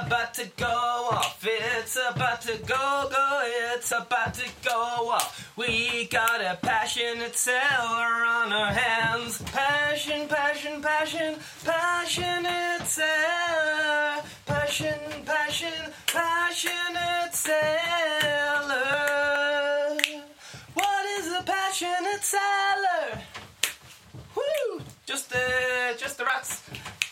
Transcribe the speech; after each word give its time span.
About 0.00 0.32
to 0.34 0.46
go 0.56 0.66
off. 0.66 1.44
It's 1.44 1.98
about 2.10 2.40
to 2.42 2.56
go, 2.58 3.08
go. 3.10 3.42
It's 3.74 3.90
about 3.90 4.34
to 4.34 4.48
go 4.64 5.10
off. 5.10 5.52
We 5.56 6.06
got 6.06 6.40
a 6.40 6.56
passionate 6.62 7.34
seller 7.34 8.24
on 8.26 8.52
our 8.52 8.72
hands. 8.72 9.42
Passion, 9.42 10.28
passion, 10.28 10.80
passion, 10.80 11.36
passionate 11.64 12.86
seller. 12.86 14.22
Passion, 14.46 14.98
passion, 15.26 15.92
passionate 16.06 17.34
seller. 17.34 18.78
What 20.74 21.06
is 21.18 21.32
a 21.32 21.42
passionate 21.42 22.22
seller? 22.22 23.20
Woo! 24.36 24.80
Just 25.06 25.30
the, 25.30 25.96
just 25.98 26.18
the 26.18 26.24
rats. 26.24 26.62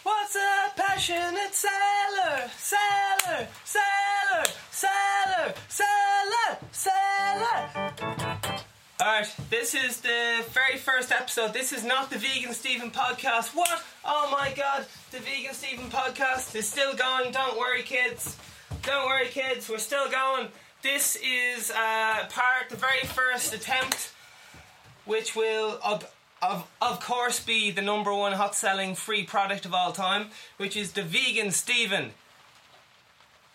What's 0.05 0.37
a 0.37 0.66
passionate 1.07 1.55
seller? 1.55 2.51
Seller, 2.57 3.49
seller, 3.65 4.45
seller, 4.71 5.55
seller, 5.69 6.59
seller. 6.73 7.93
Alright, 9.01 9.37
this 9.49 9.75
is 9.75 10.01
the 10.01 10.45
very 10.51 10.79
first 10.79 11.13
episode. 11.13 11.53
This 11.53 11.73
is 11.73 11.85
not 11.85 12.11
the 12.11 12.19
Vegan 12.19 12.53
Stephen 12.55 12.91
podcast. 12.91 13.55
What? 13.55 13.85
Oh 14.05 14.29
my 14.33 14.53
god, 14.57 14.87
the 15.13 15.19
Vegan 15.19 15.55
Stephen 15.55 15.91
podcast 15.91 16.57
is 16.57 16.67
still 16.67 16.95
going. 16.95 17.31
Don't 17.31 17.57
worry, 17.57 17.83
kids. 17.83 18.37
Don't 18.83 19.07
worry, 19.07 19.29
kids. 19.29 19.69
We're 19.69 19.79
still 19.79 20.11
going. 20.11 20.49
This 20.83 21.17
is 21.17 21.71
uh, 21.71 22.27
part, 22.31 22.71
the 22.71 22.77
very 22.77 23.03
first 23.03 23.55
attempt, 23.55 24.13
which 25.05 25.37
will, 25.37 25.79
of, 25.85 26.05
of, 26.43 26.67
of 26.83 27.01
course, 27.01 27.41
be 27.41 27.71
the 27.71 27.83
number 27.83 28.15
one 28.15 28.33
hot 28.33 28.55
selling 28.55 28.95
free 28.95 29.25
product 29.25 29.65
of 29.65 29.75
all 29.75 29.93
time, 29.93 30.29
which 30.57 30.77
is 30.77 30.93
the 30.93 31.03
Vegan 31.03 31.51
Stephen 31.51 32.13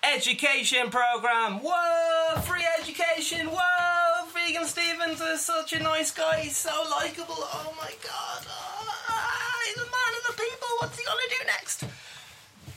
education 0.04 0.90
program. 0.90 1.60
Whoa, 1.64 2.42
free 2.42 2.66
education. 2.80 3.48
Whoa, 3.48 4.28
Vegan 4.34 4.66
Stevens 4.66 5.22
is 5.22 5.46
such 5.46 5.74
a 5.74 5.80
nice 5.82 6.12
guy. 6.12 6.40
He's 6.40 6.58
so 6.58 6.84
likable. 6.90 7.36
Oh 7.38 7.74
my 7.78 7.92
god. 8.04 8.46
Ah, 8.50 9.60
he's 9.68 9.78
a 9.78 9.86
man 9.86 9.92
of 10.20 10.36
the 10.36 10.44
people. 10.44 10.68
What's 10.80 10.98
he 10.98 11.06
gonna 11.06 11.20
do 11.30 11.46
next? 11.46 11.84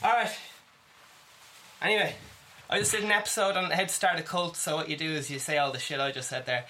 All 0.03 0.13
right. 0.13 0.37
Anyway, 1.81 2.15
I 2.71 2.79
just 2.79 2.93
did 2.93 3.05
an 3.05 3.11
episode 3.11 3.57
on 3.57 3.71
how 3.71 3.83
to 3.83 3.89
start 3.89 4.19
a 4.19 4.23
cult. 4.23 4.57
So 4.57 4.77
what 4.77 4.89
you 4.89 4.97
do 4.97 5.11
is 5.11 5.31
you 5.31 5.39
say 5.39 5.59
all 5.59 5.73
the 5.73 5.79
shit 5.79 6.01
I 6.01 6.13
just 6.13 6.29
said 6.29 6.47
there. 6.47 6.65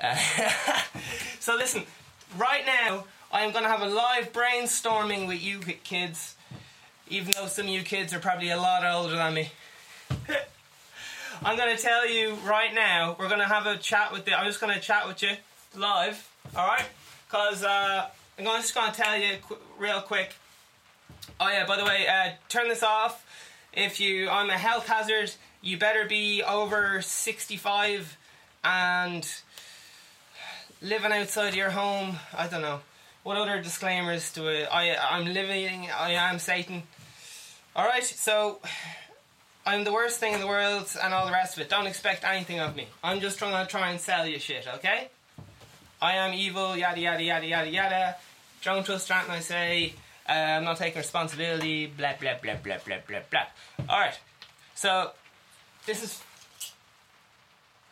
Uh, 0.00 0.16
so 1.40 1.56
listen, 1.56 1.84
right 2.38 2.64
now 2.66 3.04
I 3.32 3.42
am 3.42 3.52
gonna 3.52 3.68
have 3.68 3.82
a 3.82 3.86
live 3.86 4.32
brainstorming 4.32 5.26
with 5.26 5.42
you 5.42 5.60
kids. 5.60 6.34
Even 7.08 7.32
though 7.34 7.46
some 7.46 7.66
of 7.66 7.72
you 7.72 7.82
kids 7.82 8.12
are 8.12 8.18
probably 8.18 8.50
a 8.50 8.56
lot 8.56 8.84
older 8.84 9.14
than 9.14 9.34
me. 9.34 9.50
I'm 11.44 11.56
going 11.56 11.76
to 11.76 11.80
tell 11.80 12.08
you 12.08 12.34
right 12.46 12.74
now, 12.74 13.14
we're 13.18 13.28
going 13.28 13.40
to 13.40 13.46
have 13.46 13.66
a 13.66 13.76
chat 13.76 14.12
with 14.12 14.24
the. 14.24 14.36
I'm 14.36 14.46
just 14.46 14.60
going 14.60 14.74
to 14.74 14.80
chat 14.80 15.06
with 15.06 15.22
you 15.22 15.32
live, 15.76 16.28
alright? 16.56 16.86
Because 17.28 17.62
uh, 17.62 18.08
I'm 18.38 18.44
just 18.44 18.74
going 18.74 18.90
to 18.90 18.96
tell 18.96 19.16
you 19.16 19.36
qu- 19.46 19.58
real 19.78 20.00
quick. 20.00 20.34
Oh, 21.38 21.48
yeah, 21.48 21.66
by 21.66 21.76
the 21.76 21.84
way, 21.84 22.06
uh, 22.08 22.30
turn 22.48 22.68
this 22.68 22.82
off. 22.82 23.26
If 23.72 24.00
you, 24.00 24.28
I'm 24.30 24.48
a 24.48 24.56
health 24.56 24.88
hazard, 24.88 25.32
you 25.60 25.76
better 25.76 26.06
be 26.06 26.42
over 26.42 27.02
65 27.02 28.16
and 28.64 29.28
living 30.82 31.12
outside 31.12 31.54
your 31.54 31.70
home. 31.70 32.16
I 32.36 32.46
don't 32.46 32.62
know. 32.62 32.80
What 33.22 33.36
other 33.36 33.60
disclaimers 33.60 34.32
do 34.32 34.48
I? 34.48 34.66
I 34.70 35.16
I'm 35.16 35.26
living. 35.32 35.88
I 35.90 36.12
am 36.12 36.38
Satan. 36.38 36.82
All 37.74 37.84
right, 37.84 38.04
so 38.04 38.60
I'm 39.66 39.84
the 39.84 39.92
worst 39.92 40.20
thing 40.20 40.32
in 40.32 40.40
the 40.40 40.46
world 40.46 40.88
and 41.02 41.12
all 41.12 41.26
the 41.26 41.32
rest 41.32 41.56
of 41.56 41.62
it. 41.62 41.68
Don't 41.68 41.86
expect 41.86 42.24
anything 42.24 42.60
of 42.60 42.76
me. 42.76 42.86
I'm 43.02 43.20
just 43.20 43.38
trying 43.38 43.64
to 43.64 43.70
try 43.70 43.90
and 43.90 44.00
sell 44.00 44.26
you 44.26 44.38
shit, 44.38 44.66
okay? 44.76 45.08
I 46.00 46.16
am 46.16 46.34
evil, 46.34 46.76
yada 46.76 47.00
yada 47.00 47.22
yada 47.22 47.46
yada 47.46 47.70
yada. 47.70 48.16
Don't 48.62 48.86
trust 48.86 49.10
anything 49.10 49.30
I 49.30 49.40
say. 49.40 49.94
Uh, 50.28 50.32
I'm 50.32 50.64
not 50.64 50.76
taking 50.76 50.98
responsibility. 50.98 51.86
Blah 51.86 52.14
blah 52.20 52.34
blah 52.40 52.54
blah 52.62 52.78
blah 52.84 52.98
blah 53.06 53.20
blah. 53.30 53.46
All 53.88 54.00
right, 54.00 54.18
so 54.74 55.10
this 55.84 56.02
is. 56.02 56.22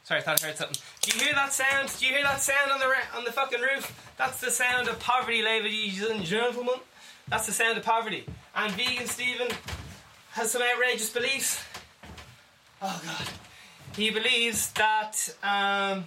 Sorry, 0.05 0.21
I 0.21 0.23
thought 0.23 0.43
I 0.43 0.47
heard 0.47 0.57
something. 0.57 0.77
Do 1.05 1.19
you 1.19 1.25
hear 1.27 1.35
that 1.35 1.53
sound? 1.53 1.93
Do 1.99 2.07
you 2.07 2.15
hear 2.15 2.23
that 2.23 2.41
sound 2.41 2.71
on 2.73 2.81
the 2.81 2.87
ra- 2.87 3.17
on 3.19 3.25
the 3.25 3.33
fucking 3.33 3.61
roof? 3.61 4.11
That's 4.17 4.41
the 4.41 4.51
sound 4.51 4.89
of 4.89 4.99
poverty, 4.99 5.43
ladies 5.43 6.03
and 6.03 6.25
gentlemen. 6.25 6.77
That's 7.29 7.45
the 7.45 7.53
sound 7.53 7.77
of 7.77 7.85
poverty. 7.85 8.25
And 8.57 8.73
vegan 8.73 9.07
Stephen 9.07 9.49
has 10.31 10.51
some 10.51 10.63
outrageous 10.63 11.11
beliefs. 11.11 11.63
Oh 12.81 13.03
god. 13.05 13.29
He 13.95 14.09
believes 14.09 14.73
that 14.73 15.29
um 15.43 16.07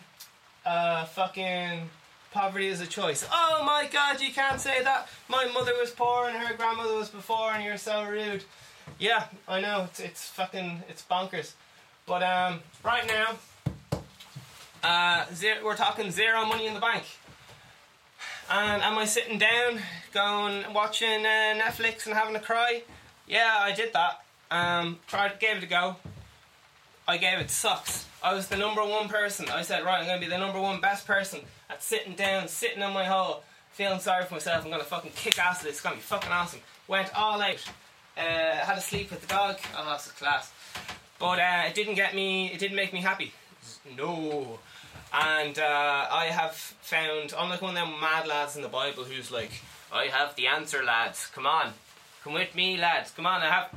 uh 0.65 1.05
fucking 1.05 1.89
poverty 2.31 2.67
is 2.67 2.81
a 2.81 2.87
choice. 2.87 3.23
Oh 3.31 3.61
my 3.63 3.87
god, 3.91 4.19
you 4.19 4.31
can't 4.31 4.59
say 4.59 4.81
that. 4.83 5.09
My 5.29 5.45
mother 5.45 5.73
was 5.79 5.91
poor 5.91 6.27
and 6.27 6.37
her 6.37 6.55
grandmother 6.55 6.95
was 6.95 7.09
before 7.09 7.51
and 7.51 7.63
you're 7.63 7.77
so 7.77 8.03
rude. 8.03 8.43
Yeah, 8.97 9.25
I 9.47 9.61
know, 9.61 9.83
it's 9.83 9.99
it's 9.99 10.27
fucking 10.29 10.81
it's 10.89 11.03
bonkers. 11.03 11.53
But 12.07 12.23
um 12.23 12.61
right 12.83 13.05
now 13.05 13.35
uh 14.87 15.25
we're 15.63 15.75
talking 15.75 16.11
zero 16.11 16.45
money 16.45 16.65
in 16.65 16.73
the 16.73 16.79
bank. 16.79 17.03
And 18.49 18.81
am 18.81 18.97
I 18.97 19.03
sitting 19.03 19.37
down, 19.37 19.79
going 20.13 20.73
watching 20.73 21.25
uh, 21.25 21.59
Netflix 21.59 22.05
and 22.05 22.15
having 22.15 22.35
a 22.35 22.39
cry? 22.39 22.83
Yeah, 23.27 23.57
I 23.59 23.73
did 23.73 23.91
that. 23.91 24.23
Um, 24.49 24.99
tried, 25.07 25.39
gave 25.39 25.57
it 25.57 25.63
a 25.63 25.67
go. 25.67 25.97
I 27.07 27.17
gave 27.17 27.39
it 27.39 27.49
sucks. 27.49 28.05
I 28.23 28.33
was 28.33 28.47
the 28.47 28.55
number 28.55 28.81
one 28.85 29.09
person. 29.09 29.49
I 29.49 29.63
said, 29.63 29.83
right, 29.83 29.99
I'm 29.99 30.05
gonna 30.05 30.21
be 30.21 30.27
the 30.27 30.37
number 30.37 30.61
one 30.61 30.79
best 30.79 31.05
person 31.05 31.41
at 31.69 31.83
sitting 31.83 32.15
down, 32.15 32.47
sitting 32.47 32.81
on 32.81 32.93
my 32.93 33.03
hole, 33.03 33.43
feeling 33.71 33.99
sorry 33.99 34.23
for 34.23 34.35
myself. 34.35 34.63
I'm 34.63 34.71
gonna 34.71 34.83
fucking 34.85 35.11
kick 35.15 35.37
ass 35.37 35.59
at 35.59 35.63
this. 35.63 35.73
It's 35.73 35.81
gonna 35.81 35.97
be 35.97 36.01
fucking 36.01 36.31
awesome. 36.31 36.61
Went 36.87 37.13
all 37.17 37.41
out. 37.41 37.63
Uh, 38.17 38.21
had 38.21 38.77
a 38.77 38.81
sleep 38.81 39.11
with 39.11 39.21
the 39.21 39.27
dog. 39.27 39.57
Oh, 39.77 39.85
that's 39.89 40.07
a 40.07 40.11
class. 40.11 40.51
But 41.19 41.39
uh, 41.39 41.63
it 41.67 41.75
didn't 41.75 41.95
get 41.95 42.15
me. 42.15 42.47
It 42.47 42.59
didn't 42.59 42.77
make 42.77 42.93
me 42.93 43.01
happy. 43.01 43.33
No. 43.97 44.59
And 45.13 45.57
uh, 45.57 46.07
I 46.11 46.25
have 46.25 46.53
found, 46.53 47.33
I'm 47.37 47.49
like 47.49 47.61
one 47.61 47.75
of 47.75 47.75
them 47.75 47.99
mad 47.99 48.27
lads 48.27 48.55
in 48.55 48.61
the 48.61 48.67
Bible 48.67 49.03
who's 49.03 49.31
like, 49.31 49.51
I 49.91 50.05
have 50.05 50.35
the 50.35 50.47
answer, 50.47 50.83
lads. 50.83 51.27
Come 51.27 51.47
on, 51.47 51.73
come 52.23 52.33
with 52.33 52.53
me, 52.55 52.77
lads. 52.77 53.11
Come 53.11 53.25
on, 53.25 53.41
I 53.41 53.49
have. 53.49 53.69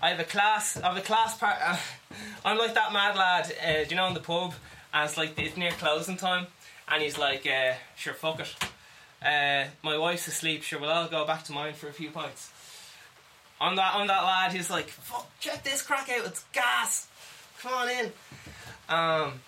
I 0.00 0.10
have 0.10 0.20
a 0.20 0.24
class. 0.24 0.76
I 0.76 0.88
have 0.88 0.96
a 0.96 1.00
class 1.00 1.36
part. 1.36 1.56
I'm 2.44 2.58
like 2.58 2.74
that 2.74 2.92
mad 2.92 3.16
lad. 3.16 3.52
Uh, 3.64 3.84
you 3.88 3.96
know 3.96 4.06
in 4.06 4.14
the 4.14 4.20
pub? 4.20 4.54
And 4.92 5.08
it's 5.08 5.16
like 5.16 5.38
it's 5.38 5.56
near 5.56 5.70
closing 5.72 6.16
time, 6.16 6.46
and 6.88 7.02
he's 7.02 7.18
like, 7.18 7.46
uh, 7.46 7.74
"Sure, 7.96 8.14
fuck 8.14 8.40
it. 8.40 8.54
Uh, 9.24 9.68
my 9.82 9.96
wife's 9.96 10.26
asleep. 10.26 10.62
Sure, 10.62 10.80
we'll 10.80 10.90
all 10.90 11.08
go 11.08 11.26
back 11.26 11.44
to 11.44 11.52
mine 11.52 11.74
for 11.74 11.88
a 11.88 11.92
few 11.92 12.10
pints." 12.10 12.50
I'm 13.60 13.76
that. 13.76 13.94
I'm 13.94 14.06
that 14.08 14.22
lad 14.24 14.52
who's 14.52 14.70
like, 14.70 14.88
"Fuck, 14.88 15.30
check 15.40 15.62
this 15.62 15.82
crack 15.82 16.08
out. 16.10 16.26
It's 16.26 16.44
gas. 16.52 17.06
Come 17.60 17.72
on 17.74 17.88
in." 17.88 18.12
Um. 18.88 19.40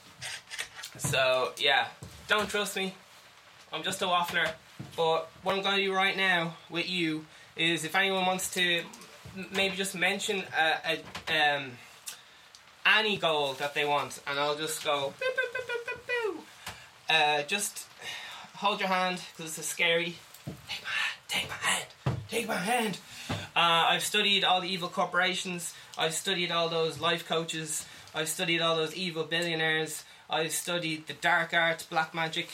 So 0.98 1.52
yeah, 1.58 1.88
don't 2.28 2.48
trust 2.48 2.76
me. 2.76 2.94
I'm 3.72 3.82
just 3.82 4.02
a 4.02 4.06
waffler. 4.06 4.48
But 4.96 5.28
what 5.42 5.56
I'm 5.56 5.62
going 5.62 5.76
to 5.76 5.82
do 5.82 5.94
right 5.94 6.16
now 6.16 6.56
with 6.70 6.88
you 6.88 7.26
is, 7.56 7.84
if 7.84 7.94
anyone 7.94 8.26
wants 8.26 8.52
to 8.54 8.82
maybe 9.52 9.76
just 9.76 9.94
mention 9.94 10.44
a, 10.56 10.98
a 11.28 11.56
um, 11.56 11.72
any 12.86 13.16
goal 13.16 13.54
that 13.54 13.74
they 13.74 13.84
want, 13.84 14.20
and 14.26 14.38
I'll 14.38 14.56
just 14.56 14.84
go. 14.84 15.14
Boo, 15.18 15.26
boo, 15.36 16.00
boo. 16.06 16.38
Uh, 17.08 17.42
just 17.42 17.86
hold 18.56 18.80
your 18.80 18.88
hand 18.88 19.20
because 19.36 19.58
it's 19.58 19.66
scary. 19.66 20.16
Take 20.46 20.82
my 20.82 20.88
hand. 20.88 21.18
Take 21.28 21.48
my 21.48 21.56
hand. 21.56 22.18
Take 22.28 22.48
my 22.48 22.54
hand. 22.54 22.98
Uh, 23.56 23.86
I've 23.90 24.04
studied 24.04 24.44
all 24.44 24.60
the 24.60 24.68
evil 24.68 24.88
corporations. 24.88 25.74
I've 25.96 26.14
studied 26.14 26.50
all 26.50 26.68
those 26.68 27.00
life 27.00 27.26
coaches. 27.26 27.86
I've 28.14 28.28
studied 28.28 28.60
all 28.60 28.76
those 28.76 28.94
evil 28.94 29.24
billionaires. 29.24 30.04
I've 30.34 30.52
studied 30.52 31.06
the 31.06 31.12
dark 31.14 31.54
arts, 31.54 31.84
black 31.84 32.12
magic, 32.14 32.48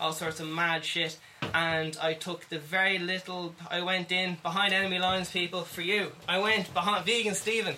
all 0.00 0.12
sorts 0.12 0.40
of 0.40 0.48
mad 0.48 0.84
shit. 0.84 1.18
And 1.52 1.96
I 2.00 2.14
took 2.14 2.48
the 2.48 2.58
very 2.58 2.98
little. 2.98 3.54
I 3.70 3.82
went 3.82 4.10
in 4.10 4.38
behind 4.42 4.72
enemy 4.72 4.98
lines, 4.98 5.30
people, 5.30 5.62
for 5.62 5.82
you. 5.82 6.12
I 6.26 6.38
went 6.38 6.72
behind. 6.72 7.04
Vegan 7.04 7.34
Stephen 7.34 7.76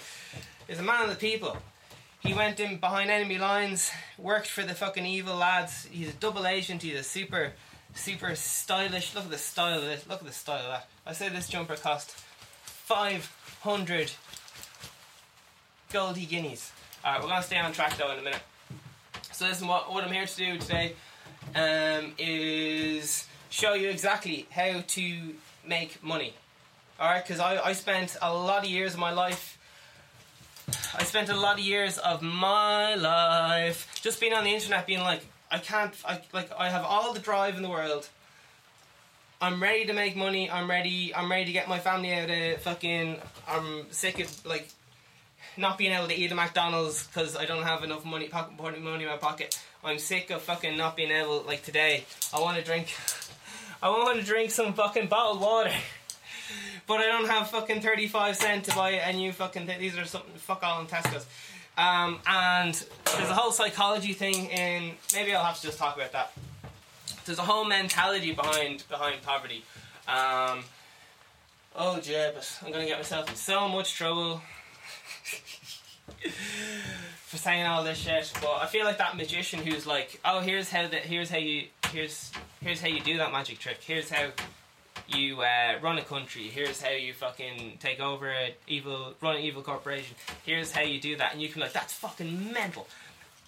is 0.68 0.78
a 0.78 0.82
man 0.82 1.02
of 1.02 1.10
the 1.10 1.16
people. 1.16 1.56
He 2.20 2.34
went 2.34 2.60
in 2.60 2.78
behind 2.78 3.10
enemy 3.10 3.38
lines, 3.38 3.90
worked 4.16 4.48
for 4.48 4.62
the 4.62 4.74
fucking 4.74 5.06
evil 5.06 5.36
lads. 5.36 5.86
He's 5.90 6.10
a 6.10 6.14
double 6.14 6.46
agent. 6.46 6.82
He's 6.82 6.98
a 6.98 7.02
super, 7.02 7.52
super 7.94 8.34
stylish. 8.36 9.14
Look 9.14 9.24
at 9.24 9.30
the 9.30 9.38
style 9.38 9.78
of 9.78 9.84
it. 9.84 10.04
Look 10.08 10.20
at 10.20 10.26
the 10.26 10.32
style 10.32 10.64
of 10.64 10.70
that. 10.70 10.88
I 11.04 11.12
say 11.12 11.28
this 11.28 11.48
jumper 11.48 11.76
cost 11.76 12.12
five 12.62 13.30
hundred 13.62 14.12
Goldie 15.92 16.26
guineas. 16.26 16.72
Alright, 17.04 17.22
we're 17.22 17.28
gonna 17.28 17.42
stay 17.42 17.58
on 17.58 17.72
track 17.72 17.96
though 17.96 18.12
in 18.12 18.18
a 18.18 18.22
minute. 18.22 18.42
So 19.38 19.46
listen, 19.46 19.68
what, 19.68 19.92
what 19.92 20.02
I'm 20.02 20.10
here 20.10 20.26
to 20.26 20.36
do 20.36 20.58
today 20.58 20.96
um, 21.54 22.12
is 22.18 23.28
show 23.50 23.74
you 23.74 23.88
exactly 23.88 24.48
how 24.50 24.82
to 24.84 25.34
make 25.64 26.02
money. 26.02 26.34
Alright, 26.98 27.24
because 27.24 27.38
I, 27.38 27.60
I 27.60 27.72
spent 27.72 28.16
a 28.20 28.34
lot 28.34 28.64
of 28.64 28.68
years 28.68 28.94
of 28.94 28.98
my 28.98 29.12
life 29.12 29.56
I 30.92 31.04
spent 31.04 31.28
a 31.28 31.36
lot 31.36 31.60
of 31.60 31.64
years 31.64 31.98
of 31.98 32.20
my 32.20 32.96
life 32.96 34.00
just 34.02 34.20
being 34.20 34.32
on 34.32 34.42
the 34.42 34.50
internet, 34.50 34.88
being 34.88 35.02
like, 35.02 35.22
I 35.52 35.58
can't, 35.58 35.94
I 36.04 36.20
like, 36.32 36.50
I 36.58 36.68
have 36.68 36.84
all 36.84 37.12
the 37.12 37.20
drive 37.20 37.54
in 37.54 37.62
the 37.62 37.70
world. 37.70 38.08
I'm 39.40 39.62
ready 39.62 39.84
to 39.84 39.92
make 39.92 40.16
money. 40.16 40.50
I'm 40.50 40.68
ready. 40.68 41.14
I'm 41.14 41.30
ready 41.30 41.44
to 41.44 41.52
get 41.52 41.68
my 41.68 41.78
family 41.78 42.12
out 42.12 42.28
of 42.28 42.60
fucking. 42.62 43.18
I'm 43.46 43.86
sick 43.92 44.18
of 44.18 44.44
like 44.44 44.68
not 45.58 45.76
being 45.76 45.92
able 45.92 46.08
to 46.08 46.14
eat 46.14 46.30
at 46.30 46.36
McDonald's 46.36 47.06
because 47.06 47.36
I 47.36 47.44
don't 47.44 47.64
have 47.64 47.82
enough 47.82 48.04
money, 48.04 48.28
pocket 48.28 48.58
money 48.58 49.02
in 49.02 49.08
my 49.08 49.16
pocket. 49.16 49.60
I'm 49.84 49.98
sick 49.98 50.30
of 50.30 50.42
fucking 50.42 50.76
not 50.76 50.96
being 50.96 51.10
able. 51.10 51.42
Like 51.42 51.62
today, 51.62 52.04
I 52.32 52.40
want 52.40 52.56
to 52.58 52.64
drink. 52.64 52.94
I 53.82 53.90
want 53.90 54.18
to 54.18 54.24
drink 54.24 54.50
some 54.50 54.72
fucking 54.72 55.08
bottled 55.08 55.40
water. 55.40 55.72
But 56.86 57.00
I 57.00 57.06
don't 57.06 57.28
have 57.28 57.50
fucking 57.50 57.82
35 57.82 58.34
cent 58.34 58.64
to 58.64 58.74
buy 58.74 58.92
a 58.92 59.12
new 59.12 59.30
fucking 59.30 59.66
thing. 59.66 59.78
These 59.78 59.98
are 59.98 60.06
something 60.06 60.32
fuck 60.36 60.62
all 60.62 60.80
in 60.80 60.86
Tesco's. 60.86 61.26
Um, 61.76 62.20
and 62.26 62.72
there's 63.04 63.28
a 63.28 63.34
whole 63.34 63.52
psychology 63.52 64.14
thing 64.14 64.46
in 64.46 64.92
maybe 65.12 65.34
I'll 65.34 65.44
have 65.44 65.56
to 65.60 65.66
just 65.66 65.78
talk 65.78 65.96
about 65.96 66.12
that. 66.12 66.32
There's 67.26 67.38
a 67.38 67.42
whole 67.42 67.66
mentality 67.66 68.32
behind 68.32 68.84
behind 68.88 69.20
poverty. 69.20 69.64
Um, 70.08 70.64
oh 71.76 72.00
Jebus, 72.00 72.64
I'm 72.64 72.72
gonna 72.72 72.86
get 72.86 72.98
myself 72.98 73.28
in 73.28 73.36
so 73.36 73.68
much 73.68 73.92
trouble 73.92 74.40
for 77.26 77.36
saying 77.36 77.66
all 77.66 77.84
this 77.84 77.98
shit. 77.98 78.32
But 78.40 78.58
I 78.60 78.66
feel 78.66 78.84
like 78.84 78.98
that 78.98 79.16
magician 79.16 79.60
who's 79.60 79.86
like, 79.86 80.20
oh 80.24 80.40
here's 80.40 80.70
how 80.70 80.88
that 80.88 81.02
here's 81.02 81.30
how 81.30 81.38
you 81.38 81.64
here's 81.92 82.32
here's 82.60 82.80
how 82.80 82.88
you 82.88 83.00
do 83.00 83.18
that 83.18 83.32
magic 83.32 83.58
trick. 83.58 83.78
Here's 83.82 84.10
how 84.10 84.30
you 85.08 85.40
uh, 85.40 85.78
run 85.80 85.98
a 85.98 86.02
country. 86.02 86.44
Here's 86.44 86.80
how 86.82 86.90
you 86.90 87.12
fucking 87.12 87.78
take 87.80 88.00
over 88.00 88.30
a 88.30 88.54
evil, 88.66 89.14
run 89.20 89.36
an 89.36 89.42
evil 89.42 89.62
corporation. 89.62 90.16
Here's 90.44 90.70
how 90.70 90.82
you 90.82 91.00
do 91.00 91.16
that, 91.16 91.32
and 91.32 91.42
you 91.42 91.48
can 91.48 91.62
like, 91.62 91.72
that's 91.72 91.92
fucking 91.94 92.52
mental. 92.52 92.86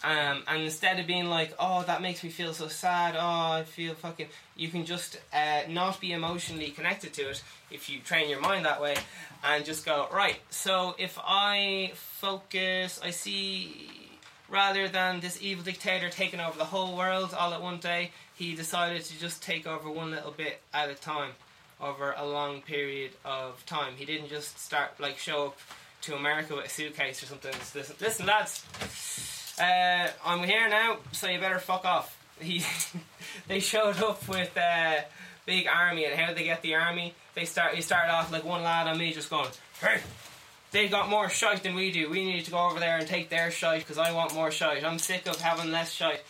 Um, 0.02 0.44
and 0.48 0.62
instead 0.62 0.98
of 0.98 1.06
being 1.06 1.26
like, 1.26 1.54
oh, 1.58 1.82
that 1.86 2.00
makes 2.00 2.24
me 2.24 2.30
feel 2.30 2.54
so 2.54 2.68
sad. 2.68 3.16
Oh, 3.16 3.52
I 3.58 3.64
feel 3.64 3.94
fucking. 3.94 4.28
You 4.56 4.68
can 4.68 4.86
just 4.86 5.18
uh, 5.32 5.62
not 5.68 6.00
be 6.00 6.12
emotionally 6.12 6.70
connected 6.70 7.12
to 7.14 7.30
it 7.30 7.42
if 7.70 7.90
you 7.90 8.00
train 8.00 8.30
your 8.30 8.40
mind 8.40 8.64
that 8.64 8.80
way, 8.80 8.96
and 9.44 9.64
just 9.64 9.84
go 9.84 10.08
right. 10.12 10.38
So 10.48 10.94
if 10.98 11.18
I 11.22 11.92
focus, 11.94 13.00
I 13.02 13.10
see 13.10 13.88
rather 14.48 14.88
than 14.88 15.20
this 15.20 15.40
evil 15.40 15.64
dictator 15.64 16.08
taking 16.08 16.40
over 16.40 16.58
the 16.58 16.64
whole 16.64 16.96
world 16.96 17.34
all 17.38 17.54
at 17.54 17.62
one 17.62 17.78
day, 17.78 18.10
he 18.34 18.54
decided 18.54 19.04
to 19.04 19.20
just 19.20 19.42
take 19.42 19.66
over 19.66 19.90
one 19.90 20.10
little 20.10 20.32
bit 20.32 20.60
at 20.74 20.90
a 20.90 20.94
time 20.94 21.30
over 21.80 22.14
a 22.16 22.26
long 22.26 22.60
period 22.62 23.12
of 23.24 23.64
time. 23.66 23.94
He 23.96 24.04
didn't 24.04 24.28
just 24.28 24.58
start 24.58 24.98
like 24.98 25.18
show 25.18 25.48
up 25.48 25.58
to 26.02 26.16
America 26.16 26.56
with 26.56 26.66
a 26.66 26.68
suitcase 26.68 27.22
or 27.22 27.26
something. 27.26 27.54
Listen, 27.74 27.96
listen 28.00 28.26
lads, 28.26 28.64
uh, 29.60 30.08
I'm 30.24 30.42
here 30.42 30.68
now, 30.68 30.96
so 31.12 31.28
you 31.28 31.38
better 31.38 31.58
fuck 31.58 31.84
off. 31.84 32.16
He, 32.40 32.64
they 33.48 33.60
showed 33.60 34.02
up 34.02 34.26
with 34.26 34.56
a 34.56 35.04
big 35.44 35.66
army, 35.66 36.06
and 36.06 36.18
how 36.18 36.28
did 36.28 36.38
they 36.38 36.44
get 36.44 36.62
the 36.62 36.74
army? 36.74 37.12
They 37.34 37.44
start. 37.44 37.74
He 37.74 37.82
started 37.82 38.10
off 38.10 38.32
like 38.32 38.44
one 38.44 38.62
lad 38.62 38.88
on 38.88 38.96
me, 38.96 39.12
just 39.12 39.28
going, 39.28 39.50
"Hey, 39.78 40.00
they 40.70 40.88
got 40.88 41.08
more 41.08 41.28
shite 41.28 41.62
than 41.62 41.74
we 41.74 41.90
do. 41.90 42.08
We 42.08 42.24
need 42.24 42.44
to 42.44 42.50
go 42.50 42.66
over 42.66 42.78
there 42.78 42.96
and 42.96 43.06
take 43.06 43.28
their 43.28 43.50
shite 43.50 43.80
because 43.80 43.98
I 43.98 44.12
want 44.12 44.34
more 44.34 44.50
shite. 44.50 44.84
I'm 44.84 44.98
sick 44.98 45.26
of 45.26 45.40
having 45.40 45.72
less 45.72 45.92
shite. 45.92 46.22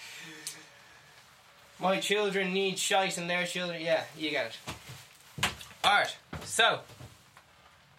My 1.78 2.00
children 2.00 2.52
need 2.52 2.78
shite 2.78 3.18
and 3.18 3.28
their 3.28 3.46
children. 3.46 3.80
Yeah, 3.82 4.02
you 4.18 4.30
get 4.30 4.46
it. 4.46 5.48
Alright, 5.84 6.16
so. 6.44 6.80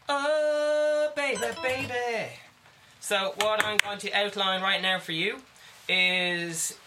Oh, 0.10 1.12
baby, 1.16 1.42
baby. 1.64 2.30
So, 3.04 3.34
what 3.40 3.66
I'm 3.66 3.78
going 3.78 3.98
to 3.98 4.12
outline 4.14 4.62
right 4.62 4.80
now 4.80 5.00
for 5.00 5.12
you 5.12 5.38
is 5.90 6.78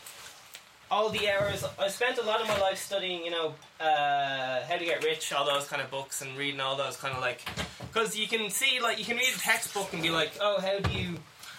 all 0.88 1.08
the 1.08 1.28
hours. 1.28 1.64
I 1.76 1.88
spent 1.88 2.18
a 2.18 2.22
lot 2.22 2.40
of 2.40 2.46
my 2.46 2.56
life 2.60 2.78
studying, 2.78 3.24
you 3.24 3.32
know, 3.32 3.54
uh, 3.80 4.62
how 4.62 4.76
to 4.76 4.84
get 4.84 5.02
rich, 5.02 5.32
all 5.32 5.44
those 5.44 5.66
kind 5.66 5.82
of 5.82 5.90
books, 5.90 6.22
and 6.22 6.38
reading 6.38 6.60
all 6.60 6.76
those 6.76 6.96
kind 6.96 7.12
of 7.16 7.20
like. 7.20 7.44
Because 7.92 8.16
you 8.16 8.28
can 8.28 8.48
see, 8.48 8.78
like, 8.80 9.00
you 9.00 9.04
can 9.04 9.16
read 9.16 9.34
a 9.34 9.38
textbook 9.40 9.92
and 9.92 10.02
be 10.02 10.10
like, 10.10 10.30
oh, 10.40 10.60
how 10.60 10.78
do 10.78 10.96
you. 10.96 11.18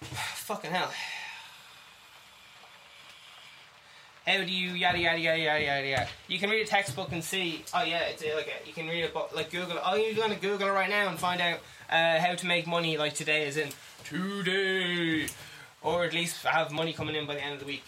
Fucking 0.00 0.70
hell. 0.70 0.92
How 4.24 4.44
do 4.44 4.52
you 4.52 4.74
yada 4.74 4.98
yada 4.98 5.18
yada 5.18 5.38
yada 5.38 5.64
yada 5.64 5.86
yada? 5.88 6.08
You 6.28 6.38
can 6.38 6.50
read 6.50 6.64
a 6.64 6.68
textbook 6.68 7.10
and 7.10 7.22
see. 7.22 7.64
Oh 7.74 7.82
yeah, 7.82 8.02
it's 8.04 8.22
like 8.22 8.62
you 8.64 8.72
can 8.72 8.86
read 8.86 9.04
a 9.04 9.08
book 9.08 9.32
like 9.34 9.50
Google. 9.50 9.78
Oh, 9.84 9.96
you're 9.96 10.14
going 10.14 10.30
to 10.30 10.40
Google 10.40 10.68
it 10.68 10.72
right 10.72 10.90
now 10.90 11.08
and 11.08 11.18
find 11.18 11.40
out 11.40 11.58
uh, 11.90 12.18
how 12.20 12.34
to 12.34 12.46
make 12.46 12.66
money. 12.66 12.96
Like 12.96 13.14
today, 13.14 13.46
is 13.46 13.56
in 13.56 13.70
today, 14.04 15.26
or 15.82 16.04
at 16.04 16.12
least 16.12 16.44
have 16.44 16.70
money 16.72 16.92
coming 16.92 17.14
in 17.14 17.26
by 17.26 17.34
the 17.34 17.42
end 17.42 17.54
of 17.54 17.60
the 17.60 17.66
week. 17.66 17.84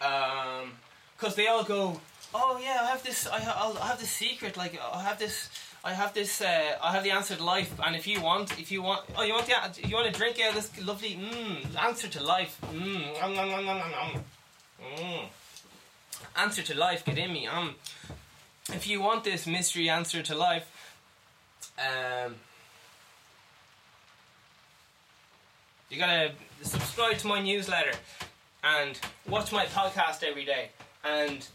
Um, 0.00 0.72
because 1.16 1.36
they 1.36 1.46
all 1.46 1.64
go. 1.64 2.00
Oh 2.34 2.58
yeah, 2.62 2.78
I 2.82 2.86
have 2.86 3.02
this. 3.02 3.26
I, 3.26 3.38
I'll, 3.56 3.78
I 3.78 3.88
have 3.88 4.00
this 4.00 4.10
secret. 4.10 4.56
Like 4.56 4.78
I 4.92 5.02
have 5.02 5.18
this. 5.18 5.48
I 5.84 5.92
have 5.92 6.14
this. 6.14 6.40
Uh, 6.40 6.76
I 6.82 6.92
have 6.92 7.04
the 7.04 7.10
answer 7.10 7.36
to 7.36 7.44
life. 7.44 7.72
And 7.84 7.94
if 7.94 8.06
you 8.06 8.20
want, 8.20 8.58
if 8.58 8.70
you 8.72 8.82
want, 8.82 9.04
oh, 9.16 9.22
you 9.22 9.34
want 9.34 9.46
the, 9.46 9.88
you 9.88 9.94
want 9.94 10.12
to 10.12 10.18
drink 10.18 10.40
out 10.40 10.54
this 10.54 10.70
lovely 10.80 11.16
mm, 11.16 11.82
answer 11.82 12.08
to 12.08 12.22
life. 12.22 12.60
Mm, 12.72 13.20
nom, 13.20 13.34
nom, 13.34 13.48
nom, 13.50 13.64
nom, 13.66 13.90
nom. 13.90 14.24
Mm. 14.96 15.24
Answer 16.36 16.62
to 16.62 16.78
life, 16.78 17.04
get 17.04 17.18
in 17.18 17.32
me. 17.32 17.46
Um, 17.46 17.74
if 18.68 18.86
you 18.86 19.00
want 19.00 19.24
this 19.24 19.46
mystery 19.46 19.88
answer 19.88 20.22
to 20.22 20.34
life, 20.34 20.71
um, 21.78 22.34
you 25.90 25.98
gotta 25.98 26.32
subscribe 26.62 27.18
to 27.18 27.26
my 27.26 27.40
newsletter 27.40 27.92
and 28.64 28.98
watch 29.28 29.52
my 29.52 29.66
podcast 29.66 30.22
every 30.22 30.44
day. 30.44 30.70
And 31.04 31.46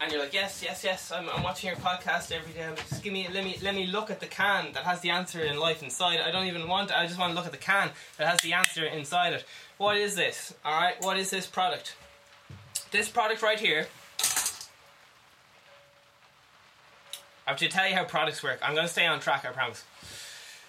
and 0.00 0.12
you're 0.12 0.20
like, 0.20 0.34
yes, 0.34 0.62
yes, 0.62 0.84
yes, 0.84 1.12
I'm, 1.12 1.28
I'm 1.30 1.42
watching 1.42 1.68
your 1.68 1.78
podcast 1.78 2.30
every 2.30 2.52
day. 2.52 2.68
Just 2.88 3.02
give 3.02 3.12
me, 3.12 3.26
let 3.32 3.42
me, 3.42 3.56
let 3.62 3.74
me 3.74 3.86
look 3.86 4.10
at 4.10 4.20
the 4.20 4.26
can 4.26 4.72
that 4.72 4.82
has 4.82 5.00
the 5.00 5.08
answer 5.10 5.40
in 5.40 5.58
life 5.58 5.82
inside. 5.82 6.20
I 6.20 6.30
don't 6.30 6.46
even 6.46 6.68
want. 6.68 6.92
I 6.92 7.06
just 7.06 7.18
want 7.18 7.30
to 7.30 7.36
look 7.36 7.46
at 7.46 7.52
the 7.52 7.58
can 7.58 7.90
that 8.18 8.28
has 8.28 8.40
the 8.40 8.52
answer 8.52 8.84
inside 8.84 9.32
it. 9.32 9.44
What 9.78 9.96
is 9.96 10.14
this? 10.14 10.52
All 10.64 10.78
right, 10.78 10.94
what 11.00 11.16
is 11.16 11.30
this 11.30 11.46
product? 11.46 11.96
This 12.90 13.08
product 13.08 13.40
right 13.40 13.58
here. 13.58 13.86
I 17.46 17.50
have 17.50 17.58
to 17.58 17.68
tell 17.68 17.88
you 17.88 17.94
how 17.94 18.04
products 18.04 18.42
work. 18.42 18.58
I'm 18.62 18.74
going 18.74 18.86
to 18.86 18.92
stay 18.92 19.06
on 19.06 19.20
track. 19.20 19.44
I 19.44 19.50
promise. 19.50 19.84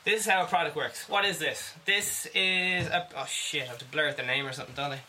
This 0.05 0.21
is 0.21 0.27
how 0.27 0.43
a 0.43 0.45
product 0.45 0.75
works. 0.75 1.09
What 1.09 1.25
is 1.25 1.39
this? 1.39 1.73
This 1.85 2.27
is 2.35 2.85
a. 2.87 3.07
Oh 3.17 3.25
shit! 3.25 3.63
I 3.63 3.65
have 3.65 3.79
to 3.79 3.85
blur 3.85 4.09
out 4.09 4.17
the 4.17 4.23
name 4.23 4.45
or 4.45 4.53
something, 4.53 4.75
don't 4.75 4.91
I? 4.91 4.99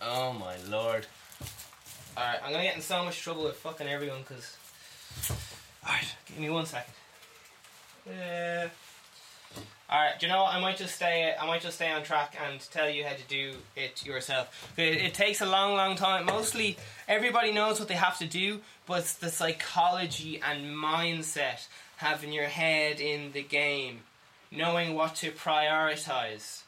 Oh 0.00 0.32
my 0.32 0.54
lord. 0.68 1.08
Alright, 2.16 2.38
I'm 2.44 2.52
gonna 2.52 2.62
get 2.62 2.76
in 2.76 2.82
so 2.82 3.04
much 3.04 3.20
trouble 3.20 3.42
with 3.42 3.56
fucking 3.56 3.88
everyone 3.88 4.20
because. 4.20 4.56
Alright, 5.84 6.14
give 6.28 6.38
me 6.38 6.50
one 6.50 6.66
second. 6.66 6.94
Yeah. 8.06 8.68
Alright, 9.90 10.18
do 10.18 10.26
you 10.26 10.32
know 10.32 10.44
what? 10.44 10.54
I 10.54 10.60
might 10.60 10.76
just 10.76 10.94
stay. 10.94 11.34
I 11.38 11.44
might 11.44 11.60
just 11.60 11.76
stay 11.76 11.90
on 11.90 12.04
track 12.04 12.36
and 12.46 12.60
tell 12.70 12.88
you 12.88 13.04
how 13.04 13.14
to 13.14 13.22
do 13.28 13.54
it 13.74 14.06
yourself. 14.06 14.72
It, 14.76 14.98
it 14.98 15.14
takes 15.14 15.40
a 15.40 15.46
long, 15.46 15.74
long 15.74 15.96
time. 15.96 16.26
Mostly, 16.26 16.76
everybody 17.08 17.52
knows 17.52 17.80
what 17.80 17.88
they 17.88 17.94
have 17.94 18.18
to 18.18 18.26
do, 18.26 18.60
but 18.86 19.04
the 19.20 19.30
psychology 19.30 20.40
and 20.40 20.76
mindset 20.76 21.66
having 21.96 22.32
your 22.32 22.46
head 22.46 23.00
in 23.00 23.32
the 23.32 23.42
game, 23.42 24.00
knowing 24.50 24.94
what 24.94 25.14
to 25.16 25.30
prioritize, 25.30 26.62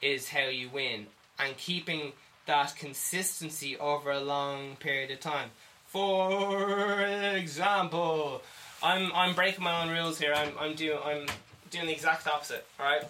is 0.00 0.28
how 0.28 0.46
you 0.46 0.68
win, 0.68 1.06
and 1.38 1.56
keeping 1.56 2.12
that 2.46 2.74
consistency 2.76 3.76
over 3.76 4.10
a 4.10 4.20
long 4.20 4.76
period 4.76 5.10
of 5.10 5.20
time. 5.20 5.50
For 5.86 7.00
example, 7.36 8.42
I'm 8.82 9.12
I'm 9.14 9.34
breaking 9.34 9.62
my 9.62 9.82
own 9.82 9.90
rules 9.90 10.18
here. 10.18 10.32
I'm 10.34 10.52
I'm 10.58 10.74
doing 10.74 10.98
I'm 11.04 11.26
doing 11.70 11.86
the 11.86 11.92
exact 11.92 12.26
opposite. 12.26 12.66
All 12.80 12.86
right. 12.86 13.04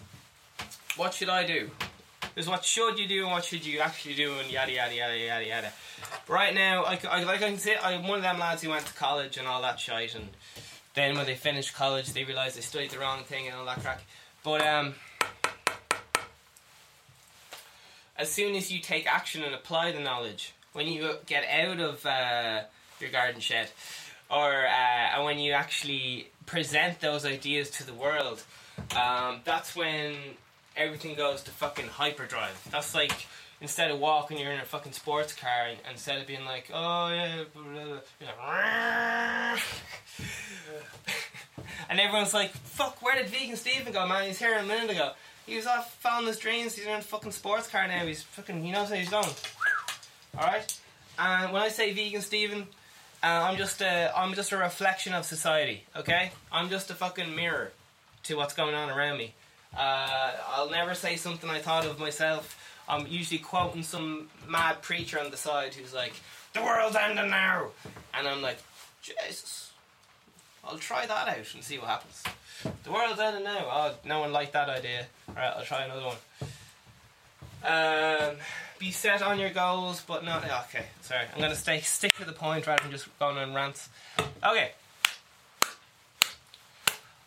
What 0.97 1.13
should 1.13 1.29
I 1.29 1.45
do? 1.45 1.71
There's 2.35 2.49
what 2.49 2.65
should 2.65 2.97
you 2.97 3.07
do 3.07 3.23
and 3.23 3.31
what 3.31 3.45
should 3.45 3.65
you 3.65 3.79
actually 3.79 4.15
do 4.15 4.33
and 4.39 4.49
yada 4.49 4.71
yada 4.71 4.95
yada 4.95 5.17
yada 5.17 5.47
yada. 5.47 5.73
Right 6.27 6.53
now, 6.53 6.83
I, 6.83 6.99
I 7.09 7.23
like 7.23 7.41
I 7.43 7.49
can 7.49 7.57
say 7.57 7.77
I'm 7.81 8.07
one 8.07 8.17
of 8.17 8.23
them 8.23 8.39
lads 8.39 8.63
who 8.63 8.69
went 8.69 8.85
to 8.85 8.93
college 8.93 9.37
and 9.37 9.47
all 9.47 9.61
that 9.61 9.79
shite, 9.79 10.15
and 10.15 10.29
then 10.95 11.15
when 11.15 11.25
they 11.25 11.35
finished 11.35 11.75
college, 11.75 12.13
they 12.13 12.23
realised 12.23 12.57
they 12.57 12.61
studied 12.61 12.91
the 12.91 12.99
wrong 12.99 13.23
thing 13.23 13.47
and 13.47 13.55
all 13.55 13.65
that 13.65 13.81
crack. 13.81 14.01
But 14.43 14.65
um, 14.65 14.95
as 18.17 18.31
soon 18.31 18.55
as 18.55 18.71
you 18.71 18.79
take 18.79 19.05
action 19.05 19.43
and 19.43 19.53
apply 19.53 19.91
the 19.91 19.99
knowledge, 19.99 20.53
when 20.73 20.87
you 20.87 21.15
get 21.25 21.47
out 21.47 21.79
of 21.79 22.05
uh, 22.05 22.61
your 22.99 23.11
garden 23.11 23.41
shed, 23.41 23.69
or 24.29 24.65
uh, 24.65 25.23
when 25.23 25.37
you 25.37 25.53
actually 25.53 26.29
present 26.45 26.99
those 26.99 27.25
ideas 27.25 27.69
to 27.69 27.85
the 27.85 27.93
world, 27.93 28.43
um, 28.95 29.41
that's 29.45 29.75
when 29.75 30.15
everything 30.75 31.15
goes 31.15 31.41
to 31.43 31.51
fucking 31.51 31.87
hyperdrive. 31.87 32.67
That's 32.71 32.93
like 32.95 33.27
instead 33.61 33.91
of 33.91 33.99
walking, 33.99 34.37
you're 34.37 34.51
in 34.51 34.59
a 34.59 34.65
fucking 34.65 34.91
sports 34.91 35.33
car, 35.33 35.67
and 35.69 35.77
instead 35.89 36.19
of 36.19 36.27
being 36.27 36.45
like, 36.45 36.69
oh 36.73 37.09
yeah, 37.09 37.43
blah, 37.53 37.63
blah, 37.63 37.93
like, 37.93 39.59
and 41.89 41.99
everyone's 41.99 42.33
like, 42.33 42.51
"Fuck, 42.51 43.01
where 43.01 43.15
did 43.15 43.29
Vegan 43.29 43.55
Steven 43.55 43.91
go, 43.93 44.07
man? 44.07 44.27
He's 44.27 44.39
here 44.39 44.57
a 44.57 44.63
minute 44.63 44.91
ago. 44.91 45.11
He 45.45 45.55
was 45.55 45.65
off 45.65 45.93
following 45.99 46.27
his 46.27 46.37
dreams. 46.37 46.75
He's 46.75 46.85
in 46.85 46.93
a 46.93 47.01
fucking 47.01 47.31
sports 47.31 47.67
car 47.67 47.87
now. 47.87 48.05
He's 48.05 48.23
fucking, 48.23 48.63
he 48.63 48.71
knows 48.71 48.89
where 48.89 48.99
he's 48.99 49.09
going." 49.09 49.29
All 50.37 50.47
right. 50.47 50.79
And 51.19 51.53
when 51.53 51.61
I 51.61 51.69
say 51.69 51.93
Vegan 51.93 52.21
Steven, 52.21 52.67
uh, 53.21 53.27
I'm 53.27 53.57
just 53.57 53.81
a, 53.81 54.11
I'm 54.17 54.33
just 54.33 54.51
a 54.51 54.57
reflection 54.57 55.13
of 55.13 55.25
society. 55.25 55.83
Okay, 55.95 56.31
I'm 56.51 56.69
just 56.69 56.89
a 56.89 56.95
fucking 56.95 57.35
mirror 57.35 57.71
to 58.23 58.35
what's 58.35 58.53
going 58.53 58.73
on 58.73 58.89
around 58.89 59.17
me. 59.17 59.33
Uh, 59.77 60.31
I'll 60.49 60.69
never 60.69 60.93
say 60.93 61.15
something 61.15 61.49
I 61.49 61.59
thought 61.59 61.85
of 61.85 61.99
myself. 61.99 62.59
I'm 62.87 63.07
usually 63.07 63.39
quoting 63.39 63.83
some 63.83 64.29
mad 64.47 64.81
preacher 64.81 65.19
on 65.19 65.31
the 65.31 65.37
side 65.37 65.73
who's 65.73 65.93
like, 65.93 66.13
"The 66.53 66.61
world's 66.61 66.95
ending 66.95 67.29
now," 67.29 67.67
and 68.13 68.27
I'm 68.27 68.41
like, 68.41 68.57
"Jesus, 69.01 69.71
I'll 70.63 70.77
try 70.77 71.05
that 71.05 71.27
out 71.27 71.53
and 71.53 71.63
see 71.63 71.77
what 71.79 71.87
happens." 71.87 72.23
The 72.83 72.91
world's 72.91 73.19
ending 73.19 73.43
now. 73.45 73.67
Oh, 73.69 73.93
no 74.05 74.19
one 74.19 74.31
liked 74.31 74.53
that 74.53 74.69
idea. 74.69 75.07
All 75.29 75.35
right, 75.35 75.53
I'll 75.55 75.65
try 75.65 75.83
another 75.83 76.05
one. 76.05 76.17
Um, 77.65 78.35
be 78.77 78.91
set 78.91 79.21
on 79.21 79.39
your 79.39 79.49
goals, 79.49 80.03
but 80.05 80.23
not. 80.25 80.43
Okay, 80.43 80.85
sorry. 81.01 81.25
I'm 81.33 81.41
gonna 81.41 81.55
stay 81.55 81.79
stick 81.81 82.15
to 82.17 82.25
the 82.25 82.33
point 82.33 82.67
rather 82.67 82.83
than 82.83 82.91
just 82.91 83.07
going 83.19 83.37
on 83.37 83.53
rants. 83.53 83.89
Okay. 84.43 84.73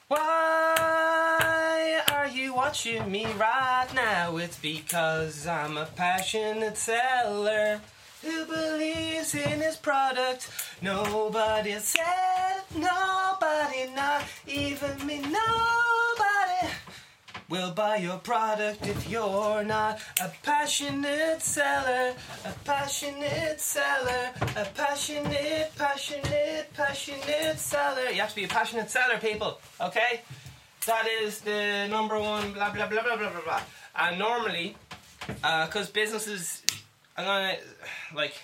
Why 0.08 2.00
are 2.12 2.28
you 2.28 2.54
watching 2.54 3.10
me 3.10 3.26
right 3.32 3.88
now? 3.92 4.36
It's 4.36 4.56
because 4.56 5.48
I'm 5.48 5.76
a 5.76 5.86
passionate 5.96 6.76
seller 6.76 7.80
who 8.22 8.44
believes 8.44 9.34
in 9.34 9.60
his 9.60 9.76
product. 9.76 10.48
Nobody 10.80 11.72
said, 11.80 12.62
nobody, 12.76 13.90
not 13.96 14.22
even 14.46 15.04
me, 15.04 15.18
nobody 15.18 15.95
will 17.48 17.70
buy 17.70 17.96
your 17.96 18.18
product 18.18 18.86
if 18.86 19.08
you're 19.08 19.62
not 19.62 20.00
a 20.20 20.30
passionate 20.42 21.40
seller. 21.42 22.14
A 22.44 22.52
passionate 22.64 23.60
seller. 23.60 24.32
A 24.56 24.64
passionate, 24.74 25.72
passionate, 25.76 26.72
passionate 26.74 27.58
seller. 27.58 28.10
You 28.10 28.20
have 28.20 28.30
to 28.30 28.36
be 28.36 28.44
a 28.44 28.48
passionate 28.48 28.90
seller, 28.90 29.18
people. 29.18 29.60
Okay? 29.80 30.22
That 30.86 31.06
is 31.22 31.40
the 31.40 31.88
number 31.88 32.18
one 32.18 32.52
blah 32.52 32.72
blah 32.72 32.86
blah 32.86 33.02
blah 33.02 33.16
blah 33.16 33.30
blah 33.30 33.40
blah. 33.40 33.60
And 33.96 34.18
normally, 34.18 34.76
uh, 35.42 35.66
because 35.66 35.88
businesses, 35.90 36.62
I'm 37.16 37.24
gonna 37.24 37.56
like. 38.14 38.34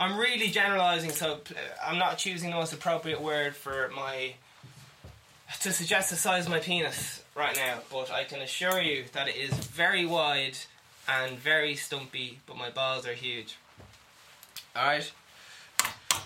I'm 0.00 0.16
really 0.16 0.48
generalizing, 0.50 1.10
so 1.10 1.32
uh, 1.32 1.54
I'm 1.84 1.98
not 1.98 2.18
choosing 2.18 2.50
the 2.50 2.56
most 2.56 2.72
appropriate 2.72 3.20
word 3.20 3.56
for 3.56 3.90
my 3.96 4.34
to 5.60 5.72
suggest 5.72 6.10
the 6.10 6.16
size 6.16 6.44
of 6.44 6.52
my 6.52 6.60
penis 6.60 7.24
right 7.38 7.56
now, 7.56 7.78
but 7.90 8.10
I 8.10 8.24
can 8.24 8.40
assure 8.40 8.82
you 8.82 9.04
that 9.12 9.28
it 9.28 9.36
is 9.36 9.52
very 9.52 10.04
wide 10.04 10.58
and 11.08 11.38
very 11.38 11.76
stumpy, 11.76 12.40
but 12.46 12.56
my 12.56 12.68
balls 12.68 13.06
are 13.06 13.14
huge. 13.14 13.56
Alright? 14.76 15.12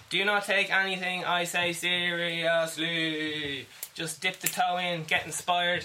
Do 0.08 0.24
not 0.24 0.44
take 0.44 0.72
anything 0.74 1.24
I 1.24 1.44
say 1.44 1.74
seriously. 1.74 3.66
Just 3.94 4.22
dip 4.22 4.40
the 4.40 4.48
toe 4.48 4.78
in, 4.78 5.04
get 5.04 5.26
inspired 5.26 5.84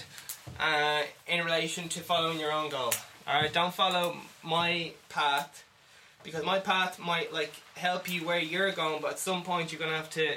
uh, 0.58 1.02
in 1.26 1.44
relation 1.44 1.88
to 1.90 2.00
following 2.00 2.40
your 2.40 2.52
own 2.52 2.70
goal. 2.70 2.92
Alright? 3.28 3.52
Don't 3.52 3.74
follow 3.74 4.16
my 4.42 4.92
path 5.10 5.62
because 6.24 6.44
my 6.44 6.58
path 6.58 6.98
might 6.98 7.32
like 7.34 7.52
help 7.76 8.10
you 8.10 8.26
where 8.26 8.38
you're 8.38 8.72
going, 8.72 9.02
but 9.02 9.12
at 9.12 9.18
some 9.18 9.42
point 9.42 9.72
you're 9.72 9.80
gonna 9.80 9.96
have 9.96 10.10
to 10.10 10.36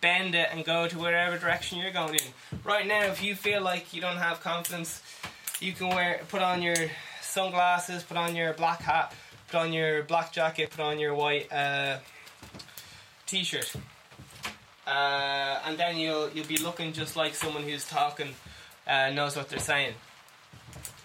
bend 0.00 0.34
it 0.34 0.48
and 0.52 0.64
go 0.64 0.88
to 0.88 0.98
whatever 0.98 1.38
direction 1.38 1.78
you're 1.78 1.90
going 1.90 2.14
in. 2.14 2.58
Right 2.64 2.86
now, 2.86 3.04
if 3.04 3.22
you 3.22 3.34
feel 3.34 3.62
like 3.62 3.94
you 3.94 4.00
don't 4.00 4.16
have 4.16 4.40
confidence, 4.40 5.02
you 5.60 5.72
can 5.72 5.88
wear 5.88 6.20
put 6.28 6.42
on 6.42 6.62
your 6.62 6.76
sunglasses, 7.20 8.02
put 8.02 8.16
on 8.16 8.36
your 8.36 8.52
black 8.52 8.80
hat, 8.82 9.14
put 9.48 9.58
on 9.58 9.72
your 9.72 10.02
black 10.02 10.32
jacket, 10.32 10.70
put 10.70 10.80
on 10.80 10.98
your 10.98 11.14
white 11.14 11.52
uh, 11.52 11.98
t-shirt, 13.26 13.72
uh, 14.86 15.60
and 15.66 15.78
then 15.78 15.96
you'll 15.96 16.30
you'll 16.30 16.46
be 16.46 16.58
looking 16.58 16.92
just 16.92 17.16
like 17.16 17.34
someone 17.34 17.62
who's 17.62 17.86
talking 17.86 18.34
uh, 18.86 19.10
knows 19.10 19.36
what 19.36 19.48
they're 19.48 19.58
saying. 19.58 19.94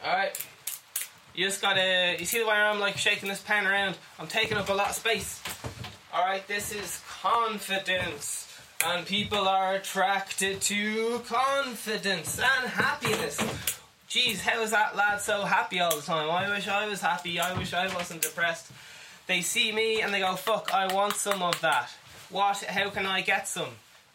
All 0.03 0.13
right. 0.13 0.37
You 1.33 1.45
just 1.45 1.61
gotta. 1.61 2.15
You 2.19 2.25
see 2.25 2.39
the 2.39 2.45
way 2.45 2.53
I'm 2.53 2.79
like 2.79 2.97
shaking 2.97 3.29
this 3.29 3.41
pen 3.41 3.65
around? 3.65 3.97
I'm 4.17 4.27
taking 4.27 4.57
up 4.57 4.69
a 4.69 4.73
lot 4.73 4.89
of 4.89 4.95
space. 4.95 5.41
All 6.13 6.25
right. 6.25 6.45
This 6.47 6.73
is 6.73 7.01
confidence. 7.21 8.48
And 8.85 9.05
people 9.05 9.47
are 9.47 9.75
attracted 9.75 10.61
to 10.61 11.19
confidence 11.27 12.39
and 12.39 12.69
happiness. 12.69 13.37
Jeez, 14.09 14.39
how 14.39 14.61
is 14.61 14.71
that 14.71 14.95
lad 14.95 15.19
so 15.19 15.43
happy 15.43 15.81
all 15.81 15.95
the 15.95 16.01
time? 16.01 16.29
I 16.31 16.49
wish 16.49 16.67
I 16.67 16.87
was 16.87 17.01
happy. 17.01 17.39
I 17.39 17.57
wish 17.57 17.73
I 17.73 17.93
wasn't 17.93 18.21
depressed. 18.21 18.71
They 19.27 19.41
see 19.41 19.71
me 19.73 20.01
and 20.01 20.13
they 20.13 20.19
go, 20.19 20.35
"Fuck, 20.35 20.73
I 20.73 20.91
want 20.93 21.13
some 21.15 21.43
of 21.43 21.59
that." 21.61 21.89
What? 22.29 22.63
How 22.63 22.89
can 22.89 23.05
I 23.05 23.21
get 23.21 23.47
some? 23.47 23.69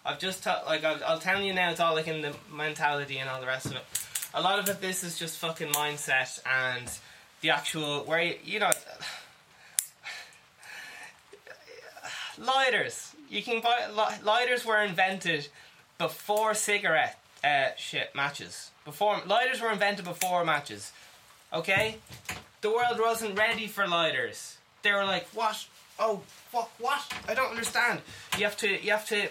I've 0.05 0.19
just 0.19 0.43
t- 0.43 0.51
like 0.67 0.83
I'll, 0.83 1.01
I'll 1.07 1.19
tell 1.21 1.43
you 1.43 1.53
now. 1.53 1.71
It's 1.71 1.81
all 1.81 1.95
like 1.95 2.09
in 2.09 2.23
the 2.23 2.35
mentality 2.53 3.19
and 3.19 3.29
all 3.29 3.41
the 3.41 3.47
rest 3.47 3.67
of 3.67 3.73
it. 3.73 3.85
A 4.33 4.41
lot 4.41 4.59
of 4.59 4.69
it, 4.69 4.81
this 4.81 5.05
is 5.05 5.19
just 5.19 5.39
fucking 5.39 5.73
mindset 5.73 6.41
and 6.45 6.91
the 7.41 7.51
actual 7.51 8.05
where 8.05 8.23
you, 8.23 8.35
you 8.45 8.61
know 8.61 8.73
lighters. 12.39 13.14
You 13.35 13.43
can 13.43 13.61
buy 13.61 13.89
li- 13.93 14.23
lighters 14.23 14.65
were 14.65 14.81
invented 14.81 15.49
before 15.99 16.55
cigarette 16.55 17.19
uh, 17.43 17.71
shit 17.77 18.15
matches. 18.15 18.71
Before 18.85 19.21
lighters 19.27 19.61
were 19.61 19.73
invented 19.73 20.05
before 20.05 20.45
matches. 20.45 20.93
Okay, 21.53 21.97
the 22.61 22.71
world 22.71 23.01
wasn't 23.01 23.37
ready 23.37 23.67
for 23.67 23.89
lighters. 23.89 24.59
They 24.83 24.93
were 24.93 25.05
like, 25.05 25.27
what? 25.35 25.67
Oh, 25.99 26.23
fuck, 26.53 26.71
what? 26.79 27.13
I 27.29 27.35
don't 27.35 27.51
understand. 27.51 28.03
You 28.39 28.45
have 28.45 28.57
to, 28.59 28.69
you 28.69 28.93
have 28.93 29.09
to 29.09 29.29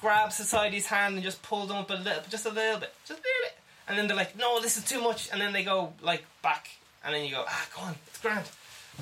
grab 0.00 0.32
society's 0.32 0.86
hand 0.86 1.16
and 1.16 1.24
just 1.24 1.42
pull 1.42 1.66
them 1.66 1.78
up 1.78 1.90
a 1.90 1.94
little, 1.94 2.22
just 2.30 2.46
a 2.46 2.50
little 2.50 2.78
bit, 2.78 2.94
just 3.08 3.18
a 3.18 3.22
little 3.22 3.42
bit, 3.42 3.58
and 3.88 3.98
then 3.98 4.06
they're 4.06 4.16
like, 4.16 4.38
no, 4.38 4.60
this 4.60 4.76
is 4.76 4.84
too 4.84 5.02
much, 5.02 5.30
and 5.32 5.40
then 5.40 5.52
they 5.52 5.64
go 5.64 5.92
like 6.00 6.24
back, 6.42 6.68
and 7.04 7.12
then 7.12 7.24
you 7.24 7.32
go, 7.32 7.44
ah, 7.48 7.66
go 7.74 7.82
on, 7.82 7.96
it's 8.06 8.18
grand. 8.20 8.46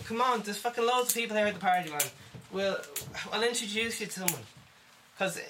Come 0.05 0.23
on, 0.23 0.41
there's 0.41 0.57
fucking 0.57 0.87
loads 0.87 1.11
of 1.11 1.15
people 1.15 1.37
here 1.37 1.47
at 1.47 1.55
the 1.55 1.61
party, 1.61 1.91
man. 1.91 2.01
We'll, 2.55 2.79
I'll 3.33 3.43
introduce 3.43 4.01
you 4.01 4.07
to 4.07 4.13
someone, 4.13 4.43
because 5.19 5.41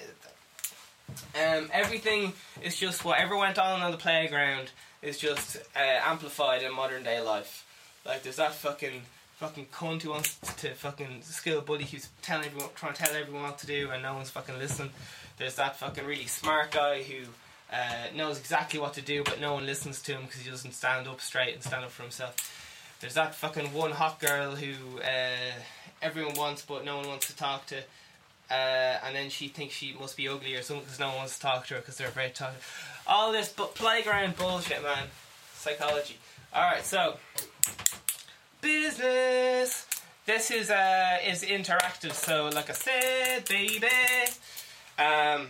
um, 1.35 1.69
everything 1.71 2.33
is 2.63 2.77
just 2.77 3.05
whatever 3.05 3.37
went 3.37 3.59
on 3.59 3.81
on 3.83 3.91
the 3.91 3.97
playground 3.97 4.71
is 5.03 5.19
just 5.19 5.57
uh, 5.75 5.79
amplified 6.03 6.63
in 6.63 6.73
modern 6.73 7.03
day 7.03 7.21
life. 7.21 7.63
Like 8.07 8.23
there's 8.23 8.37
that 8.37 8.55
fucking 8.55 9.03
fucking 9.35 9.67
cunt 9.71 10.01
who 10.01 10.09
wants 10.09 10.39
to 10.57 10.73
fucking 10.73 11.21
school 11.21 11.61
bully 11.61 11.83
who's 11.83 12.09
telling 12.23 12.47
everyone, 12.47 12.69
trying 12.73 12.93
to 12.93 13.03
tell 13.03 13.15
everyone 13.15 13.43
what 13.43 13.59
to 13.59 13.67
do, 13.67 13.91
and 13.91 14.01
no 14.01 14.15
one's 14.15 14.31
fucking 14.31 14.57
listening. 14.57 14.89
There's 15.37 15.55
that 15.57 15.75
fucking 15.75 16.05
really 16.05 16.25
smart 16.25 16.71
guy 16.71 17.03
who 17.03 17.25
uh, 17.71 18.15
knows 18.15 18.39
exactly 18.39 18.79
what 18.79 18.95
to 18.95 19.01
do, 19.03 19.23
but 19.23 19.39
no 19.39 19.53
one 19.53 19.67
listens 19.67 20.01
to 20.03 20.13
him 20.13 20.23
because 20.23 20.41
he 20.41 20.49
doesn't 20.49 20.73
stand 20.73 21.07
up 21.07 21.21
straight 21.21 21.53
and 21.53 21.63
stand 21.63 21.85
up 21.85 21.91
for 21.91 22.01
himself. 22.01 22.35
There's 22.99 23.13
that 23.13 23.35
fucking 23.35 23.73
one 23.73 23.91
hot 23.91 24.19
girl 24.19 24.55
who 24.55 24.99
uh, 25.01 25.51
everyone 26.05 26.35
wants, 26.35 26.61
but 26.61 26.85
no 26.85 26.97
one 26.97 27.07
wants 27.07 27.27
to 27.27 27.35
talk 27.35 27.65
to. 27.67 27.77
Uh, 28.49 28.53
and 29.03 29.15
then 29.15 29.29
she 29.29 29.47
thinks 29.47 29.73
she 29.73 29.95
must 29.99 30.15
be 30.15 30.29
ugly 30.29 30.55
or 30.55 30.61
something 30.61 30.85
because 30.85 30.99
no 30.99 31.07
one 31.07 31.17
wants 31.17 31.35
to 31.35 31.41
talk 31.41 31.65
to 31.65 31.73
her 31.73 31.79
because 31.79 31.97
they're 31.97 32.09
to 32.11 32.43
her. 32.43 32.53
All 33.07 33.31
this 33.31 33.49
but 33.49 33.73
playground 33.73 34.37
bullshit, 34.37 34.83
man. 34.83 35.07
Psychology. 35.55 36.17
All 36.53 36.61
right, 36.61 36.85
so 36.85 37.17
business. 38.61 39.87
This 40.27 40.51
is 40.51 40.69
uh 40.69 41.17
is 41.25 41.43
interactive. 41.43 42.13
So, 42.13 42.49
like 42.53 42.69
I 42.69 42.73
said, 42.73 43.45
baby, 43.47 43.87
um, 44.97 45.47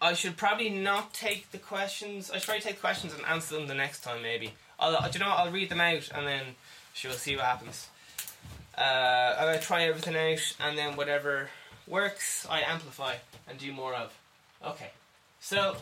I 0.00 0.12
should 0.12 0.36
probably 0.36 0.70
not 0.70 1.14
take 1.14 1.50
the 1.50 1.58
questions. 1.58 2.30
I 2.30 2.38
should 2.38 2.44
probably 2.44 2.62
take 2.62 2.76
the 2.76 2.80
questions 2.80 3.14
and 3.14 3.24
answer 3.24 3.54
them 3.54 3.66
the 3.66 3.74
next 3.74 4.02
time, 4.02 4.22
maybe. 4.22 4.52
I'll, 4.78 4.92
do 5.10 5.18
you 5.18 5.24
know 5.24 5.30
what? 5.30 5.38
I'll 5.38 5.50
read 5.50 5.70
them 5.70 5.80
out 5.80 6.10
and 6.14 6.26
then 6.26 6.42
she'll 6.96 7.12
see 7.12 7.36
what 7.36 7.44
happens. 7.44 7.88
Uh, 8.76 9.36
I'm 9.38 9.46
gonna 9.46 9.60
try 9.60 9.84
everything 9.84 10.16
out, 10.16 10.56
and 10.60 10.76
then 10.76 10.96
whatever 10.96 11.50
works, 11.86 12.46
I 12.50 12.60
amplify 12.62 13.14
and 13.48 13.58
do 13.58 13.72
more 13.72 13.94
of. 13.94 14.12
Okay, 14.64 14.90
so 15.40 15.76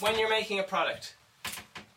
when 0.00 0.18
you're 0.18 0.30
making 0.30 0.58
a 0.58 0.62
product, 0.62 1.14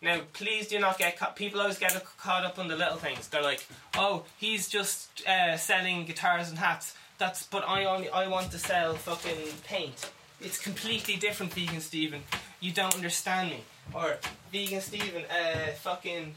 now 0.02 0.22
please 0.34 0.68
do 0.68 0.80
not 0.80 0.98
get 0.98 1.18
caught. 1.18 1.36
People 1.36 1.62
always 1.62 1.78
get 1.78 1.94
caught 2.18 2.46
up 2.46 2.58
on 2.58 2.68
the 2.68 2.76
little 2.76 2.98
things. 2.98 3.28
They're 3.28 3.44
like, 3.44 3.66
"Oh, 3.96 4.24
he's 4.38 4.68
just 4.68 5.26
uh, 5.28 5.58
selling 5.58 6.06
guitars 6.06 6.50
and 6.50 6.58
hats." 6.58 6.96
That's 7.18 7.44
but 7.44 7.68
I 7.68 7.84
only 7.86 8.10
I 8.10 8.28
want 8.28 8.52
to 8.52 8.60
sell 8.60 8.94
fucking 8.96 9.54
paint. 9.66 10.10
It's 10.42 10.58
completely 10.58 11.18
different, 11.18 11.54
vegan 11.54 11.82
Steven. 11.82 12.24
You 12.62 12.72
don't 12.72 12.96
understand 12.96 13.50
me. 13.50 13.64
Or 13.94 14.18
vegan 14.52 14.82
Steven, 14.82 15.24
uh, 15.26 15.72
fucking. 15.82 16.36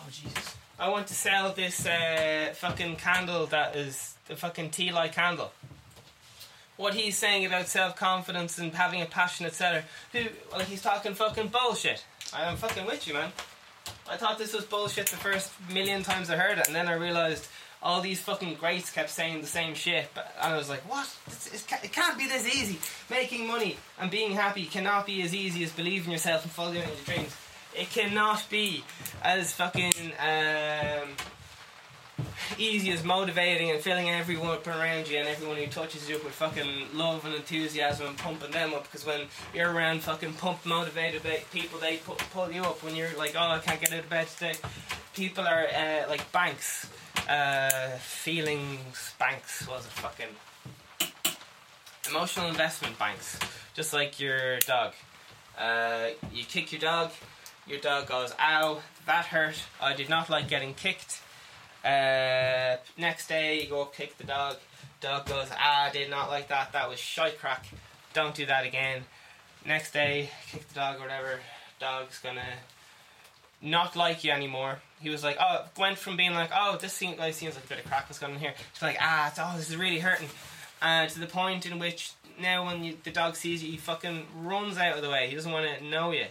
Oh 0.00 0.08
Jesus. 0.10 0.56
I 0.78 0.88
want 0.88 1.06
to 1.08 1.14
sell 1.14 1.52
this 1.52 1.86
uh, 1.86 2.54
fucking 2.54 2.96
candle 2.96 3.46
that 3.46 3.76
is 3.76 4.14
the 4.28 4.36
fucking 4.36 4.70
tea 4.70 4.92
light 4.92 5.12
candle. 5.12 5.52
what 6.78 6.94
he's 6.94 7.18
saying 7.18 7.44
about 7.44 7.68
self 7.68 7.96
confidence 7.96 8.58
and 8.58 8.74
having 8.74 9.02
a 9.02 9.06
passionate 9.06 9.54
seller, 9.54 9.84
who 10.12 10.20
like 10.52 10.66
he's 10.66 10.82
talking 10.82 11.14
fucking 11.14 11.48
bullshit. 11.48 12.04
I'm 12.32 12.56
fucking 12.56 12.86
with 12.86 13.06
you, 13.06 13.14
man. 13.14 13.30
I 14.08 14.16
thought 14.16 14.38
this 14.38 14.54
was 14.54 14.64
bullshit 14.64 15.06
the 15.08 15.16
first 15.16 15.50
million 15.72 16.02
times 16.02 16.30
I 16.30 16.36
heard 16.36 16.58
it, 16.58 16.66
and 16.66 16.74
then 16.74 16.88
I 16.88 16.94
realized 16.94 17.46
all 17.82 18.00
these 18.00 18.20
fucking 18.20 18.54
greats 18.54 18.90
kept 18.90 19.10
saying 19.10 19.40
the 19.40 19.46
same 19.46 19.74
shit, 19.74 20.08
but, 20.14 20.34
I 20.40 20.56
was 20.56 20.68
like, 20.68 20.80
what? 20.88 21.08
It's, 21.26 21.64
it 21.82 21.92
can't 21.92 22.18
be 22.18 22.26
this 22.26 22.46
easy. 22.46 22.78
Making 23.08 23.46
money 23.46 23.76
and 23.98 24.10
being 24.10 24.32
happy 24.32 24.66
cannot 24.66 25.06
be 25.06 25.22
as 25.22 25.34
easy 25.34 25.64
as 25.64 25.72
believing 25.72 26.12
yourself 26.12 26.42
and 26.42 26.52
following 26.52 26.76
your 26.76 26.86
dreams. 27.06 27.34
It 27.76 27.90
cannot 27.90 28.48
be 28.50 28.84
as 29.22 29.52
fucking 29.52 30.12
um, 30.18 31.08
easy 32.58 32.90
as 32.90 33.04
motivating 33.04 33.70
and 33.70 33.80
filling 33.80 34.10
everyone 34.10 34.50
up 34.50 34.66
around 34.66 35.08
you 35.08 35.18
and 35.18 35.28
everyone 35.28 35.56
who 35.56 35.66
touches 35.66 36.08
you 36.08 36.16
with 36.24 36.32
fucking 36.32 36.88
love 36.94 37.24
and 37.24 37.34
enthusiasm 37.34 38.08
and 38.08 38.18
pumping 38.18 38.50
them 38.50 38.74
up. 38.74 38.84
Because 38.84 39.06
when 39.06 39.22
you're 39.54 39.72
around 39.72 40.02
fucking 40.02 40.34
pump 40.34 40.66
motivated 40.66 41.22
people, 41.52 41.78
they 41.78 41.98
pull 41.98 42.50
you 42.50 42.62
up. 42.62 42.82
When 42.82 42.96
you're 42.96 43.16
like, 43.16 43.34
oh, 43.36 43.40
I 43.40 43.58
can't 43.58 43.80
get 43.80 43.92
out 43.92 44.00
of 44.00 44.10
bed 44.10 44.28
today, 44.28 44.54
people 45.14 45.46
are 45.46 45.66
uh, 45.66 46.08
like 46.08 46.30
banks 46.32 46.88
uh, 47.28 47.90
feelings 47.98 49.14
banks 49.18 49.66
was 49.68 49.86
it 49.86 49.92
fucking 49.92 50.26
emotional 52.08 52.48
investment 52.48 52.98
banks, 52.98 53.38
just 53.74 53.92
like 53.92 54.18
your 54.18 54.58
dog. 54.60 54.92
Uh, 55.56 56.08
you 56.32 56.44
kick 56.44 56.72
your 56.72 56.80
dog, 56.80 57.12
your 57.66 57.78
dog 57.78 58.06
goes, 58.06 58.34
"Ow, 58.38 58.80
that 59.06 59.26
hurt. 59.26 59.62
I 59.80 59.94
did 59.94 60.08
not 60.08 60.30
like 60.30 60.48
getting 60.48 60.74
kicked." 60.74 61.20
Uh, 61.84 62.76
next 62.96 63.28
day, 63.28 63.62
you 63.62 63.68
go 63.68 63.84
kick 63.86 64.18
the 64.18 64.24
dog. 64.24 64.56
Dog 65.00 65.26
goes, 65.26 65.48
"Ah, 65.52 65.86
I 65.86 65.90
did 65.90 66.10
not 66.10 66.28
like 66.28 66.48
that. 66.48 66.72
That 66.72 66.88
was 66.88 66.98
shite 66.98 67.38
crack. 67.38 67.66
Don't 68.12 68.34
do 68.34 68.46
that 68.46 68.64
again." 68.64 69.04
Next 69.64 69.92
day, 69.92 70.30
kick 70.50 70.68
the 70.68 70.74
dog 70.74 70.96
or 70.96 71.00
whatever. 71.00 71.40
Dog's 71.78 72.18
gonna 72.18 72.58
not 73.62 73.94
like 73.94 74.24
you 74.24 74.30
anymore 74.30 74.78
he 75.00 75.08
was 75.08 75.24
like, 75.24 75.36
oh, 75.40 75.64
went 75.78 75.98
from 75.98 76.16
being 76.16 76.34
like, 76.34 76.50
oh, 76.54 76.76
this 76.76 76.92
seems, 76.92 77.18
like, 77.18 77.34
seems 77.34 77.54
like 77.54 77.64
a 77.64 77.68
bit 77.68 77.78
of 77.78 77.86
crack 77.86 78.08
was 78.08 78.18
going 78.18 78.34
on 78.34 78.38
here, 78.38 78.54
to 78.78 78.84
like, 78.84 78.98
ah, 79.00 79.32
oh, 79.38 79.56
this 79.56 79.70
is 79.70 79.76
really 79.76 79.98
hurting. 79.98 80.28
Uh, 80.82 81.06
to 81.06 81.18
the 81.18 81.26
point 81.26 81.66
in 81.66 81.78
which 81.78 82.12
now 82.38 82.66
when 82.66 82.84
you, 82.84 82.96
the 83.02 83.10
dog 83.10 83.34
sees 83.34 83.62
you, 83.62 83.70
he 83.70 83.76
fucking 83.76 84.26
runs 84.42 84.78
out 84.78 84.96
of 84.96 85.02
the 85.02 85.10
way. 85.10 85.28
He 85.28 85.34
doesn't 85.34 85.50
want 85.50 85.66
to 85.78 85.84
know 85.84 86.10
you. 86.10 86.26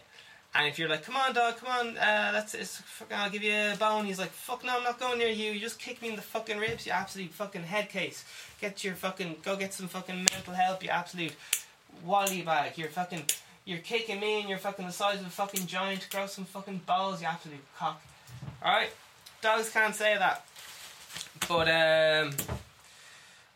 And 0.56 0.68
if 0.68 0.80
you're 0.80 0.90
like, 0.90 1.04
come 1.04 1.16
on, 1.16 1.34
dog, 1.34 1.58
come 1.58 1.70
on, 1.70 1.98
uh, 1.98 2.32
let's, 2.34 2.56
it's, 2.56 2.82
I'll 3.12 3.30
give 3.30 3.44
you 3.44 3.54
a 3.54 3.76
bone. 3.80 4.06
He's 4.06 4.18
like, 4.18 4.32
fuck 4.32 4.64
no, 4.64 4.78
I'm 4.78 4.84
not 4.84 5.00
going 5.00 5.20
near 5.20 5.30
you. 5.30 5.52
You 5.52 5.60
just 5.60 5.80
kick 5.80 6.02
me 6.02 6.10
in 6.10 6.16
the 6.16 6.24
fucking 6.24 6.58
ribs, 6.58 6.88
you 6.88 6.92
absolute 6.92 7.32
fucking 7.32 7.64
head 7.64 7.90
case. 7.90 8.26
Get 8.60 8.84
your 8.84 8.96
fucking, 8.96 9.38
go 9.44 9.56
get 9.56 9.74
some 9.74 9.88
fucking 9.88 10.16
mental 10.16 10.54
help, 10.56 10.84
you 10.84 10.90
absolute 10.90 11.34
wally 12.04 12.42
bag. 12.42 12.78
You're 12.78 12.90
fucking, 12.90 13.24
you're 13.66 13.78
kicking 13.80 14.20
me 14.20 14.40
and 14.40 14.50
you're 14.50 14.58
fucking 14.58 14.88
the 14.88 14.92
size 14.92 15.20
of 15.20 15.28
a 15.28 15.30
fucking 15.30 15.68
giant. 15.68 16.10
Grow 16.10 16.26
some 16.26 16.46
fucking 16.46 16.82
balls, 16.88 17.22
you 17.22 17.28
absolute 17.28 17.60
cock. 17.78 18.02
Alright, 18.64 18.90
dogs 19.42 19.70
can't 19.70 19.94
say 19.94 20.18
that. 20.18 20.46
But 21.48 21.70
um, 21.70 22.34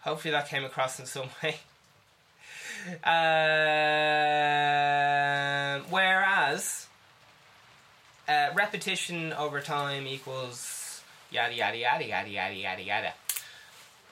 hopefully 0.02 0.32
that 0.32 0.48
came 0.48 0.64
across 0.64 1.00
in 1.00 1.08
some 1.08 1.28
way. 1.44 1.56
Um, 3.04 3.14
whereas 5.90 6.88
uh, 8.28 8.50
repetition 8.56 9.34
over 9.34 9.62
time 9.62 10.08
equals 10.08 11.02
yada 11.32 11.54
yada 11.54 11.78
yada 11.78 12.06
yada 12.06 12.30
yada 12.30 12.56
yada 12.56 12.82
yada. 12.84 13.14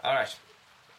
Alright, 0.04 0.36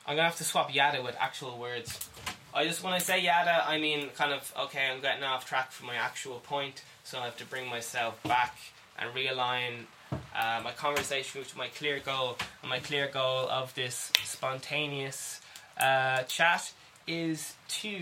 I'm 0.06 0.16
gonna 0.16 0.28
have 0.28 0.36
to 0.36 0.44
swap 0.44 0.74
yada 0.74 1.02
with 1.02 1.16
actual 1.18 1.58
words. 1.58 2.08
I 2.54 2.66
just 2.66 2.82
when 2.84 2.92
I 2.92 2.98
say 2.98 3.20
yada, 3.20 3.64
I 3.66 3.78
mean 3.78 4.10
kind 4.16 4.32
of 4.32 4.52
okay. 4.64 4.90
I'm 4.92 5.00
getting 5.00 5.24
off 5.24 5.46
track 5.48 5.72
from 5.72 5.86
my 5.86 5.96
actual 5.96 6.40
point, 6.40 6.82
so 7.04 7.18
I 7.18 7.24
have 7.24 7.36
to 7.38 7.46
bring 7.46 7.68
myself 7.68 8.22
back 8.22 8.56
and 8.98 9.14
realign 9.14 9.86
uh, 10.12 10.60
my 10.62 10.72
conversation 10.72 11.40
with 11.40 11.56
my 11.56 11.68
clear 11.68 12.00
goal. 12.00 12.36
And 12.62 12.68
my 12.70 12.78
clear 12.78 13.08
goal 13.08 13.48
of 13.48 13.74
this 13.74 14.12
spontaneous 14.24 15.40
uh, 15.78 16.22
chat 16.24 16.72
is 17.06 17.54
to 17.68 17.98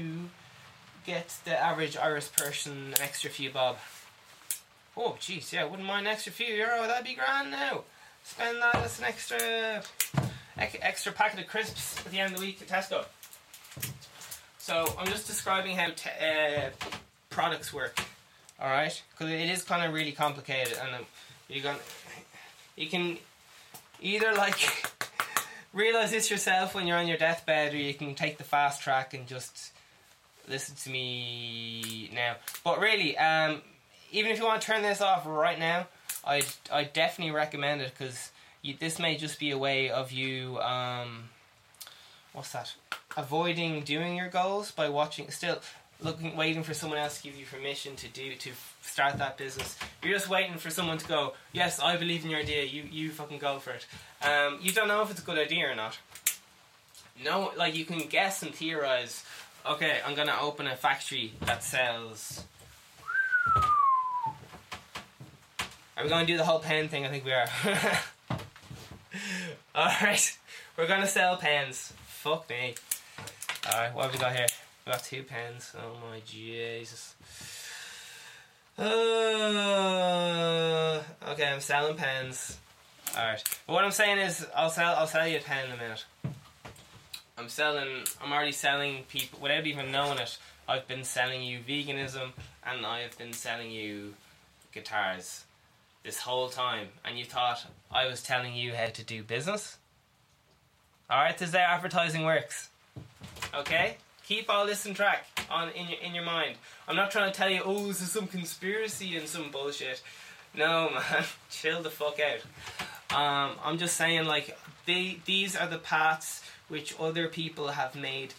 get 1.07 1.35
the 1.45 1.59
average 1.59 1.97
Irish 1.97 2.31
person 2.33 2.93
an 2.95 3.03
extra 3.03 3.31
few 3.31 3.51
bob. 3.51 3.79
Oh, 4.97 5.17
jeez, 5.21 5.53
yeah, 5.53 5.65
wouldn't 5.65 5.87
mind 5.87 6.07
an 6.07 6.13
extra 6.13 6.33
few 6.33 6.55
euro. 6.55 6.87
That'd 6.87 7.07
be 7.07 7.15
grand 7.15 7.51
now. 7.51 7.85
Spend 8.25 8.61
that 8.61 8.77
as 8.77 8.99
an 8.99 9.07
extra 9.07 9.83
extra 10.57 11.11
packet 11.11 11.41
of 11.41 11.47
crisps 11.47 11.99
at 12.05 12.13
the 12.13 12.19
end 12.19 12.33
of 12.33 12.39
the 12.39 12.45
week 12.45 12.61
at 12.61 12.69
Tesco. 12.69 13.07
So 14.59 14.95
I'm 14.99 15.07
just 15.07 15.27
describing 15.27 15.77
how 15.77 15.89
te- 15.89 16.11
uh, 16.21 16.71
products 17.31 17.73
work 17.73 17.99
all 18.63 18.69
right, 18.69 19.03
because 19.13 19.33
it 19.33 19.49
is 19.49 19.63
kind 19.63 19.87
of 19.87 19.95
really 19.95 20.13
complicated, 20.13 20.77
and 20.83 20.97
um, 20.97 21.07
you 21.49 21.63
can 21.63 21.77
you 22.77 22.89
can 22.89 23.17
either 24.03 24.35
like 24.35 24.59
realize 25.73 26.11
this 26.11 26.31
yourself 26.31 26.75
when 26.75 26.87
you're 26.87 26.97
on 26.97 27.09
your 27.09 27.17
deathbed, 27.17 27.75
or 27.75 27.77
you 27.77 27.95
can 27.95 28.15
take 28.15 28.39
the 28.39 28.45
fast 28.45 28.83
track 28.83 29.15
and 29.15 29.27
just 29.27 29.73
listen 30.49 30.75
to 30.77 30.91
me 30.91 32.11
now. 32.15 32.37
But 32.65 32.81
really, 32.81 33.17
um, 33.17 33.63
even 34.11 34.31
if 34.31 34.39
you 34.39 34.45
want 34.45 34.61
to 34.61 34.67
turn 34.67 34.83
this 34.83 35.01
off 35.01 35.27
right 35.27 35.59
now, 35.59 35.87
I 36.25 36.43
I 36.73 36.85
definitely 36.85 37.35
recommend 37.35 37.81
it 37.81 37.93
because 37.97 38.31
this 38.79 38.99
may 38.99 39.17
just 39.17 39.39
be 39.39 39.51
a 39.51 39.59
way 39.59 39.91
of 39.91 40.13
you 40.13 40.59
um, 40.61 41.31
what's 42.33 42.53
that? 42.53 42.75
Avoiding 43.17 43.83
doing 43.83 44.17
your 44.17 44.29
goals 44.29 44.71
by 44.71 44.89
watching. 44.89 45.31
Still, 45.31 45.61
looking, 46.01 46.37
waiting 46.37 46.63
for 46.63 46.75
someone 46.75 46.99
else 46.99 47.19
to 47.19 47.25
give 47.25 47.39
you 47.39 47.47
permission 47.47 47.97
to 47.97 48.09
do 48.09 48.35
to 48.37 48.51
start 48.91 49.19
that 49.19 49.39
business. 49.39 49.79
You're 50.03 50.13
just 50.13 50.29
waiting 50.29 50.59
for 50.59 50.71
someone 50.71 50.99
to 50.99 51.07
go, 51.07 51.35
yes, 51.53 51.79
I 51.81 51.97
believe 51.97 52.25
in 52.25 52.31
your 52.31 52.41
idea. 52.41 52.65
You 52.65 52.83
you 52.91 53.11
fucking 53.11 53.39
go 53.39 53.59
for 53.59 53.71
it. 53.71 53.87
Um, 54.23 54.59
you 54.61 54.73
don't 54.73 54.89
know 54.89 55.03
if 55.03 55.11
it's 55.11 55.21
a 55.21 55.25
good 55.25 55.39
idea 55.39 55.71
or 55.71 55.75
not. 55.75 55.99
No, 57.25 57.53
like 57.57 57.77
you 57.77 57.85
can 57.85 57.99
guess 58.09 58.43
and 58.43 58.55
theorize. 58.55 59.25
Okay, 59.65 59.99
I'm 60.07 60.15
gonna 60.15 60.37
open 60.41 60.67
a 60.67 60.77
factory 60.77 61.33
that 61.43 61.63
sells. 61.63 62.45
Are 65.97 66.05
we 66.05 66.09
gonna 66.09 66.27
do 66.27 66.37
the 66.37 66.45
whole 66.45 66.61
pen 66.61 66.89
thing? 66.89 67.05
I 67.05 67.09
think 67.09 67.25
we 67.25 67.33
are. 67.33 67.47
Alright, 69.77 70.39
we're 70.77 70.89
gonna 70.89 71.07
sell 71.07 71.37
pens. 71.37 71.93
Fuck 72.07 72.49
me. 72.49 72.75
Alright, 73.67 73.95
what 73.95 74.05
have 74.07 74.13
we 74.15 74.19
got 74.19 74.35
here? 74.35 74.47
We 74.87 74.93
got 74.93 75.05
two 75.05 75.23
pens. 75.23 75.75
Oh 75.77 75.97
my 76.11 76.21
Jesus. 76.27 77.15
Uh, 78.81 78.87
okay, 81.29 81.53
I'm 81.53 81.61
selling 81.61 81.99
pens. 81.99 82.57
Alright. 83.15 83.45
But 83.67 83.75
what 83.75 83.85
I'm 83.85 83.91
saying 83.91 84.17
is 84.19 84.47
I'll 84.57 84.71
sell 84.71 84.95
I'll 84.97 85.07
sell 85.07 85.29
you 85.29 85.37
a 85.37 85.41
pen 85.41 85.67
in 85.67 85.73
a 85.73 85.77
minute. 85.77 86.07
I'm 87.37 87.51
selling 87.51 88.05
I'm 88.23 88.33
already 88.33 88.53
selling 88.53 89.05
people 89.11 89.39
without 89.43 89.67
even 89.67 89.93
knowing 89.93 90.19
it, 90.19 90.39
I've 90.67 90.89
been 90.89 91.05
selling 91.05 91.43
you 91.43 91.59
veganism 91.59 92.33
and 92.65 92.87
I've 92.87 93.19
been 93.19 93.35
selling 93.35 93.71
you 93.71 94.15
guitars 94.73 95.45
this 96.03 96.19
whole 96.21 96.49
time 96.49 96.89
and 97.05 97.19
you 97.19 97.27
thought 97.27 97.67
I 97.93 98.07
was 98.07 98.23
telling 98.23 98.55
you 98.55 98.73
how 98.73 98.87
to 98.87 99.05
do 99.05 99.23
business? 99.23 99.77
Alright, 101.11 101.37
this 101.37 101.51
is 101.51 101.55
how 101.55 101.61
advertising 101.61 102.25
works. 102.25 102.71
Okay? 103.55 103.99
Keep 104.31 104.49
all 104.49 104.65
this 104.65 104.87
in 104.87 104.95
track 104.95 105.27
on 105.51 105.71
in 105.71 105.89
your 105.89 105.99
in 105.99 106.15
your 106.15 106.23
mind. 106.23 106.55
I'm 106.87 106.95
not 106.95 107.11
trying 107.11 107.33
to 107.33 107.37
tell 107.37 107.51
you, 107.51 107.63
oh, 107.65 107.89
this 107.89 108.01
is 108.01 108.13
some 108.13 108.29
conspiracy 108.29 109.17
and 109.17 109.27
some 109.27 109.51
bullshit. 109.51 110.05
No, 110.55 110.89
man, 110.95 111.25
chill 111.51 111.83
the 111.83 111.91
fuck 111.91 112.21
out. 112.21 112.39
Um, 113.13 113.57
I'm 113.65 113.77
just 113.77 113.97
saying, 113.97 114.27
like, 114.27 114.57
they 114.87 115.19
these 115.25 115.57
are 115.57 115.67
the 115.67 115.79
paths 115.79 116.45
which 116.69 116.95
other 117.01 117.27
people 117.27 117.67
have 117.71 117.97
made 117.97 118.35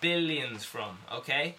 billions 0.00 0.64
from. 0.64 0.98
Okay, 1.12 1.56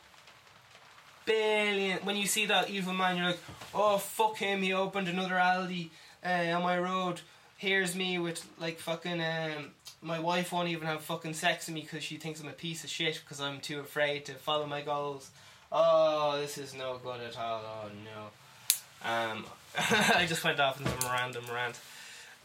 billion. 1.26 1.98
When 2.06 2.16
you 2.16 2.28
see 2.28 2.46
that 2.46 2.70
evil 2.70 2.94
man, 2.94 3.18
you're 3.18 3.26
like, 3.26 3.44
oh 3.74 3.98
fuck 3.98 4.38
him. 4.38 4.62
He 4.62 4.72
opened 4.72 5.10
another 5.10 5.36
Aldi 5.36 5.90
uh, 6.26 6.56
on 6.56 6.64
my 6.64 6.80
road. 6.80 7.20
Here's 7.58 7.94
me 7.94 8.20
with 8.20 8.48
like 8.58 8.80
fucking 8.80 9.20
um, 9.20 9.72
my 10.06 10.20
wife 10.20 10.52
won't 10.52 10.70
even 10.70 10.88
have 10.88 11.02
fucking 11.02 11.34
sex 11.34 11.66
with 11.66 11.74
me 11.74 11.82
because 11.82 12.04
she 12.04 12.18
thinks 12.18 12.40
I'm 12.40 12.48
a 12.48 12.54
piece 12.54 12.84
of 12.84 12.90
shit 12.92 13.20
because 13.24 13.42
I'm 13.42 13.60
too 13.60 13.80
afraid 13.80 14.26
to 14.26 14.34
follow 14.34 14.68
my 14.68 14.82
goals. 14.82 15.32
Oh, 15.72 16.38
this 16.40 16.60
is 16.60 16.76
no 16.76 17.00
good 17.04 17.22
at 17.22 17.38
all. 17.38 17.64
Oh 17.66 17.90
no. 18.04 19.10
Um, 19.10 19.46
I 20.16 20.26
just 20.28 20.44
went 20.44 20.60
off 20.60 20.80
into 20.80 20.92
some 21.02 21.12
random 21.12 21.46
rant. 21.52 21.80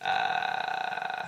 Uh, 0.00 1.26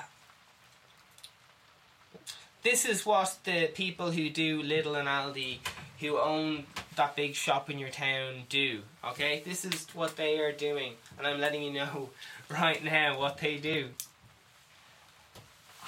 this 2.63 2.87
is 2.87 3.05
what 3.05 3.39
the 3.45 3.67
people 3.67 4.11
who 4.11 4.31
do 4.31 4.63
Lidl 4.63 4.99
and 4.99 5.09
Aldi, 5.09 5.59
who 6.01 6.19
own 6.19 6.65
that 6.97 7.15
big 7.15 7.35
shop 7.35 7.69
in 7.69 7.79
your 7.79 7.91
town, 7.91 8.45
do. 8.49 8.81
Okay, 9.05 9.43
this 9.45 9.67
is 9.67 9.87
what 9.93 10.17
they 10.17 10.39
are 10.39 10.53
doing, 10.53 10.95
and 11.19 11.27
I'm 11.27 11.41
letting 11.41 11.63
you 11.63 11.75
know 11.75 12.09
right 12.51 12.83
now 12.83 13.19
what 13.19 13.37
they 13.39 13.59
do 13.59 13.91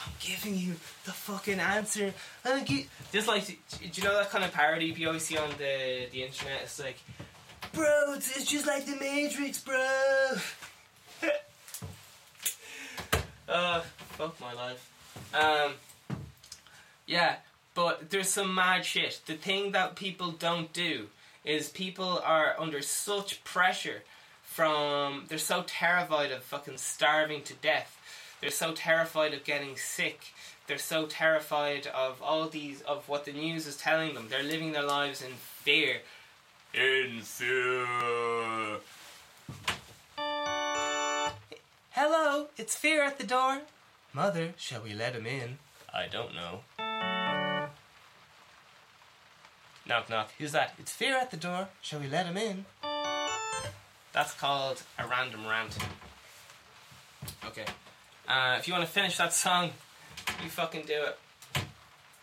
I'm 0.04 0.12
giving 0.20 0.56
you 0.56 0.74
the 1.04 1.12
fucking 1.12 1.60
answer. 1.60 2.12
And 2.44 2.66
gi- 2.66 2.88
just 3.12 3.28
like, 3.28 3.46
do 3.46 3.54
you 3.92 4.02
know 4.02 4.16
that 4.16 4.30
kind 4.30 4.44
of 4.44 4.52
parody 4.52 4.86
you 4.86 5.06
always 5.06 5.24
see 5.24 5.36
on 5.38 5.50
the 5.58 6.06
the 6.12 6.22
internet? 6.22 6.62
It's 6.62 6.80
like, 6.80 6.98
bro, 7.72 8.14
it's, 8.14 8.36
it's 8.36 8.50
just 8.50 8.66
like 8.66 8.86
the 8.86 8.96
Matrix, 8.96 9.60
bro. 9.60 9.76
uh, 13.48 13.80
fuck 13.80 14.40
my 14.40 14.52
life. 14.52 14.90
Um, 15.32 15.72
yeah, 17.06 17.36
but 17.74 18.10
there's 18.10 18.28
some 18.28 18.54
mad 18.54 18.84
shit. 18.84 19.20
The 19.26 19.34
thing 19.34 19.72
that 19.72 19.96
people 19.96 20.32
don't 20.32 20.72
do 20.72 21.08
is 21.44 21.68
people 21.68 22.20
are 22.24 22.54
under 22.58 22.80
such 22.80 23.44
pressure 23.44 24.02
from 24.42 25.24
they're 25.28 25.38
so 25.38 25.64
terrified 25.66 26.30
of 26.30 26.42
fucking 26.44 26.78
starving 26.78 27.42
to 27.42 27.54
death. 27.54 27.98
They're 28.44 28.50
so 28.50 28.72
terrified 28.72 29.32
of 29.32 29.42
getting 29.42 29.74
sick. 29.74 30.34
They're 30.66 30.76
so 30.76 31.06
terrified 31.06 31.86
of 31.86 32.20
all 32.20 32.46
these 32.46 32.82
of 32.82 33.08
what 33.08 33.24
the 33.24 33.32
news 33.32 33.66
is 33.66 33.78
telling 33.78 34.12
them. 34.12 34.26
They're 34.28 34.42
living 34.42 34.72
their 34.72 34.82
lives 34.82 35.22
in 35.22 35.30
fear. 35.32 36.02
In 36.74 37.22
fear. 37.22 37.86
Hello, 41.92 42.48
it's 42.58 42.76
fear 42.76 43.02
at 43.02 43.16
the 43.16 43.24
door. 43.24 43.62
Mother, 44.12 44.52
shall 44.58 44.82
we 44.82 44.92
let 44.92 45.14
him 45.14 45.26
in? 45.26 45.56
I 45.90 46.06
don't 46.06 46.34
know. 46.34 46.64
Knock, 49.88 50.10
knock. 50.10 50.32
Who's 50.38 50.52
that? 50.52 50.74
It's 50.78 50.92
fear 50.92 51.16
at 51.16 51.30
the 51.30 51.38
door. 51.38 51.68
Shall 51.80 52.00
we 52.00 52.08
let 52.08 52.26
him 52.26 52.36
in? 52.36 52.66
That's 54.12 54.34
called 54.34 54.82
a 54.98 55.06
random 55.06 55.46
rant. 55.46 55.78
Okay. 57.46 57.64
Uh, 58.26 58.56
if 58.58 58.66
you 58.66 58.72
want 58.72 58.84
to 58.84 58.90
finish 58.90 59.18
that 59.18 59.34
song, 59.34 59.70
you 60.42 60.48
fucking 60.48 60.86
do 60.86 60.94
it. 60.94 61.18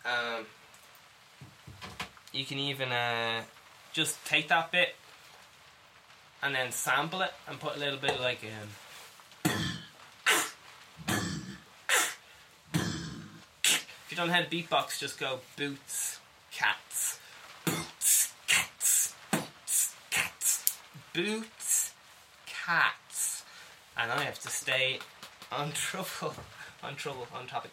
Um, 0.04 0.44
you 2.32 2.44
can 2.44 2.58
even 2.58 2.90
uh, 2.90 3.42
just 3.92 4.24
take 4.26 4.48
that 4.48 4.72
bit 4.72 4.96
and 6.42 6.54
then 6.54 6.72
sample 6.72 7.22
it 7.22 7.30
and 7.48 7.60
put 7.60 7.76
a 7.76 7.78
little 7.78 8.00
bit 8.00 8.20
like 8.20 8.40
um, 8.42 8.68
if 13.54 14.06
you 14.10 14.16
don't 14.16 14.28
how 14.28 14.40
to 14.40 14.48
beatbox, 14.48 14.98
just 14.98 15.20
go 15.20 15.38
boots, 15.56 16.18
cats, 16.50 17.20
boots, 17.64 18.32
cats, 18.48 19.14
boots, 19.30 19.94
cats, 20.10 20.78
boots, 21.14 21.92
cats, 22.44 23.44
and 23.96 24.10
I 24.10 24.24
have 24.24 24.40
to 24.40 24.48
stay 24.48 24.98
on 25.56 25.72
trouble, 25.72 26.34
on 26.82 26.96
trouble, 26.96 27.26
on 27.34 27.46
topic. 27.46 27.70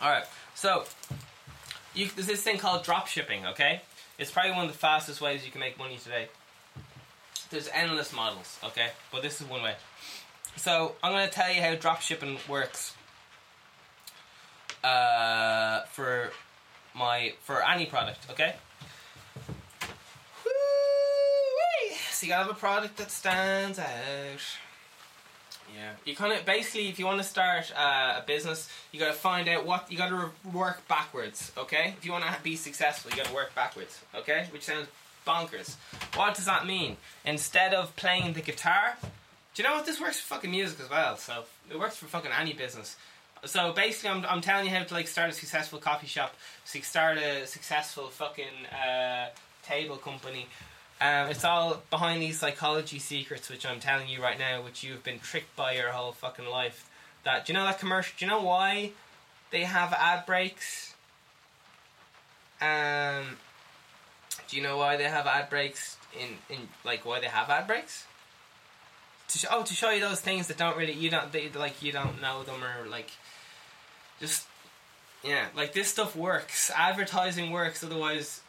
All 0.00 0.10
right, 0.10 0.24
so 0.54 0.84
you, 1.94 2.08
there's 2.14 2.26
this 2.26 2.42
thing 2.42 2.58
called 2.58 2.84
drop 2.84 3.06
shipping. 3.06 3.46
Okay, 3.46 3.80
it's 4.18 4.30
probably 4.30 4.52
one 4.52 4.66
of 4.66 4.72
the 4.72 4.76
fastest 4.76 5.20
ways 5.20 5.46
you 5.46 5.50
can 5.50 5.60
make 5.60 5.78
money 5.78 5.96
today. 5.96 6.28
There's 7.50 7.70
endless 7.72 8.12
models. 8.12 8.58
Okay, 8.64 8.88
but 9.10 9.22
this 9.22 9.40
is 9.40 9.48
one 9.48 9.62
way. 9.62 9.74
So 10.56 10.96
I'm 11.02 11.12
going 11.12 11.26
to 11.26 11.32
tell 11.32 11.50
you 11.50 11.62
how 11.62 11.74
drop 11.74 12.00
shipping 12.00 12.38
works. 12.48 12.94
Uh, 14.82 15.80
for 15.84 16.30
my 16.94 17.32
for 17.40 17.66
any 17.66 17.86
product, 17.86 18.26
okay? 18.30 18.54
Woo-wee. 20.44 21.96
So 22.10 22.13
you 22.24 22.30
gotta 22.30 22.44
have 22.44 22.56
a 22.56 22.58
product 22.58 22.96
that 22.96 23.10
stands 23.10 23.78
out. 23.78 24.40
Yeah, 25.74 25.92
you 26.04 26.14
kind 26.14 26.32
of 26.32 26.44
basically, 26.44 26.88
if 26.88 26.98
you 26.98 27.06
want 27.06 27.18
to 27.18 27.24
start 27.24 27.72
uh, 27.76 28.20
a 28.22 28.24
business, 28.26 28.68
you 28.92 29.00
got 29.00 29.08
to 29.08 29.12
find 29.12 29.48
out 29.48 29.66
what 29.66 29.90
you 29.90 29.98
got 29.98 30.08
to 30.08 30.14
re- 30.14 30.52
work 30.52 30.86
backwards. 30.88 31.52
Okay, 31.56 31.94
if 31.96 32.04
you 32.04 32.12
want 32.12 32.24
to 32.24 32.36
be 32.42 32.54
successful, 32.54 33.10
you 33.10 33.16
got 33.16 33.26
to 33.26 33.34
work 33.34 33.54
backwards. 33.54 34.00
Okay, 34.14 34.46
which 34.52 34.62
sounds 34.62 34.86
bonkers. 35.26 35.76
What 36.14 36.34
does 36.34 36.44
that 36.44 36.66
mean? 36.66 36.96
Instead 37.24 37.74
of 37.74 37.96
playing 37.96 38.34
the 38.34 38.40
guitar, 38.40 38.96
do 39.02 39.62
you 39.62 39.68
know 39.68 39.74
what 39.74 39.86
this 39.86 40.00
works 40.00 40.20
for 40.20 40.34
fucking 40.34 40.50
music 40.50 40.80
as 40.80 40.90
well? 40.90 41.16
So 41.16 41.44
it 41.70 41.78
works 41.78 41.96
for 41.96 42.06
fucking 42.06 42.30
any 42.38 42.52
business. 42.52 42.96
So 43.44 43.72
basically, 43.72 44.10
I'm, 44.10 44.24
I'm 44.26 44.40
telling 44.40 44.66
you 44.66 44.70
how 44.70 44.84
to 44.84 44.94
like 44.94 45.08
start 45.08 45.30
a 45.30 45.32
successful 45.32 45.78
coffee 45.78 46.06
shop, 46.06 46.34
so 46.64 46.78
start 46.80 47.18
a 47.18 47.46
successful 47.46 48.08
fucking 48.08 48.66
uh, 48.72 49.28
table 49.64 49.96
company. 49.96 50.46
Um, 51.04 51.28
it's 51.28 51.44
all 51.44 51.82
behind 51.90 52.22
these 52.22 52.38
psychology 52.38 52.98
secrets, 52.98 53.50
which 53.50 53.66
I'm 53.66 53.78
telling 53.78 54.08
you 54.08 54.22
right 54.22 54.38
now, 54.38 54.62
which 54.62 54.82
you've 54.82 55.04
been 55.04 55.18
tricked 55.18 55.54
by 55.54 55.74
your 55.74 55.90
whole 55.90 56.12
fucking 56.12 56.46
life. 56.46 56.88
That 57.24 57.44
do 57.44 57.52
you 57.52 57.58
know 57.58 57.66
that 57.66 57.78
commercial? 57.78 58.14
Do 58.18 58.24
you 58.24 58.30
know 58.30 58.42
why 58.42 58.92
they 59.50 59.64
have 59.64 59.92
ad 59.92 60.24
breaks? 60.24 60.94
Um, 62.58 63.36
do 64.48 64.56
you 64.56 64.62
know 64.62 64.78
why 64.78 64.96
they 64.96 65.04
have 65.04 65.26
ad 65.26 65.50
breaks 65.50 65.98
in 66.18 66.38
in 66.48 66.68
like 66.86 67.04
why 67.04 67.20
they 67.20 67.26
have 67.26 67.50
ad 67.50 67.66
breaks? 67.66 68.06
To 69.28 69.38
sh- 69.38 69.44
oh, 69.50 69.62
to 69.62 69.74
show 69.74 69.90
you 69.90 70.00
those 70.00 70.22
things 70.22 70.46
that 70.46 70.56
don't 70.56 70.78
really 70.78 70.94
you 70.94 71.10
don't 71.10 71.30
they, 71.32 71.50
like 71.50 71.82
you 71.82 71.92
don't 71.92 72.22
know 72.22 72.44
them 72.44 72.64
or 72.64 72.88
like 72.88 73.10
just 74.20 74.46
yeah 75.22 75.48
like 75.54 75.74
this 75.74 75.88
stuff 75.88 76.16
works. 76.16 76.70
Advertising 76.74 77.50
works. 77.50 77.84
Otherwise, 77.84 78.40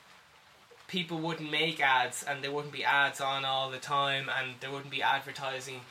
people 0.87 1.17
wouldn't 1.19 1.51
make 1.51 1.79
ads 1.79 2.23
and 2.23 2.43
there 2.43 2.51
wouldn't 2.51 2.73
be 2.73 2.83
ads 2.83 3.21
on 3.21 3.45
all 3.45 3.69
the 3.71 3.77
time 3.77 4.29
and 4.29 4.55
there 4.59 4.71
wouldn't 4.71 4.91
be 4.91 5.01
advertising 5.01 5.81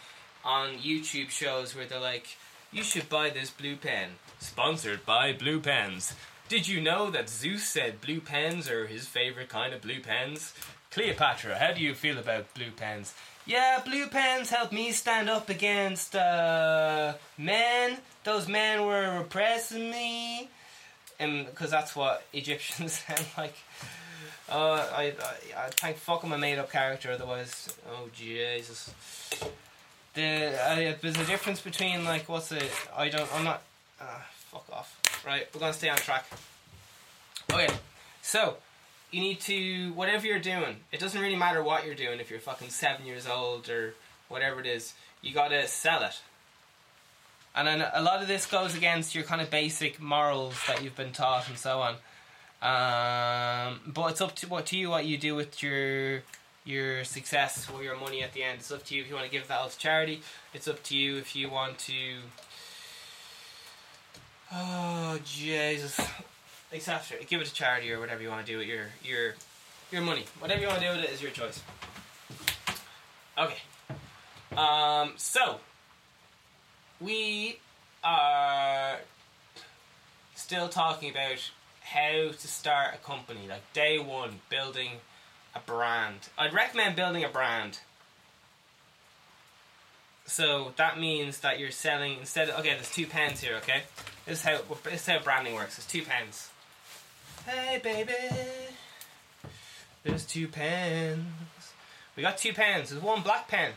on 0.44 0.74
YouTube 0.74 1.30
shows 1.30 1.74
where 1.74 1.86
they're 1.86 2.00
like, 2.00 2.36
you 2.72 2.82
should 2.82 3.08
buy 3.08 3.30
this 3.30 3.50
blue 3.50 3.76
pen. 3.76 4.10
Sponsored 4.38 5.06
by 5.06 5.32
Blue 5.32 5.60
Pens. 5.60 6.14
Did 6.48 6.68
you 6.68 6.80
know 6.80 7.10
that 7.10 7.30
Zeus 7.30 7.64
said 7.64 8.00
blue 8.00 8.20
pens 8.20 8.68
are 8.68 8.86
his 8.86 9.06
favorite 9.06 9.48
kind 9.48 9.72
of 9.72 9.80
blue 9.80 10.00
pens? 10.00 10.52
Cleopatra, 10.90 11.58
how 11.58 11.72
do 11.72 11.80
you 11.80 11.94
feel 11.94 12.18
about 12.18 12.52
blue 12.54 12.70
pens? 12.70 13.14
Yeah, 13.46 13.80
blue 13.84 14.06
pens 14.08 14.50
helped 14.50 14.72
me 14.72 14.92
stand 14.92 15.28
up 15.28 15.48
against 15.48 16.14
uh, 16.16 17.14
men. 17.36 17.98
Those 18.24 18.48
men 18.48 18.86
were 18.86 19.18
oppressing 19.18 19.90
me. 19.90 20.48
And 21.18 21.46
because 21.46 21.70
that's 21.70 21.94
what 21.94 22.24
Egyptians 22.32 23.02
sound 23.06 23.26
like. 23.36 23.54
Uh, 24.48 24.86
I, 24.94 25.02
I, 25.02 25.66
I 25.66 25.70
thank 25.70 25.96
fuck 25.96 26.22
I'm 26.22 26.32
a 26.32 26.38
made 26.38 26.58
up 26.58 26.70
character, 26.70 27.12
otherwise, 27.12 27.74
oh 27.90 28.08
Jesus. 28.14 28.92
The 30.14 30.52
uh, 30.62 30.94
there's 31.00 31.16
a 31.16 31.24
difference 31.24 31.60
between 31.60 32.04
like 32.04 32.28
what's 32.28 32.52
it? 32.52 32.70
I 32.96 33.08
don't. 33.08 33.32
I'm 33.34 33.44
not. 33.44 33.62
Uh, 34.00 34.04
fuck 34.50 34.66
off. 34.72 35.00
Right, 35.26 35.46
we're 35.54 35.60
gonna 35.60 35.72
stay 35.72 35.88
on 35.88 35.96
track. 35.96 36.26
Okay, 37.52 37.68
so 38.20 38.56
you 39.10 39.20
need 39.20 39.40
to 39.40 39.92
whatever 39.92 40.26
you're 40.26 40.38
doing. 40.38 40.76
It 40.92 41.00
doesn't 41.00 41.20
really 41.20 41.36
matter 41.36 41.62
what 41.62 41.86
you're 41.86 41.94
doing 41.94 42.20
if 42.20 42.30
you're 42.30 42.40
fucking 42.40 42.68
seven 42.68 43.06
years 43.06 43.26
old 43.26 43.70
or 43.70 43.94
whatever 44.28 44.60
it 44.60 44.66
is. 44.66 44.92
You 45.22 45.32
gotta 45.32 45.66
sell 45.68 46.02
it. 46.02 46.20
And 47.56 47.68
then 47.68 47.86
a 47.94 48.02
lot 48.02 48.20
of 48.20 48.28
this 48.28 48.46
goes 48.46 48.74
against 48.74 49.14
your 49.14 49.24
kind 49.24 49.40
of 49.40 49.50
basic 49.50 50.00
morals 50.00 50.54
that 50.66 50.82
you've 50.82 50.96
been 50.96 51.12
taught 51.12 51.48
and 51.48 51.56
so 51.56 51.80
on. 51.80 51.96
Um, 52.64 53.80
but 53.86 54.12
it's 54.12 54.22
up 54.22 54.34
to 54.36 54.48
what 54.48 54.64
to 54.66 54.78
you 54.78 54.88
what 54.88 55.04
you 55.04 55.18
do 55.18 55.34
with 55.34 55.62
your 55.62 56.22
your 56.64 57.04
success 57.04 57.68
or 57.70 57.82
your 57.84 57.94
money 57.94 58.22
at 58.22 58.32
the 58.32 58.42
end. 58.42 58.60
It's 58.60 58.72
up 58.72 58.84
to 58.86 58.94
you 58.94 59.02
if 59.02 59.08
you 59.08 59.14
want 59.14 59.26
to 59.26 59.30
give 59.30 59.46
that 59.48 59.60
all 59.60 59.68
to 59.68 59.78
charity. 59.78 60.22
It's 60.54 60.66
up 60.66 60.82
to 60.84 60.96
you 60.96 61.18
if 61.18 61.36
you 61.36 61.50
want 61.50 61.76
to. 61.80 61.92
Oh 64.50 65.18
Jesus! 65.24 66.00
Etc. 66.72 67.22
Give 67.26 67.42
it 67.42 67.46
to 67.46 67.52
charity 67.52 67.92
or 67.92 68.00
whatever 68.00 68.22
you 68.22 68.30
want 68.30 68.46
to 68.46 68.52
do 68.52 68.56
with 68.56 68.66
your 68.66 68.86
your 69.04 69.34
your 69.92 70.00
money. 70.00 70.24
Whatever 70.38 70.62
you 70.62 70.68
want 70.68 70.80
to 70.80 70.86
do 70.86 70.96
with 70.96 71.04
it 71.04 71.10
is 71.10 71.20
your 71.20 71.32
choice. 71.32 71.62
Okay. 73.36 73.58
Um. 74.56 75.12
So 75.18 75.60
we 76.98 77.58
are 78.02 79.00
still 80.34 80.68
talking 80.70 81.10
about 81.10 81.50
how 81.84 82.30
to 82.30 82.48
start 82.48 82.94
a 82.94 82.98
company, 82.98 83.46
like 83.48 83.72
day 83.72 83.98
one, 83.98 84.40
building 84.48 84.92
a 85.54 85.60
brand. 85.60 86.16
I'd 86.36 86.54
recommend 86.54 86.96
building 86.96 87.22
a 87.22 87.28
brand. 87.28 87.78
So 90.26 90.72
that 90.76 90.98
means 90.98 91.40
that 91.40 91.58
you're 91.58 91.70
selling 91.70 92.18
instead 92.18 92.48
of 92.48 92.58
okay, 92.60 92.70
there's 92.70 92.90
two 92.90 93.06
pens 93.06 93.40
here, 93.40 93.56
okay? 93.56 93.82
This 94.24 94.38
is 94.38 94.44
how 94.44 94.60
this 94.84 95.02
is 95.02 95.06
how 95.06 95.18
branding 95.20 95.54
works. 95.54 95.76
There's 95.76 95.86
two 95.86 96.02
pens. 96.02 96.48
Hey 97.46 97.78
baby. 97.82 98.14
There's 100.02 100.24
two 100.24 100.48
pens. 100.48 101.26
We 102.16 102.22
got 102.22 102.38
two 102.38 102.54
pens. 102.54 102.90
There's 102.90 103.02
one 103.02 103.22
black 103.22 103.48
pen. 103.48 103.72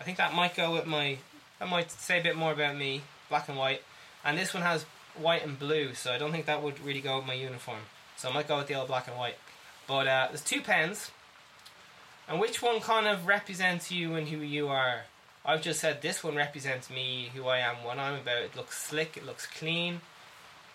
I 0.00 0.04
think 0.04 0.18
that 0.18 0.34
might 0.34 0.56
go 0.56 0.72
with 0.72 0.86
my 0.86 1.18
that 1.60 1.68
might 1.68 1.92
say 1.92 2.18
a 2.18 2.22
bit 2.22 2.36
more 2.36 2.52
about 2.52 2.76
me, 2.76 3.02
black 3.28 3.48
and 3.48 3.56
white. 3.56 3.82
And 4.24 4.36
this 4.36 4.52
one 4.52 4.64
has 4.64 4.84
white 5.20 5.44
and 5.44 5.58
blue, 5.58 5.94
so 5.94 6.12
I 6.12 6.18
don't 6.18 6.32
think 6.32 6.46
that 6.46 6.62
would 6.62 6.80
really 6.80 7.00
go 7.00 7.16
with 7.18 7.26
my 7.26 7.34
uniform. 7.34 7.80
So 8.16 8.28
I 8.28 8.32
might 8.32 8.48
go 8.48 8.58
with 8.58 8.66
the 8.66 8.74
old 8.74 8.88
black 8.88 9.08
and 9.08 9.16
white. 9.16 9.36
But 9.86 10.06
uh, 10.06 10.26
there's 10.28 10.42
two 10.42 10.60
pens, 10.60 11.10
and 12.28 12.40
which 12.40 12.60
one 12.60 12.80
kind 12.80 13.06
of 13.06 13.26
represents 13.26 13.90
you 13.90 14.14
and 14.14 14.28
who 14.28 14.38
you 14.38 14.68
are? 14.68 15.02
I've 15.44 15.62
just 15.62 15.80
said 15.80 16.02
this 16.02 16.22
one 16.22 16.36
represents 16.36 16.90
me, 16.90 17.30
who 17.34 17.46
I 17.46 17.58
am, 17.58 17.76
what 17.82 17.98
I'm 17.98 18.20
about. 18.20 18.42
It 18.42 18.54
looks 18.54 18.76
slick, 18.76 19.16
it 19.16 19.24
looks 19.24 19.46
clean. 19.46 20.02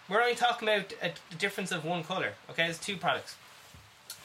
We're 0.09 0.21
only 0.21 0.35
talking 0.35 0.67
about 0.67 0.93
a 1.01 1.11
difference 1.37 1.71
of 1.71 1.85
one 1.85 2.03
color. 2.03 2.33
Okay, 2.49 2.63
there's 2.63 2.79
two 2.79 2.97
products. 2.97 3.35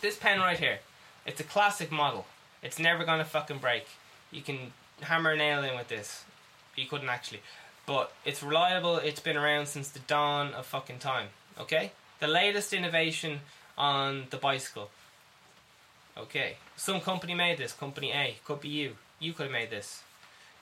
This 0.01 0.17
pen 0.17 0.41
right 0.41 0.59
here, 0.59 0.79
it's 1.27 1.41
a 1.41 1.45
classic 1.45 1.93
model. 1.93 2.27
It's 2.63 2.79
never 2.79 3.05
gonna 3.05 3.25
fucking 3.25 3.59
break. 3.59 3.87
You 4.31 4.43
can 4.43 4.73
hammer 5.03 5.33
a 5.33 5.37
nail 5.37 5.63
in 5.63 5.77
with 5.77 5.89
this. 5.89 6.25
You 6.77 6.87
couldn't 6.87 7.09
actually, 7.09 7.43
but 7.89 8.13
it's 8.27 8.43
reliable. 8.43 8.99
It's 8.99 9.19
been 9.19 9.39
around 9.39 9.67
since 9.67 9.89
the 9.89 10.01
dawn 10.01 10.53
of 10.53 10.67
fucking 10.67 10.99
time. 10.99 11.29
Okay, 11.59 11.93
the 12.21 12.29
latest 12.29 12.75
innovation 12.75 13.41
on 13.79 14.27
the 14.29 14.37
bicycle. 14.37 14.91
Okay, 16.17 16.57
some 16.77 17.01
company 17.01 17.35
made 17.35 17.57
this. 17.57 17.73
Company 17.73 18.13
A 18.13 18.37
could 18.45 18.61
be 18.61 18.69
you. 18.69 18.97
You 19.19 19.33
could 19.33 19.45
have 19.45 19.53
made 19.53 19.71
this. 19.71 20.03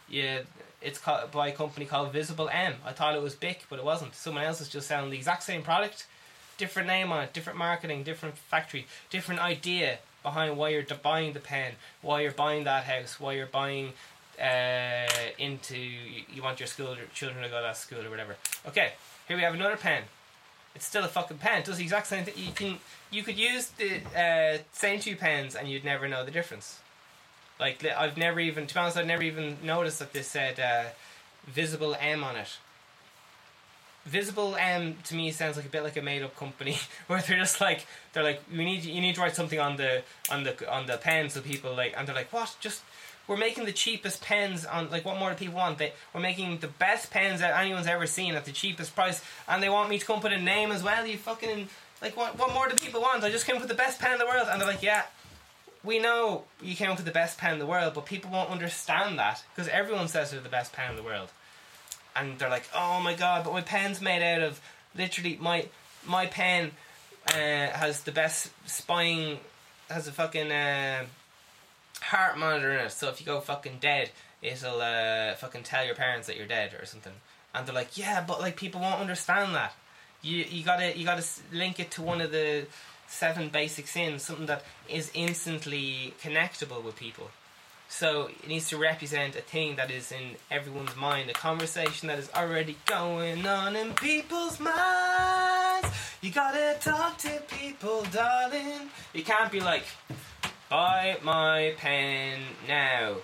Yeah, 0.09 0.43
it's 0.81 1.01
by 1.33 1.49
a 1.49 1.53
company 1.53 1.85
called 1.85 2.13
Visible 2.13 2.49
M. 2.49 2.75
I 2.85 2.93
thought 2.93 3.17
it 3.17 3.23
was 3.23 3.35
Bic, 3.35 3.65
but 3.69 3.81
it 3.81 3.85
wasn't. 3.85 4.15
Someone 4.15 4.45
else 4.45 4.61
is 4.61 4.69
just 4.69 4.87
selling 4.87 5.11
the 5.11 5.17
exact 5.17 5.43
same 5.43 5.63
product, 5.63 6.07
different 6.59 6.87
name 6.87 7.11
on 7.11 7.25
it, 7.25 7.33
different 7.33 7.59
marketing, 7.59 8.05
different 8.05 8.39
factory, 8.39 8.87
different 9.11 9.41
idea 9.41 9.99
behind 10.23 10.57
why 10.57 10.69
you're 10.69 10.85
buying 11.03 11.33
the 11.33 11.41
pen, 11.41 11.73
why 12.03 12.21
you're 12.21 12.31
buying 12.31 12.63
that 12.65 12.85
house, 12.85 13.19
why 13.19 13.33
you're 13.33 13.47
buying 13.47 13.95
uh, 14.41 15.07
into 15.39 15.77
you 15.77 16.43
want 16.43 16.61
your 16.61 16.67
school 16.67 16.97
children 17.15 17.43
to 17.43 17.49
go 17.49 17.57
to 17.57 17.63
that 17.63 17.77
school 17.77 18.05
or 18.05 18.11
whatever. 18.11 18.37
Okay, 18.67 18.93
here 19.29 19.37
we 19.37 19.43
have 19.43 19.55
another 19.55 19.77
pen. 19.77 20.05
It's 20.75 20.85
still 20.85 21.05
a 21.05 21.09
fucking 21.09 21.39
pen. 21.39 21.61
It 21.61 21.65
does 21.65 21.79
the 21.79 21.85
exact 21.85 22.07
same 22.07 22.25
thing. 22.25 22.35
You 22.37 22.53
can 22.53 22.79
you 23.11 23.23
could 23.23 23.39
use 23.39 23.69
the 23.69 24.01
uh, 24.19 24.59
same 24.73 25.01
two 25.01 25.17
pens 25.17 25.55
and 25.55 25.69
you'd 25.69 25.85
never 25.85 26.09
know 26.09 26.25
the 26.25 26.31
difference. 26.31 26.81
Like 27.59 27.85
I've 27.85 28.17
never 28.17 28.41
even, 28.41 28.67
to 28.67 28.75
be 28.75 28.81
honest, 28.81 28.97
I've 28.97 29.07
never 29.07 29.23
even 29.23 29.57
noticed 29.63 29.99
that 30.01 30.13
this 30.13 30.27
said 30.27 30.61
uh, 30.61 30.91
visible 31.47 31.97
M 31.99 32.23
on 32.23 32.37
it. 32.37 32.59
Visible 34.05 34.55
M 34.57 34.97
to 35.05 35.15
me 35.15 35.33
sounds 35.33 35.57
like 35.57 35.67
a 35.67 35.69
bit 35.69 35.83
like 35.83 35.97
a 35.97 36.03
made 36.03 36.23
up 36.23 36.37
company 36.37 36.77
where 37.07 37.21
they're 37.23 37.39
just 37.39 37.61
like 37.61 37.87
they're 38.13 38.23
like 38.23 38.43
we 38.51 38.65
need 38.65 38.85
you 38.85 39.01
need 39.01 39.15
to 39.15 39.21
write 39.21 39.35
something 39.35 39.59
on 39.59 39.77
the 39.77 40.03
on 40.31 40.45
the 40.45 40.73
on 40.73 40.87
the 40.87 40.97
pen 40.97 41.29
so 41.29 41.41
people 41.41 41.75
like 41.75 41.93
and 41.97 42.07
they're 42.07 42.15
like 42.15 42.33
what 42.33 42.55
just 42.61 42.83
we're 43.29 43.37
making 43.37 43.65
the 43.65 43.73
cheapest 43.73 44.23
pens 44.23 44.65
on 44.65 44.91
like 44.91 45.05
what 45.05 45.19
more 45.19 45.31
do 45.31 45.37
people 45.37 45.57
want? 45.57 45.79
They 45.79 45.93
we're 46.15 46.21
making 46.21 46.59
the 46.59 46.69
best 46.69 47.11
pens 47.11 47.41
that 47.41 47.59
anyone's 47.61 47.87
ever 47.87 48.07
seen 48.07 48.35
at 48.35 48.45
the 48.45 48.53
cheapest 48.53 48.95
price. 48.95 49.23
And 49.49 49.63
they 49.63 49.69
want 49.69 49.91
me 49.91 49.99
to 49.99 50.05
come 50.07 50.21
put 50.21 50.33
a 50.33 50.41
name 50.41 50.71
as 50.71 50.83
well 50.83 51.07
you 51.07 51.19
fucking 51.19 51.69
like 52.01 52.17
what 52.17 52.39
what 52.39 52.53
more 52.53 52.69
do 52.69 52.77
people 52.77 53.01
want? 53.01 53.25
I 53.25 53.31
just 53.31 53.47
came 53.47 53.57
up 53.57 53.63
with 53.63 53.71
the 53.71 53.77
best 53.77 54.01
pen 54.01 54.13
in 54.13 54.19
the 54.19 54.27
world. 54.27 54.49
And 54.51 54.61
they're 54.61 54.69
like 54.69 54.83
yeah 54.83 55.05
we 55.87 56.01
know 56.01 56.45
you 56.61 56.75
came 56.75 56.91
up 56.91 56.97
with 56.97 57.07
the 57.07 57.13
best 57.13 57.39
pen 57.39 57.55
in 57.55 57.59
the 57.59 57.67
world, 57.67 57.95
but 57.95 58.05
people 58.05 58.31
won't 58.31 58.51
understand 58.51 59.19
that 59.19 59.43
because 59.55 59.69
everyone 59.69 60.09
says 60.09 60.33
they're 60.33 60.41
the 60.41 60.49
best 60.49 60.73
pen 60.73 60.91
in 60.91 60.97
the 60.97 61.03
world, 61.03 61.31
and 62.15 62.39
they're 62.39 62.51
like, 62.51 62.69
"Oh 62.75 63.01
my 63.01 63.15
god!" 63.15 63.45
But 63.45 63.53
my 63.53 63.61
pen's 63.61 64.01
made 64.03 64.23
out 64.23 64.43
of 64.43 64.61
literally 64.97 65.39
my 65.41 65.69
my 66.05 66.27
pen 66.27 66.73
uh, 67.29 67.69
has 67.71 68.03
the 68.03 68.13
best 68.13 68.51
spine, 68.69 69.39
has 69.89 70.09
a 70.09 70.13
fucking 70.13 70.51
uh, 70.51 71.05
heart 72.07 72.39
monitor 72.39 72.73
in 72.73 72.87
it. 72.87 72.93
So 72.93 73.09
if 73.09 73.21
you 73.21 73.27
go 73.27 73.41
fucking 73.41 73.79
dead, 73.81 74.11
it'll 74.43 74.81
uh, 74.81 75.35
fucking 75.35 75.63
tell 75.63 75.85
your 75.85 75.95
parents 75.95 76.27
that 76.27 76.37
you're 76.37 76.47
dead 76.47 76.75
or 76.81 76.87
something. 76.87 77.13
And 77.55 77.67
they're 77.67 77.75
like, 77.75 77.97
"Yeah, 77.97 78.25
but 78.27 78.41
like 78.41 78.57
people 78.57 78.81
won't 78.81 79.01
understand 79.01 79.55
that." 79.55 79.75
You 80.23 80.45
you 80.49 80.65
gotta 80.65 80.97
you 80.97 81.05
gotta 81.05 81.25
link 81.53 81.81
it 81.81 81.91
to 81.93 82.03
one 82.03 82.21
of 82.21 82.33
the 82.33 82.67
seven 83.09 83.49
basic 83.49 83.87
sins, 83.87 84.23
something 84.23 84.47
that 84.47 84.63
is 84.89 85.11
instantly 85.15 86.15
connectable 86.23 86.83
with 86.83 86.97
people. 86.97 87.31
So 87.89 88.27
it 88.27 88.49
needs 88.49 88.69
to 88.71 88.77
represent 88.77 89.37
a 89.37 89.41
thing 89.41 89.77
that 89.77 89.91
is 89.91 90.11
in 90.11 90.37
everyone's 90.51 90.97
mind, 90.97 91.31
a 91.31 91.33
conversation 91.33 92.09
that 92.09 92.19
is 92.19 92.29
already 92.35 92.77
going 92.87 93.47
on 93.47 93.77
in 93.77 93.95
people's 93.95 94.59
minds. 94.59 95.89
You 96.21 96.31
gotta 96.33 96.77
talk 96.81 97.19
to 97.19 97.41
people, 97.49 98.03
darling. 98.13 98.91
You 99.15 99.23
can't 99.23 99.53
be 99.53 99.61
like, 99.61 99.85
buy 100.69 101.19
my 101.23 101.75
pen 101.77 102.41
now. 102.67 103.17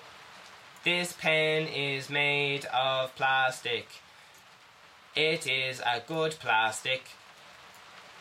This 0.85 1.13
pen 1.13 1.69
is 1.69 2.11
made 2.11 2.65
of 2.67 3.15
plastic. 3.17 3.89
It 5.15 5.47
is 5.47 5.81
a 5.81 6.03
good 6.07 6.37
plastic 6.41 7.05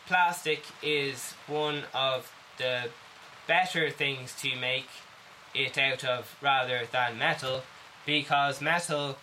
plastic 0.06 0.64
is 0.82 1.34
one 1.46 1.82
of 1.94 2.32
the 2.58 2.82
better 3.46 3.90
things 3.90 4.34
to 4.34 4.54
make 4.56 4.88
it 5.54 5.78
out 5.78 6.04
of 6.04 6.36
rather 6.40 6.82
than 6.90 7.18
metal 7.18 7.62
because 8.04 8.60
metal 8.60 9.16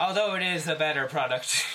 although 0.00 0.34
it 0.34 0.42
is 0.42 0.66
a 0.66 0.74
better 0.74 1.06
product 1.06 1.66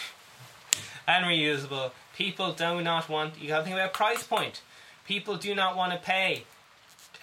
and 1.07 1.25
reusable 1.25 1.91
people 2.15 2.51
do 2.51 2.81
not 2.81 3.07
want 3.07 3.39
you 3.39 3.47
gotta 3.47 3.63
think 3.63 3.75
about 3.75 3.93
price 3.93 4.23
point 4.23 4.61
people 5.07 5.35
do 5.35 5.53
not 5.53 5.75
want 5.75 5.91
to 5.91 5.97
pay 5.97 6.43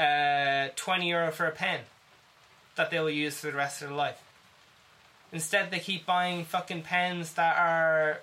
uh, 0.00 0.68
20 0.76 1.08
euro 1.08 1.30
for 1.30 1.46
a 1.46 1.52
pen 1.52 1.80
that 2.76 2.90
they 2.90 2.98
will 2.98 3.10
use 3.10 3.38
for 3.40 3.50
the 3.50 3.56
rest 3.56 3.82
of 3.82 3.88
their 3.88 3.96
life 3.96 4.22
instead 5.32 5.70
they 5.70 5.78
keep 5.78 6.06
buying 6.06 6.44
fucking 6.44 6.82
pens 6.82 7.34
that 7.34 7.56
are 7.56 8.20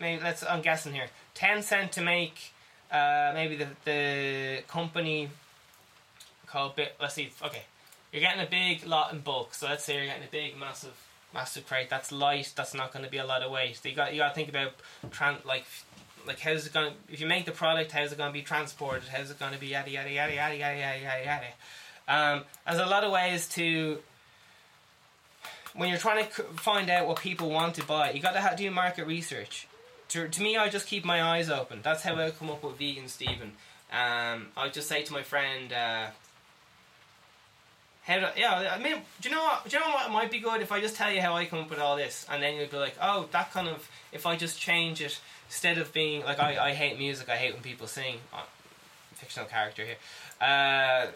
maybe 0.00 0.22
let's 0.22 0.42
I'm 0.44 0.62
guessing 0.62 0.92
here 0.92 1.08
ten 1.34 1.62
cent 1.62 1.92
to 1.92 2.00
make. 2.02 2.52
Uh, 2.90 3.32
maybe 3.34 3.56
the 3.56 3.68
the 3.84 4.62
company 4.68 5.30
called 6.46 6.76
bit. 6.76 6.94
Let's 7.00 7.14
see. 7.14 7.30
Okay, 7.42 7.62
you're 8.12 8.20
getting 8.20 8.42
a 8.42 8.50
big 8.50 8.86
lot 8.86 9.12
in 9.12 9.20
bulk. 9.20 9.54
So 9.54 9.66
let's 9.66 9.84
say 9.84 9.96
you're 9.96 10.06
getting 10.06 10.24
a 10.24 10.30
big, 10.30 10.58
massive, 10.58 10.94
massive 11.32 11.66
crate. 11.66 11.88
That's 11.88 12.12
light. 12.12 12.52
That's 12.54 12.74
not 12.74 12.92
going 12.92 13.04
to 13.04 13.10
be 13.10 13.16
a 13.18 13.24
lot 13.24 13.42
of 13.42 13.50
weight. 13.50 13.78
So 13.82 13.88
you 13.88 13.94
got 13.94 14.12
you 14.12 14.18
got 14.18 14.30
to 14.30 14.34
think 14.34 14.50
about 14.50 14.72
tran- 15.10 15.44
like 15.46 15.64
like 16.26 16.40
how's 16.40 16.66
it 16.66 16.72
going 16.72 16.92
if 17.08 17.20
you 17.20 17.26
make 17.26 17.44
the 17.44 17.52
product 17.52 17.92
how's 17.92 18.12
it 18.12 18.18
going 18.18 18.30
to 18.30 18.32
be 18.32 18.42
transported? 18.42 19.04
How's 19.08 19.30
it 19.30 19.38
going 19.38 19.52
to 19.52 19.58
be 19.58 19.68
yada 19.68 19.90
yada 19.90 20.10
yada 20.10 20.34
yada 20.34 20.56
yada 20.56 20.78
yada 20.78 21.24
yada 21.24 21.46
um, 22.08 22.44
there's 22.66 22.80
a 22.80 22.86
lot 22.86 23.04
of 23.04 23.12
ways 23.12 23.48
to 23.50 23.98
when 25.74 25.88
you're 25.88 25.98
trying 25.98 26.24
to 26.24 26.30
find 26.30 26.90
out 26.90 27.06
what 27.06 27.20
people 27.20 27.50
want 27.50 27.74
to 27.76 27.84
buy 27.84 28.10
you 28.12 28.20
got 28.20 28.32
to 28.34 28.56
do 28.56 28.70
market 28.70 29.06
research. 29.06 29.66
To, 30.08 30.28
to 30.28 30.42
me 30.42 30.56
i 30.56 30.68
just 30.68 30.86
keep 30.86 31.04
my 31.04 31.22
eyes 31.22 31.48
open. 31.48 31.80
That's 31.82 32.02
how 32.02 32.16
i 32.16 32.30
come 32.30 32.50
up 32.50 32.62
with 32.62 32.78
vegan 32.78 33.08
Stephen. 33.08 33.52
Um, 33.92 34.48
i 34.56 34.68
just 34.70 34.88
say 34.88 35.02
to 35.02 35.12
my 35.12 35.22
friend 35.22 35.72
uh, 35.72 36.06
how 38.02 38.18
do, 38.18 38.26
yeah, 38.36 38.74
I 38.74 38.78
mean, 38.78 38.96
do 39.20 39.28
you 39.28 39.34
know 39.34 39.42
what? 39.42 39.68
Do 39.68 39.76
you 39.76 39.82
know 39.82 39.90
what 39.90 40.10
might 40.10 40.30
be 40.30 40.40
good 40.40 40.60
if 40.60 40.72
I 40.72 40.80
just 40.80 40.96
tell 40.96 41.10
you 41.10 41.20
how 41.20 41.34
I 41.34 41.46
come 41.46 41.60
up 41.60 41.70
with 41.70 41.78
all 41.78 41.96
this, 41.96 42.26
and 42.30 42.42
then 42.42 42.56
you'd 42.56 42.70
be 42.70 42.76
like, 42.76 42.96
oh, 43.00 43.28
that 43.32 43.52
kind 43.52 43.68
of. 43.68 43.88
If 44.12 44.26
I 44.26 44.36
just 44.36 44.60
change 44.60 45.00
it 45.00 45.20
instead 45.48 45.78
of 45.78 45.92
being 45.92 46.24
like, 46.24 46.38
I, 46.38 46.68
I 46.70 46.72
hate 46.72 46.98
music. 46.98 47.28
I 47.28 47.36
hate 47.36 47.54
when 47.54 47.62
people 47.62 47.86
sing. 47.86 48.16
Oh, 48.34 48.46
fictional 49.14 49.48
character 49.48 49.84
here. 49.84 49.96
Uh, 50.40 51.06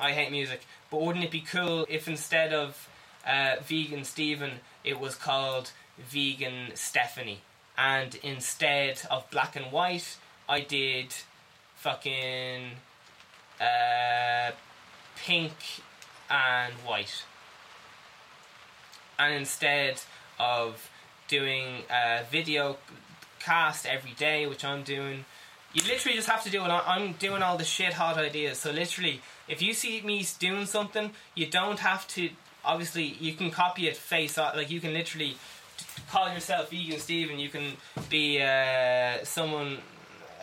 I 0.00 0.12
hate 0.12 0.30
music, 0.30 0.66
but 0.90 1.02
wouldn't 1.02 1.24
it 1.24 1.30
be 1.30 1.40
cool 1.40 1.86
if 1.88 2.08
instead 2.08 2.52
of 2.52 2.88
uh, 3.26 3.56
vegan 3.62 4.04
Stephen, 4.04 4.52
it 4.84 4.98
was 4.98 5.14
called 5.14 5.72
vegan 5.98 6.74
Stephanie? 6.74 7.40
and 7.76 8.18
instead 8.22 9.02
of 9.10 9.28
black 9.30 9.56
and 9.56 9.70
white, 9.70 10.16
I 10.48 10.60
did 10.60 11.14
fucking 11.76 12.70
uh, 13.60 14.52
pink 15.16 15.52
and 16.30 16.72
white. 16.74 17.24
And 19.18 19.34
instead 19.34 20.00
of 20.38 20.90
doing 21.28 21.82
a 21.90 22.22
video 22.30 22.76
cast 23.38 23.86
every 23.86 24.12
day, 24.12 24.46
which 24.46 24.64
I'm 24.64 24.82
doing, 24.82 25.24
you 25.72 25.82
literally 25.82 26.16
just 26.16 26.28
have 26.28 26.42
to 26.44 26.50
do 26.50 26.64
it. 26.64 26.68
I'm 26.68 27.12
doing 27.14 27.42
all 27.42 27.58
the 27.58 27.64
shit 27.64 27.94
hot 27.94 28.16
ideas. 28.16 28.58
So 28.58 28.70
literally, 28.70 29.20
if 29.48 29.60
you 29.62 29.74
see 29.74 30.00
me 30.02 30.26
doing 30.38 30.66
something, 30.66 31.10
you 31.34 31.46
don't 31.46 31.78
have 31.80 32.06
to. 32.08 32.30
Obviously, 32.64 33.04
you 33.04 33.34
can 33.34 33.50
copy 33.50 33.86
it 33.86 33.96
face 33.96 34.38
off. 34.38 34.56
Like 34.56 34.70
you 34.70 34.80
can 34.80 34.92
literally 34.92 35.36
call 36.10 36.32
yourself 36.32 36.70
vegan 36.70 36.98
Stephen, 36.98 37.38
you 37.38 37.48
can 37.48 37.76
be 38.08 38.40
uh, 38.40 39.24
someone, 39.24 39.78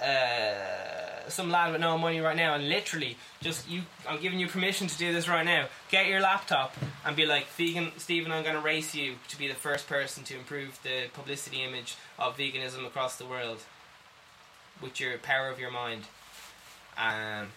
uh, 0.01 1.29
some 1.29 1.51
lad 1.51 1.71
with 1.71 1.82
no 1.82 1.97
money 1.97 2.19
right 2.19 2.36
now, 2.36 2.53
and 2.53 2.67
literally 2.69 3.17
just 3.41 3.67
you. 3.69 3.82
I'm 4.08 4.21
giving 4.21 4.39
you 4.39 4.47
permission 4.47 4.88
to 4.88 4.97
do 4.97 5.13
this 5.13 5.27
right 5.27 5.45
now. 5.45 5.67
Get 5.89 6.08
your 6.08 6.21
laptop 6.21 6.75
and 7.06 7.15
be 7.15 7.25
like, 7.25 7.47
vegan 7.58 7.91
Stephen, 7.97 8.32
I'm 8.32 8.43
going 8.43 8.56
to 8.56 8.62
race 8.62 8.93
you 8.95 9.15
to 9.29 9.38
be 9.38 9.47
the 9.47 9.53
first 9.53 9.88
person 9.88 10.23
to 10.25 10.36
improve 10.36 10.79
the 10.84 11.08
publicity 11.13 11.63
image 11.63 11.95
of 12.19 12.38
veganism 12.38 12.86
across 12.86 13.17
the 13.17 13.25
world 13.25 13.60
with 14.82 14.99
your 14.99 15.17
power 15.17 15.49
of 15.49 15.60
your 15.60 15.71
mind. 15.71 16.03
Um, 16.97 17.47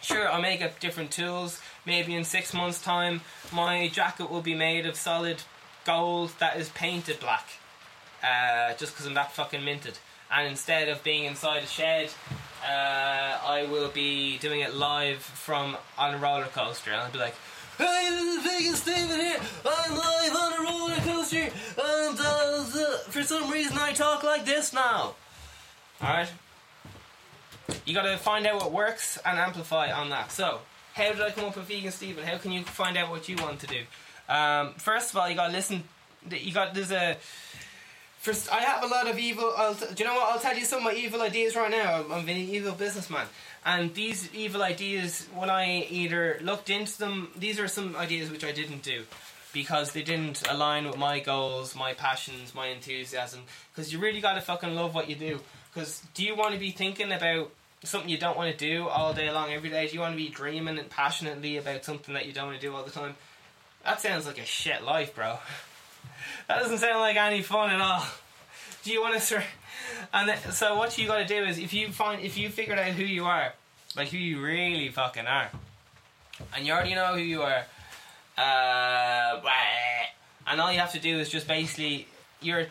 Sure, 0.00 0.28
I'll 0.30 0.40
make 0.40 0.62
up 0.62 0.78
different 0.78 1.10
tools. 1.10 1.60
Maybe 1.84 2.14
in 2.14 2.24
six 2.24 2.54
months' 2.54 2.80
time, 2.80 3.22
my 3.52 3.88
jacket 3.88 4.30
will 4.30 4.42
be 4.42 4.54
made 4.54 4.86
of 4.86 4.96
solid 4.96 5.42
gold 5.84 6.32
that 6.38 6.56
is 6.56 6.68
painted 6.68 7.18
black, 7.18 7.46
uh, 8.22 8.74
just 8.74 8.92
because 8.92 9.06
I'm 9.06 9.14
that 9.14 9.32
fucking 9.32 9.64
minted. 9.64 9.98
And 10.30 10.48
instead 10.48 10.88
of 10.88 11.02
being 11.02 11.24
inside 11.24 11.62
a 11.62 11.66
shed, 11.66 12.10
uh, 12.62 13.38
I 13.46 13.66
will 13.70 13.88
be 13.88 14.38
doing 14.38 14.60
it 14.60 14.74
live 14.74 15.18
from 15.18 15.76
on 15.96 16.14
a 16.14 16.18
roller 16.18 16.46
coaster, 16.46 16.90
and 16.90 17.00
I'll 17.00 17.10
be 17.10 17.18
like, 17.18 17.34
Hey, 17.78 18.08
this 18.10 18.36
is 18.36 18.42
Vegan 18.42 18.74
Steven 18.74 19.20
here. 19.20 19.38
I'm 19.64 19.96
live 19.96 20.34
on 20.34 20.52
a 20.52 20.62
roller 20.68 20.96
coaster, 20.96 21.42
and 21.42 22.18
uh, 22.20 22.98
for 23.08 23.22
some 23.22 23.48
reason 23.50 23.78
I 23.78 23.92
talk 23.92 24.24
like 24.24 24.44
this 24.44 24.72
now. 24.72 25.14
Alright? 26.02 26.32
You 27.86 27.94
gotta 27.94 28.18
find 28.18 28.46
out 28.48 28.56
what 28.56 28.72
works 28.72 29.18
and 29.24 29.38
amplify 29.38 29.92
on 29.92 30.10
that. 30.10 30.32
So, 30.32 30.58
how 30.94 31.12
did 31.12 31.20
I 31.20 31.30
come 31.30 31.44
up 31.44 31.56
with 31.56 31.66
Vegan 31.66 31.92
Steven? 31.92 32.24
How 32.24 32.38
can 32.38 32.50
you 32.50 32.64
find 32.64 32.96
out 32.96 33.10
what 33.10 33.28
you 33.28 33.36
want 33.36 33.60
to 33.60 33.66
do? 33.68 33.82
Um, 34.28 34.74
first 34.74 35.10
of 35.10 35.16
all, 35.16 35.28
you 35.28 35.36
gotta 35.36 35.52
listen. 35.52 35.84
You 36.30 36.52
got 36.52 36.74
there's 36.74 36.90
a. 36.90 37.16
I 38.26 38.60
have 38.60 38.82
a 38.82 38.86
lot 38.86 39.08
of 39.08 39.18
evil. 39.18 39.52
T- 39.78 39.86
do 39.94 40.02
you 40.02 40.08
know 40.08 40.14
what? 40.14 40.32
I'll 40.32 40.40
tell 40.40 40.56
you 40.56 40.64
some 40.64 40.78
of 40.78 40.84
my 40.84 40.92
evil 40.92 41.22
ideas 41.22 41.56
right 41.56 41.70
now. 41.70 42.00
I'm, 42.00 42.12
I'm 42.12 42.28
an 42.28 42.36
evil 42.36 42.72
businessman, 42.72 43.26
and 43.64 43.94
these 43.94 44.32
evil 44.34 44.62
ideas, 44.62 45.26
when 45.34 45.50
I 45.50 45.82
either 45.84 46.38
looked 46.42 46.68
into 46.70 46.98
them, 46.98 47.28
these 47.36 47.58
are 47.58 47.68
some 47.68 47.96
ideas 47.96 48.30
which 48.30 48.44
I 48.44 48.52
didn't 48.52 48.82
do 48.82 49.04
because 49.52 49.92
they 49.92 50.02
didn't 50.02 50.46
align 50.48 50.86
with 50.86 50.98
my 50.98 51.20
goals, 51.20 51.74
my 51.74 51.94
passions, 51.94 52.54
my 52.54 52.66
enthusiasm. 52.66 53.40
Because 53.72 53.92
you 53.92 53.98
really 53.98 54.20
gotta 54.20 54.40
fucking 54.40 54.74
love 54.74 54.94
what 54.94 55.08
you 55.08 55.16
do. 55.16 55.40
Because 55.72 56.02
do 56.14 56.24
you 56.24 56.34
want 56.34 56.52
to 56.54 56.60
be 56.60 56.70
thinking 56.70 57.12
about 57.12 57.50
something 57.84 58.10
you 58.10 58.18
don't 58.18 58.36
want 58.36 58.56
to 58.56 58.56
do 58.56 58.88
all 58.88 59.14
day 59.14 59.30
long, 59.30 59.52
every 59.52 59.70
day? 59.70 59.86
Do 59.86 59.94
you 59.94 60.00
want 60.00 60.12
to 60.12 60.16
be 60.16 60.28
dreaming 60.28 60.78
and 60.78 60.90
passionately 60.90 61.56
about 61.56 61.84
something 61.84 62.14
that 62.14 62.26
you 62.26 62.32
don't 62.32 62.48
want 62.48 62.60
to 62.60 62.66
do 62.66 62.74
all 62.74 62.82
the 62.82 62.90
time? 62.90 63.14
That 63.84 64.00
sounds 64.00 64.26
like 64.26 64.38
a 64.38 64.44
shit 64.44 64.82
life, 64.82 65.14
bro. 65.14 65.38
That 66.48 66.60
doesn't 66.60 66.78
sound 66.78 67.00
like 67.00 67.16
any 67.16 67.42
fun 67.42 67.70
at 67.70 67.80
all. 67.80 68.06
Do 68.84 68.92
you 68.92 69.00
want 69.02 69.14
to 69.14 69.20
sur- 69.20 69.44
and 70.12 70.28
th- 70.28 70.54
so 70.54 70.76
what 70.76 70.96
you 70.98 71.06
got 71.06 71.18
to 71.18 71.24
do 71.26 71.44
is 71.44 71.58
if 71.58 71.72
you 71.72 71.90
find 71.92 72.22
if 72.22 72.36
you 72.38 72.48
figured 72.48 72.78
out 72.78 72.92
who 72.92 73.04
you 73.04 73.24
are, 73.26 73.52
like 73.96 74.08
who 74.08 74.18
you 74.18 74.40
really 74.40 74.88
fucking 74.88 75.26
are, 75.26 75.50
and 76.54 76.66
you 76.66 76.72
already 76.72 76.94
know 76.94 77.14
who 77.14 77.20
you 77.20 77.42
are, 77.42 77.64
uh, 78.36 79.40
and 80.46 80.60
all 80.60 80.72
you 80.72 80.78
have 80.78 80.92
to 80.92 81.00
do 81.00 81.18
is 81.18 81.28
just 81.28 81.46
basically 81.48 82.06
you're 82.40 82.66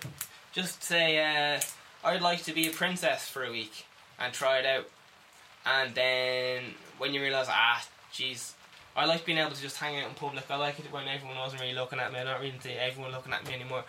just 0.53 0.81
say 0.83 1.19
uh, 1.55 1.59
I'd 2.03 2.21
like 2.21 2.43
to 2.43 2.53
be 2.53 2.67
a 2.67 2.71
princess 2.71 3.27
for 3.27 3.43
a 3.43 3.51
week 3.51 3.85
and 4.19 4.33
try 4.33 4.57
it 4.59 4.65
out, 4.65 4.89
and 5.65 5.93
then 5.93 6.63
when 6.97 7.13
you 7.13 7.21
realize 7.21 7.47
ah 7.49 7.85
jeez 8.13 8.53
I 8.97 9.05
like 9.05 9.25
being 9.25 9.37
able 9.37 9.51
to 9.51 9.61
just 9.61 9.77
hang 9.77 9.99
out 9.99 10.09
in 10.09 10.15
public. 10.15 10.45
I 10.49 10.55
like 10.55 10.79
it 10.79 10.91
when 10.91 11.07
everyone 11.07 11.37
wasn't 11.37 11.61
really 11.61 11.75
looking 11.75 11.99
at 11.99 12.11
me. 12.11 12.19
I 12.19 12.23
don't 12.23 12.41
really 12.41 12.59
see 12.59 12.71
everyone 12.71 13.11
looking 13.11 13.31
at 13.31 13.45
me 13.47 13.53
anymore. 13.53 13.83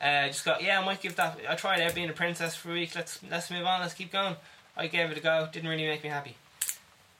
Uh, 0.00 0.26
just 0.26 0.44
got 0.44 0.62
yeah, 0.62 0.80
I 0.80 0.84
might 0.84 1.00
give 1.00 1.16
that. 1.16 1.38
I 1.48 1.54
tried 1.54 1.80
out 1.80 1.94
being 1.94 2.10
a 2.10 2.12
princess 2.12 2.54
for 2.54 2.70
a 2.70 2.74
week. 2.74 2.94
Let's 2.94 3.20
let's 3.30 3.50
move 3.50 3.64
on. 3.64 3.80
Let's 3.80 3.94
keep 3.94 4.12
going. 4.12 4.36
I 4.76 4.88
gave 4.88 5.10
it 5.10 5.16
a 5.16 5.20
go. 5.20 5.48
Didn't 5.50 5.70
really 5.70 5.86
make 5.86 6.02
me 6.02 6.10
happy. 6.10 6.36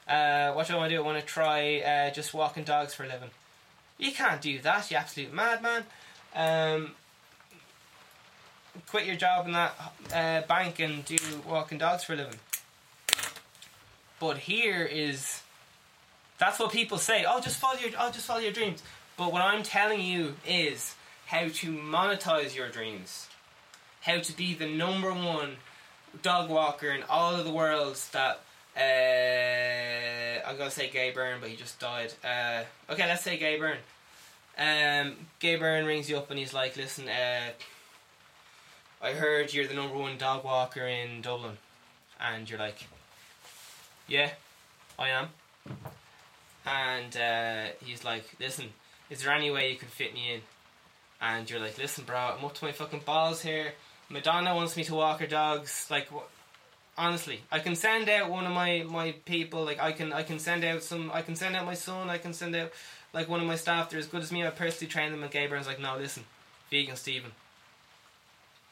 Uh, 0.07 0.51
what 0.51 0.67
do 0.67 0.73
I 0.73 0.77
want 0.77 0.89
to 0.89 0.95
do? 0.95 1.01
I 1.01 1.05
want 1.05 1.19
to 1.19 1.25
try 1.25 1.79
uh, 1.79 2.11
just 2.11 2.33
walking 2.33 2.63
dogs 2.65 2.93
for 2.93 3.03
a 3.03 3.07
living. 3.07 3.29
You 3.97 4.11
can't 4.11 4.41
do 4.41 4.59
that. 4.59 4.91
You 4.91 4.97
absolute 4.97 5.33
madman. 5.33 5.85
Um, 6.35 6.91
quit 8.89 9.05
your 9.05 9.15
job 9.15 9.45
in 9.47 9.53
that 9.53 9.73
uh, 10.13 10.41
bank 10.47 10.79
and 10.79 11.05
do 11.05 11.17
walking 11.47 11.77
dogs 11.77 12.03
for 12.03 12.13
a 12.13 12.17
living. 12.17 12.39
But 14.19 14.39
here 14.39 14.83
is 14.83 15.42
that's 16.43 16.59
what 16.59 16.73
people 16.73 16.97
say. 16.97 17.25
Oh, 17.27 17.39
just 17.39 17.57
follow 17.57 17.79
your. 17.79 17.91
Oh, 17.97 18.11
just 18.11 18.25
follow 18.25 18.41
your 18.41 18.51
dreams. 18.51 18.83
But 19.15 19.31
what 19.31 19.41
I'm 19.41 19.63
telling 19.63 20.01
you 20.01 20.35
is 20.45 20.95
how 21.25 21.47
to 21.47 21.73
monetize 21.73 22.53
your 22.55 22.67
dreams. 22.69 23.29
How 24.01 24.19
to 24.19 24.35
be 24.35 24.53
the 24.53 24.67
number 24.67 25.13
one 25.13 25.55
dog 26.21 26.49
walker 26.49 26.89
in 26.89 27.03
all 27.09 27.35
of 27.35 27.45
the 27.45 27.51
worlds 27.51 28.09
that. 28.09 28.41
Uh, 28.75 30.49
I'm 30.49 30.57
gonna 30.57 30.71
say 30.71 30.89
Gay 30.89 31.11
Byrne, 31.11 31.39
but 31.39 31.49
he 31.49 31.55
just 31.55 31.79
died. 31.79 32.11
Uh, 32.23 32.63
okay, 32.91 33.07
let's 33.07 33.23
say 33.23 33.37
Gay 33.37 33.57
Byrne. 33.57 33.77
Um, 34.57 35.15
Gay 35.39 35.55
Byrne 35.55 35.85
rings 35.85 36.09
you 36.09 36.17
up 36.17 36.29
and 36.29 36.37
he's 36.37 36.53
like, 36.53 36.75
"Listen, 36.75 37.07
uh, 37.07 37.51
I 39.01 39.13
heard 39.13 39.53
you're 39.53 39.67
the 39.67 39.75
number 39.75 39.95
one 39.95 40.17
dog 40.17 40.43
walker 40.43 40.85
in 40.85 41.21
Dublin," 41.21 41.57
and 42.19 42.49
you're 42.49 42.59
like, 42.59 42.87
"Yeah, 44.07 44.31
I 44.99 45.09
am." 45.09 45.29
And 46.65 47.15
uh, 47.17 47.73
he's 47.83 48.03
like, 48.03 48.25
"Listen, 48.39 48.69
is 49.09 49.23
there 49.23 49.33
any 49.33 49.51
way 49.51 49.71
you 49.71 49.77
could 49.77 49.89
fit 49.89 50.13
me 50.13 50.33
in?" 50.35 50.41
And 51.21 51.49
you're 51.49 51.59
like, 51.59 51.77
"Listen, 51.77 52.05
bro, 52.05 52.17
I'm 52.17 52.43
up 52.45 52.53
to 52.55 52.65
my 52.65 52.71
fucking 52.71 53.01
balls 53.05 53.41
here. 53.41 53.73
Madonna 54.09 54.55
wants 54.55 54.77
me 54.77 54.83
to 54.85 54.95
walk 54.95 55.19
her 55.19 55.27
dogs. 55.27 55.87
Like, 55.89 56.07
wh- 56.09 56.29
honestly, 56.97 57.41
I 57.51 57.59
can 57.59 57.75
send 57.75 58.07
out 58.09 58.29
one 58.29 58.45
of 58.45 58.53
my 58.53 58.83
my 58.87 59.13
people. 59.25 59.65
Like, 59.65 59.79
I 59.81 59.91
can 59.91 60.13
I 60.13 60.23
can 60.23 60.39
send 60.39 60.63
out 60.63 60.83
some. 60.83 61.11
I 61.13 61.21
can 61.21 61.35
send 61.35 61.55
out 61.55 61.65
my 61.65 61.73
son. 61.73 62.09
I 62.09 62.17
can 62.17 62.33
send 62.33 62.55
out 62.55 62.71
like 63.13 63.27
one 63.27 63.41
of 63.41 63.47
my 63.47 63.55
staff. 63.55 63.89
They're 63.89 63.99
as 63.99 64.07
good 64.07 64.21
as 64.21 64.31
me. 64.31 64.45
I 64.45 64.49
personally 64.49 64.91
train 64.91 65.11
them. 65.11 65.23
And 65.23 65.31
Gay 65.31 65.47
Byrne's 65.47 65.67
like, 65.67 65.79
"No, 65.79 65.97
listen, 65.97 66.23
vegan 66.69 66.95
Stephen." 66.95 67.31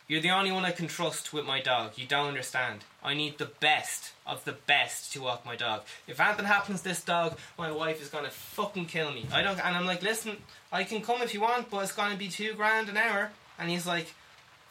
You're 0.08 0.22
the 0.22 0.32
only 0.32 0.52
one 0.52 0.66
I 0.66 0.72
can 0.72 0.88
trust 0.88 1.32
with 1.32 1.46
my 1.46 1.62
dog. 1.62 1.94
You 1.96 2.06
don't 2.06 2.28
understand. 2.28 2.84
I 3.04 3.14
need 3.14 3.38
the 3.38 3.52
best 3.60 4.12
of 4.28 4.44
the 4.44 4.52
best 4.52 5.14
to 5.14 5.22
walk 5.22 5.46
my 5.46 5.56
dog. 5.56 5.84
If 6.08 6.20
anything 6.20 6.46
happens 6.46 6.82
to 6.82 6.90
this 6.90 7.04
dog, 7.04 7.38
my 7.58 7.72
wife 7.72 8.02
is 8.02 8.10
gonna 8.10 8.30
fucking 8.30 8.88
kill 8.88 9.12
me. 9.12 9.26
I 9.32 9.42
don't 9.42 9.64
and 9.66 9.76
I'm 9.76 9.86
like, 9.86 10.02
listen, 10.02 10.38
I 10.72 10.84
can 10.84 11.02
come 11.02 11.22
if 11.22 11.34
you 11.34 11.42
want, 11.42 11.70
but 11.70 11.84
it's 11.84 11.94
gonna 11.94 12.18
be 12.18 12.28
two 12.28 12.54
grand 12.54 12.90
an 12.90 12.98
hour. 12.98 13.32
And 13.58 13.70
he's 13.70 13.88
like, 13.88 14.14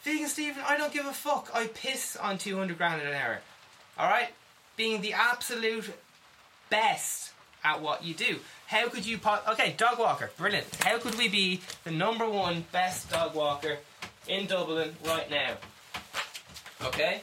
Vegan 0.03 0.27
Stephen, 0.27 0.63
I 0.67 0.77
don't 0.77 0.93
give 0.93 1.05
a 1.05 1.13
fuck. 1.13 1.49
I 1.53 1.67
piss 1.67 2.15
on 2.15 2.37
two 2.37 2.57
hundred 2.57 2.77
grand 2.77 3.01
an 3.01 3.13
hour. 3.13 3.39
Alright? 3.99 4.29
Being 4.75 5.01
the 5.01 5.13
absolute 5.13 5.91
best 6.69 7.33
at 7.63 7.81
what 7.81 8.03
you 8.03 8.13
do. 8.13 8.39
How 8.67 8.89
could 8.89 9.05
you 9.05 9.17
po- 9.17 9.41
okay, 9.49 9.75
dog 9.77 9.99
walker, 9.99 10.31
brilliant. 10.37 10.67
How 10.83 10.97
could 10.97 11.15
we 11.15 11.27
be 11.27 11.61
the 11.83 11.91
number 11.91 12.27
one 12.27 12.65
best 12.71 13.11
dog 13.11 13.35
walker 13.35 13.77
in 14.27 14.45
Dublin 14.47 14.95
right 15.05 15.29
now? 15.29 15.55
Okay? 16.83 17.21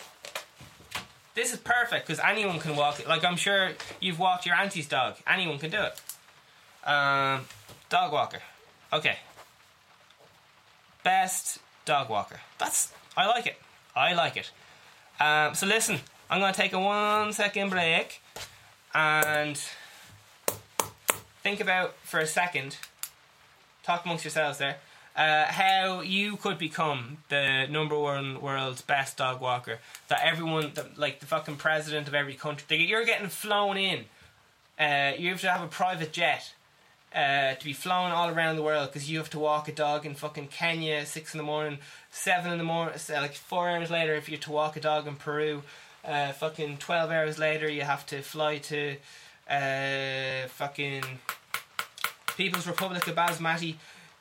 This 1.35 1.53
is 1.53 1.59
perfect 1.61 2.07
because 2.07 2.23
anyone 2.25 2.59
can 2.59 2.75
walk 2.75 2.99
it. 3.01 3.09
Like 3.09 3.25
I'm 3.25 3.37
sure 3.37 3.71
you've 4.01 4.19
walked 4.19 4.45
your 4.45 4.57
auntie's 4.57 4.89
dog. 4.89 5.17
Anyone 5.27 5.59
can 5.59 5.71
do 5.71 5.79
it. 5.81 6.89
Um, 6.89 7.45
dog 7.89 8.13
walker. 8.13 8.41
Okay. 8.93 9.19
Best 11.05 11.61
dog 11.85 12.11
walker. 12.11 12.41
That's 12.59 12.93
I 13.17 13.27
like 13.27 13.47
it. 13.47 13.57
I 13.95 14.15
like 14.15 14.37
it. 14.37 14.51
Um, 15.21 15.55
so 15.55 15.67
listen, 15.67 15.99
I'm 16.29 16.41
gonna 16.41 16.53
take 16.53 16.73
a 16.73 16.81
one 16.81 17.33
second 17.33 17.71
break 17.71 18.21
and 18.95 19.57
think 21.43 21.61
about 21.61 21.95
for 22.03 22.19
a 22.21 22.27
second. 22.27 22.79
Talk 23.85 24.05
amongst 24.05 24.25
yourselves 24.25 24.59
there. 24.59 24.79
Uh, 25.19 25.47
how 25.47 26.01
you 26.01 26.37
could 26.37 26.59
become 26.59 27.19
the 27.29 27.67
number 27.69 27.99
one 27.99 28.41
world's 28.41 28.83
best 28.83 29.17
dog 29.17 29.41
walker. 29.41 29.81
That 30.07 30.21
everyone, 30.23 30.71
like 30.97 31.19
the 31.19 31.27
fucking 31.27 31.57
president 31.57 32.07
of 32.07 32.15
every 32.15 32.35
country, 32.35 32.85
you're 32.85 33.05
getting 33.05 33.29
flown 33.29 33.77
in. 33.77 34.05
Uh, 34.79 35.15
you 35.19 35.31
have 35.31 35.41
to 35.41 35.51
have 35.51 35.63
a 35.63 35.67
private 35.67 36.13
jet 36.13 36.53
uh, 37.13 37.55
to 37.55 37.65
be 37.65 37.73
flown 37.73 38.13
all 38.13 38.29
around 38.31 38.55
the 38.55 38.63
world 38.63 38.91
because 38.91 39.11
you 39.11 39.19
have 39.19 39.31
to 39.31 39.41
walk 39.41 39.67
a 39.67 39.73
dog 39.73 40.07
in 40.07 40.15
fucking 40.15 40.47
Kenya 40.49 41.05
six 41.05 41.35
in 41.35 41.39
the 41.39 41.45
morning, 41.45 41.81
seven 42.13 42.53
in 42.53 42.59
the 42.59 42.65
morning, 42.65 42.95
like 43.11 43.35
four 43.35 43.69
hours 43.69 43.91
later 43.91 44.15
if 44.15 44.29
you're 44.29 44.39
to 44.39 44.53
walk 44.53 44.77
a 44.77 44.81
dog 44.81 45.09
in 45.09 45.17
Peru. 45.17 45.65
Uh, 46.05 46.31
fucking 46.31 46.77
twelve 46.77 47.11
hours 47.11 47.41
later 47.41 47.69
you 47.69 47.83
have 47.83 48.07
to 48.07 48.23
fly 48.23 48.59
to 48.59 48.95
uh, 49.51 50.47
fucking 50.47 51.03
People's 52.37 52.69
Republic 52.69 53.05
of 53.09 53.17
Basmati. 53.17 53.75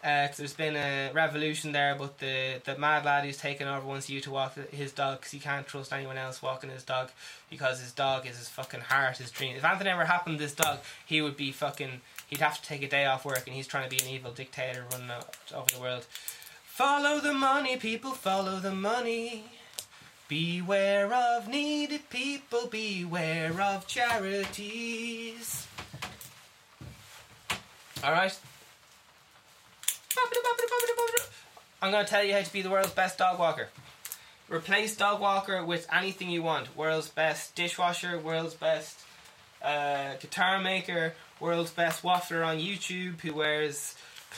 Uh, 0.07 0.25
'cause 0.25 0.37
there's 0.37 0.53
been 0.53 0.77
a 0.77 1.11
revolution 1.11 1.73
there, 1.73 1.93
but 1.93 2.17
the, 2.19 2.61
the 2.63 2.77
mad 2.77 3.03
lad 3.03 3.25
who's 3.25 3.35
taken 3.35 3.67
over 3.67 3.85
wants 3.85 4.09
you 4.09 4.21
to 4.21 4.31
walk 4.31 4.55
his 4.71 4.93
dog 4.93 5.17
because 5.19 5.33
he 5.33 5.39
can't 5.39 5.67
trust 5.67 5.91
anyone 5.91 6.17
else 6.17 6.41
walking 6.41 6.69
his 6.69 6.83
dog 6.83 7.09
because 7.49 7.81
his 7.81 7.91
dog 7.91 8.25
is 8.25 8.37
his 8.37 8.47
fucking 8.47 8.79
heart, 8.79 9.17
his 9.17 9.31
dream. 9.31 9.57
If 9.57 9.65
anything 9.65 9.87
ever 9.87 10.05
happened 10.05 10.37
to 10.37 10.43
this 10.45 10.55
dog, 10.55 10.79
he 11.05 11.21
would 11.21 11.35
be 11.35 11.51
fucking. 11.51 11.99
He'd 12.27 12.39
have 12.39 12.61
to 12.61 12.65
take 12.65 12.83
a 12.83 12.87
day 12.87 13.05
off 13.05 13.25
work, 13.25 13.43
and 13.47 13.53
he's 13.53 13.67
trying 13.67 13.89
to 13.89 13.93
be 13.93 14.01
an 14.01 14.09
evil 14.09 14.31
dictator 14.31 14.85
running 14.93 15.11
over 15.53 15.75
the 15.75 15.81
world. 15.81 16.05
Follow 16.63 17.19
the 17.19 17.33
money, 17.33 17.75
people. 17.75 18.11
Follow 18.11 18.59
the 18.61 18.73
money. 18.73 19.43
Beware 20.29 21.13
of 21.13 21.49
needy 21.49 21.97
people. 21.97 22.67
Beware 22.67 23.59
of 23.61 23.87
charities. 23.87 25.67
All 28.05 28.13
right. 28.13 28.37
I'm 31.81 31.91
going 31.91 32.03
to 32.03 32.09
tell 32.09 32.23
you 32.23 32.33
how 32.33 32.41
to 32.41 32.51
be 32.51 32.61
the 32.61 32.69
world's 32.69 32.91
best 32.91 33.17
dog 33.17 33.39
walker. 33.39 33.69
Replace 34.49 34.95
dog 34.95 35.21
walker 35.21 35.63
with 35.63 35.87
anything 35.93 36.29
you 36.29 36.41
want. 36.41 36.75
World's 36.75 37.09
best 37.09 37.55
dishwasher, 37.55 38.17
world's 38.17 38.55
best 38.55 38.99
uh, 39.61 40.15
guitar 40.19 40.59
maker, 40.59 41.13
world's 41.39 41.71
best 41.71 42.03
waffler 42.03 42.45
on 42.45 42.57
YouTube 42.57 43.21
who 43.21 43.33
wears 43.33 43.95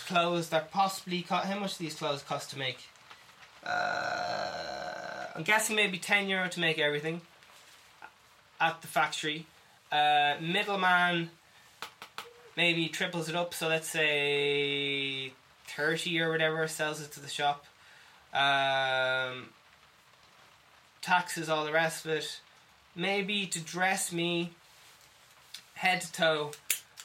clothes 0.07 0.49
that 0.49 0.71
possibly 0.71 1.21
cost. 1.21 1.47
How 1.47 1.59
much 1.59 1.77
do 1.77 1.84
these 1.84 1.95
clothes 1.95 2.23
cost 2.23 2.51
to 2.51 2.59
make? 2.59 2.80
Uh, 3.63 5.25
I'm 5.36 5.43
guessing 5.43 5.75
maybe 5.75 5.97
10 5.97 6.27
euro 6.27 6.49
to 6.49 6.59
make 6.59 6.80
everything 6.80 7.21
at 8.59 8.82
the 8.82 8.88
factory. 8.88 9.45
Uh, 9.91 10.36
middleman 10.41 11.30
maybe 12.57 12.89
triples 12.89 13.30
it 13.30 13.36
up. 13.36 13.53
So 13.53 13.67
let's 13.67 13.88
say 13.88 15.32
thirty 15.76 16.20
or 16.20 16.30
whatever 16.32 16.67
sells 16.67 17.01
it 17.01 17.11
to 17.13 17.20
the 17.20 17.30
shop. 17.30 17.65
Um, 18.34 19.49
taxes, 21.01 21.49
all 21.49 21.65
the 21.65 21.72
rest 21.72 22.05
of 22.05 22.11
it. 22.11 22.41
Maybe 22.95 23.45
to 23.47 23.59
dress 23.59 24.11
me 24.11 24.51
head 25.76 26.01
to 26.01 26.11
toe, 26.11 26.51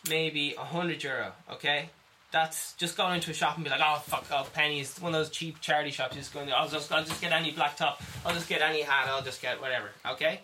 maybe 0.08 0.54
a 0.58 0.64
hundred 0.64 1.02
euro. 1.02 1.32
Okay, 1.52 1.90
that's 2.32 2.74
just 2.74 2.96
going 2.96 3.14
into 3.14 3.30
a 3.30 3.34
shop 3.34 3.54
and 3.54 3.64
be 3.64 3.70
like, 3.70 3.80
oh 3.82 4.02
fuck, 4.06 4.26
oh 4.32 4.46
pennies, 4.52 4.98
one 5.00 5.14
of 5.14 5.20
those 5.20 5.30
cheap 5.30 5.60
charity 5.60 5.90
shops. 5.90 6.16
Just 6.16 6.34
going, 6.34 6.52
I'll 6.52 6.68
just, 6.68 6.92
I'll 6.92 7.04
just 7.04 7.20
get 7.20 7.32
any 7.32 7.52
black 7.52 7.76
top. 7.76 8.02
I'll 8.26 8.34
just 8.34 8.48
get 8.48 8.60
any 8.60 8.82
hat. 8.82 9.06
I'll 9.08 9.22
just 9.22 9.40
get 9.40 9.60
whatever. 9.60 9.90
Okay. 10.04 10.40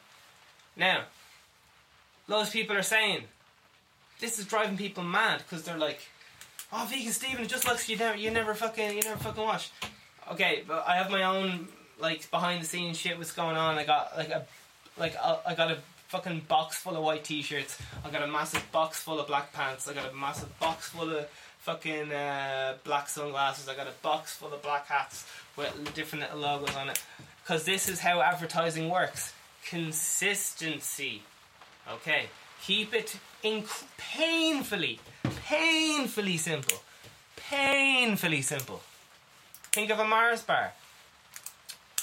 Now, 0.76 1.02
those 2.28 2.50
people 2.50 2.76
are 2.76 2.82
saying 2.82 3.24
this 4.20 4.38
is 4.38 4.44
driving 4.44 4.76
people 4.76 5.02
mad 5.02 5.38
because 5.38 5.64
they're 5.64 5.76
like, 5.76 6.00
oh 6.72 6.86
vegan 6.90 7.12
Stephen, 7.12 7.44
it 7.44 7.48
just 7.48 7.66
looks 7.66 7.88
you 7.88 7.96
never, 7.96 8.16
you 8.16 8.30
never 8.30 8.54
fucking, 8.54 8.96
you 8.96 9.02
never 9.02 9.18
fucking 9.18 9.42
watch. 9.42 9.70
Okay, 10.32 10.62
but 10.66 10.84
I 10.86 10.96
have 10.96 11.10
my 11.10 11.24
own 11.24 11.68
like 11.98 12.30
behind 12.30 12.62
the 12.62 12.66
scenes 12.66 12.98
shit. 12.98 13.18
What's 13.18 13.32
going 13.32 13.56
on? 13.56 13.78
I 13.78 13.84
got 13.84 14.16
like 14.16 14.30
a, 14.30 14.46
like 14.98 15.14
a, 15.14 15.40
I 15.46 15.54
got 15.54 15.70
a 15.70 15.78
fucking 16.08 16.42
box 16.48 16.76
full 16.76 16.96
of 16.96 17.04
white 17.04 17.24
t-shirts. 17.24 17.80
I 18.04 18.10
got 18.10 18.22
a 18.22 18.26
massive 18.26 18.66
box 18.72 19.00
full 19.00 19.20
of 19.20 19.26
black 19.26 19.52
pants. 19.52 19.88
I 19.88 19.94
got 19.94 20.10
a 20.10 20.14
massive 20.14 20.58
box 20.58 20.88
full 20.88 21.10
of 21.10 21.28
fucking 21.60 22.12
uh, 22.12 22.74
black 22.84 23.08
sunglasses. 23.08 23.68
I 23.68 23.76
got 23.76 23.86
a 23.86 23.92
box 24.02 24.34
full 24.36 24.52
of 24.52 24.60
black 24.62 24.86
hats 24.86 25.24
with 25.56 25.94
different 25.94 26.24
little 26.24 26.40
logos 26.40 26.74
on 26.74 26.88
it. 26.88 27.00
Because 27.42 27.64
this 27.64 27.88
is 27.88 28.00
how 28.00 28.20
advertising 28.20 28.88
works. 28.88 29.32
Consistency. 29.68 31.22
Okay. 31.92 32.26
Keep 32.62 32.94
it 32.94 33.16
inc- 33.44 33.84
painfully, 33.96 35.00
painfully 35.46 36.36
simple. 36.36 36.78
Painfully 37.36 38.42
simple. 38.42 38.80
Think 39.72 39.90
of 39.90 39.98
a 39.98 40.04
Mars 40.06 40.42
bar. 40.42 40.72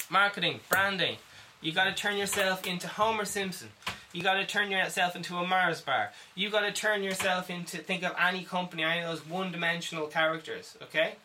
Marketing, 0.09 0.59
branding. 0.69 1.17
You 1.61 1.71
got 1.71 1.85
to 1.85 1.93
turn 1.93 2.17
yourself 2.17 2.65
into 2.65 2.87
Homer 2.87 3.25
Simpson. 3.25 3.69
You 4.13 4.23
got 4.23 4.35
to 4.35 4.45
turn 4.45 4.71
yourself 4.71 5.15
into 5.15 5.35
a 5.35 5.45
Mars 5.45 5.81
bar. 5.81 6.11
You 6.35 6.49
got 6.49 6.61
to 6.61 6.71
turn 6.71 7.03
yourself 7.03 7.49
into 7.49 7.77
think 7.77 8.03
of 8.03 8.13
any 8.19 8.43
company, 8.43 8.83
any 8.83 9.01
of 9.01 9.09
those 9.09 9.27
one-dimensional 9.27 10.07
characters. 10.07 10.77
Okay. 10.83 11.15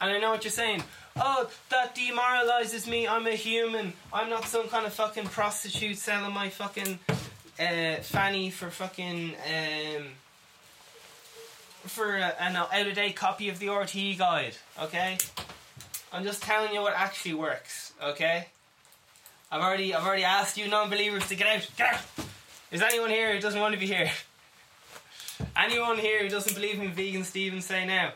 And 0.00 0.10
I 0.10 0.18
know 0.18 0.30
what 0.30 0.44
you're 0.44 0.50
saying. 0.50 0.82
Oh, 1.16 1.48
that 1.70 1.94
demoralizes 1.94 2.86
me. 2.86 3.08
I'm 3.08 3.26
a 3.26 3.30
human. 3.30 3.94
I'm 4.12 4.28
not 4.28 4.44
some 4.44 4.68
kind 4.68 4.84
of 4.84 4.92
fucking 4.92 5.24
prostitute 5.26 5.96
selling 5.96 6.34
my 6.34 6.50
fucking 6.50 6.98
uh, 7.58 7.96
fanny 8.02 8.50
for 8.50 8.70
fucking 8.70 9.34
um, 9.34 10.06
for 11.84 12.16
a, 12.16 12.34
an 12.40 12.56
out 12.56 12.86
of 12.86 12.94
date 12.94 13.16
copy 13.16 13.48
of 13.48 13.58
the 13.58 13.66
RTE 13.66 14.18
guide. 14.18 14.56
Okay. 14.82 15.18
I'm 16.12 16.24
just 16.24 16.42
telling 16.42 16.72
you 16.72 16.82
what 16.82 16.94
actually 16.94 17.34
works. 17.34 17.92
Okay. 18.02 18.46
I've 19.50 19.62
already 19.62 19.94
I've 19.94 20.04
already 20.04 20.24
asked 20.24 20.56
you 20.56 20.68
non-believers 20.68 21.28
to 21.28 21.34
get 21.34 21.46
out. 21.46 21.68
Get 21.76 21.94
out. 21.94 22.26
Is 22.70 22.82
anyone 22.82 23.10
here 23.10 23.32
who 23.32 23.40
doesn't 23.40 23.60
want 23.60 23.74
to 23.74 23.80
be 23.80 23.86
here? 23.86 24.10
Anyone 25.56 25.98
here 25.98 26.22
who 26.22 26.28
doesn't 26.28 26.54
believe 26.54 26.80
in 26.80 26.92
vegan 26.92 27.22
Stephen 27.22 27.60
say 27.60 27.86
now? 27.86 28.12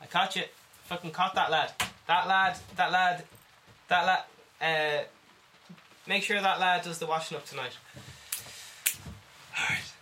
I 0.00 0.06
caught 0.06 0.36
you. 0.36 0.42
Fucking 0.84 1.10
caught 1.10 1.34
that 1.34 1.50
lad. 1.50 1.72
That 2.06 2.28
lad. 2.28 2.58
That 2.76 2.92
lad. 2.92 3.24
That 3.88 4.06
lad. 4.06 4.22
Uh, 4.60 5.04
make 6.06 6.22
sure 6.22 6.40
that 6.40 6.60
lad 6.60 6.82
does 6.82 6.98
the 6.98 7.06
washing 7.06 7.36
up 7.36 7.46
tonight. 7.46 7.76
Alright. 9.58 9.92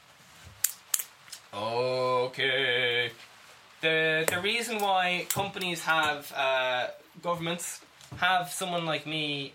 Okay. 1.52 3.10
The 3.80 4.24
the 4.28 4.40
reason 4.40 4.78
why 4.78 5.26
companies 5.28 5.82
have 5.84 6.32
uh, 6.36 6.88
governments 7.22 7.80
have 8.18 8.50
someone 8.50 8.84
like 8.86 9.06
me 9.06 9.52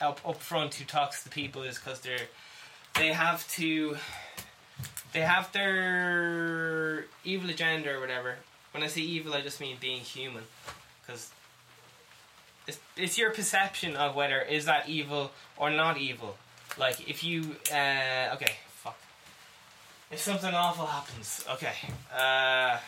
up 0.00 0.20
up 0.26 0.38
front 0.38 0.74
who 0.74 0.84
talks 0.84 1.22
to 1.24 1.30
people 1.30 1.62
is 1.62 1.78
because 1.78 2.00
they're 2.00 2.28
they 2.94 3.12
have 3.12 3.46
to 3.52 3.96
they 5.12 5.20
have 5.20 5.52
their 5.52 7.04
evil 7.24 7.50
agenda 7.50 7.94
or 7.94 8.00
whatever. 8.00 8.36
When 8.72 8.82
I 8.82 8.86
say 8.86 9.02
evil, 9.02 9.34
I 9.34 9.42
just 9.42 9.60
mean 9.60 9.76
being 9.78 10.00
human, 10.00 10.44
because 11.02 11.30
it's, 12.66 12.78
it's 12.96 13.18
your 13.18 13.30
perception 13.30 13.96
of 13.96 14.14
whether 14.14 14.40
is 14.40 14.66
that 14.66 14.88
evil 14.88 15.32
or 15.56 15.70
not 15.70 15.98
evil. 15.98 16.36
Like 16.78 17.08
if 17.08 17.24
you 17.24 17.56
uh, 17.70 18.34
okay, 18.34 18.54
fuck. 18.66 18.98
If 20.10 20.20
something 20.20 20.54
awful 20.54 20.86
happens, 20.86 21.44
okay. 21.50 21.74
Uh, 22.16 22.78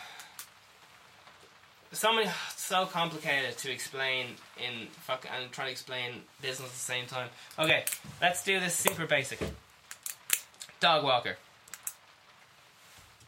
somebody 1.91 2.29
so 2.55 2.85
complicated 2.85 3.57
to 3.59 3.71
explain 3.71 4.27
in 4.57 4.87
fuck 4.91 5.27
and 5.33 5.51
trying 5.51 5.67
to 5.67 5.71
explain 5.71 6.11
business 6.41 6.69
at 6.69 6.73
the 6.73 6.79
same 6.79 7.05
time. 7.05 7.29
Okay, 7.59 7.85
let's 8.21 8.43
do 8.43 8.59
this 8.59 8.75
super 8.75 9.05
basic. 9.05 9.39
Dog 10.79 11.03
walker. 11.03 11.37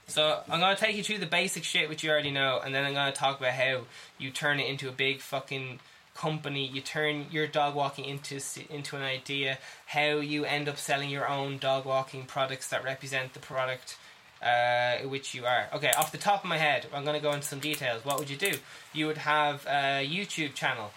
So 0.08 0.42
I'm 0.50 0.60
gonna 0.60 0.76
take 0.76 0.96
you 0.96 1.04
through 1.04 1.18
the 1.20 1.26
basic 1.26 1.64
shit 1.64 1.90
which 1.90 2.04
you 2.04 2.10
already 2.10 2.32
know, 2.32 2.62
and 2.64 2.74
then 2.74 2.86
I'm 2.86 2.94
gonna 2.94 3.12
talk 3.12 3.40
about 3.40 3.54
how 3.54 3.82
you 4.18 4.32
turn 4.32 4.60
it 4.60 4.68
into 4.68 4.88
a 4.88 4.92
big 4.92 5.20
fucking 5.20 5.80
company. 6.18 6.66
You 6.66 6.82
turn 6.82 7.28
your 7.32 7.48
dog 7.48 7.76
walking 7.76 8.06
into 8.06 8.42
into 8.70 8.96
an 8.96 9.04
idea. 9.04 9.60
How 9.86 10.18
you 10.18 10.44
end 10.44 10.68
up 10.68 10.78
selling 10.78 11.10
your 11.10 11.30
own 11.30 11.58
dog 11.60 11.86
walking 11.86 12.26
products 12.26 12.68
that 12.70 12.84
represent 12.84 13.34
the 13.34 13.40
product 13.40 13.98
uh, 14.42 14.98
which 15.08 15.34
you 15.34 15.46
are. 15.46 15.68
Okay, 15.74 15.92
off 15.98 16.12
the 16.12 16.18
top 16.18 16.44
of 16.44 16.50
my 16.50 16.58
head, 16.58 16.88
I'm 16.94 17.04
going 17.04 17.16
to 17.16 17.22
go 17.22 17.32
into 17.32 17.48
some 17.48 17.60
details. 17.60 18.04
What 18.04 18.20
would 18.20 18.30
you 18.30 18.38
do? 18.38 18.54
You 18.94 19.08
would 19.08 19.20
have 19.20 19.66
a 19.66 20.08
YouTube 20.08 20.54
channel 20.54 20.92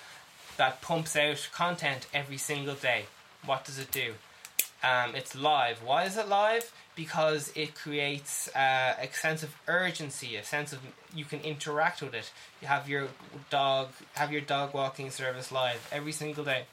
that 0.57 0.83
pumps 0.83 1.17
out 1.17 1.49
content 1.53 2.07
every 2.13 2.37
single 2.37 2.75
day. 2.75 3.05
What 3.45 3.65
does 3.65 3.79
it 3.79 3.91
do? 3.91 4.15
Um, 4.83 5.15
it's 5.15 5.35
live. 5.35 5.83
Why 5.83 6.05
is 6.05 6.17
it 6.17 6.29
live? 6.29 6.73
Because 6.97 7.53
it 7.55 7.75
creates 7.75 8.49
uh, 8.57 8.95
a 9.01 9.09
sense 9.13 9.43
of 9.43 9.55
urgency, 9.69 10.37
a 10.37 10.45
sense 10.45 10.73
of 10.73 10.81
you 11.15 11.25
can 11.25 11.41
interact 11.41 12.01
with 12.01 12.15
it. 12.15 12.31
You 12.63 12.69
have 12.69 12.89
your 12.89 13.09
dog, 13.51 13.89
have 14.15 14.33
your 14.33 14.41
dog 14.41 14.73
walking 14.73 15.11
service 15.11 15.53
live 15.53 15.87
every 15.93 16.13
single 16.13 16.45
day. 16.45 16.65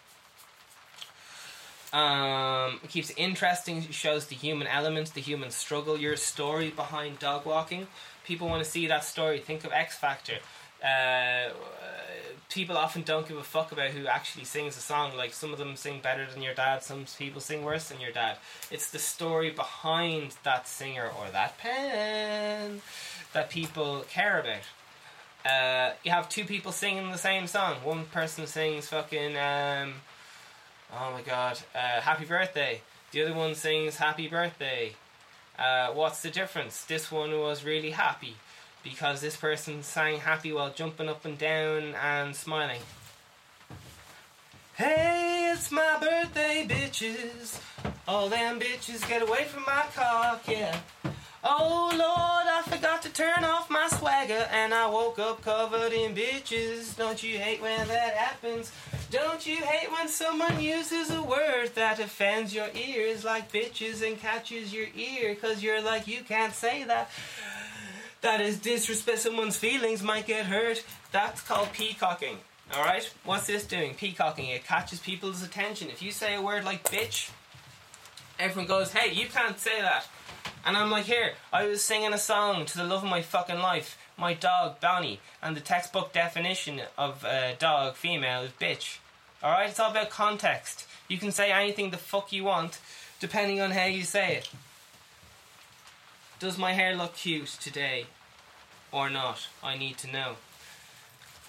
Um, 1.94 2.80
it 2.84 2.90
keeps 2.90 3.12
interesting. 3.12 3.78
It 3.78 3.94
shows 3.94 4.28
the 4.28 4.36
human 4.36 4.68
element, 4.68 5.14
the 5.14 5.22
human 5.22 5.52
struggle, 5.52 5.98
your 5.98 6.16
story 6.16 6.70
behind 6.70 7.20
dog 7.20 7.46
walking. 7.46 7.88
People 8.26 8.48
want 8.48 8.64
to 8.64 8.70
see 8.70 8.88
that 8.88 9.04
story. 9.04 9.40
Think 9.40 9.64
of 9.64 9.72
X 9.72 9.96
Factor. 9.96 10.40
Uh, 10.84 11.50
people 12.50 12.78
often 12.78 13.02
don't 13.02 13.28
give 13.28 13.38
a 13.38 13.44
fuck 13.44 13.72
about 13.72 13.92
who 13.92 14.08
actually 14.08 14.46
sings 14.46 14.78
a 14.78 14.82
song. 14.82 15.16
Like 15.16 15.34
some 15.34 15.52
of 15.52 15.60
them 15.60 15.76
sing 15.76 16.00
better 16.02 16.26
than 16.32 16.42
your 16.42 16.54
dad, 16.54 16.84
some 16.84 17.06
people 17.18 17.42
sing 17.42 17.64
worse 17.64 17.90
than 17.90 18.00
your 18.00 18.12
dad. 18.12 18.38
It's 18.72 18.92
the 18.92 19.00
story 19.00 19.50
behind 19.50 20.36
that 20.44 20.68
singer 20.68 21.08
or 21.08 21.30
that 21.32 21.58
pen 21.58 22.82
that 23.34 23.50
people 23.50 24.06
care 24.10 24.40
about. 24.40 25.52
Uh, 25.52 25.94
you 26.04 26.12
have 26.12 26.28
two 26.30 26.44
people 26.46 26.72
singing 26.72 27.12
the 27.12 27.18
same 27.18 27.48
song. 27.48 27.76
One 27.84 28.06
person 28.06 28.48
sings 28.48 28.88
fucking. 28.90 29.38
Um, 29.38 29.94
Oh 30.94 31.12
my 31.12 31.22
god. 31.22 31.60
Uh, 31.76 32.02
happy 32.02 32.26
birthday. 32.26 32.82
The 33.12 33.24
other 33.24 33.34
one 33.34 33.56
sings 33.56 33.98
happy 33.98 34.28
birthday. 34.28 34.96
Uh, 35.58 35.92
what's 35.92 36.22
the 36.22 36.30
difference? 36.30 36.86
This 36.86 37.12
one 37.12 37.38
was 37.38 37.66
really 37.66 37.92
happy 37.92 38.36
because 38.90 39.22
this 39.22 39.36
person 39.36 39.84
sang 39.84 40.20
happy 40.20 40.54
while 40.54 40.72
jumping 40.72 41.10
up 41.10 41.26
and 41.26 41.38
down 41.38 41.94
and 42.02 42.36
smiling. 42.36 42.82
Hey, 44.76 45.52
it's 45.54 45.72
my 45.72 45.98
birthday, 46.00 46.66
bitches. 46.68 47.60
All 48.08 48.30
them 48.30 48.60
bitches 48.60 49.08
get 49.08 49.22
away 49.22 49.44
from 49.46 49.64
my 49.64 49.86
cock, 49.94 50.44
yeah. 50.48 50.78
Oh 51.44 51.90
Lord, 51.92 52.48
I 52.48 52.62
forgot 52.68 53.02
to 53.04 53.10
turn 53.10 53.44
off 53.44 53.70
my 53.70 53.88
swagger 53.88 54.48
and 54.52 54.74
I 54.74 54.88
woke 54.88 55.20
up 55.20 55.42
covered 55.42 55.94
in 55.94 56.16
bitches. 56.16 56.96
Don't 56.98 57.22
you 57.22 57.38
hate 57.38 57.62
when 57.62 57.88
that 57.88 58.16
happens? 58.16 58.72
Don't 59.12 59.46
you 59.46 59.58
hate 59.58 59.92
when 59.92 60.08
someone 60.08 60.60
uses 60.60 61.10
a 61.12 61.22
word 61.22 61.70
that 61.76 62.00
offends 62.00 62.54
your 62.54 62.68
ears 62.76 63.24
like 63.24 63.52
bitches 63.52 64.06
and 64.06 64.20
catches 64.20 64.74
your 64.74 64.88
ear? 64.96 65.36
Cause 65.36 65.62
you're 65.62 65.82
like, 65.82 66.08
you 66.08 66.22
can't 66.22 66.54
say 66.54 66.84
that. 66.84 67.10
That 68.22 68.42
is 68.42 68.60
disrespect. 68.60 69.20
Someone's 69.20 69.58
feelings 69.58 70.02
might 70.02 70.26
get 70.26 70.46
hurt. 70.46 70.84
That's 71.12 71.42
called 71.42 71.72
peacocking. 71.74 72.38
Alright? 72.76 73.14
What's 73.24 73.48
this 73.48 73.66
doing? 73.66 73.94
Peacocking. 73.94 74.48
It 74.48 74.66
catches 74.66 75.00
people's 75.00 75.44
attention. 75.44 75.90
If 75.90 76.02
you 76.02 76.12
say 76.12 76.36
a 76.36 76.42
word 76.42 76.66
like 76.66 76.90
bitch, 76.90 77.30
everyone 78.40 78.68
goes, 78.68 78.92
hey, 78.92 79.14
you 79.14 79.28
can't 79.28 79.60
say 79.60 79.82
that. 79.82 80.08
And 80.66 80.76
I'm 80.76 80.92
like, 80.92 81.06
here, 81.06 81.34
I 81.54 81.66
was 81.66 81.82
singing 81.82 82.14
a 82.14 82.18
song 82.18 82.66
to 82.66 82.78
the 82.78 82.84
love 82.84 83.04
of 83.04 83.10
my 83.10 83.22
fucking 83.22 83.60
life 83.60 83.98
my 84.18 84.34
dog 84.34 84.80
Bonnie, 84.80 85.20
and 85.42 85.56
the 85.56 85.62
textbook 85.62 86.12
definition 86.12 86.82
of 86.98 87.24
uh, 87.24 87.54
dog 87.56 87.96
female 87.96 88.42
is 88.44 88.52
bitch. 88.54 88.98
Alright, 89.44 89.70
it's 89.70 89.80
all 89.80 89.92
about 89.92 90.10
context. 90.10 90.88
You 91.08 91.18
can 91.18 91.32
say 91.32 91.52
anything 91.52 91.92
the 91.92 91.98
fuck 91.98 92.32
you 92.32 92.44
want, 92.44 92.80
depending 93.20 93.62
on 93.62 93.72
how 93.72 93.86
you 93.86 94.04
say 94.04 94.38
it. 94.38 94.50
Does 96.40 96.58
my 96.58 96.74
hair 96.74 96.96
look 96.96 97.16
cute 97.16 97.48
today 97.48 98.06
or 98.92 99.10
not? 99.10 99.48
I 99.64 99.76
need 99.76 99.98
to 100.00 100.08
know. 100.08 100.30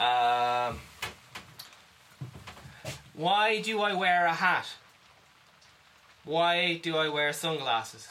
Um, 0.00 0.78
why 3.12 3.60
do 3.60 3.80
I 3.80 3.92
wear 3.94 4.24
a 4.24 4.32
hat? 4.32 4.66
Why 6.24 6.76
do 6.82 6.96
I 6.96 7.08
wear 7.08 7.32
sunglasses? 7.34 8.08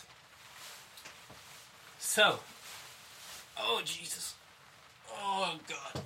So, 1.97 2.39
oh 3.57 3.81
Jesus, 3.83 4.35
oh 5.11 5.57
God, 5.67 6.03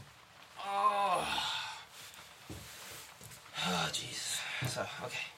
oh, 0.65 1.53
oh 3.67 3.89
Jesus. 3.91 4.39
So, 4.67 4.85
okay. 5.03 5.30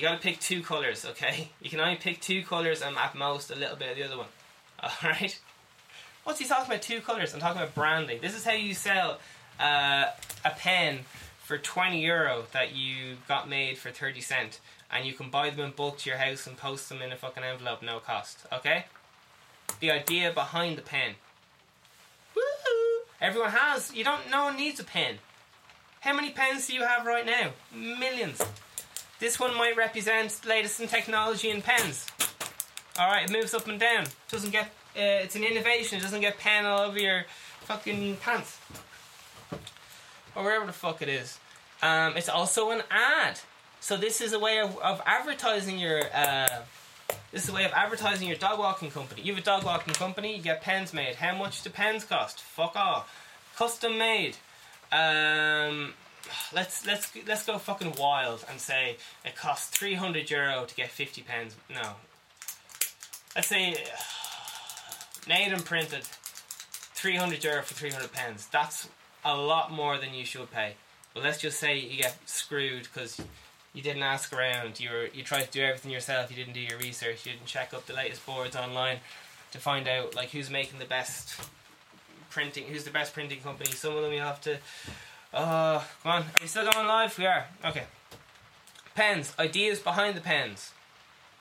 You 0.00 0.06
gotta 0.06 0.22
pick 0.22 0.40
two 0.40 0.62
colours, 0.62 1.04
okay? 1.04 1.50
You 1.60 1.68
can 1.68 1.78
only 1.78 1.96
pick 1.96 2.22
two 2.22 2.42
colours 2.42 2.80
and 2.80 2.96
at 2.96 3.14
most 3.14 3.50
a 3.50 3.54
little 3.54 3.76
bit 3.76 3.90
of 3.90 3.96
the 3.98 4.04
other 4.04 4.16
one. 4.16 4.28
Alright? 5.04 5.38
What's 6.24 6.38
he 6.38 6.46
talking 6.46 6.64
about 6.64 6.80
two 6.80 7.02
colours? 7.02 7.34
I'm 7.34 7.40
talking 7.40 7.60
about 7.60 7.74
branding. 7.74 8.18
This 8.22 8.34
is 8.34 8.42
how 8.42 8.52
you 8.52 8.72
sell 8.72 9.18
uh, 9.60 10.06
a 10.42 10.50
pen 10.56 11.00
for 11.40 11.58
20 11.58 12.00
euro 12.00 12.44
that 12.54 12.74
you 12.74 13.18
got 13.28 13.46
made 13.46 13.76
for 13.76 13.90
30 13.90 14.22
cent 14.22 14.60
and 14.90 15.04
you 15.04 15.12
can 15.12 15.28
buy 15.28 15.50
them 15.50 15.66
in 15.66 15.72
bulk 15.72 15.98
to 15.98 16.08
your 16.08 16.18
house 16.18 16.46
and 16.46 16.56
post 16.56 16.88
them 16.88 17.02
in 17.02 17.12
a 17.12 17.16
fucking 17.16 17.44
envelope 17.44 17.82
no 17.82 17.98
cost, 17.98 18.46
okay? 18.50 18.86
The 19.80 19.90
idea 19.90 20.32
behind 20.32 20.78
the 20.78 20.82
pen. 20.82 21.16
Woohoo! 22.34 23.00
Everyone 23.20 23.50
has, 23.50 23.94
you 23.94 24.04
don't, 24.04 24.30
no 24.30 24.44
one 24.44 24.56
needs 24.56 24.80
a 24.80 24.84
pen. 24.84 25.16
How 26.00 26.14
many 26.14 26.30
pens 26.30 26.68
do 26.68 26.72
you 26.72 26.84
have 26.84 27.04
right 27.04 27.26
now? 27.26 27.50
Millions. 27.70 28.40
This 29.20 29.38
one 29.38 29.54
might 29.54 29.76
represent 29.76 30.40
latest 30.46 30.80
in 30.80 30.88
technology 30.88 31.50
in 31.50 31.60
pens. 31.60 32.06
Alright, 32.98 33.28
it 33.28 33.32
moves 33.32 33.52
up 33.52 33.68
and 33.68 33.78
down. 33.78 34.06
Doesn't 34.30 34.50
get, 34.50 34.64
uh, 34.96 35.22
it's 35.24 35.36
an 35.36 35.44
innovation. 35.44 35.98
It 35.98 36.02
doesn't 36.02 36.22
get 36.22 36.38
pen 36.38 36.64
all 36.64 36.80
over 36.80 36.98
your 36.98 37.26
fucking 37.60 38.16
pants. 38.16 38.58
Or 40.34 40.42
wherever 40.42 40.64
the 40.64 40.72
fuck 40.72 41.02
it 41.02 41.08
is. 41.08 41.38
Um, 41.82 42.16
it's 42.16 42.30
also 42.30 42.70
an 42.70 42.82
ad. 42.90 43.40
So 43.80 43.98
this 43.98 44.22
is 44.22 44.32
a 44.32 44.38
way 44.38 44.58
of, 44.58 44.78
of 44.78 45.02
advertising 45.04 45.78
your, 45.78 46.00
uh, 46.14 46.62
this 47.30 47.44
is 47.44 47.50
a 47.50 47.52
way 47.52 47.66
of 47.66 47.72
advertising 47.72 48.26
your 48.26 48.38
dog 48.38 48.58
walking 48.58 48.90
company. 48.90 49.20
You 49.22 49.34
have 49.34 49.42
a 49.42 49.44
dog 49.44 49.64
walking 49.64 49.92
company, 49.92 50.36
you 50.36 50.42
get 50.42 50.62
pens 50.62 50.94
made. 50.94 51.16
How 51.16 51.36
much 51.36 51.62
do 51.62 51.68
pens 51.68 52.04
cost? 52.04 52.40
Fuck 52.40 52.74
off. 52.74 53.14
Custom 53.56 53.98
made. 53.98 54.36
Um, 54.90 55.92
let's 56.52 56.86
let's 56.86 57.12
let's 57.26 57.44
go 57.44 57.58
fucking 57.58 57.94
wild 57.98 58.44
and 58.50 58.60
say 58.60 58.96
it 59.24 59.36
costs 59.36 59.76
300 59.76 60.30
euro 60.30 60.64
to 60.64 60.74
get 60.74 60.90
50 60.90 61.22
pens. 61.22 61.56
No. 61.68 61.94
Let's 63.34 63.48
say 63.48 63.76
made 65.28 65.52
and 65.52 65.64
printed 65.64 66.04
300 66.04 67.42
euro 67.44 67.62
for 67.62 67.74
300 67.74 68.12
pens. 68.12 68.48
That's 68.52 68.88
a 69.24 69.36
lot 69.36 69.72
more 69.72 69.98
than 69.98 70.14
you 70.14 70.24
should 70.24 70.50
pay. 70.50 70.74
But 71.14 71.24
let's 71.24 71.38
just 71.38 71.58
say 71.58 71.78
you 71.78 71.98
get 71.98 72.16
screwed 72.26 72.84
because 72.84 73.20
you 73.72 73.82
didn't 73.82 74.02
ask 74.02 74.32
around. 74.32 74.80
You 74.80 74.90
were 74.90 75.06
you 75.12 75.22
tried 75.22 75.44
to 75.44 75.50
do 75.50 75.62
everything 75.62 75.90
yourself. 75.90 76.30
You 76.30 76.36
didn't 76.36 76.54
do 76.54 76.60
your 76.60 76.78
research. 76.78 77.26
You 77.26 77.32
didn't 77.32 77.46
check 77.46 77.74
up 77.74 77.86
the 77.86 77.94
latest 77.94 78.24
boards 78.26 78.56
online 78.56 78.98
to 79.52 79.58
find 79.58 79.88
out 79.88 80.14
like 80.14 80.30
who's 80.30 80.50
making 80.50 80.78
the 80.78 80.84
best 80.84 81.40
printing. 82.30 82.64
Who's 82.64 82.84
the 82.84 82.90
best 82.90 83.12
printing 83.12 83.40
company? 83.40 83.70
Some 83.70 83.96
of 83.96 84.02
them 84.02 84.12
you 84.12 84.20
have 84.20 84.40
to. 84.42 84.58
Uh, 85.32 85.82
come 86.02 86.12
on. 86.12 86.22
Are 86.22 86.40
we 86.40 86.46
still 86.46 86.70
going 86.70 86.86
live? 86.86 87.16
We 87.18 87.26
are. 87.26 87.46
Okay. 87.64 87.84
Pens. 88.94 89.32
Ideas 89.38 89.78
behind 89.78 90.16
the 90.16 90.20
pens. 90.20 90.72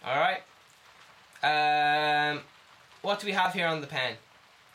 All 0.05 0.15
right. 0.15 0.41
Um, 1.41 2.41
what 3.01 3.19
do 3.19 3.27
we 3.27 3.33
have 3.33 3.53
here 3.53 3.67
on 3.67 3.81
the 3.81 3.87
pen? 3.87 4.15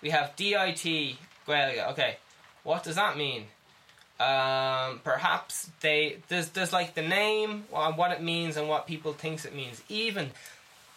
We 0.02 0.10
have 0.10 0.34
DIT 0.36 1.16
Gaeilge. 1.46 1.90
Okay. 1.92 2.16
What 2.62 2.82
does 2.82 2.96
that 2.96 3.16
mean? 3.16 3.46
Um, 4.20 5.00
perhaps 5.02 5.70
they 5.80 6.18
there's 6.28 6.50
there's 6.50 6.72
like 6.72 6.94
the 6.94 7.02
name 7.02 7.64
and 7.74 7.96
what 7.96 8.12
it 8.12 8.22
means 8.22 8.56
and 8.56 8.68
what 8.68 8.86
people 8.86 9.12
thinks 9.12 9.44
it 9.44 9.54
means. 9.54 9.82
Even 9.88 10.30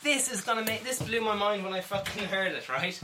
this 0.04 0.32
is 0.32 0.42
gonna 0.42 0.64
make 0.64 0.84
this 0.84 1.02
blew 1.02 1.22
my 1.22 1.34
mind 1.34 1.64
when 1.64 1.74
I 1.74 1.82
fucking 1.82 2.26
heard 2.26 2.52
it. 2.52 2.70
Right, 2.70 3.00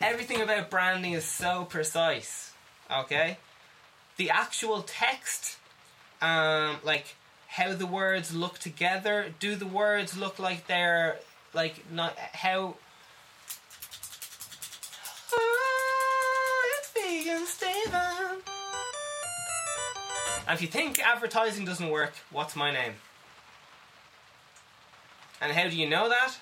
everything 0.00 0.40
about 0.40 0.70
branding 0.70 1.12
is 1.12 1.26
so 1.26 1.66
precise. 1.66 2.54
Okay, 2.90 3.36
the 4.22 4.30
actual 4.30 4.82
text, 4.82 5.56
um, 6.20 6.76
like 6.84 7.16
how 7.48 7.74
the 7.74 7.86
words 7.86 8.32
look 8.32 8.56
together. 8.56 9.34
Do 9.40 9.56
the 9.56 9.66
words 9.66 10.16
look 10.16 10.38
like 10.38 10.68
they're 10.68 11.18
like 11.52 11.90
not 11.90 12.16
how? 12.16 12.76
Oh, 15.32 16.72
it's 16.78 16.92
vegan 16.92 17.46
Steven. 17.46 18.42
And 20.46 20.54
if 20.54 20.62
you 20.62 20.68
think 20.68 21.00
advertising 21.00 21.64
doesn't 21.64 21.88
work, 21.90 22.12
what's 22.30 22.54
my 22.54 22.70
name? 22.72 22.94
And 25.40 25.50
how 25.50 25.68
do 25.68 25.76
you 25.76 25.88
know 25.88 26.08
that? 26.08 26.34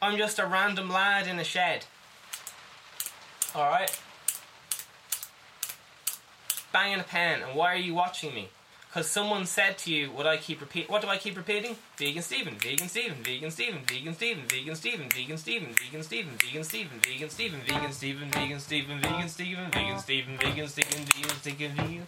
I'm 0.00 0.16
just 0.16 0.38
a 0.38 0.46
random 0.46 0.88
lad 0.88 1.26
in 1.26 1.38
a 1.38 1.44
shed. 1.44 1.84
Alright? 3.54 4.00
Banging 6.72 7.00
a 7.00 7.04
pen, 7.04 7.42
and 7.42 7.56
why 7.56 7.72
are 7.72 7.76
you 7.76 7.94
watching 7.94 8.34
me? 8.34 8.48
Because 8.86 9.06
someone 9.08 9.46
said 9.46 9.78
to 9.78 9.92
you, 9.92 10.10
what 10.10 10.26
I 10.26 10.36
keep 10.36 10.60
repeat 10.60 10.90
what 10.90 11.00
do 11.00 11.08
I 11.08 11.16
keep 11.16 11.36
repeating? 11.36 11.76
Vegan 11.96 12.22
Steven, 12.22 12.56
vegan 12.58 12.88
Steven, 12.88 13.22
vegan 13.22 13.50
Steven, 13.52 13.78
vegan 13.86 14.14
Steven, 14.14 14.48
vegan 14.48 14.74
Steven, 14.74 15.08
vegan 15.08 15.36
Steven, 15.38 15.78
vegan 15.78 16.04
Steven, 16.04 16.36
vegan 16.36 16.64
Steven, 16.64 16.98
vegan 17.00 17.24
Steven, 17.24 17.60
vegan 17.60 17.60
Steven, 17.88 18.30
vegan 18.30 18.60
Steven, 18.60 18.98
vegan 19.00 19.10
Steven, 19.10 19.58
vegan 19.58 19.98
Steven, 20.00 20.38
vegan 20.38 20.68
Steven, 20.68 21.06
vegan 21.06 21.36
Steven, 21.38 21.70
vegan 21.76 22.06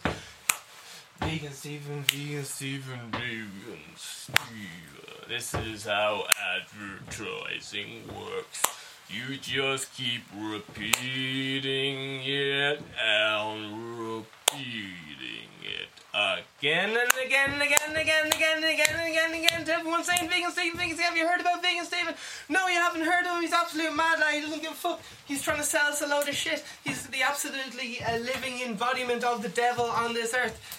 Vegan 1.21 1.53
Steven, 1.53 2.03
vegan 2.03 2.45
Steven, 2.45 3.11
vegan 3.13 3.79
Steven. 3.95 5.29
This 5.29 5.55
is 5.55 5.85
how 5.85 6.25
advertising 6.59 8.03
works. 8.09 8.82
You 9.09 9.37
just 9.37 9.95
keep 9.95 10.23
repeating 10.35 12.21
it 12.25 12.83
and 13.03 13.99
repeating 13.99 15.49
it 15.63 15.89
again 16.15 16.91
and 16.91 17.27
again 17.27 17.53
and 17.53 17.63
again 17.63 17.79
and 17.89 17.97
again 17.97 18.25
and 18.25 18.35
again 18.35 18.57
and 18.57 18.65
again 18.65 18.87
and 18.95 19.11
again 19.11 19.35
and 19.35 19.45
again 19.45 19.65
to 19.65 19.73
everyone 19.75 20.05
saying 20.05 20.29
Vegan 20.29 20.51
Steven, 20.51 20.79
Vegan 20.79 20.97
Steven. 20.97 21.05
Have 21.05 21.17
you 21.17 21.27
heard 21.27 21.41
about 21.41 21.63
Vegan 21.63 21.85
Steven? 21.85 22.15
No, 22.49 22.69
you 22.69 22.77
haven't 22.77 23.03
heard 23.03 23.27
of 23.27 23.37
him. 23.37 23.43
He's 23.43 23.53
absolute 23.53 23.95
mad 23.95 24.19
lad. 24.19 24.35
He 24.35 24.41
doesn't 24.41 24.63
give 24.63 24.73
a 24.73 24.75
fuck. 24.75 25.01
He's 25.27 25.43
trying 25.43 25.59
to 25.59 25.65
sell 25.65 25.89
us 25.89 26.01
a 26.03 26.07
load 26.07 26.29
of 26.29 26.35
shit. 26.35 26.65
He's 26.85 27.07
the 27.09 27.23
absolutely 27.23 28.03
uh, 28.03 28.19
living 28.19 28.61
embodiment 28.61 29.25
of 29.25 29.43
the 29.43 29.49
devil 29.51 29.85
on 29.85 30.15
this 30.15 30.35
earth 30.35 30.79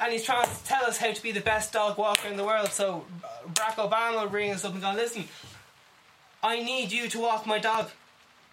and 0.00 0.12
he's 0.12 0.24
trying 0.24 0.46
to 0.46 0.64
tell 0.64 0.84
us 0.84 0.96
how 0.96 1.12
to 1.12 1.22
be 1.22 1.32
the 1.32 1.40
best 1.40 1.72
dog 1.72 1.98
walker 1.98 2.28
in 2.28 2.36
the 2.36 2.44
world. 2.44 2.68
So 2.68 3.04
Barack 3.52 3.74
Obama 3.74 4.22
will 4.22 4.30
bring 4.30 4.52
us 4.52 4.64
up 4.64 4.72
and 4.72 4.82
go, 4.82 4.92
listen, 4.94 5.24
I 6.42 6.62
need 6.62 6.92
you 6.92 7.08
to 7.08 7.20
walk 7.20 7.46
my 7.46 7.58
dog. 7.58 7.90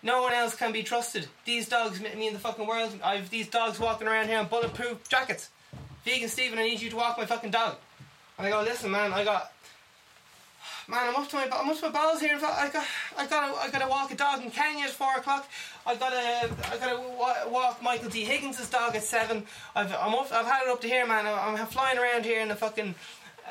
No 0.02 0.22
one 0.22 0.34
else 0.34 0.56
can 0.56 0.72
be 0.72 0.84
trusted. 0.84 1.28
These 1.46 1.70
dogs 1.70 2.00
meet 2.00 2.18
me 2.18 2.28
in 2.28 2.34
the 2.34 2.40
fucking 2.40 2.68
world. 2.68 2.92
I've 3.04 3.30
these 3.30 3.48
dogs 3.48 3.80
walking 3.80 4.08
around 4.08 4.28
here 4.28 4.40
in 4.40 4.48
bulletproof 4.48 5.08
jackets. 5.10 5.50
Vegan 6.04 6.30
Steven, 6.30 6.60
I 6.60 6.64
need 6.64 6.82
you 6.82 6.90
to 6.92 6.96
walk 6.96 7.18
my 7.18 7.26
fucking 7.26 7.52
dog. 7.52 7.78
And 8.38 8.46
I 8.46 8.50
go, 8.52 8.62
listen, 8.62 8.92
man, 8.92 9.14
I 9.14 9.24
got, 9.24 9.52
man, 10.88 11.10
I'm 11.10 11.16
up 11.16 11.28
to 11.30 11.36
my, 11.38 11.50
I'm 11.52 11.70
up 11.70 11.80
to 11.80 11.86
my 11.88 11.92
balls 11.92 12.20
here. 12.20 12.36
I 12.36 12.70
got, 12.70 12.86
I 13.18 13.26
gotta, 13.26 13.60
I 13.60 13.70
gotta 13.72 13.88
walk 13.88 14.12
a 14.12 14.16
dog 14.16 14.44
in 14.44 14.52
Kenya 14.52 14.86
at 14.86 14.92
four 14.92 15.16
o'clock. 15.16 15.48
I 15.86 15.96
gotta, 15.96 16.52
I 16.72 16.78
gotta 16.78 17.50
walk 17.50 17.82
Michael 17.82 18.10
D. 18.10 18.24
Higgins' 18.26 18.70
dog 18.70 18.96
at 18.96 19.04
seven. 19.04 19.46
I've, 19.76 19.92
I'm 19.94 20.14
up, 20.14 20.32
I've 20.32 20.46
had 20.46 20.64
it 20.64 20.70
up 20.70 20.82
to 20.82 20.88
here, 20.88 21.08
man. 21.08 21.26
I'm, 21.26 21.56
I'm 21.56 21.68
flying 21.68 21.98
around 21.98 22.26
here 22.26 22.42
in 22.42 22.50
the 22.50 22.56
fucking, 22.56 22.94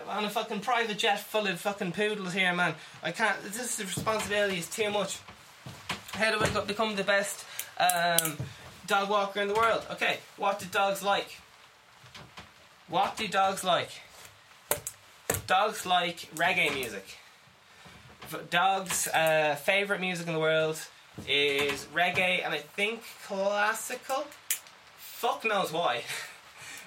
on 0.09 0.25
a 0.25 0.31
fucking 0.31 0.61
private 0.61 0.99
jet 0.99 1.21
full 1.21 1.47
of 1.47 1.61
fucking 1.61 1.93
poodles 1.93 2.33
here, 2.33 2.53
man. 2.53 2.75
I 3.03 3.13
can't. 3.13 3.43
This 3.45 3.81
responsibility 3.81 4.59
is 4.59 4.69
too 4.69 4.91
much. 4.91 5.19
How 6.13 6.31
do 6.31 6.45
I 6.45 6.65
become 6.65 6.97
the 6.97 7.05
best 7.05 7.45
um, 7.79 8.37
dog 8.87 9.11
walker 9.11 9.41
in 9.41 9.49
the 9.49 9.55
world? 9.55 9.85
Okay, 9.93 10.19
what 10.37 10.59
do 10.59 10.67
dogs 10.67 11.03
like? 11.03 11.41
What 12.89 13.17
do 13.17 13.27
dogs 13.27 13.65
like? 13.65 13.91
Dogs 15.47 15.87
like 15.87 16.29
reggae 16.35 16.73
music. 16.75 17.19
Dogs' 18.51 19.09
uh, 19.09 19.57
favorite 19.63 20.01
music 20.01 20.27
in 20.27 20.35
the 20.35 20.41
world 20.41 20.81
is 21.29 21.87
reggae 21.95 22.45
and 22.45 22.55
I 22.55 22.59
think 22.59 23.03
classical. 23.27 24.25
Fuck 24.97 25.45
knows 25.45 25.73
why. 25.73 26.03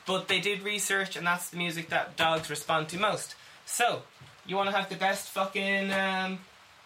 but 0.08 0.28
they 0.28 0.40
did 0.40 0.64
research 0.64 1.16
and 1.16 1.28
that's 1.28 1.52
the 1.52 1.58
music 1.58 1.90
that 1.90 2.16
dogs 2.18 2.50
respond 2.50 2.90
to 2.90 2.98
most. 2.98 3.36
So, 3.66 4.02
you 4.48 4.56
want 4.56 4.70
to 4.70 4.76
have 4.76 4.90
the 4.90 4.96
best 4.96 5.30
fucking 5.30 5.92
um, 5.94 6.40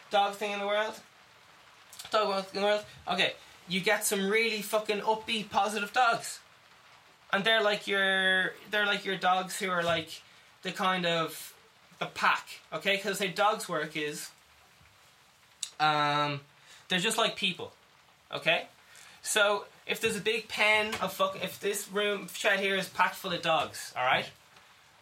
dog 0.10 0.34
thing 0.34 0.52
in 0.52 0.60
the 0.60 0.68
world? 0.68 1.00
Dog 2.12 2.46
in 2.54 2.60
the 2.60 2.66
world? 2.66 2.84
Okay, 3.08 3.36
you 3.70 3.80
get 3.80 4.04
some 4.04 4.28
really 4.28 4.62
fucking 4.62 5.00
upbeat, 5.02 5.50
positive 5.50 5.94
dogs. 5.94 6.40
And 7.32 7.46
they're 7.46 7.64
like 7.64 7.88
your, 7.88 8.54
they're 8.72 8.86
like 8.88 9.06
your 9.06 9.16
dogs 9.16 9.58
who 9.60 9.70
are 9.70 9.84
like 9.84 10.22
the 10.64 10.74
kind 10.74 11.06
of 11.06 11.54
the 12.00 12.08
pack, 12.08 12.60
okay? 12.74 12.98
Because 12.98 13.20
how 13.20 13.28
dogs 13.28 13.70
work 13.70 13.96
is, 13.96 14.32
Um, 15.80 16.42
they're 16.90 17.00
just 17.00 17.18
like 17.18 17.36
people. 17.36 17.72
Okay? 18.32 18.68
So 19.22 19.66
if 19.86 20.00
there's 20.02 20.16
a 20.18 20.22
big 20.22 20.48
pen 20.48 20.94
of 21.02 21.14
fuck, 21.14 21.38
if 21.44 21.60
this 21.60 21.90
room 21.90 22.28
shed 22.34 22.60
here 22.60 22.76
is 22.76 22.88
packed 22.90 23.16
full 23.16 23.34
of 23.34 23.42
dogs, 23.42 23.94
all 23.98 24.06
right, 24.06 24.26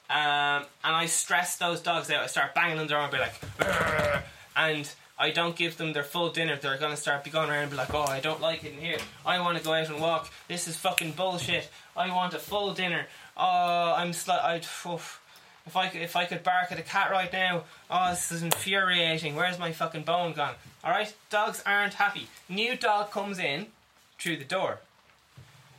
um, 0.09 0.65
and 0.83 0.95
I 0.95 1.05
stress 1.05 1.57
those 1.57 1.81
dogs 1.81 2.09
out, 2.09 2.23
I 2.23 2.27
start 2.27 2.55
banging 2.55 2.79
on 2.79 2.87
their 2.87 2.97
arm, 2.97 3.13
and 3.13 3.23
be 3.59 3.67
like, 3.67 4.23
and 4.55 4.89
I 5.17 5.31
don't 5.31 5.55
give 5.55 5.77
them 5.77 5.93
their 5.93 6.03
full 6.03 6.29
dinner. 6.31 6.55
They're 6.55 6.77
gonna 6.77 6.97
start 6.97 7.23
be 7.23 7.29
going 7.29 7.49
around 7.49 7.63
and 7.63 7.71
be 7.71 7.77
like, 7.77 7.93
oh, 7.93 8.03
I 8.03 8.19
don't 8.19 8.41
like 8.41 8.63
it 8.63 8.73
in 8.73 8.79
here. 8.79 8.97
I 9.25 9.39
want 9.41 9.57
to 9.57 9.63
go 9.63 9.73
out 9.73 9.89
and 9.89 9.99
walk. 9.99 10.31
This 10.47 10.67
is 10.67 10.77
fucking 10.77 11.11
bullshit. 11.11 11.69
I 11.95 12.13
want 12.15 12.33
a 12.33 12.39
full 12.39 12.73
dinner. 12.73 13.05
Oh, 13.35 13.93
I'm 13.95 14.11
sli- 14.11 14.41
I. 14.41 14.61
oof. 14.89 15.21
If 15.67 15.75
I 15.75 15.87
could, 15.87 16.01
if 16.01 16.15
I 16.15 16.25
could 16.25 16.41
bark 16.41 16.71
at 16.71 16.79
a 16.79 16.81
cat 16.81 17.11
right 17.11 17.31
now, 17.31 17.63
oh, 17.91 18.09
this 18.09 18.31
is 18.31 18.41
infuriating. 18.41 19.35
Where's 19.35 19.59
my 19.59 19.71
fucking 19.71 20.01
bone 20.01 20.33
gone? 20.33 20.55
All 20.83 20.89
right, 20.89 21.13
dogs 21.29 21.61
aren't 21.63 21.93
happy. 21.93 22.27
New 22.47 22.75
dog 22.75 23.11
comes 23.11 23.37
in 23.37 23.67
through 24.19 24.37
the 24.37 24.45
door. 24.45 24.79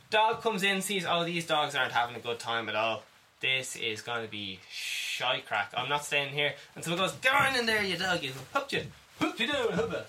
Dog 0.09 0.41
comes 0.41 0.63
in, 0.63 0.81
sees, 0.81 1.05
oh, 1.07 1.23
these 1.23 1.45
dogs 1.45 1.75
aren't 1.75 1.93
having 1.93 2.15
a 2.15 2.19
good 2.19 2.39
time 2.39 2.67
at 2.67 2.75
all. 2.75 3.03
This 3.39 3.75
is 3.75 4.01
going 4.01 4.23
to 4.25 4.31
be 4.31 4.59
shy 4.69 5.41
crack. 5.47 5.71
I'm 5.75 5.89
not 5.89 6.05
staying 6.05 6.33
here. 6.33 6.53
And 6.75 6.83
so 6.83 6.91
someone 6.91 7.07
goes, 7.07 7.15
go 7.17 7.31
on 7.31 7.55
in 7.55 7.65
there, 7.65 7.81
you 7.81 7.97
dog. 7.97 8.21
You 8.21 8.31
hooked 8.53 8.73
you. 8.73 8.83
Hooked 9.19 9.39
you 9.39 9.47
down, 9.47 9.71
hubba. 9.73 10.05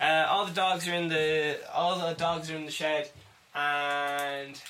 Uh, 0.00 0.26
all 0.28 0.46
the 0.46 0.52
dogs 0.52 0.86
are 0.86 0.94
in 0.94 1.08
the 1.08 1.58
all 1.74 1.98
the 1.98 2.14
dogs 2.14 2.50
are 2.50 2.56
in 2.56 2.64
the 2.64 2.70
shed, 2.70 3.10
and 3.52 4.60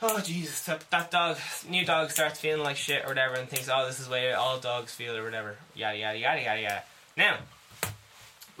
oh 0.00 0.20
Jesus, 0.20 0.64
that, 0.66 0.88
that 0.90 1.10
dog, 1.10 1.36
new 1.68 1.84
dog 1.84 2.12
starts 2.12 2.38
feeling 2.38 2.62
like 2.62 2.76
shit 2.76 3.04
or 3.04 3.08
whatever, 3.08 3.34
and 3.34 3.48
thinks, 3.48 3.68
oh, 3.68 3.86
this 3.86 3.98
is 3.98 4.08
way 4.08 4.32
all 4.32 4.60
dogs 4.60 4.94
feel 4.94 5.16
or 5.16 5.24
whatever. 5.24 5.56
Yada 5.74 5.98
yada 5.98 6.18
yada 6.18 6.40
yada 6.40 6.60
yada. 6.60 6.82
Now 7.16 7.38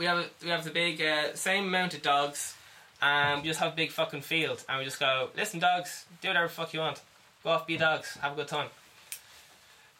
we 0.00 0.06
have 0.06 0.30
we 0.42 0.48
have 0.48 0.64
the 0.64 0.70
big 0.70 1.00
uh, 1.02 1.34
same 1.34 1.66
amount 1.66 1.92
of 1.92 2.00
dogs, 2.00 2.56
and 3.02 3.42
we 3.42 3.48
just 3.48 3.60
have 3.60 3.74
a 3.74 3.76
big 3.76 3.92
fucking 3.92 4.22
field, 4.22 4.64
and 4.66 4.78
we 4.78 4.84
just 4.84 4.98
go, 4.98 5.28
listen, 5.36 5.60
dogs, 5.60 6.06
do 6.22 6.28
whatever 6.28 6.48
fuck 6.48 6.72
you 6.72 6.80
want, 6.80 7.02
go 7.44 7.50
off, 7.50 7.66
be 7.66 7.76
dogs, 7.76 8.16
have 8.22 8.32
a 8.32 8.34
good 8.34 8.48
time. 8.48 8.68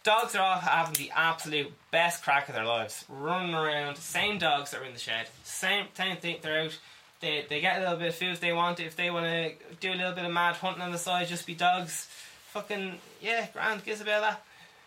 Dogs 0.02 0.34
are 0.34 0.42
off 0.42 0.62
having 0.62 0.94
the 0.94 1.12
absolute 1.14 1.70
best 1.90 2.24
crack 2.24 2.48
of 2.48 2.54
their 2.54 2.64
lives, 2.64 3.04
running 3.10 3.54
around. 3.54 3.98
Same 3.98 4.38
dogs 4.38 4.70
that 4.70 4.80
are 4.80 4.84
in 4.84 4.94
the 4.94 4.98
shed, 4.98 5.26
same 5.44 5.84
same 5.92 6.16
thing. 6.16 6.38
They're 6.40 6.62
out. 6.62 6.78
They 7.20 7.44
they 7.46 7.60
get 7.60 7.76
a 7.76 7.80
little 7.80 7.98
bit 7.98 8.08
of 8.08 8.14
food 8.14 8.30
if 8.30 8.40
they 8.40 8.54
want. 8.54 8.80
If 8.80 8.96
they 8.96 9.10
want 9.10 9.26
to 9.26 9.52
do 9.80 9.92
a 9.92 9.98
little 10.00 10.14
bit 10.14 10.24
of 10.24 10.32
mad 10.32 10.56
hunting 10.56 10.82
on 10.82 10.92
the 10.92 10.98
side, 10.98 11.28
just 11.28 11.46
be 11.46 11.54
dogs. 11.54 12.08
Fucking 12.52 12.94
yeah, 13.20 13.48
grand. 13.52 13.82
About 13.86 14.06
that. 14.06 14.42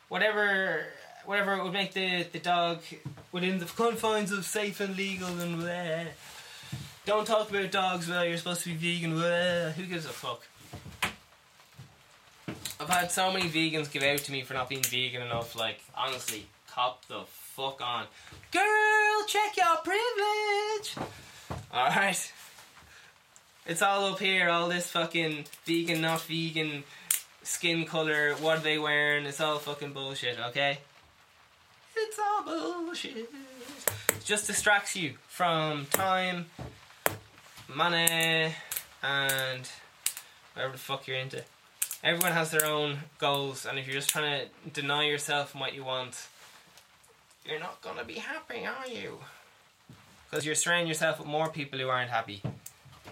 Whatever 0.09 0.88
whatever 1.26 1.53
it 1.53 1.63
would 1.63 1.74
make 1.74 1.93
the 1.93 2.24
the 2.32 2.39
dog 2.39 2.80
within 3.32 3.59
the 3.59 3.65
confines 3.65 4.32
of 4.32 4.45
safe 4.45 4.80
and 4.80 4.95
legal 4.95 5.28
and 5.39 5.61
bleh. 5.61 6.07
Don't 7.05 7.26
talk 7.26 7.49
about 7.49 7.71
dogs. 7.71 8.07
Well, 8.07 8.26
you're 8.26 8.38
supposed 8.38 8.63
to 8.63 8.69
be 8.69 8.97
vegan. 8.97 9.13
Bleh. 9.13 9.74
Who 9.74 9.86
gives 9.86 10.05
a 10.05 10.09
fuck? 10.09 10.43
I've 12.80 12.89
had 12.89 13.11
so 13.11 13.32
many 13.32 13.49
vegans 13.49 13.91
give 13.91 14.03
out 14.03 14.19
to 14.19 14.32
me 14.32 14.41
for 14.41 14.53
not 14.53 14.67
being 14.69 14.84
vegan 14.84 15.21
enough. 15.21 15.55
Like, 15.55 15.80
honestly, 15.95 16.47
cop 16.69 17.05
the 17.07 17.21
fuck 17.28 17.82
on. 17.82 18.05
Girl, 18.51 19.26
check 19.28 19.55
your 19.55 19.78
privilege! 19.78 21.09
Alright. 21.74 22.34
It's 23.65 23.82
all 23.82 24.05
up 24.07 24.19
here, 24.19 24.49
all 24.49 24.67
this 24.67 24.89
fucking 24.89 25.45
vegan, 25.65 26.01
not 26.01 26.21
vegan, 26.24 26.84
skin 27.43 27.86
color, 27.86 28.34
what 28.41 28.57
are 28.57 28.61
they 28.61 28.78
wearing? 28.78 29.26
It's 29.26 29.39
all 29.39 29.59
fucking 29.59 29.93
bullshit, 29.93 30.38
okay? 30.47 30.80
It's 31.95 32.19
all 32.19 32.43
bullshit. 32.43 33.17
It 33.17 33.29
just 34.23 34.47
distracts 34.47 34.95
you 34.95 35.13
from 35.27 35.85
time, 35.87 36.45
money, 37.67 38.53
and 39.01 39.69
whatever 40.53 40.73
the 40.73 40.79
fuck 40.79 41.07
you're 41.07 41.17
into 41.17 41.43
everyone 42.03 42.33
has 42.33 42.51
their 42.51 42.65
own 42.65 42.99
goals, 43.17 43.65
and 43.65 43.79
if 43.79 43.87
you're 43.87 43.95
just 43.95 44.09
trying 44.09 44.47
to 44.65 44.81
deny 44.81 45.05
yourself 45.05 45.55
what 45.55 45.73
you 45.73 45.83
want, 45.83 46.27
you're 47.45 47.59
not 47.59 47.81
gonna 47.81 48.03
be 48.03 48.15
happy, 48.15 48.65
are 48.65 48.87
you? 48.87 49.19
Because 50.29 50.45
you're 50.45 50.55
surrounding 50.55 50.87
yourself 50.87 51.19
with 51.19 51.27
more 51.27 51.49
people 51.49 51.79
who 51.79 51.87
aren't 51.87 52.09
happy, 52.09 52.41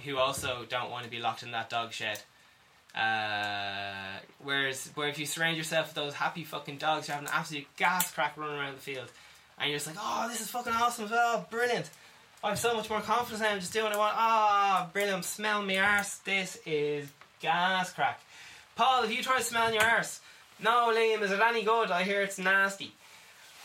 who 0.03 0.17
also 0.17 0.65
don't 0.67 0.91
want 0.91 1.05
to 1.05 1.09
be 1.09 1.19
locked 1.19 1.43
in 1.43 1.51
that 1.51 1.69
dog 1.69 1.93
shed. 1.93 2.21
Uh, 2.95 4.19
whereas, 4.43 4.89
where 4.95 5.07
if 5.07 5.17
you 5.17 5.25
surround 5.25 5.57
yourself 5.57 5.87
with 5.87 5.95
those 5.95 6.13
happy 6.13 6.43
fucking 6.43 6.77
dogs, 6.77 7.07
you're 7.07 7.15
having 7.15 7.29
an 7.29 7.33
absolute 7.35 7.65
gas 7.77 8.11
crack 8.11 8.37
running 8.37 8.57
around 8.57 8.75
the 8.75 8.81
field, 8.81 9.11
and 9.57 9.69
you're 9.69 9.77
just 9.79 9.87
like, 9.87 9.97
oh, 9.99 10.27
this 10.29 10.41
is 10.41 10.49
fucking 10.49 10.73
awesome 10.73 11.05
as 11.05 11.11
well, 11.11 11.47
brilliant. 11.49 11.89
I 12.43 12.49
have 12.49 12.59
so 12.59 12.73
much 12.75 12.89
more 12.89 13.01
confidence 13.01 13.39
now. 13.41 13.51
I'm 13.51 13.59
just 13.59 13.71
doing 13.71 13.85
what 13.85 13.93
I 13.93 13.97
want. 13.97 14.15
Ah, 14.17 14.89
brilliant. 14.91 15.23
Smell 15.25 15.61
me 15.61 15.77
arse. 15.77 16.15
This 16.25 16.57
is 16.65 17.07
gas 17.39 17.93
crack. 17.93 18.19
Paul, 18.75 19.03
have 19.03 19.11
you 19.11 19.21
tried 19.21 19.43
smelling 19.43 19.75
your 19.75 19.83
arse? 19.83 20.21
No, 20.59 20.91
Liam, 20.91 21.21
is 21.21 21.31
it 21.31 21.39
any 21.39 21.63
good? 21.63 21.91
I 21.91 22.01
hear 22.01 22.23
it's 22.23 22.39
nasty. 22.39 22.93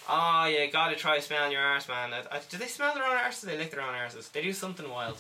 Oh, 0.09 0.45
yeah, 0.45 0.67
gotta 0.67 0.95
try 0.95 1.21
smelling 1.21 1.53
your 1.53 1.63
arse, 1.63 1.89
man. 1.89 2.13
Do 2.51 2.59
they 2.59 2.67
smell 2.67 2.95
their 2.95 3.05
own 3.05 3.17
arse 3.17 3.43
or 3.43 3.47
do 3.47 3.53
they 3.53 3.59
lick 3.59 3.71
their 3.71 3.81
own 3.81 3.95
arses? 3.95 4.31
They 4.31 4.43
do 4.43 4.53
something 4.53 4.89
wild. 4.91 5.17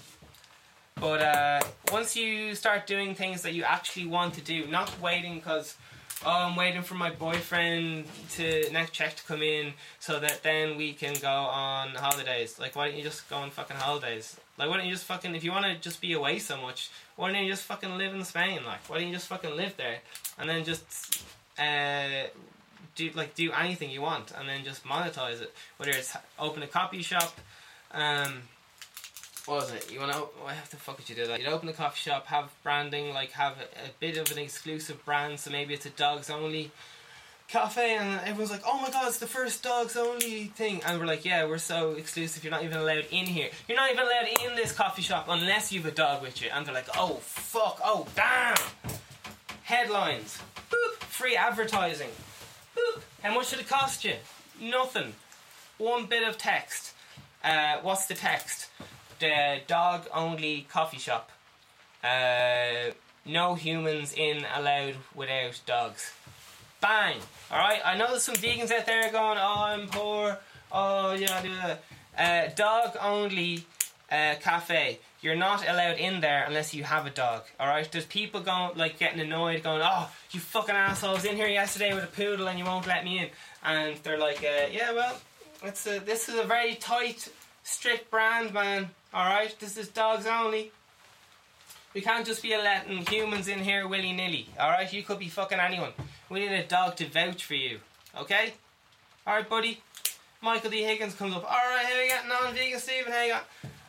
But 0.98 1.20
uh, 1.20 1.60
once 1.92 2.16
you 2.16 2.54
start 2.54 2.86
doing 2.86 3.14
things 3.14 3.42
that 3.42 3.52
you 3.52 3.64
actually 3.64 4.06
want 4.06 4.32
to 4.34 4.40
do, 4.40 4.66
not 4.66 4.98
waiting 4.98 5.34
because, 5.34 5.76
oh, 6.24 6.30
I'm 6.30 6.56
waiting 6.56 6.80
for 6.80 6.94
my 6.94 7.10
boyfriend 7.10 8.06
to 8.36 8.70
next 8.72 8.92
check 8.92 9.14
to 9.16 9.24
come 9.24 9.42
in 9.42 9.74
so 10.00 10.18
that 10.18 10.42
then 10.42 10.78
we 10.78 10.94
can 10.94 11.14
go 11.20 11.28
on 11.28 11.90
holidays. 11.90 12.58
Like, 12.58 12.76
why 12.76 12.88
don't 12.88 12.96
you 12.96 13.02
just 13.04 13.28
go 13.28 13.36
on 13.36 13.50
fucking 13.50 13.76
holidays? 13.76 14.40
Like, 14.58 14.70
why 14.70 14.78
don't 14.78 14.86
you 14.86 14.92
just 14.92 15.04
fucking, 15.04 15.34
if 15.34 15.44
you 15.44 15.52
want 15.52 15.66
to 15.66 15.74
just 15.74 16.00
be 16.00 16.14
away 16.14 16.38
so 16.38 16.56
much, 16.56 16.90
why 17.16 17.30
don't 17.30 17.44
you 17.44 17.50
just 17.50 17.64
fucking 17.64 17.98
live 17.98 18.14
in 18.14 18.24
Spain? 18.24 18.60
Like, 18.64 18.88
why 18.88 18.98
don't 18.98 19.08
you 19.08 19.14
just 19.14 19.28
fucking 19.28 19.54
live 19.54 19.76
there 19.76 19.98
and 20.38 20.48
then 20.48 20.64
just 20.64 21.22
uh, 21.58 22.28
do 22.94 23.10
like 23.14 23.34
do 23.34 23.52
anything 23.52 23.90
you 23.90 24.00
want 24.00 24.32
and 24.36 24.48
then 24.48 24.64
just 24.64 24.82
monetize 24.84 25.42
it? 25.42 25.52
Whether 25.76 25.92
it's 25.92 26.16
open 26.38 26.62
a 26.62 26.66
copy 26.66 27.02
shop, 27.02 27.38
um, 27.92 28.40
what 29.46 29.62
was 29.62 29.72
it? 29.72 29.92
You 29.92 30.00
want 30.00 30.12
to? 30.12 30.18
Why 30.42 30.54
have 30.54 30.70
the 30.70 30.76
fuck 30.76 30.98
would 30.98 31.08
you 31.08 31.14
do 31.14 31.26
that? 31.26 31.40
You'd 31.40 31.48
open 31.48 31.68
a 31.68 31.72
coffee 31.72 31.98
shop, 31.98 32.26
have 32.26 32.50
branding, 32.62 33.14
like 33.14 33.32
have 33.32 33.54
a, 33.58 33.86
a 33.86 33.90
bit 34.00 34.16
of 34.16 34.30
an 34.32 34.38
exclusive 34.38 35.04
brand. 35.04 35.40
So 35.40 35.50
maybe 35.50 35.74
it's 35.74 35.86
a 35.86 35.90
dogs 35.90 36.30
only 36.30 36.72
cafe 37.48 37.94
and 37.94 38.20
everyone's 38.20 38.50
like, 38.50 38.62
oh 38.66 38.80
my 38.80 38.90
god, 38.90 39.06
it's 39.06 39.18
the 39.18 39.26
first 39.26 39.62
dogs 39.62 39.96
only 39.96 40.46
thing. 40.46 40.82
And 40.84 40.98
we're 40.98 41.06
like, 41.06 41.24
yeah, 41.24 41.46
we're 41.46 41.58
so 41.58 41.92
exclusive, 41.92 42.42
you're 42.42 42.50
not 42.50 42.64
even 42.64 42.76
allowed 42.76 43.06
in 43.10 43.26
here. 43.26 43.50
You're 43.68 43.76
not 43.76 43.90
even 43.90 44.04
allowed 44.04 44.28
in 44.44 44.56
this 44.56 44.72
coffee 44.72 45.02
shop 45.02 45.26
unless 45.28 45.72
you 45.72 45.80
have 45.80 45.92
a 45.92 45.94
dog 45.94 46.22
with 46.22 46.42
you. 46.42 46.50
And 46.52 46.66
they're 46.66 46.74
like, 46.74 46.88
oh 46.96 47.14
fuck, 47.22 47.80
oh 47.84 48.06
damn. 48.14 48.56
Headlines. 49.62 50.38
Boop. 50.70 50.94
Free 51.00 51.36
advertising. 51.36 52.10
Boop. 52.76 53.02
How 53.22 53.34
much 53.34 53.50
did 53.50 53.60
it 53.60 53.68
cost 53.68 54.04
you? 54.04 54.14
Nothing. 54.60 55.12
One 55.78 56.06
bit 56.06 56.26
of 56.26 56.38
text. 56.38 56.92
Uh, 57.42 57.78
what's 57.82 58.06
the 58.06 58.14
text? 58.14 58.68
The 59.18 59.60
dog 59.66 60.06
only 60.12 60.66
coffee 60.70 60.98
shop. 60.98 61.30
Uh, 62.04 62.92
no 63.24 63.54
humans 63.54 64.12
in 64.12 64.44
allowed 64.54 64.96
without 65.14 65.60
dogs. 65.66 66.12
Bang! 66.80 67.16
Alright, 67.50 67.80
I 67.84 67.96
know 67.96 68.08
there's 68.08 68.22
some 68.22 68.34
vegans 68.34 68.70
out 68.70 68.86
there 68.86 69.10
going, 69.10 69.38
oh, 69.38 69.54
I'm 69.58 69.88
poor, 69.88 70.38
oh, 70.70 71.14
yeah. 71.14 71.76
Uh, 72.16 72.48
dog 72.54 72.96
only 73.00 73.64
uh, 74.10 74.34
cafe. 74.40 74.98
You're 75.22 75.34
not 75.34 75.66
allowed 75.66 75.96
in 75.96 76.20
there 76.20 76.44
unless 76.46 76.74
you 76.74 76.84
have 76.84 77.06
a 77.06 77.10
dog. 77.10 77.44
Alright, 77.58 77.90
there's 77.90 78.04
people 78.04 78.40
going, 78.40 78.76
like, 78.76 78.98
getting 78.98 79.20
annoyed, 79.20 79.62
going, 79.62 79.80
oh, 79.82 80.10
you 80.30 80.40
fucking 80.40 80.74
assholes 80.74 81.24
in 81.24 81.36
here 81.36 81.48
yesterday 81.48 81.94
with 81.94 82.04
a 82.04 82.08
poodle 82.08 82.48
and 82.48 82.58
you 82.58 82.64
won't 82.64 82.86
let 82.86 83.04
me 83.04 83.18
in. 83.18 83.28
And 83.64 83.96
they're 84.02 84.18
like, 84.18 84.38
uh, 84.38 84.68
yeah, 84.70 84.92
well, 84.92 85.18
it's 85.62 85.86
a, 85.86 85.98
this 86.00 86.28
is 86.28 86.38
a 86.38 86.44
very 86.44 86.74
tight, 86.74 87.28
strict 87.64 88.10
brand, 88.10 88.52
man. 88.52 88.90
Alright, 89.14 89.58
this 89.58 89.76
is 89.76 89.88
dogs 89.88 90.26
only. 90.26 90.72
We 91.94 92.00
can't 92.02 92.26
just 92.26 92.42
be 92.42 92.56
letting 92.56 93.06
humans 93.06 93.48
in 93.48 93.60
here 93.60 93.88
willy 93.88 94.12
nilly. 94.12 94.48
Alright, 94.58 94.92
you 94.92 95.02
could 95.02 95.18
be 95.18 95.28
fucking 95.28 95.58
anyone. 95.58 95.92
We 96.28 96.40
need 96.40 96.52
a 96.52 96.64
dog 96.64 96.96
to 96.96 97.06
vouch 97.06 97.44
for 97.44 97.54
you. 97.54 97.80
Okay? 98.18 98.52
Alright, 99.26 99.48
buddy. 99.48 99.80
Michael 100.42 100.70
D. 100.70 100.82
Higgins 100.82 101.14
comes 101.14 101.34
up. 101.34 101.44
Alright, 101.44 101.86
how 101.86 102.00
you 102.00 102.08
getting 102.08 102.30
on, 102.30 102.54
vegan 102.54 102.78
Stephen? 102.78 103.12
You 103.12 103.32
got? 103.32 103.44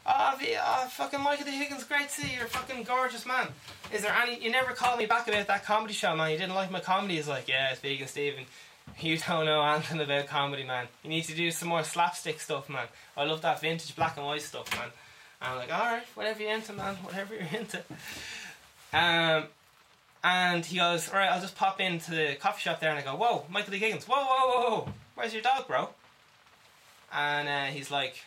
Oh, 0.09 0.39
oh, 0.39 0.88
fucking 0.89 1.22
Michael 1.22 1.45
D. 1.45 1.51
Higgins, 1.51 1.84
great 1.84 2.07
to 2.07 2.13
see 2.13 2.30
you. 2.30 2.38
You're 2.38 2.45
a 2.45 2.49
fucking 2.49 2.84
gorgeous 2.84 3.26
man. 3.26 3.49
Is 3.93 4.03
there 4.03 4.13
any? 4.13 4.41
You 4.41 4.49
never 4.49 4.72
called 4.72 4.99
me 4.99 5.05
back 5.05 5.28
about 5.28 5.47
that 5.47 5.65
comedy 5.65 5.93
show, 5.93 6.15
man. 6.15 6.32
You 6.32 6.38
didn't 6.38 6.55
like 6.55 6.72
my 6.72 6.80
comedy. 6.80 7.18
He's 7.18 7.28
like, 7.28 7.49
yeah, 7.49 7.72
it's 7.72 7.82
vegan 7.82 8.07
Stephen. 8.07 8.45
You 9.01 9.18
don't 9.18 9.45
know 9.45 9.61
anything 9.61 9.99
about 9.99 10.28
comedy, 10.28 10.63
man. 10.63 10.88
You 11.03 11.09
need 11.09 11.26
to 11.26 11.36
do 11.36 11.51
some 11.51 11.68
more 11.68 11.84
slapstick 11.84 12.39
stuff, 12.39 12.70
man. 12.70 12.88
I 13.18 13.26
love 13.26 13.41
that 13.41 13.59
vintage 13.59 13.95
black 13.97 14.15
and 14.15 14.26
white 14.26 14.41
stuff, 14.41 14.74
man. 14.78 14.89
I'm 15.42 15.58
like, 15.58 15.72
alright, 15.72 16.04
whatever 16.16 16.42
you're 16.42 16.54
into, 16.54 16.74
man, 16.74 16.96
whatever 16.96 17.36
you're 17.36 17.60
into. 17.60 17.84
Um, 18.94 19.46
and 20.24 20.66
he 20.66 20.78
goes, 20.78 21.10
alright, 21.10 21.32
I'll 21.32 21.42
just 21.42 21.56
pop 21.56 21.80
into 21.80 22.12
the 22.12 22.36
coffee 22.40 22.62
shop 22.62 22.80
there 22.80 22.90
and 22.90 23.00
I 23.00 23.04
go, 23.04 23.16
whoa, 23.16 23.46
Michael 23.50 23.72
D. 23.72 23.78
Higgins, 23.78 24.06
whoa, 24.06 24.18
whoa, 24.18 24.48
whoa, 24.48 24.70
whoa, 24.70 24.94
where's 25.16 25.34
your 25.34 25.44
dog, 25.44 25.68
bro? 25.68 25.90
And 27.14 27.48
uh, 27.48 27.66
he's 27.66 27.92
like, 27.92 28.24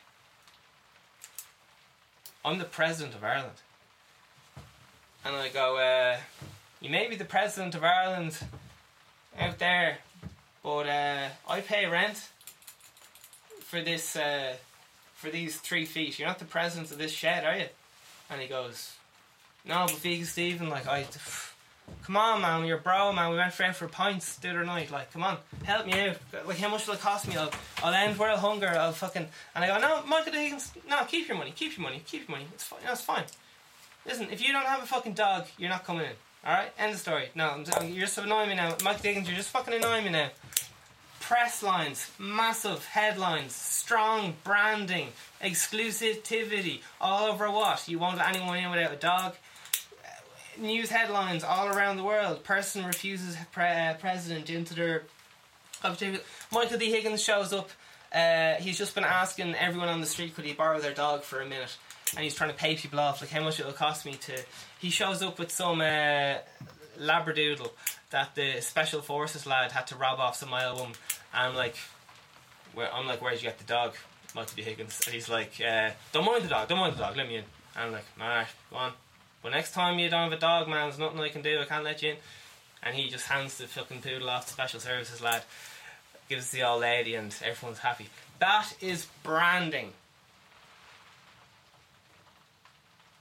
I'm 2.44 2.58
the 2.58 2.64
president 2.64 3.14
of 3.14 3.24
Ireland. 3.24 3.56
And 5.24 5.36
I 5.36 5.48
go, 5.48 5.76
uh, 5.76 6.16
you 6.80 6.88
may 6.88 7.08
be 7.08 7.16
the 7.16 7.26
president 7.26 7.74
of 7.74 7.84
Ireland 7.84 8.38
out 9.38 9.58
there, 9.58 9.98
but 10.62 10.88
uh, 10.88 11.28
I 11.48 11.60
pay 11.60 11.86
rent 11.86 12.28
for 13.60 13.82
this, 13.82 14.16
uh, 14.16 14.54
for 15.20 15.28
these 15.28 15.58
three 15.58 15.84
feet. 15.84 16.18
You're 16.18 16.28
not 16.28 16.38
the 16.38 16.46
president 16.46 16.90
of 16.90 16.96
this 16.96 17.12
shed, 17.12 17.44
are 17.44 17.54
you? 17.56 17.66
And 18.30 18.40
he 18.40 18.48
goes, 18.48 18.94
no, 19.66 19.84
but 19.86 19.98
Vegan 19.98 20.24
Stephen, 20.24 20.68
like, 20.70 20.86
I. 20.86 21.04
Come 22.04 22.16
on, 22.16 22.40
man, 22.40 22.64
you're 22.64 22.78
bro, 22.78 23.12
man. 23.12 23.30
We 23.30 23.36
went 23.36 23.52
for 23.52 23.70
for 23.72 23.88
pints 23.88 24.36
the 24.36 24.50
other 24.50 24.64
night. 24.64 24.92
Like, 24.92 25.12
come 25.12 25.24
on, 25.24 25.38
help 25.64 25.86
me 25.86 26.08
out. 26.08 26.18
Like, 26.46 26.58
how 26.58 26.68
much 26.68 26.86
will 26.86 26.94
it 26.94 27.00
cost 27.00 27.26
me? 27.26 27.36
I'll, 27.36 27.50
I'll 27.82 27.92
end 27.92 28.16
world 28.16 28.38
hunger. 28.38 28.68
I'll 28.68 28.92
fucking. 28.92 29.26
And 29.56 29.64
I 29.64 29.66
go, 29.66 29.76
no, 29.76 30.06
Michael 30.06 30.32
Higgins, 30.32 30.70
no, 30.88 31.02
keep 31.06 31.26
your 31.26 31.36
money, 31.36 31.50
keep 31.50 31.76
your 31.76 31.82
money, 31.82 32.00
keep 32.06 32.28
your 32.28 32.38
money. 32.38 32.46
It's 32.54 32.62
fine. 32.62 32.78
No, 32.84 32.92
it's 32.92 33.00
fine. 33.00 33.24
Listen, 34.06 34.28
if 34.30 34.40
you 34.40 34.52
don't 34.52 34.66
have 34.66 34.84
a 34.84 34.86
fucking 34.86 35.14
dog, 35.14 35.46
you're 35.58 35.68
not 35.68 35.84
coming 35.84 36.04
in. 36.04 36.12
All 36.46 36.52
right, 36.52 36.70
end 36.78 36.92
of 36.92 37.00
story. 37.00 37.30
No, 37.34 37.48
I'm, 37.48 37.88
you're 37.88 38.06
just 38.06 38.16
annoying 38.18 38.50
me 38.50 38.54
now, 38.54 38.76
Mike 38.84 39.02
Diggins. 39.02 39.26
You're 39.26 39.36
just 39.36 39.50
fucking 39.50 39.74
annoying 39.74 40.04
me 40.04 40.10
now. 40.10 40.30
Press 41.30 41.62
lines, 41.62 42.10
massive 42.18 42.84
headlines, 42.86 43.54
strong 43.54 44.34
branding, 44.42 45.10
exclusivity, 45.40 46.80
all 47.00 47.30
over 47.30 47.48
what? 47.48 47.86
You 47.86 48.00
won't 48.00 48.18
let 48.18 48.34
anyone 48.34 48.58
in 48.58 48.68
without 48.68 48.92
a 48.92 48.96
dog 48.96 49.36
news 50.58 50.90
headlines 50.90 51.44
all 51.44 51.68
around 51.68 51.98
the 51.98 52.02
world. 52.02 52.42
Person 52.42 52.84
refuses 52.84 53.36
pre- 53.52 53.64
uh, 53.64 53.94
president 53.94 54.50
into 54.50 54.74
their. 54.74 55.04
Michael 56.52 56.78
D. 56.78 56.90
Higgins 56.90 57.22
shows 57.22 57.52
up. 57.52 57.70
Uh, 58.12 58.54
he's 58.54 58.76
just 58.76 58.96
been 58.96 59.04
asking 59.04 59.54
everyone 59.54 59.88
on 59.88 60.00
the 60.00 60.08
street 60.08 60.34
could 60.34 60.44
he 60.44 60.52
borrow 60.52 60.80
their 60.80 60.94
dog 60.94 61.22
for 61.22 61.40
a 61.40 61.46
minute, 61.46 61.76
and 62.16 62.24
he's 62.24 62.34
trying 62.34 62.50
to 62.50 62.56
pay 62.56 62.74
people 62.74 62.98
off 62.98 63.20
like 63.20 63.30
how 63.30 63.40
much 63.40 63.60
it'll 63.60 63.70
cost 63.70 64.04
me 64.04 64.14
to. 64.14 64.36
He 64.80 64.90
shows 64.90 65.22
up 65.22 65.38
with 65.38 65.52
some 65.52 65.80
uh, 65.80 66.38
labradoodle 66.98 67.70
that 68.10 68.34
the 68.34 68.60
special 68.60 69.00
forces 69.00 69.46
lad 69.46 69.70
had 69.70 69.86
to 69.86 69.96
rob 69.96 70.18
off 70.18 70.34
some 70.36 70.52
and 70.52 70.96
I'm 71.32 71.54
like, 71.54 71.76
where 72.74 72.92
I'm 72.92 73.06
like, 73.06 73.20
where'd 73.22 73.36
you 73.36 73.48
get 73.48 73.58
the 73.58 73.64
dog, 73.64 73.94
Michael 74.34 74.54
D. 74.56 74.62
Higgins? 74.62 75.00
And 75.06 75.14
he's 75.14 75.28
like, 75.28 75.52
uh, 75.60 75.90
don't 76.12 76.24
mind 76.24 76.44
the 76.44 76.48
dog, 76.48 76.68
don't 76.68 76.78
mind 76.78 76.94
the 76.94 77.00
dog, 77.00 77.16
let 77.16 77.28
me 77.28 77.36
in. 77.36 77.44
And 77.76 77.86
I'm 77.86 77.92
like, 77.92 78.04
alright, 78.20 78.46
go 78.70 78.76
on. 78.76 78.92
But 79.42 79.52
next 79.52 79.72
time 79.72 79.98
you 79.98 80.10
don't 80.10 80.30
have 80.30 80.32
a 80.32 80.40
dog, 80.40 80.68
man, 80.68 80.88
there's 80.88 80.98
nothing 80.98 81.20
I 81.20 81.28
can 81.28 81.42
do. 81.42 81.60
I 81.60 81.64
can't 81.64 81.84
let 81.84 82.02
you 82.02 82.10
in. 82.10 82.16
And 82.82 82.94
he 82.94 83.08
just 83.08 83.26
hands 83.26 83.58
the 83.58 83.66
fucking 83.66 84.00
poodle 84.00 84.28
off 84.28 84.46
to 84.46 84.52
special 84.52 84.80
services 84.80 85.20
lad, 85.20 85.42
gives 86.28 86.50
the 86.50 86.62
old 86.62 86.82
lady, 86.82 87.14
and 87.14 87.34
everyone's 87.44 87.78
happy. 87.78 88.08
That 88.38 88.74
is 88.80 89.06
branding. 89.22 89.92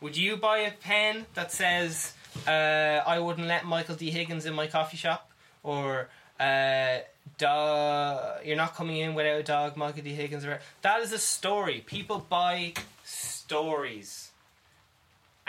Would 0.01 0.15
you 0.15 0.37
buy 0.37 0.59
a 0.59 0.71
pen 0.71 1.25
that 1.33 1.51
says, 1.51 2.13
uh, 2.47 2.51
I 2.51 3.19
wouldn't 3.19 3.47
let 3.47 3.65
Michael 3.65 3.95
D. 3.95 4.11
Higgins 4.11 4.45
in 4.45 4.53
my 4.53 4.67
coffee 4.67 4.97
shop? 4.97 5.29
Or, 5.61 6.07
uh, 6.39 6.99
dog, 7.37 8.45
you're 8.45 8.57
not 8.57 8.75
coming 8.75 8.97
in 8.97 9.13
without 9.13 9.39
a 9.39 9.43
dog, 9.43 9.77
Michael 9.77 10.03
D. 10.03 10.13
Higgins? 10.13 10.45
That 10.81 11.01
is 11.01 11.11
a 11.11 11.19
story. 11.19 11.83
People 11.85 12.25
buy 12.29 12.73
stories 13.03 14.29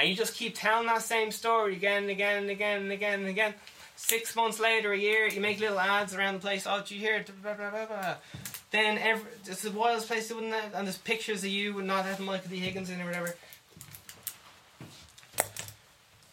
and 0.01 0.09
you 0.09 0.17
just 0.17 0.35
keep 0.35 0.55
telling 0.55 0.87
that 0.87 1.03
same 1.03 1.31
story 1.31 1.77
again 1.77 2.03
and 2.03 2.11
again 2.11 2.43
and 2.43 2.51
again 2.51 2.83
and 2.83 2.91
again 2.91 3.21
and 3.21 3.29
again. 3.29 3.55
Six 3.97 4.35
months 4.35 4.59
later, 4.59 4.93
a 4.93 4.99
year, 4.99 5.29
you 5.29 5.43
make 5.43 5.61
little 5.61 5.79
ads 5.79 6.15
around 6.15 6.35
the 6.35 6.41
place. 6.41 6.67
Oh, 6.67 6.79
did 6.79 6.93
you 6.93 7.01
hear? 7.01 7.23
Blah, 7.43 7.53
blah, 7.53 7.71
blah, 7.71 7.85
blah. 7.85 8.15
Then 8.71 8.97
every, 8.97 9.31
it's 9.45 9.61
the 9.61 9.71
wildest 9.71 10.09
place? 10.09 10.31
And 10.31 10.53
there's 10.87 10.97
pictures 10.97 11.45
of 11.45 11.51
you 11.51 11.79
and 11.79 11.87
not 11.87 12.07
having 12.07 12.25
Michael 12.25 12.49
D. 12.49 12.57
Higgins 12.57 12.89
in 12.89 12.99
or 12.99 13.05
whatever. 13.05 13.35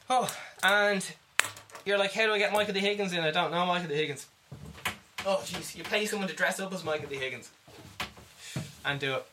Oh, 0.10 0.34
and 0.64 1.06
you're 1.86 1.98
like, 1.98 2.14
how 2.14 2.26
do 2.26 2.32
I 2.32 2.38
get 2.38 2.54
Michael 2.54 2.74
D. 2.74 2.80
Higgins 2.80 3.12
in? 3.12 3.20
I 3.20 3.32
don't 3.32 3.52
know 3.52 3.66
Michael 3.66 3.90
D. 3.90 3.96
Higgins. 3.96 4.28
Oh, 5.30 5.42
jeez, 5.44 5.76
you 5.76 5.84
pay 5.84 6.06
someone 6.06 6.30
to 6.30 6.36
dress 6.36 6.60
up 6.60 6.74
as 6.74 6.84
Michael 6.84 7.10
D. 7.10 7.18
Higgins 7.18 7.52
and 8.86 9.00
do 9.00 9.16
it 9.16 9.26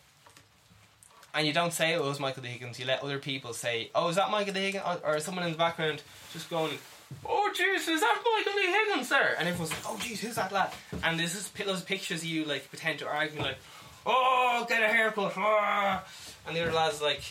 and 1.34 1.46
you 1.46 1.52
don't 1.52 1.72
say 1.72 1.94
oh, 1.94 2.04
it 2.04 2.08
was 2.08 2.20
Michael 2.20 2.42
D. 2.42 2.48
Higgins. 2.48 2.78
You 2.78 2.86
let 2.86 3.02
other 3.02 3.18
people 3.18 3.52
say, 3.52 3.90
"Oh, 3.94 4.08
is 4.08 4.16
that 4.16 4.30
Michael 4.30 4.54
D. 4.54 4.60
Higgins?" 4.60 4.84
Or, 5.02 5.18
someone 5.18 5.44
in 5.44 5.52
the 5.52 5.58
background 5.58 6.02
just 6.32 6.48
going, 6.48 6.78
"Oh, 7.26 7.50
jeez, 7.52 7.88
is 7.88 8.00
that 8.00 8.22
Michael 8.36 8.52
D. 8.52 8.66
Higgins 8.66 9.08
there?" 9.08 9.34
And 9.38 9.48
everyone's 9.48 9.72
like, 9.72 9.84
"Oh, 9.84 9.96
jeez, 10.00 10.18
who's 10.18 10.36
that 10.36 10.52
lad?" 10.52 10.72
And 11.02 11.18
there's 11.18 11.34
just 11.34 11.54
those 11.56 11.82
pictures 11.82 12.20
of 12.20 12.26
you 12.26 12.44
like 12.44 12.68
pretend 12.68 13.00
to 13.00 13.08
argue, 13.08 13.40
like, 13.40 13.58
"Oh, 14.06 14.64
get 14.68 14.82
a 14.82 14.88
haircut," 14.88 15.34
oh. 15.36 16.02
and 16.46 16.56
the 16.56 16.62
other 16.62 16.72
lad's 16.72 17.02
like, 17.02 17.22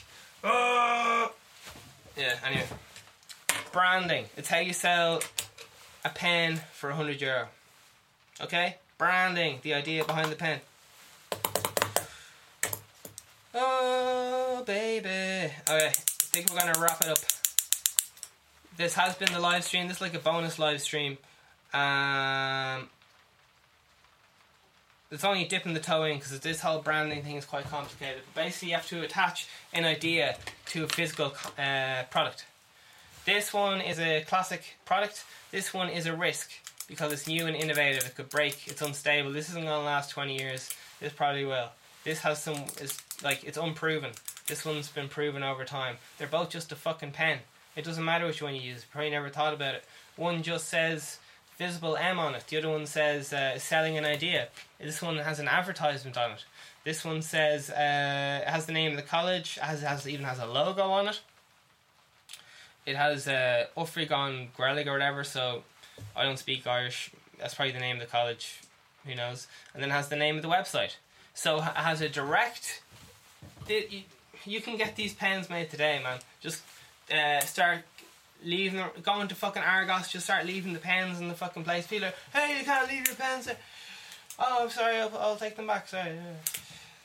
"Oh." 0.43 1.31
Yeah. 2.17 2.35
Anyway, 2.45 2.67
branding. 3.71 4.25
It's 4.35 4.49
how 4.49 4.59
you 4.59 4.73
sell 4.73 5.21
a 6.03 6.09
pen 6.09 6.57
for 6.73 6.89
a 6.89 6.95
hundred 6.95 7.21
euro. 7.21 7.47
Okay, 8.41 8.77
branding. 8.97 9.59
The 9.61 9.73
idea 9.73 10.03
behind 10.03 10.31
the 10.31 10.35
pen. 10.35 10.59
Oh, 13.53 14.63
baby. 14.65 15.53
Okay, 15.69 15.87
I 15.87 15.89
think 15.89 16.49
we're 16.49 16.59
going 16.59 16.73
to 16.73 16.79
wrap 16.79 17.01
it 17.01 17.09
up. 17.09 17.19
This 18.75 18.95
has 18.95 19.15
been 19.15 19.31
the 19.31 19.39
live 19.39 19.63
stream. 19.63 19.87
This 19.87 19.97
is 19.97 20.01
like 20.01 20.15
a 20.15 20.19
bonus 20.19 20.57
live 20.57 20.81
stream. 20.81 21.19
Um, 21.73 22.89
it's 25.11 25.23
only 25.23 25.45
dipping 25.45 25.75
the 25.75 25.79
toe 25.79 26.05
in 26.05 26.17
because 26.17 26.39
this 26.39 26.59
whole 26.59 26.81
branding 26.81 27.21
thing 27.21 27.35
is 27.35 27.45
quite 27.45 27.65
complicated. 27.65 28.23
But 28.33 28.45
basically, 28.45 28.69
you 28.69 28.75
have 28.75 28.87
to 28.87 29.03
attach 29.03 29.47
an 29.71 29.85
idea 29.85 30.37
to 30.67 30.85
a 30.85 30.87
physical 30.87 31.33
uh, 31.57 32.03
product. 32.09 32.45
This 33.25 33.53
one 33.53 33.79
is 33.79 33.99
a 33.99 34.21
classic 34.21 34.75
product. 34.85 35.23
This 35.51 35.71
one 35.71 35.89
is 35.89 36.07
a 36.07 36.15
risk 36.15 36.49
because 36.87 37.11
it's 37.11 37.27
new 37.27 37.47
and 37.47 37.55
innovative. 37.55 38.05
It 38.05 38.15
could 38.15 38.29
break. 38.29 38.67
It's 38.67 38.81
unstable. 38.81 39.31
This 39.31 39.49
isn't 39.49 39.63
to 39.63 39.79
last 39.79 40.11
20 40.11 40.37
years. 40.37 40.69
This 40.99 41.13
probably 41.13 41.45
will. 41.45 41.69
This 42.03 42.19
has 42.19 42.41
some 42.41 42.65
is 42.81 43.01
like 43.23 43.43
it's 43.43 43.57
unproven. 43.57 44.11
This 44.47 44.65
one's 44.65 44.89
been 44.89 45.07
proven 45.07 45.41
over 45.41 45.63
time. 45.63 45.97
They're 46.17 46.27
both 46.27 46.49
just 46.49 46.71
a 46.71 46.75
fucking 46.75 47.11
pen. 47.11 47.39
It 47.75 47.85
doesn't 47.85 48.03
matter 48.03 48.25
which 48.25 48.41
one 48.41 48.55
you 48.55 48.61
use. 48.61 48.85
Probably 48.85 49.09
never 49.09 49.29
thought 49.29 49.53
about 49.53 49.75
it. 49.75 49.85
One 50.15 50.43
just 50.43 50.67
says 50.67 51.19
visible 51.57 51.95
M 51.95 52.19
on 52.19 52.35
it. 52.35 52.45
The 52.47 52.57
other 52.57 52.69
one 52.69 52.85
says 52.85 53.31
uh, 53.31 53.57
selling 53.57 53.97
an 53.97 54.05
idea. 54.05 54.49
This 54.79 55.01
one 55.01 55.17
has 55.17 55.39
an 55.39 55.47
advertisement 55.47 56.17
on 56.17 56.31
it. 56.31 56.45
This 56.83 57.05
one 57.05 57.21
says 57.21 57.69
uh, 57.69 58.43
has 58.45 58.65
the 58.65 58.73
name 58.73 58.91
of 58.91 58.97
the 58.97 59.03
college. 59.03 59.55
Has, 59.55 59.81
has 59.81 60.07
even 60.07 60.25
has 60.25 60.39
a 60.39 60.45
logo 60.45 60.83
on 60.83 61.07
it. 61.07 61.21
It 62.85 62.97
has 62.97 63.27
uh, 63.27 63.67
Ufrigon 63.77 64.47
Grelig 64.53 64.87
or 64.87 64.91
whatever. 64.91 65.23
So 65.23 65.63
I 66.15 66.23
don't 66.23 66.37
speak 66.37 66.65
Irish. 66.67 67.11
That's 67.39 67.55
probably 67.55 67.73
the 67.73 67.79
name 67.79 67.97
of 67.97 68.01
the 68.01 68.07
college. 68.07 68.61
Who 69.05 69.15
knows? 69.15 69.47
And 69.73 69.81
then 69.81 69.89
has 69.89 70.09
the 70.09 70.15
name 70.15 70.37
of 70.37 70.41
the 70.41 70.47
website. 70.47 70.95
So 71.33 71.57
it 71.57 71.63
has 71.63 72.01
a 72.01 72.09
direct. 72.09 72.81
You, 73.67 74.03
you 74.45 74.61
can 74.61 74.77
get 74.77 74.95
these 74.95 75.13
pens 75.13 75.49
made 75.49 75.69
today, 75.69 75.99
man. 76.03 76.19
Just 76.41 76.61
uh, 77.13 77.39
start 77.41 77.79
leaving, 78.43 78.83
going 79.01 79.27
to 79.27 79.35
fucking 79.35 79.63
Argos. 79.63 80.09
Just 80.09 80.25
start 80.25 80.45
leaving 80.45 80.73
the 80.73 80.79
pens 80.79 81.19
in 81.19 81.27
the 81.27 81.33
fucking 81.33 81.63
place. 81.63 81.87
People 81.87 82.09
are, 82.09 82.13
hey, 82.33 82.59
you 82.59 82.63
can't 82.63 82.89
leave 82.89 83.07
your 83.07 83.15
pens 83.15 83.45
there. 83.45 83.57
Oh, 84.39 84.59
I'm 84.63 84.69
sorry, 84.69 84.97
I'll, 84.97 85.17
I'll 85.17 85.35
take 85.35 85.55
them 85.55 85.67
back. 85.67 85.87
Sorry. 85.87 86.17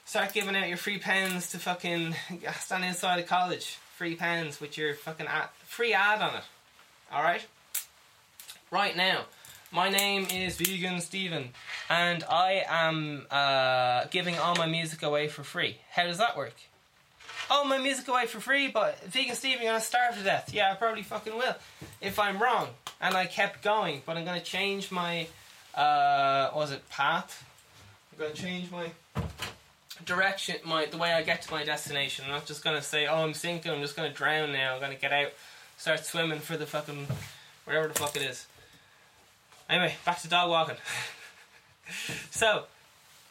Start 0.05 0.33
giving 0.33 0.57
out 0.57 0.69
your 0.69 0.79
free 0.79 0.99
pens 0.99 1.51
to 1.51 1.59
fucking 1.59 2.15
stand 2.61 2.85
inside 2.85 3.19
of 3.19 3.27
college. 3.27 3.79
Free 3.97 4.15
pens 4.15 4.61
with 4.61 4.79
your 4.79 4.95
fucking 4.95 5.27
ad, 5.27 5.49
free 5.65 5.93
ad 5.93 6.23
on 6.23 6.37
it. 6.37 6.45
All 7.13 7.23
right. 7.23 7.45
Right 8.71 8.95
now, 8.95 9.23
my 9.73 9.89
name 9.89 10.27
is 10.31 10.59
Vegan 10.59 11.01
Steven, 11.01 11.53
and 11.89 12.23
I 12.25 12.65
am 12.69 13.27
uh, 13.31 14.05
giving 14.11 14.37
all 14.37 14.57
my 14.57 14.67
music 14.67 15.03
away 15.03 15.29
for 15.29 15.43
free. 15.43 15.79
How 15.91 16.05
does 16.05 16.19
that 16.19 16.37
work? 16.37 16.53
Oh, 17.51 17.65
my 17.65 17.79
music 17.79 18.09
away 18.09 18.27
for 18.27 18.41
free, 18.41 18.69
but 18.69 19.03
Vegan 19.05 19.35
Steven, 19.37 19.63
you're 19.63 19.73
gonna 19.73 19.81
starve 19.83 20.19
to 20.19 20.23
death. 20.23 20.53
Yeah, 20.53 20.71
I 20.71 20.75
probably 20.75 21.03
fucking 21.03 21.35
will. 21.35 21.55
If 22.03 22.19
I'm 22.19 22.43
wrong, 22.43 22.69
and 23.01 23.15
I 23.15 23.25
kept 23.25 23.65
going, 23.65 24.03
but 24.05 24.19
I'm 24.19 24.27
gonna 24.27 24.43
change 24.43 24.91
my, 24.91 25.29
uh, 25.75 26.51
was 26.55 26.71
it 26.71 26.87
path? 26.91 27.47
I'm 28.13 28.19
gonna 28.19 28.35
change 28.35 28.71
my 28.71 28.91
direction, 30.05 30.57
my 30.63 30.85
the 30.85 30.99
way 30.99 31.15
I 31.15 31.23
get 31.23 31.41
to 31.41 31.51
my 31.51 31.65
destination. 31.65 32.27
I'm 32.27 32.33
not 32.33 32.45
just 32.45 32.63
gonna 32.63 32.83
say, 32.83 33.07
oh, 33.07 33.25
I'm 33.25 33.33
sinking. 33.33 33.73
I'm 33.73 33.81
just 33.81 33.97
gonna 33.97 34.13
drown 34.13 34.53
now. 34.53 34.75
I'm 34.75 34.81
gonna 34.83 34.95
get 34.95 35.15
out, 35.15 35.33
start 35.79 36.05
swimming 36.05 36.41
for 36.41 36.59
the 36.59 36.67
fucking 36.67 37.07
whatever 37.65 37.89
the 37.89 37.95
fuck 37.95 38.15
it 38.15 38.21
is. 38.21 38.47
Anyway, 39.69 39.95
back 40.05 40.21
to 40.23 40.29
dog 40.29 40.51
walking. 40.51 40.77
so, 42.31 42.65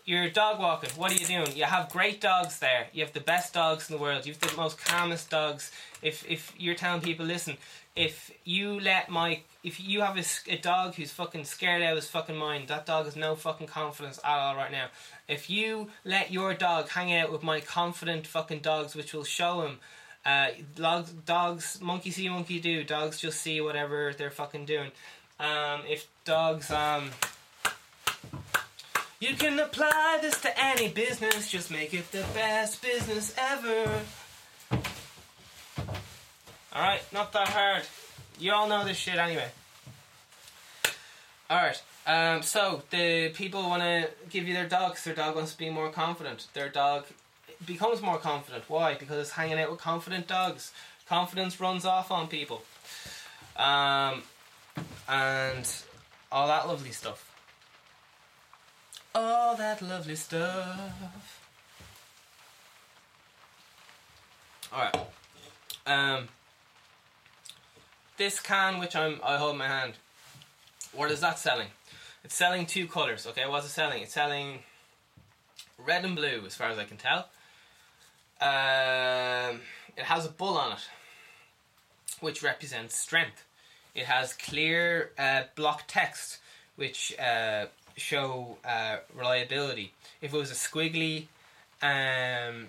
you're 0.05 0.29
dog 0.29 0.59
walking. 0.59 0.89
What 0.95 1.11
are 1.11 1.15
you 1.15 1.25
doing? 1.25 1.55
You 1.55 1.65
have 1.65 1.89
great 1.91 2.21
dogs 2.21 2.59
there. 2.59 2.87
You 2.93 3.03
have 3.03 3.13
the 3.13 3.19
best 3.19 3.53
dogs 3.53 3.89
in 3.89 3.97
the 3.97 4.01
world. 4.01 4.25
You 4.25 4.33
have 4.33 4.41
the 4.41 4.55
most 4.55 4.83
calmest 4.83 5.29
dogs. 5.29 5.71
If 6.01 6.29
if 6.29 6.53
you're 6.57 6.75
telling 6.75 7.01
people, 7.01 7.25
listen, 7.25 7.57
if 7.95 8.31
you 8.45 8.79
let 8.79 9.09
my 9.09 9.41
if 9.63 9.81
you 9.81 10.01
have 10.01 10.17
a, 10.17 10.23
a 10.53 10.57
dog 10.57 10.95
who's 10.95 11.11
fucking 11.11 11.43
scared 11.43 11.81
out 11.81 11.91
of 11.91 11.97
his 11.97 12.07
fucking 12.07 12.37
mind, 12.37 12.69
that 12.69 12.85
dog 12.85 13.05
has 13.05 13.15
no 13.15 13.35
fucking 13.35 13.67
confidence 13.67 14.19
at 14.23 14.37
all 14.37 14.55
right 14.55 14.71
now. 14.71 14.87
If 15.27 15.49
you 15.49 15.89
let 16.05 16.31
your 16.31 16.53
dog 16.53 16.89
hang 16.89 17.13
out 17.13 17.31
with 17.31 17.43
my 17.43 17.59
confident 17.59 18.27
fucking 18.27 18.59
dogs, 18.59 18.95
which 18.95 19.13
will 19.13 19.25
show 19.25 19.61
him 19.61 19.79
Uh, 20.25 20.49
dogs, 20.75 21.11
dogs, 21.25 21.79
monkey 21.81 22.11
see, 22.11 22.27
monkey 22.27 22.59
do. 22.59 22.83
Dogs 22.83 23.17
just 23.17 23.39
see 23.39 23.61
whatever 23.61 24.13
they're 24.17 24.29
fucking 24.29 24.65
doing. 24.65 24.91
Um, 25.39 25.81
if 25.87 26.07
dogs, 26.25 26.71
um, 26.71 27.11
you 29.19 29.35
can 29.35 29.59
apply 29.59 30.17
this 30.21 30.41
to 30.41 30.63
any 30.63 30.89
business, 30.89 31.51
just 31.51 31.69
make 31.69 31.93
it 31.93 32.11
the 32.11 32.25
best 32.33 32.81
business 32.81 33.35
ever. 33.37 34.01
Alright, 36.75 37.01
not 37.11 37.33
that 37.33 37.49
hard. 37.49 37.83
You 38.39 38.53
all 38.53 38.67
know 38.67 38.83
this 38.83 38.97
shit 38.97 39.17
anyway. 39.17 39.49
Alright, 41.49 41.81
um, 42.05 42.41
so 42.41 42.83
the 42.89 43.29
people 43.29 43.61
want 43.61 43.81
to 43.81 44.09
give 44.29 44.47
you 44.47 44.53
their 44.53 44.67
dog 44.67 44.95
'cause 44.95 45.03
their 45.03 45.15
dog 45.15 45.35
wants 45.35 45.53
to 45.53 45.57
be 45.57 45.69
more 45.69 45.89
confident. 45.89 46.47
Their 46.53 46.69
dog 46.69 47.05
becomes 47.65 48.01
more 48.01 48.17
confident. 48.17 48.65
Why? 48.67 48.95
Because 48.95 49.17
it's 49.19 49.31
hanging 49.31 49.59
out 49.59 49.71
with 49.71 49.79
confident 49.79 50.27
dogs. 50.27 50.71
Confidence 51.07 51.59
runs 51.59 51.85
off 51.85 52.11
on 52.11 52.27
people. 52.27 52.63
Um, 53.55 54.23
and 55.07 55.69
all 56.31 56.47
that 56.47 56.67
lovely 56.67 56.91
stuff. 56.91 57.33
All 59.15 59.55
that 59.55 59.81
lovely 59.81 60.15
stuff. 60.15 61.41
Alright. 64.71 64.95
Um, 65.85 66.27
this 68.17 68.39
can, 68.39 68.79
which 68.79 68.95
I'm, 68.95 69.19
I 69.23 69.37
hold 69.37 69.53
in 69.53 69.57
my 69.59 69.67
hand, 69.67 69.93
what 70.93 71.11
is 71.11 71.21
that 71.21 71.39
selling? 71.39 71.67
It's 72.23 72.35
selling 72.35 72.65
two 72.65 72.87
colours, 72.87 73.25
okay? 73.27 73.47
What's 73.47 73.67
it 73.67 73.69
selling? 73.69 74.03
It's 74.03 74.13
selling 74.13 74.59
red 75.77 76.03
and 76.03 76.15
blue, 76.15 76.43
as 76.45 76.55
far 76.55 76.69
as 76.69 76.77
I 76.77 76.83
can 76.83 76.97
tell. 76.97 77.29
Um, 78.41 79.61
it 79.95 80.03
has 80.03 80.25
a 80.25 80.29
bull 80.29 80.57
on 80.57 80.73
it, 80.73 80.89
which 82.19 82.43
represents 82.43 82.95
strength. 82.97 83.45
It 83.97 84.05
has 84.05 84.33
clear 84.33 85.09
uh, 85.17 85.43
block 85.55 85.85
text, 85.87 86.37
which 86.75 87.17
uh, 87.19 87.65
show 87.95 88.57
uh, 88.63 88.97
reliability. 89.15 89.91
If 90.21 90.35
it 90.35 90.37
was 90.37 90.51
a 90.51 90.53
squiggly 90.53 91.25
um, 91.81 92.67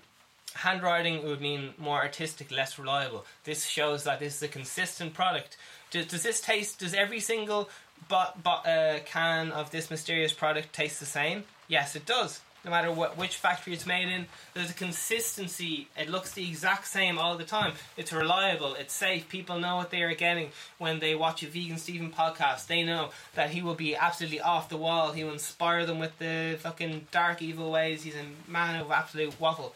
handwriting, 0.55 1.17
it 1.17 1.25
would 1.25 1.43
mean 1.43 1.75
more 1.77 1.99
artistic, 1.99 2.51
less 2.51 2.79
reliable. 2.79 3.27
This 3.45 3.67
shows 3.67 4.05
that 4.05 4.21
this 4.21 4.37
is 4.37 4.43
a 4.43 4.49
consistent 4.49 5.13
product. 5.13 5.59
Does, 5.91 6.07
does 6.07 6.23
this 6.23 6.41
taste? 6.41 6.79
Does 6.79 6.95
every 6.95 7.21
single 7.21 7.69
but 8.09 8.43
but 8.43 8.67
uh, 8.67 9.01
can 9.05 9.53
of 9.53 9.71
this 9.71 9.91
mysterious 9.91 10.33
product 10.33 10.73
taste 10.73 10.99
the 10.99 11.07
same? 11.07 11.45
Yes, 11.69 11.95
it 11.95 12.07
does. 12.07 12.41
No 12.65 12.73
matter 12.73 12.91
what 12.91 13.17
which 13.17 13.37
factory 13.37 13.73
it's 13.73 13.87
made 13.87 14.09
in, 14.09 14.27
there's 14.53 14.71
a 14.71 14.75
consistency. 14.75 15.89
It 15.97 16.11
looks 16.11 16.33
the 16.33 16.49
exact 16.49 16.89
same 16.89 17.19
all 17.19 17.37
the 17.37 17.45
time. 17.45 17.75
It's 17.97 18.13
reliable. 18.13 18.75
It's 18.75 18.93
safe. 18.93 19.29
People 19.29 19.61
know 19.61 19.77
what 19.77 19.91
they 19.91 20.03
are 20.03 20.15
getting 20.15 20.51
when 20.79 20.99
they 20.99 21.15
watch 21.15 21.43
a 21.43 21.47
Vegan 21.47 21.79
Steven 21.79 22.11
podcast. 22.11 22.67
They 22.67 22.83
know 22.83 23.11
that 23.35 23.51
he 23.51 23.63
will 23.63 23.77
be 23.77 23.95
absolutely 23.95 24.41
off 24.41 24.69
the 24.69 24.77
wall. 24.77 25.13
He 25.13 25.23
will 25.23 25.33
inspire 25.33 25.87
them 25.87 25.99
with 25.99 26.19
the 26.19 26.59
fucking 26.61 27.07
dark 27.11 27.41
evil 27.43 27.71
ways. 27.71 28.03
He's 28.03 28.17
a 28.17 28.51
man 28.51 28.81
of 28.81 28.91
absolute 28.91 29.41
waffle. 29.41 29.73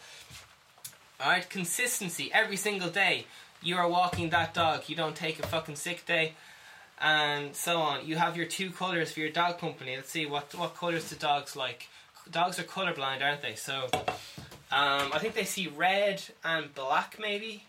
Alright, 1.21 1.49
consistency 1.49 2.31
every 2.33 2.57
single 2.57 2.89
day. 2.89 3.25
You 3.61 3.77
are 3.77 3.87
walking 3.87 4.29
that 4.31 4.53
dog. 4.53 4.83
You 4.87 4.95
don't 4.97 5.15
take 5.15 5.39
a 5.39 5.47
fucking 5.47 5.77
sick 5.77 6.05
day, 6.05 6.33
and 6.99 7.55
so 7.55 7.77
on. 7.79 8.05
You 8.05 8.17
have 8.17 8.35
your 8.35 8.45
two 8.45 8.71
colors 8.71 9.13
for 9.13 9.21
your 9.21 9.29
dog 9.29 9.57
company. 9.57 9.95
Let's 9.95 10.09
see 10.09 10.25
what 10.25 10.53
what 10.53 10.75
colors 10.75 11.09
the 11.09 11.15
dogs 11.15 11.55
like. 11.55 11.87
Dogs 12.31 12.59
are 12.59 12.63
colorblind, 12.63 13.21
aren't 13.21 13.41
they? 13.41 13.55
So, 13.55 13.89
um, 14.71 15.11
I 15.13 15.19
think 15.19 15.35
they 15.35 15.43
see 15.43 15.67
red 15.67 16.23
and 16.43 16.73
black, 16.73 17.17
maybe. 17.19 17.63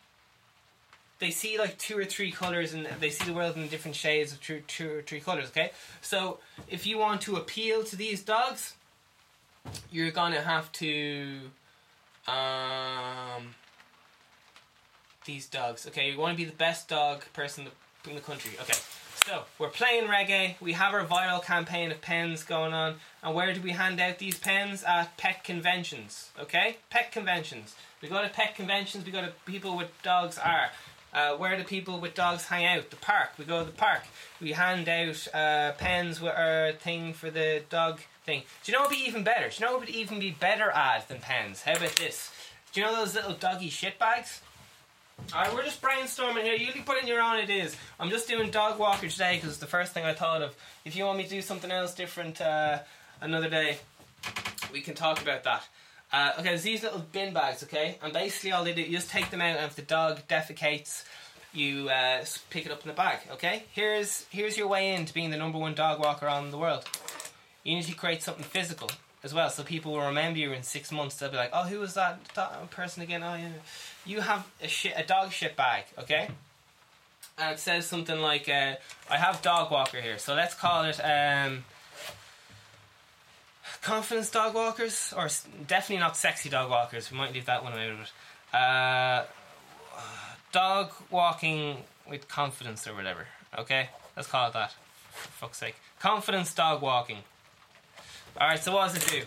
They 1.19 1.31
see 1.31 1.59
like 1.59 1.79
two 1.79 1.99
or 1.99 2.05
three 2.05 2.33
colors, 2.33 2.75
and 2.75 2.87
they 2.99 3.11
see 3.11 3.25
the 3.25 3.33
world 3.35 3.57
in 3.57 3.69
different 3.69 3.97
shades 3.97 4.33
of 4.33 4.41
two, 4.41 4.63
two 4.67 4.99
or 4.99 5.03
three 5.03 5.21
colors. 5.21 5.49
Okay, 5.49 5.71
so 6.01 6.39
if 6.69 6.87
you 6.87 6.99
want 6.99 7.21
to 7.23 7.37
appeal 7.37 7.85
to 7.85 7.97
these 7.97 8.23
dogs, 8.23 8.75
you're 9.91 10.11
gonna 10.11 10.41
have 10.41 10.71
to 10.73 11.41
um, 12.27 13.55
these 15.25 15.47
dogs. 15.47 15.87
Okay, 15.87 16.11
you 16.11 16.19
want 16.19 16.37
to 16.37 16.43
be 16.43 16.49
the 16.49 16.57
best 16.57 16.89
dog 16.89 17.25
person 17.33 17.67
in 18.09 18.15
the 18.15 18.21
country. 18.21 18.53
Okay, 18.61 18.79
so 19.27 19.45
we're 19.59 19.69
playing 19.69 20.07
reggae. 20.07 20.61
We 20.61 20.73
have 20.73 20.93
our 20.93 21.05
viral 21.05 21.43
campaign 21.43 21.91
of 21.91 22.01
pens 22.01 22.45
going 22.45 22.75
on. 22.75 22.97
And 23.23 23.35
where 23.35 23.55
do 23.55 23.61
we 23.61 23.71
hand 23.71 24.01
out 24.01 24.19
these 24.19 24.39
pens? 24.39 24.85
At 24.85 25.17
pet 25.17 25.45
conventions. 25.45 26.31
Okay, 26.39 26.77
pet 26.91 27.11
conventions. 27.11 27.75
We 28.03 28.09
go 28.09 28.23
to 28.23 28.29
pet 28.29 28.55
conventions. 28.55 29.05
We 29.05 29.13
go 29.13 29.23
to 29.23 29.33
people 29.47 29.77
with 29.77 29.91
dogs 30.03 30.39
are. 30.39 30.69
Uh, 31.13 31.37
where 31.37 31.57
do 31.57 31.63
people 31.63 32.01
with 32.01 32.15
dogs 32.15 32.47
hang 32.47 32.67
out? 32.67 32.91
The 32.91 32.97
park. 32.97 33.31
We 33.39 33.45
go 33.45 33.61
to 33.61 33.67
the 33.67 33.77
park. 33.77 34.03
We 34.41 34.53
hand 34.53 34.89
out 34.89 35.29
uh, 35.33 35.73
pens 35.73 36.21
with 36.21 36.35
our 36.37 36.73
thing 36.73 37.13
for 37.15 37.31
the 37.31 37.63
dog 37.71 38.01
thing. 38.27 38.43
Do 38.65 38.73
you 38.73 38.77
know 38.77 38.83
what 38.83 38.91
would 38.91 38.99
be 38.99 39.07
even 39.07 39.23
better? 39.23 39.49
Do 39.49 39.55
you 39.55 39.67
know 39.67 39.73
what 39.73 39.81
would 39.81 39.91
even 39.91 40.19
be 40.19 40.33
better 40.33 40.71
ad 40.71 41.09
than 41.09 41.21
pens? 41.21 41.63
How 41.63 41.73
about 41.73 41.97
this? 41.97 42.31
Do 42.73 42.81
you 42.81 42.87
know 42.87 42.97
those 42.97 43.15
little 43.15 43.35
doggy 43.35 43.71
shit 43.71 43.99
bags? 43.99 44.41
Alright, 45.33 45.53
we're 45.53 45.65
just 45.65 45.83
brainstorming 45.83 46.45
here. 46.45 46.55
You 46.55 46.73
can 46.73 46.85
put 46.85 47.01
in 47.01 47.09
your 47.09 47.21
own 47.21 47.37
ideas. 47.37 47.77
I'm 47.99 48.11
just 48.11 48.29
doing 48.29 48.51
dog 48.51 48.79
walker 48.79 49.09
today 49.09 49.35
because 49.35 49.51
it's 49.51 49.59
the 49.59 49.67
first 49.67 49.93
thing 49.93 50.05
I 50.05 50.15
thought 50.15 50.43
of. 50.43 50.55
If 50.85 50.95
you 50.95 51.05
want 51.05 51.19
me 51.19 51.25
to 51.25 51.31
do 51.31 51.43
something 51.43 51.71
else 51.71 51.95
different 51.95 52.41
uh, 52.41 52.79
another 53.21 53.49
day, 53.49 53.79
we 54.73 54.81
can 54.81 54.95
talk 54.95 55.21
about 55.21 55.43
that. 55.45 55.67
Uh, 56.13 56.33
okay, 56.39 56.51
there's 56.51 56.63
these 56.63 56.85
little 56.85 57.05
bin 57.11 57.35
bags, 57.35 57.65
okay? 57.65 57.99
And 58.03 58.13
basically 58.13 58.53
all 58.53 58.63
they 58.63 58.75
do, 58.75 58.83
you 58.83 58.93
just 58.93 59.11
take 59.11 59.31
them 59.31 59.41
out 59.41 59.57
and 59.57 59.65
if 59.65 59.75
the 59.75 59.83
dog 59.83 60.21
defecates, 60.29 61.05
you 61.53 61.89
uh, 61.89 62.25
pick 62.51 62.67
it 62.67 62.71
up 62.71 62.83
in 62.83 62.89
the 62.89 62.95
bag, 62.95 63.19
okay? 63.33 63.65
Here's, 63.73 64.27
here's 64.31 64.57
your 64.57 64.69
way 64.69 64.95
into 64.95 65.13
being 65.13 65.31
the 65.31 65.37
number 65.37 65.59
one 65.59 65.75
dog 65.75 65.99
walker 65.99 66.29
on 66.29 66.51
the 66.51 66.59
world. 66.59 66.85
You 67.65 67.75
need 67.75 67.85
to 67.87 67.95
create 67.95 68.23
something 68.23 68.45
physical 68.45 68.91
as 69.25 69.35
well, 69.35 69.51
so 69.51 69.65
people 69.65 69.93
will 69.93 70.07
remember 70.07 70.39
you 70.39 70.53
in 70.53 70.63
six 70.63 70.93
months. 70.93 71.17
They'll 71.17 71.31
be 71.31 71.37
like, 71.37 71.51
"Oh, 71.53 71.65
who 71.65 71.81
was 71.81 71.95
that, 71.95 72.23
that 72.35 72.71
person 72.71 73.03
again?" 73.03 73.23
Oh, 73.23 73.35
yeah. 73.35 73.49
You 74.07 74.21
have 74.21 74.47
a 74.63 74.69
shit, 74.69 74.93
a 74.97 75.03
dog 75.03 75.33
shit 75.33 75.57
bag, 75.57 75.85
okay? 75.99 76.29
And 77.39 77.55
it 77.55 77.59
says 77.59 77.87
something 77.87 78.21
like, 78.21 78.49
uh, 78.49 78.75
"I 79.11 79.17
have 79.17 79.43
dog 79.43 79.71
walker 79.71 80.01
here." 80.01 80.19
So 80.19 80.35
let's 80.35 80.55
call 80.55 80.85
it 80.85 81.01
um, 81.01 81.65
confidence 83.83 84.31
dog 84.31 84.55
walkers, 84.55 85.13
or 85.17 85.29
definitely 85.67 86.01
not 86.01 86.17
sexy 86.17 86.49
dog 86.49 86.71
walkers. 86.71 87.11
We 87.11 87.17
might 87.17 87.33
leave 87.33 87.47
that 87.47 87.65
one 87.65 87.73
out 87.73 87.91
of 87.91 88.01
it. 88.01 88.57
Uh, 88.57 89.25
dog 90.53 90.93
walking 91.11 91.79
with 92.09 92.29
confidence 92.29 92.87
or 92.87 92.95
whatever. 92.95 93.27
Okay, 93.59 93.89
let's 94.17 94.29
call 94.29 94.49
it 94.49 94.53
that. 94.53 94.75
For 95.13 95.29
fuck's 95.29 95.59
sake, 95.59 95.77
confidence 95.99 96.55
dog 96.55 96.83
walking. 96.83 97.19
All 98.41 98.49
right. 98.49 98.61
So 98.61 98.75
what 98.75 98.93
does 98.93 99.03
it 99.03 99.11
do? 99.11 99.23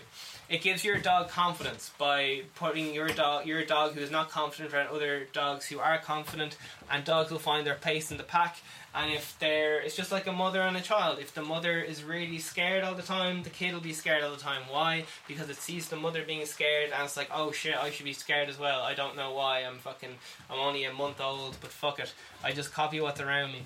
It 0.48 0.62
gives 0.62 0.82
your 0.82 0.96
dog 0.96 1.28
confidence 1.28 1.90
by 1.98 2.42
putting 2.54 2.94
your 2.94 3.08
dog, 3.08 3.46
your 3.46 3.64
dog 3.66 3.92
who 3.92 4.00
is 4.00 4.10
not 4.10 4.30
confident 4.30 4.72
around 4.72 4.88
other 4.88 5.28
dogs 5.34 5.66
who 5.66 5.78
are 5.78 5.98
confident, 5.98 6.56
and 6.90 7.04
dogs 7.04 7.30
will 7.30 7.38
find 7.38 7.66
their 7.66 7.74
place 7.74 8.10
in 8.10 8.16
the 8.16 8.22
pack. 8.22 8.56
And 8.94 9.12
if 9.12 9.38
they're, 9.38 9.78
it's 9.78 9.94
just 9.94 10.10
like 10.10 10.26
a 10.26 10.32
mother 10.32 10.62
and 10.62 10.74
a 10.74 10.80
child. 10.80 11.18
If 11.18 11.34
the 11.34 11.42
mother 11.42 11.78
is 11.82 12.02
really 12.02 12.38
scared 12.38 12.82
all 12.82 12.94
the 12.94 13.02
time, 13.02 13.42
the 13.42 13.50
kid 13.50 13.74
will 13.74 13.82
be 13.82 13.92
scared 13.92 14.24
all 14.24 14.30
the 14.30 14.40
time. 14.40 14.62
Why? 14.70 15.04
Because 15.28 15.50
it 15.50 15.56
sees 15.56 15.88
the 15.88 15.96
mother 15.96 16.24
being 16.26 16.46
scared, 16.46 16.92
and 16.94 17.04
it's 17.04 17.16
like, 17.16 17.28
oh 17.32 17.52
shit, 17.52 17.76
I 17.76 17.90
should 17.90 18.06
be 18.06 18.14
scared 18.14 18.48
as 18.48 18.58
well. 18.58 18.80
I 18.80 18.94
don't 18.94 19.16
know 19.16 19.34
why. 19.34 19.60
I'm 19.60 19.78
fucking, 19.78 20.14
I'm 20.50 20.58
only 20.58 20.84
a 20.84 20.92
month 20.94 21.20
old, 21.20 21.58
but 21.60 21.70
fuck 21.70 22.00
it. 22.00 22.14
I 22.42 22.52
just 22.52 22.72
copy 22.72 23.02
what's 23.02 23.20
around 23.20 23.52
me. 23.52 23.64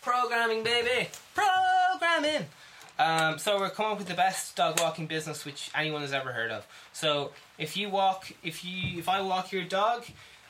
Programming, 0.00 0.64
baby, 0.64 1.10
programming. 1.34 2.46
Um, 2.98 3.38
so 3.38 3.58
we're 3.58 3.70
coming 3.70 3.92
up 3.92 3.98
with 3.98 4.08
the 4.08 4.14
best 4.14 4.56
dog 4.56 4.80
walking 4.80 5.06
business 5.06 5.44
which 5.44 5.70
anyone 5.74 6.02
has 6.02 6.12
ever 6.12 6.32
heard 6.32 6.50
of. 6.50 6.66
So 6.92 7.30
if 7.56 7.76
you 7.76 7.88
walk, 7.88 8.32
if 8.42 8.64
you, 8.64 8.98
if 8.98 9.08
I 9.08 9.20
walk 9.20 9.52
your 9.52 9.64
dog, 9.64 10.04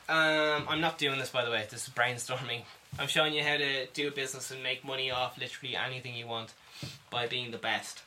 um, 0.07 0.65
I'm 0.67 0.81
not 0.81 0.97
doing 0.97 1.19
this 1.19 1.29
by 1.29 1.45
the 1.45 1.51
way. 1.51 1.67
This 1.69 1.87
is 1.87 1.93
brainstorming. 1.93 2.63
I'm 2.97 3.07
showing 3.07 3.33
you 3.33 3.43
how 3.43 3.57
to 3.57 3.85
do 3.87 4.07
a 4.07 4.11
business 4.11 4.49
and 4.49 4.63
make 4.63 4.83
money 4.83 5.11
off 5.11 5.37
literally 5.37 5.75
anything 5.75 6.15
you 6.15 6.25
want 6.25 6.53
by 7.11 7.27
being 7.27 7.51
the 7.51 7.59
best. 7.59 8.01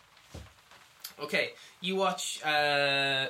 Okay, 1.20 1.50
you 1.80 1.94
watch. 1.94 2.42
Uh, 2.44 3.26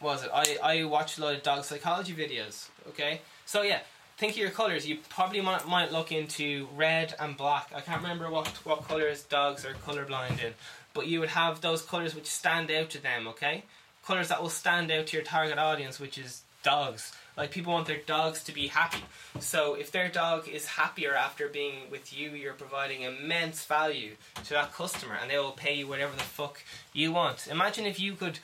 what 0.00 0.12
was 0.12 0.24
it? 0.24 0.30
I 0.32 0.58
I 0.62 0.84
watch 0.84 1.18
a 1.18 1.20
lot 1.20 1.34
of 1.34 1.42
dog 1.42 1.64
psychology 1.64 2.14
videos. 2.14 2.68
Okay, 2.88 3.20
so 3.44 3.62
yeah, 3.62 3.80
think 4.18 4.32
of 4.32 4.38
your 4.38 4.50
colors. 4.50 4.86
You 4.86 4.98
probably 5.08 5.40
might, 5.40 5.66
might 5.66 5.92
look 5.92 6.12
into 6.12 6.68
red 6.76 7.14
and 7.18 7.36
black. 7.36 7.70
I 7.74 7.80
can't 7.80 8.02
remember 8.02 8.30
what 8.30 8.48
what 8.66 8.86
colors 8.86 9.22
dogs 9.22 9.64
are 9.64 9.74
colorblind 9.74 10.42
in, 10.44 10.52
but 10.92 11.06
you 11.06 11.20
would 11.20 11.30
have 11.30 11.60
those 11.60 11.82
colors 11.82 12.14
which 12.14 12.26
stand 12.26 12.70
out 12.70 12.90
to 12.90 13.02
them. 13.02 13.28
Okay, 13.28 13.62
colors 14.04 14.28
that 14.28 14.42
will 14.42 14.50
stand 14.50 14.90
out 14.90 15.06
to 15.06 15.16
your 15.16 15.24
target 15.24 15.58
audience, 15.58 15.98
which 15.98 16.18
is 16.18 16.42
dogs. 16.64 17.12
Like 17.36 17.52
people 17.52 17.72
want 17.72 17.86
their 17.86 18.00
dogs 18.04 18.42
to 18.44 18.52
be 18.52 18.66
happy. 18.66 19.04
So 19.38 19.74
if 19.74 19.92
their 19.92 20.08
dog 20.08 20.48
is 20.48 20.66
happier 20.66 21.14
after 21.14 21.48
being 21.48 21.88
with 21.88 22.12
you, 22.12 22.30
you're 22.30 22.54
providing 22.54 23.02
immense 23.02 23.64
value 23.64 24.16
to 24.44 24.50
that 24.50 24.72
customer, 24.74 25.14
and 25.20 25.30
they 25.30 25.38
will 25.38 25.52
pay 25.52 25.74
you 25.74 25.86
whatever 25.86 26.16
the 26.16 26.24
fuck 26.24 26.60
you 26.92 27.12
want. 27.12 27.46
Imagine 27.48 27.86
if 27.86 28.00
you 28.00 28.14
could 28.14 28.40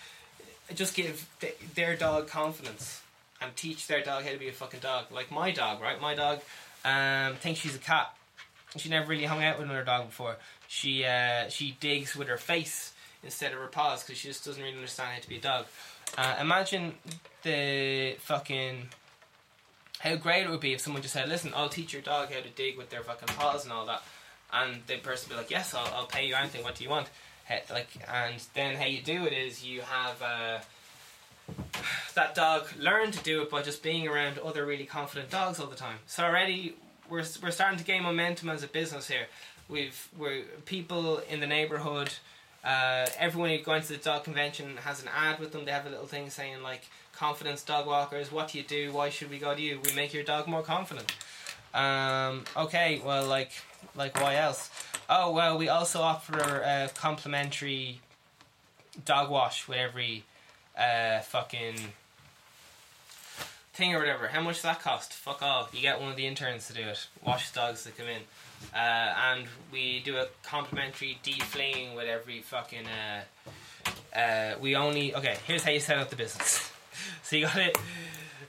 just 0.73 0.95
give 0.95 1.29
th- 1.41 1.59
their 1.75 1.97
dog 1.97 2.29
confidence 2.29 3.03
and 3.45 3.57
teach 3.57 3.87
their 3.87 4.03
dog 4.03 4.25
how 4.25 4.31
to 4.31 4.39
be 4.39 4.49
a 4.49 4.53
fucking 4.53 4.81
dog. 4.81 5.07
Like 5.13 5.31
my 5.31 5.51
dog, 5.51 5.81
right? 5.81 6.01
My 6.01 6.15
dog 6.15 6.41
um, 6.85 7.37
thinks 7.37 7.61
she's 7.61 7.75
a 7.75 7.79
cat. 7.79 8.15
She 8.77 8.89
never 8.89 9.07
really 9.07 9.25
hung 9.25 9.43
out 9.43 9.59
with 9.59 9.67
another 9.67 9.85
dog 9.85 10.07
before. 10.07 10.37
She 10.67 11.05
uh, 11.05 11.49
she 11.49 11.77
digs 11.81 12.17
with 12.17 12.29
her 12.29 12.37
face 12.37 12.93
instead 13.23 13.53
of 13.53 13.59
her 13.59 13.69
paws 13.69 14.03
because 14.03 14.19
she 14.19 14.29
just 14.29 14.45
doesn't 14.45 14.63
really 14.63 14.75
understand 14.75 15.15
how 15.15 15.21
to 15.21 15.29
be 15.29 15.37
a 15.37 15.41
dog. 15.41 15.67
Uh, 16.19 16.37
imagine 16.41 16.95
the 17.43 18.17
fucking 18.19 18.89
how 20.01 20.17
great 20.17 20.45
it 20.45 20.51
would 20.51 20.61
be 20.61 20.75
if 20.75 20.81
someone 20.81 21.03
just 21.03 21.15
said, 21.15 21.29
"Listen, 21.29 21.53
I'll 21.55 21.69
teach 21.69 21.93
your 21.93 22.03
dog 22.03 22.33
how 22.33 22.41
to 22.41 22.51
dig 22.51 22.77
with 22.77 22.91
their 22.91 23.03
fucking 23.03 23.29
paws 23.37 23.65
and 23.65 23.73
all 23.73 23.87
that," 23.87 24.03
and 24.53 24.83
the 24.87 24.97
person 24.99 25.29
would 25.29 25.35
be 25.35 25.41
like, 25.43 25.51
"Yes, 25.51 25.75
I'll, 25.75 25.93
I'll 25.95 26.07
pay 26.07 26.27
you 26.27 26.35
anything. 26.35 26.65
What 26.65 26.75
do 26.75 26.85
you 26.85 26.91
want?" 26.91 27.09
Like, 27.71 27.89
and 28.13 28.35
then 28.55 28.77
how 28.77 28.87
you 28.87 29.03
do 29.03 29.27
it 29.27 29.33
is 29.33 29.65
you 29.65 29.83
have 29.83 30.23
uh, 30.23 30.59
that 32.15 32.35
dog 32.35 32.67
learned 32.79 33.13
to 33.15 33.23
do 33.23 33.43
it 33.43 33.51
by 33.51 33.63
just 33.63 33.83
being 33.83 34.07
around 34.07 34.39
other 34.39 34.65
really 34.65 34.85
confident 34.85 35.31
dogs 35.31 35.61
all 35.61 35.67
the 35.67 35.77
time. 35.77 35.99
So 36.07 36.25
already 36.25 36.77
we're 37.09 37.25
we're 37.43 37.51
starting 37.51 37.79
to 37.79 37.85
gain 37.85 38.03
momentum 38.03 38.49
as 38.49 38.63
a 38.63 38.69
business 38.69 39.09
here. 39.09 39.27
We've 39.69 40.09
we're 40.17 40.43
people 40.65 41.19
in 41.19 41.41
the 41.41 41.47
neighborhood. 41.47 42.13
Uh, 42.65 43.07
everyone 43.19 43.51
who 43.51 43.59
goes 43.59 43.89
to 43.89 43.93
the 43.95 43.99
dog 43.99 44.25
convention 44.25 44.79
has 44.79 45.03
an 45.03 45.09
ad 45.15 45.39
with 45.39 45.53
them. 45.53 45.65
They 45.65 45.71
have 45.71 45.87
a 45.87 45.91
little 45.91 46.07
thing 46.07 46.31
saying 46.31 46.63
like 46.63 46.83
confidence 47.15 47.63
dog 47.63 47.87
walkers. 47.87 48.33
What 48.33 48.49
do 48.49 48.59
you 48.59 48.65
do? 48.65 48.93
Why 48.93 49.11
should 49.11 49.31
we 49.31 49.39
go 49.39 49.55
to 49.55 49.61
you? 49.61 49.81
We 49.85 49.95
make 49.95 50.15
your 50.15 50.25
dog 50.25 50.47
more 50.47 50.63
confident. 50.63 51.15
Um, 51.75 52.45
okay, 52.57 53.03
well, 53.05 53.27
like, 53.27 53.51
like 53.97 54.21
why 54.21 54.37
else? 54.37 54.71
Oh 55.11 55.33
well, 55.33 55.59
we 55.59 55.69
also 55.69 56.01
offer 56.01 56.39
a 56.39 56.89
complimentary 56.95 58.01
dog 59.05 59.29
wash 59.29 59.67
with 59.67 59.79
every 59.79 60.25
uh, 60.79 61.21
fucking 61.21 61.77
thing 63.75 63.95
or 63.95 63.99
whatever. 63.99 64.29
How 64.29 64.41
much 64.41 64.57
does 64.57 64.63
that 64.63 64.81
cost? 64.81 65.13
Fuck 65.13 65.43
all. 65.43 65.69
You 65.73 65.81
get 65.81 66.01
one 66.01 66.11
of 66.11 66.17
the 66.17 66.27
interns 66.27 66.69
to 66.69 66.75
do 66.75 66.83
it. 66.83 67.07
Wash 67.25 67.53
dogs 67.53 67.85
that 67.85 67.97
come 67.97 68.07
in. 68.07 68.23
Uh, 68.75 69.15
and 69.33 69.47
we 69.73 70.01
do 70.01 70.17
a 70.17 70.27
complimentary 70.43 71.19
deflaying 71.23 71.95
with 71.95 72.07
every 72.07 72.41
fucking. 72.41 72.87
Uh, 72.87 74.19
uh, 74.19 74.55
we 74.61 74.77
only. 74.77 75.15
Okay, 75.15 75.37
here's 75.47 75.65
how 75.65 75.71
you 75.71 75.81
set 75.81 75.99
up 75.99 76.11
the 76.11 76.17
business. 76.17 76.71
so 77.23 77.37
you 77.37 77.47
got 77.47 77.57
it. 77.57 77.77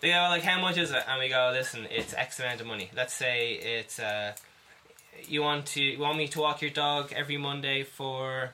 They 0.01 0.09
go, 0.09 0.15
like, 0.29 0.43
how 0.43 0.59
much 0.59 0.77
is 0.77 0.91
it? 0.91 1.03
And 1.07 1.19
we 1.19 1.29
go, 1.29 1.51
listen, 1.53 1.87
it's 1.89 2.13
X 2.13 2.39
amount 2.39 2.61
of 2.61 2.67
money. 2.67 2.89
Let's 2.95 3.13
say 3.13 3.53
it's. 3.53 3.99
Uh, 3.99 4.33
you 5.27 5.41
want 5.41 5.65
to 5.65 5.81
you 5.81 5.99
want 5.99 6.17
me 6.17 6.27
to 6.27 6.39
walk 6.39 6.61
your 6.61 6.71
dog 6.71 7.13
every 7.15 7.37
Monday 7.37 7.83
for 7.83 8.51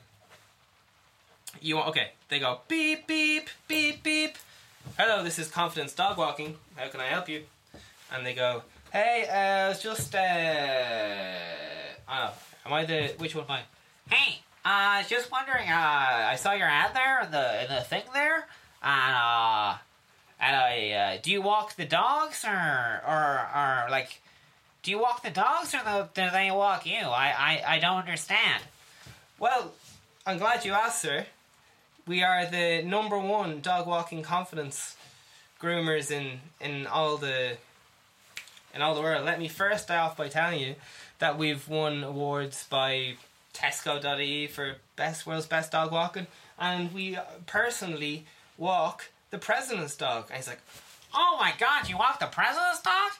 you 1.62 1.76
want 1.76 1.90
okay 1.90 2.12
they 2.32 2.40
go 2.40 2.62
beep 2.70 3.06
beep 3.08 3.50
beep 3.68 4.02
beep 4.02 4.38
hello 4.98 5.22
this 5.22 5.38
is 5.38 5.50
confidence 5.50 5.94
dog 5.94 6.18
walking 6.18 6.56
how 6.78 6.88
can 6.88 7.02
I 7.02 7.08
help 7.08 7.28
you 7.28 7.44
and 8.10 8.26
they 8.26 8.34
go 8.34 8.64
hey 8.94 9.26
uh, 9.30 9.66
I 9.66 9.68
was 9.68 9.84
just 9.84 10.16
uh 10.16 10.18
I 12.08 12.18
don't 12.18 12.26
know 12.28 12.32
am 12.66 12.74
I 12.74 12.86
the 12.86 13.14
which 13.18 13.36
one 13.36 13.44
am 13.44 13.52
I 13.52 13.62
Hey, 14.12 14.40
uh, 14.66 14.70
I 14.70 14.98
was 15.00 15.10
just 15.10 15.32
wondering, 15.32 15.70
uh, 15.70 15.74
I 15.74 16.36
saw 16.36 16.52
your 16.52 16.68
ad 16.68 16.94
there 16.94 17.22
in 17.24 17.32
the, 17.32 17.64
in 17.64 17.70
the 17.74 17.82
thing 17.82 18.04
there, 18.14 18.46
and, 18.84 19.16
uh, 19.16 19.78
and 20.38 20.56
I, 20.56 20.92
uh, 20.92 21.18
do 21.24 21.32
you 21.32 21.42
walk 21.42 21.78
the 21.78 21.86
dogs, 21.86 22.44
or, 22.44 23.02
or, 23.08 23.50
or, 23.56 23.90
like, 23.90 24.22
do 24.84 24.92
you 24.92 25.00
walk 25.00 25.24
the 25.24 25.30
dogs, 25.30 25.74
or 25.74 25.82
the, 25.86 26.10
do 26.14 26.30
they 26.30 26.52
walk 26.52 26.86
you? 26.86 26.98
I, 26.98 27.62
I, 27.66 27.76
I 27.76 27.80
don't 27.80 28.00
understand. 28.00 28.64
Well, 29.40 29.72
I'm 30.28 30.38
glad 30.38 30.66
you 30.66 30.74
asked, 30.74 31.02
sir. 31.02 31.26
We 32.08 32.24
are 32.24 32.46
the 32.46 32.82
number 32.84 33.18
one 33.18 33.62
dog 33.62 33.88
walking 33.88 34.24
confidence 34.24 34.96
groomers 35.62 36.12
in 36.12 36.40
in 36.60 36.88
all 36.88 37.18
the 37.18 37.58
in 38.74 38.82
all 38.82 38.96
the 38.96 39.02
world. 39.02 39.26
Let 39.26 39.40
me 39.40 39.48
first 39.48 39.84
start 39.84 40.00
off 40.00 40.18
by 40.18 40.28
telling 40.28 40.60
you 40.60 40.76
that 41.20 41.38
we've 41.38 41.68
won 41.68 42.04
awards 42.04 42.66
by 42.70 43.16
Tesco.ie 43.54 44.48
for 44.48 44.78
best 44.96 45.26
world's 45.28 45.46
best 45.46 45.72
dog 45.72 45.92
walking, 45.92 46.28
and 46.58 46.94
we 46.94 47.18
personally 47.46 48.26
walk 48.58 49.12
the 49.30 49.38
president's 49.38 49.96
dog. 49.96 50.26
And 50.30 50.38
he's 50.38 50.48
like, 50.48 50.62
Oh 51.14 51.38
my 51.40 51.54
god, 51.60 51.90
you 51.90 51.98
walk 51.98 52.20
the 52.20 52.28
president's 52.28 52.82
dog? 52.82 53.12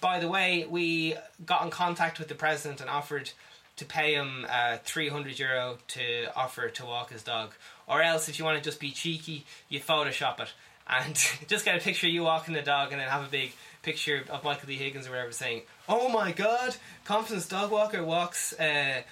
by 0.00 0.18
the 0.18 0.28
way, 0.28 0.66
we 0.68 1.14
got 1.46 1.64
in 1.64 1.70
contact 1.70 2.18
with 2.18 2.28
the 2.28 2.34
president 2.34 2.80
and 2.82 2.90
offered 2.90 3.30
to 3.76 3.86
pay 3.86 4.12
him 4.14 4.46
uh, 4.50 4.76
300 4.84 5.38
euro 5.38 5.78
to 5.88 6.26
offer 6.36 6.68
to 6.68 6.84
walk 6.84 7.10
his 7.10 7.22
dog. 7.22 7.54
Or 7.86 8.02
else, 8.02 8.28
if 8.28 8.38
you 8.38 8.44
want 8.44 8.58
to 8.58 8.64
just 8.64 8.80
be 8.80 8.90
cheeky, 8.90 9.44
you 9.68 9.80
Photoshop 9.80 10.40
it 10.40 10.52
and 10.86 11.14
just 11.48 11.64
get 11.64 11.76
a 11.76 11.80
picture 11.80 12.06
of 12.06 12.12
you 12.12 12.22
walking 12.22 12.54
the 12.54 12.62
dog 12.62 12.92
and 12.92 13.00
then 13.00 13.08
have 13.08 13.24
a 13.24 13.30
big 13.30 13.52
picture 13.82 14.24
of 14.30 14.44
Michael 14.44 14.66
D. 14.66 14.76
Higgins 14.76 15.06
or 15.06 15.10
whatever 15.10 15.32
saying, 15.32 15.62
Oh 15.88 16.08
my 16.08 16.32
god, 16.32 16.76
Confidence 17.04 17.48
Dog 17.48 17.70
Walker 17.70 18.02
walks 18.02 18.58
uh, 18.58 19.02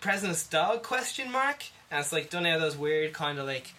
President's 0.00 0.46
dog? 0.46 0.82
Question 0.82 1.30
mark. 1.30 1.64
And 1.90 2.00
it's 2.00 2.12
like 2.12 2.30
done 2.30 2.46
out 2.46 2.56
of 2.56 2.62
those 2.62 2.76
weird 2.76 3.12
kind 3.12 3.38
of 3.38 3.46
like 3.46 3.72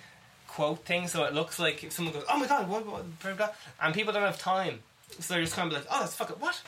quote 0.48 0.86
things 0.86 1.12
so 1.12 1.24
it 1.26 1.34
looks 1.34 1.60
like 1.60 1.84
if 1.84 1.92
someone 1.92 2.14
goes, 2.14 2.24
Oh 2.30 2.38
my 2.38 2.48
god, 2.48 2.70
what, 2.70 2.86
what, 2.86 3.38
blah," 3.38 3.50
and 3.82 3.94
people 3.94 4.14
don't 4.14 4.24
have 4.24 4.40
time. 4.40 4.80
So 5.20 5.34
they're 5.34 5.44
just 5.44 5.56
kind 5.56 5.72
of 5.72 5.78
like, 5.78 5.88
oh, 5.92 6.02
that's 6.02 6.16
fuck 6.16 6.30
it, 6.30 6.40
what? 6.40 6.62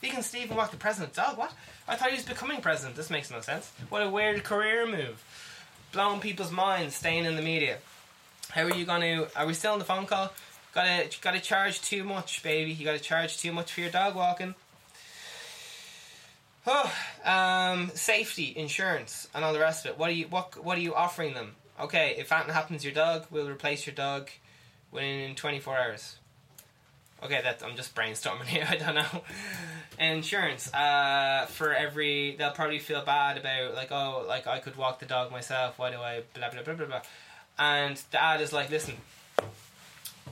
Vegan 0.00 0.22
Stephen 0.22 0.56
walked 0.56 0.70
the 0.70 0.76
president's 0.76 1.16
dog? 1.16 1.36
What? 1.36 1.52
I 1.88 1.96
thought 1.96 2.10
he 2.10 2.16
was 2.16 2.24
becoming 2.24 2.60
president. 2.60 2.96
This 2.96 3.10
makes 3.10 3.30
no 3.30 3.40
sense. 3.40 3.72
What 3.88 4.02
a 4.02 4.08
weird 4.08 4.44
career 4.44 4.86
move. 4.86 5.22
Blowing 5.92 6.20
people's 6.20 6.52
minds, 6.52 6.96
staying 6.96 7.24
in 7.24 7.36
the 7.36 7.42
media. 7.42 7.78
How 8.50 8.62
are 8.64 8.74
you 8.74 8.84
going 8.84 9.00
to? 9.00 9.38
Are 9.38 9.46
we 9.46 9.54
still 9.54 9.72
on 9.72 9.78
the 9.78 9.84
phone 9.84 10.06
call? 10.06 10.32
Gotta 10.74 11.08
gotta 11.22 11.40
charge 11.40 11.80
too 11.80 12.04
much, 12.04 12.42
baby. 12.42 12.72
You 12.72 12.84
gotta 12.84 12.98
charge 12.98 13.38
too 13.38 13.52
much 13.52 13.72
for 13.72 13.80
your 13.80 13.90
dog 13.90 14.14
walking. 14.14 14.54
Oh, 16.70 16.92
um, 17.24 17.90
safety, 17.94 18.52
insurance, 18.54 19.28
and 19.34 19.42
all 19.42 19.54
the 19.54 19.58
rest 19.58 19.86
of 19.86 19.92
it. 19.92 19.98
What 19.98 20.10
are 20.10 20.12
you 20.12 20.26
what 20.26 20.62
What 20.62 20.76
are 20.76 20.82
you 20.82 20.94
offering 20.94 21.32
them? 21.32 21.54
Okay, 21.80 22.16
if 22.18 22.30
anything 22.30 22.52
happens 22.52 22.84
your 22.84 22.92
dog, 22.92 23.24
we'll 23.30 23.48
replace 23.48 23.86
your 23.86 23.94
dog 23.94 24.28
within 24.92 25.34
twenty 25.34 25.60
four 25.60 25.78
hours. 25.78 26.17
Okay, 27.22 27.40
that 27.42 27.62
I'm 27.64 27.76
just 27.76 27.94
brainstorming 27.94 28.44
here. 28.46 28.66
I 28.68 28.76
don't 28.76 28.94
know. 28.94 29.22
Insurance. 29.98 30.72
Uh, 30.72 31.46
for 31.50 31.74
every 31.74 32.36
they'll 32.36 32.52
probably 32.52 32.78
feel 32.78 33.02
bad 33.04 33.36
about 33.38 33.74
like 33.74 33.90
oh 33.90 34.24
like 34.26 34.46
I 34.46 34.60
could 34.60 34.76
walk 34.76 35.00
the 35.00 35.06
dog 35.06 35.32
myself. 35.32 35.78
Why 35.78 35.90
do 35.90 35.98
I 35.98 36.22
blah 36.34 36.50
blah 36.50 36.62
blah 36.62 36.74
blah 36.74 36.86
blah? 36.86 37.02
And 37.58 38.00
the 38.12 38.22
ad 38.22 38.40
is 38.40 38.52
like, 38.52 38.70
listen, 38.70 38.94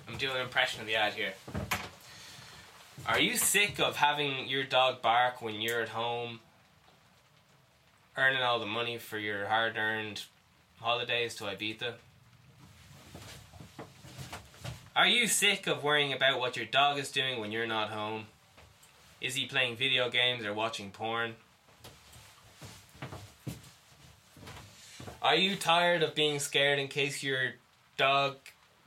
I'm 0.08 0.16
doing 0.16 0.36
an 0.36 0.42
impression 0.42 0.80
of 0.80 0.86
the 0.86 0.94
ad 0.94 1.14
here. 1.14 1.32
Are 3.04 3.18
you 3.18 3.36
sick 3.36 3.80
of 3.80 3.96
having 3.96 4.48
your 4.48 4.64
dog 4.64 5.02
bark 5.02 5.42
when 5.42 5.60
you're 5.60 5.82
at 5.82 5.88
home, 5.88 6.40
earning 8.16 8.42
all 8.42 8.58
the 8.60 8.66
money 8.66 8.98
for 8.98 9.18
your 9.18 9.46
hard-earned 9.46 10.22
holidays 10.80 11.34
to 11.36 11.44
Ibiza? 11.44 11.94
Are 14.96 15.06
you 15.06 15.26
sick 15.26 15.66
of 15.66 15.84
worrying 15.84 16.14
about 16.14 16.40
what 16.40 16.56
your 16.56 16.64
dog 16.64 16.98
is 16.98 17.10
doing 17.10 17.38
when 17.38 17.52
you're 17.52 17.66
not 17.66 17.90
home? 17.90 18.28
Is 19.20 19.34
he 19.34 19.44
playing 19.44 19.76
video 19.76 20.08
games 20.08 20.42
or 20.42 20.54
watching 20.54 20.90
porn? 20.90 21.34
Are 25.20 25.34
you 25.34 25.54
tired 25.54 26.02
of 26.02 26.14
being 26.14 26.38
scared 26.38 26.78
in 26.78 26.88
case 26.88 27.22
your 27.22 27.56
dog 27.98 28.36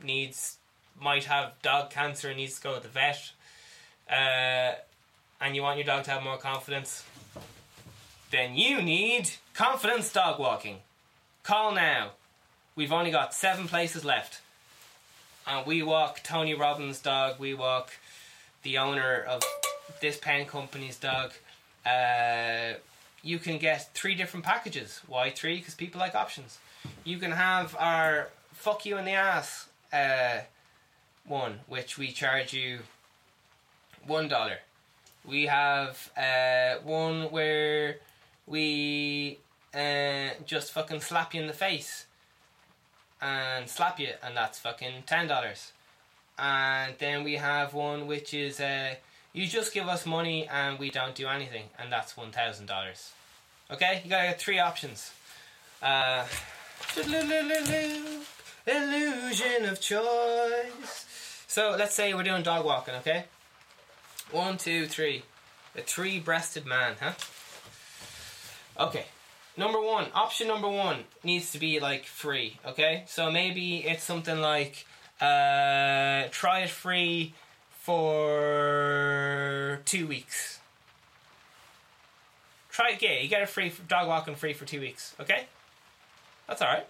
needs 0.04 0.58
might 1.00 1.26
have 1.26 1.54
dog 1.62 1.92
cancer 1.92 2.30
and 2.30 2.38
needs 2.38 2.56
to 2.56 2.64
go 2.64 2.74
to 2.74 2.82
the 2.82 2.88
vet? 2.88 3.32
Uh, 4.10 4.74
and 5.40 5.56
you 5.56 5.62
want 5.62 5.78
your 5.78 5.86
dog 5.86 6.06
to 6.06 6.10
have 6.10 6.24
more 6.24 6.40
confidence? 6.40 7.06
Then 8.32 8.56
you 8.56 8.82
need 8.82 9.30
confidence 9.54 10.12
dog 10.12 10.40
walking. 10.40 10.78
Call 11.44 11.72
now. 11.72 12.14
We've 12.76 12.92
only 12.92 13.12
got 13.12 13.36
seven 13.36 13.68
places 13.68 14.04
left 14.04 14.42
and 15.48 15.66
we 15.66 15.82
walk 15.84 16.22
Tony 16.24 16.54
Robbins' 16.54 17.00
dog. 17.00 17.40
We 17.40 17.54
walk 17.54 17.92
the 18.64 18.78
owner 18.78 19.22
of 19.28 19.42
this 20.02 20.18
pen 20.18 20.46
company's 20.46 20.98
dog. 20.98 21.32
Uh, 21.86 22.74
you 23.24 23.40
can 23.40 23.58
get 23.58 23.94
three 23.94 24.16
different 24.16 24.46
packages. 24.46 25.02
Why 25.08 25.30
three? 25.30 25.58
Because 25.58 25.76
people 25.76 26.00
like 26.00 26.16
options. 26.16 26.60
You 27.04 27.18
can 27.18 27.32
have 27.32 27.76
our 27.80 28.30
fuck 28.54 28.86
you 28.86 28.98
in 28.98 29.06
the 29.06 29.12
ass 29.12 29.68
uh, 29.92 30.40
one, 31.26 31.60
which 31.68 31.98
we 31.98 32.12
charge 32.12 32.54
you 32.54 32.80
one 34.06 34.28
dollar. 34.28 34.60
We 35.26 35.46
have 35.46 36.12
uh, 36.18 36.82
one 36.84 37.32
where 37.32 37.98
we 38.48 39.40
uh, 39.74 40.30
just 40.46 40.72
fucking 40.72 41.02
slap 41.02 41.34
you 41.34 41.42
in 41.42 41.48
the 41.48 41.54
face 41.54 42.06
and 43.22 43.70
slap 43.70 44.00
you, 44.00 44.14
and 44.24 44.36
that's 44.36 44.60
fucking 44.60 45.04
ten 45.06 45.28
dollars. 45.28 45.72
And 46.38 46.96
then 47.00 47.24
we 47.24 47.36
have 47.36 47.74
one 47.74 48.08
which 48.08 48.34
is 48.34 48.60
uh, 48.60 48.96
you 49.34 49.48
just 49.48 49.74
give 49.74 49.88
us 49.88 50.06
money 50.06 50.48
and 50.48 50.80
we 50.80 50.90
don't 50.90 51.16
do 51.16 51.28
anything, 51.28 51.66
and 51.78 51.92
that's 51.92 52.16
one 52.16 52.32
thousand 52.32 52.68
dollars. 52.68 53.12
Okay, 53.72 54.02
you 54.04 54.10
gotta 54.10 54.30
get 54.30 54.40
three 54.40 54.60
options. 54.60 55.12
Uh, 55.82 56.26
illusion 58.66 59.66
of 59.66 59.80
choice. 59.80 61.06
So 61.48 61.76
let's 61.78 61.96
say 61.96 62.14
we're 62.14 62.24
doing 62.24 62.44
dog 62.44 62.66
walking, 62.66 62.96
okay? 62.96 63.26
One, 64.32 64.58
two, 64.58 64.86
three. 64.86 65.24
A 65.76 65.82
three-breasted 65.82 66.66
man, 66.66 66.96
huh? 67.00 67.14
Okay. 68.80 69.06
Number 69.60 69.82
one, 69.82 70.06
option 70.16 70.48
number 70.48 70.70
one 70.70 71.04
needs 71.22 71.52
to 71.52 71.60
be 71.60 71.82
like 71.82 72.06
free, 72.06 72.58
okay? 72.66 73.04
So 73.08 73.30
maybe 73.30 73.86
it's 73.86 74.06
something 74.06 74.40
like 74.40 74.86
uh, 75.20 76.30
try 76.32 76.62
it 76.62 76.70
free 76.70 77.34
for 77.72 78.22
two 79.84 80.08
weeks. 80.08 80.62
Try 82.72 82.92
it, 82.92 83.02
yeah, 83.02 83.20
you 83.20 83.28
get 83.28 83.42
it 83.42 83.50
free 83.50 83.74
dog 83.90 84.08
walking 84.08 84.36
free 84.36 84.54
for 84.54 84.64
two 84.64 84.80
weeks, 84.80 85.14
okay? 85.20 85.48
That's 86.48 86.62
alright. 86.62 86.88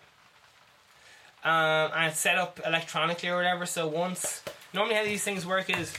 Um, 1.44 1.92
and 1.96 2.12
it's 2.12 2.20
set 2.20 2.38
up 2.38 2.60
electronically 2.64 3.30
or 3.30 3.38
whatever, 3.38 3.66
so 3.66 3.88
once. 3.88 4.44
Normally, 4.76 4.94
how 4.94 5.06
these 5.06 5.24
things 5.24 5.44
work 5.44 5.76
is 5.76 5.92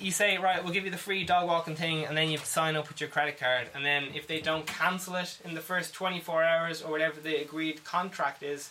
you 0.00 0.10
say, 0.10 0.38
right, 0.38 0.62
we'll 0.62 0.72
give 0.72 0.84
you 0.84 0.90
the 0.90 0.96
free 0.96 1.24
dog 1.24 1.46
walking 1.46 1.76
thing, 1.76 2.04
and 2.04 2.16
then 2.16 2.30
you 2.30 2.38
sign 2.38 2.76
up 2.76 2.88
with 2.88 3.00
your 3.00 3.10
credit 3.10 3.38
card. 3.38 3.68
And 3.74 3.84
then 3.84 4.08
if 4.14 4.26
they 4.26 4.40
don't 4.40 4.66
cancel 4.66 5.16
it 5.16 5.38
in 5.44 5.54
the 5.54 5.60
first 5.60 5.94
24 5.94 6.44
hours 6.44 6.82
or 6.82 6.90
whatever 6.90 7.20
the 7.20 7.36
agreed 7.36 7.84
contract 7.84 8.42
is, 8.42 8.70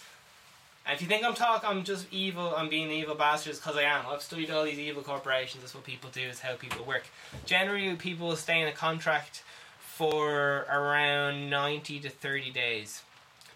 and 0.85 0.93
if 0.93 1.01
you 1.01 1.07
think 1.07 1.25
I'm 1.25 1.33
talking, 1.33 1.67
I'm 1.67 1.83
just 1.83 2.05
evil, 2.11 2.53
I'm 2.55 2.69
being 2.69 2.91
evil 2.91 3.15
bastards 3.15 3.59
because 3.59 3.75
I 3.75 3.83
am. 3.83 4.05
I've 4.07 4.21
studied 4.21 4.51
all 4.51 4.63
these 4.63 4.77
evil 4.77 5.01
corporations. 5.01 5.63
That's 5.63 5.73
what 5.73 5.83
people 5.83 6.11
do. 6.13 6.21
Is 6.21 6.41
how 6.41 6.55
people 6.55 6.85
work. 6.85 7.05
Generally, 7.45 7.95
people 7.95 8.27
will 8.27 8.35
stay 8.35 8.61
in 8.61 8.67
a 8.67 8.71
contract 8.71 9.43
for 9.79 10.67
around 10.71 11.49
90 11.49 12.01
to 12.01 12.09
30 12.09 12.51
days 12.51 13.01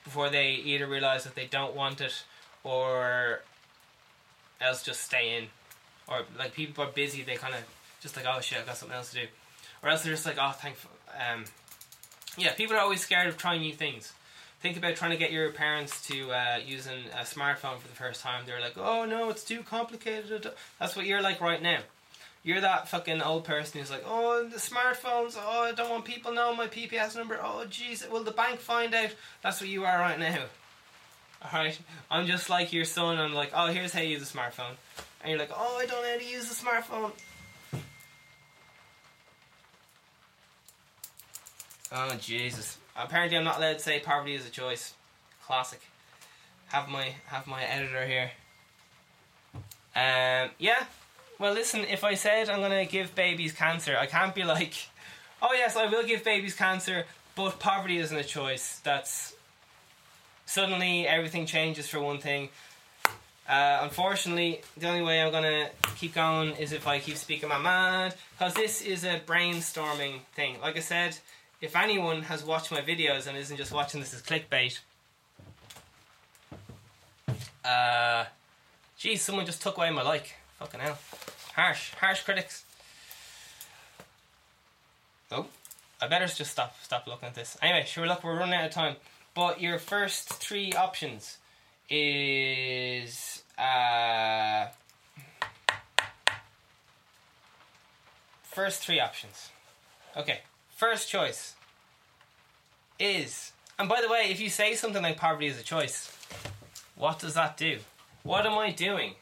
before 0.04 0.30
they 0.30 0.54
either 0.54 0.88
realize 0.88 1.24
that 1.24 1.36
they 1.36 1.46
don't 1.46 1.76
want 1.76 2.02
it 2.02 2.24
or 2.64 3.42
else 4.60 4.82
just 4.82 5.02
stay 5.02 5.38
in. 5.38 5.48
Or 6.10 6.22
like 6.38 6.54
people 6.54 6.84
are 6.84 6.92
busy, 6.92 7.24
they 7.24 7.36
kind 7.36 7.54
of 7.54 7.62
just 8.02 8.16
like, 8.16 8.26
oh 8.28 8.42
shit, 8.42 8.60
I've 8.60 8.66
got 8.66 8.78
something 8.78 8.98
else 8.98 9.12
to 9.12 9.22
do. 9.22 9.28
Or 9.84 9.90
else 9.90 10.04
they're 10.04 10.14
just 10.14 10.26
like, 10.26 10.38
oh, 10.40 10.52
thankful. 10.52 10.92
Um, 11.14 11.46
yeah, 12.38 12.54
people 12.54 12.76
are 12.76 12.80
always 12.80 13.02
scared 13.02 13.28
of 13.28 13.38
trying 13.38 13.62
new 13.62 13.74
things. 13.74 14.14
Think 14.62 14.76
about 14.76 14.96
trying 14.96 15.12
to 15.12 15.18
get 15.18 15.32
your 15.32 15.52
parents 15.52 16.06
to 16.08 16.32
uh, 16.32 16.58
using 16.66 17.06
a 17.14 17.24
smartphone 17.24 17.80
for 17.80 17.88
the 17.88 17.96
first 17.96 18.22
time. 18.22 18.44
They're 18.46 18.60
like, 18.60 18.78
oh 18.78 19.06
no, 19.06 19.30
it's 19.30 19.44
too 19.44 19.62
complicated. 19.64 20.52
That's 20.80 20.96
what 20.96 21.06
you're 21.06 21.22
like 21.22 21.40
right 21.40 21.62
now. 21.62 21.80
You're 22.44 22.62
that 22.62 22.88
fucking 22.88 23.22
old 23.22 23.44
person 23.44 23.80
who's 23.80 23.92
like, 23.92 24.04
oh, 24.06 24.48
the 24.48 24.58
smartphones. 24.58 25.38
Oh, 25.38 25.64
I 25.64 25.74
don't 25.74 25.90
want 25.90 26.06
people 26.06 26.34
knowing 26.34 26.58
my 26.58 26.68
PPS 26.68 27.16
number. 27.16 27.38
Oh, 27.42 27.66
jeez, 27.70 28.10
will 28.10 28.24
the 28.24 28.32
bank 28.32 28.60
find 28.60 28.94
out? 28.94 29.14
That's 29.42 29.60
what 29.60 29.70
you 29.70 29.86
are 29.86 30.00
right 30.00 30.20
now. 30.20 30.44
Alright? 31.46 31.80
I'm 32.10 32.28
just 32.28 32.50
like 32.50 32.74
your 32.74 32.86
son. 32.86 33.18
I'm 33.18 33.34
like, 33.34 33.52
oh, 33.54 33.68
here's 33.68 33.94
how 33.94 34.02
you 34.02 34.10
use 34.18 34.34
a 34.34 34.38
smartphone. 34.38 34.76
And 35.22 35.30
you're 35.30 35.40
like, 35.40 35.52
oh, 35.54 35.78
I 35.80 35.86
don't 35.86 36.02
know 36.02 36.10
how 36.10 36.18
to 36.18 36.26
use 36.26 36.50
a 36.50 36.66
smartphone. 36.66 37.12
Oh, 41.92 42.16
Jesus. 42.20 42.78
Apparently, 42.96 43.38
I'm 43.38 43.44
not 43.44 43.58
allowed 43.58 43.74
to 43.74 43.80
say 43.80 44.00
poverty 44.00 44.36
is 44.36 44.48
a 44.48 44.52
choice. 44.52 44.94
Classic. 45.46 45.82
Have 46.68 46.88
my 46.88 47.14
have 47.26 47.48
my 47.48 47.64
editor 47.64 48.06
here. 48.06 48.32
Um, 49.96 50.52
yeah. 50.60 50.86
Well, 51.40 51.54
listen. 51.54 51.82
If 51.86 52.04
I 52.04 52.14
said 52.14 52.50
I'm 52.50 52.62
gonna 52.62 52.86
give 52.86 53.16
babies 53.16 53.54
cancer, 53.54 53.98
I 53.98 54.06
can't 54.06 54.36
be 54.36 54.44
like, 54.44 54.76
oh 55.42 55.54
yes, 55.54 55.76
I 55.76 55.88
will 55.88 56.04
give 56.04 56.24
babies 56.24 56.54
cancer, 56.56 57.06
but 57.36 57.60
poverty 57.60 57.98
isn't 57.98 58.16
a 58.16 58.24
choice. 58.24 58.80
That's 58.84 59.36
suddenly 60.46 61.08
everything 61.08 61.48
changes 61.48 61.88
for 61.88 62.00
one 62.00 62.20
thing. 62.20 62.50
Uh, 63.50 63.80
unfortunately, 63.82 64.62
the 64.78 64.88
only 64.88 65.02
way 65.02 65.24
I'm 65.24 65.32
gonna 65.32 65.72
keep 65.96 66.14
going 66.14 66.52
is 66.58 66.72
if 66.72 66.86
I 66.86 67.00
keep 67.00 67.18
speaking 67.18 67.50
my 67.50 67.58
mind, 67.58 68.14
because 68.38 68.54
this 68.54 68.84
is 68.84 69.04
a 69.04 69.20
brainstorming 69.26 70.20
thing. 70.36 70.62
Like 70.62 70.78
I 70.78 70.82
said, 70.82 71.18
if 71.60 71.76
anyone 71.76 72.22
has 72.22 72.44
watched 72.44 72.72
my 72.72 72.82
videos 72.82 73.26
and 73.26 73.36
isn't 73.36 73.58
just 73.58 73.72
watching 73.72 74.02
this 74.02 74.14
as 74.14 74.22
clickbait, 74.22 74.78
uh, 77.66 78.26
geez, 79.00 79.24
someone 79.24 79.48
just 79.48 79.64
took 79.64 79.78
away 79.78 79.90
my 79.90 80.04
like. 80.04 80.36
Fucking 80.60 80.80
hell, 80.80 81.00
harsh, 81.56 81.94
harsh 81.96 82.22
critics. 82.22 82.66
Oh, 85.32 85.48
I 86.00 86.08
better 86.08 86.28
just 86.28 86.52
stop, 86.52 86.76
stop 86.84 87.08
looking 87.08 87.30
at 87.30 87.34
this. 87.34 87.58
Anyway, 87.64 87.84
sure. 87.88 88.06
Look, 88.06 88.24
we're 88.24 88.38
running 88.38 88.54
out 88.54 88.66
of 88.66 88.72
time. 88.72 88.98
But 89.34 89.60
your 89.60 89.80
first 89.80 90.30
three 90.30 90.74
options 90.74 91.39
is 91.90 93.44
uh, 93.58 94.68
first 98.44 98.82
three 98.82 99.00
options. 99.00 99.50
Okay, 100.16 100.40
first 100.76 101.10
choice 101.10 101.56
is, 103.00 103.52
and 103.78 103.90
by 103.90 104.02
the 104.02 104.10
way, 104.10 104.28
if 104.30 104.40
you 104.40 104.50
say 104.50 104.76
something 104.76 105.02
like 105.02 105.18
poverty 105.18 105.48
is 105.48 105.60
a 105.60 105.64
choice, 105.64 106.16
what 106.96 107.20
does 107.20 107.34
that 107.34 107.58
do? 107.58 107.80
What 108.24 108.46
am 108.46 108.58
I 108.58 108.72
doing? 108.72 109.16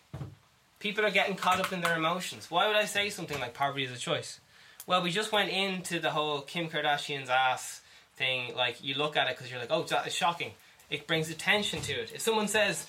People 0.79 1.05
are 1.05 1.11
getting 1.11 1.35
caught 1.35 1.59
up 1.59 1.71
in 1.71 1.81
their 1.81 1.95
emotions. 1.95 2.51
Why 2.51 2.67
would 2.67 2.75
I 2.75 2.85
say 2.85 3.09
something 3.09 3.39
like 3.39 3.53
poverty 3.53 3.83
is 3.85 3.91
a 3.91 3.97
choice? 3.97 4.39
Well, 4.85 5.03
we 5.03 5.11
just 5.11 5.31
went 5.31 5.49
into 5.49 5.99
the 5.99 6.11
whole 6.11 6.41
Kim 6.41 6.69
Kardashian's 6.69 7.29
ass 7.29 7.81
thing. 8.15 8.55
Like, 8.55 8.83
you 8.83 8.95
look 8.95 9.17
at 9.17 9.27
it 9.27 9.37
because 9.37 9.51
you're 9.51 9.59
like, 9.59 9.71
oh, 9.71 9.85
is 10.05 10.15
shocking. 10.15 10.51
It 10.89 11.07
brings 11.07 11.29
attention 11.29 11.81
to 11.81 11.93
it. 11.93 12.11
If 12.13 12.21
someone 12.21 12.47
says, 12.47 12.87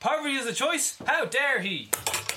poverty 0.00 0.36
is 0.36 0.46
a 0.46 0.54
choice, 0.54 0.96
how 1.06 1.26
dare 1.26 1.60
he? 1.60 1.90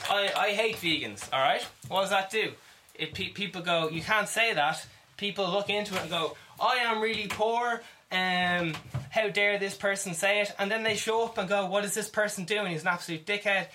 I, 0.10 0.32
I 0.36 0.50
hate 0.52 0.78
vegans, 0.78 1.32
alright? 1.32 1.66
What 1.88 2.02
does 2.02 2.10
that 2.10 2.30
do? 2.32 2.52
If 2.96 3.14
pe- 3.14 3.30
people 3.30 3.62
go, 3.62 3.90
you 3.90 4.02
can't 4.02 4.28
say 4.28 4.54
that, 4.54 4.86
people 5.18 5.50
look 5.50 5.70
into 5.70 5.96
it 5.96 6.02
and 6.02 6.10
go, 6.10 6.36
I 6.62 6.78
am 6.78 7.02
really 7.02 7.28
poor. 7.28 7.82
Um, 8.12 8.74
how 9.12 9.30
dare 9.30 9.58
this 9.60 9.76
person 9.76 10.14
say 10.14 10.42
it? 10.42 10.54
And 10.58 10.70
then 10.70 10.84
they 10.84 10.96
show 10.96 11.26
up 11.26 11.38
and 11.38 11.48
go, 11.48 11.68
What 11.68 11.86
is 11.86 11.94
this 11.94 12.10
person 12.10 12.44
doing? 12.44 12.72
He's 12.72 12.82
an 12.82 12.88
absolute 12.88 13.26
dickhead. 13.26 13.68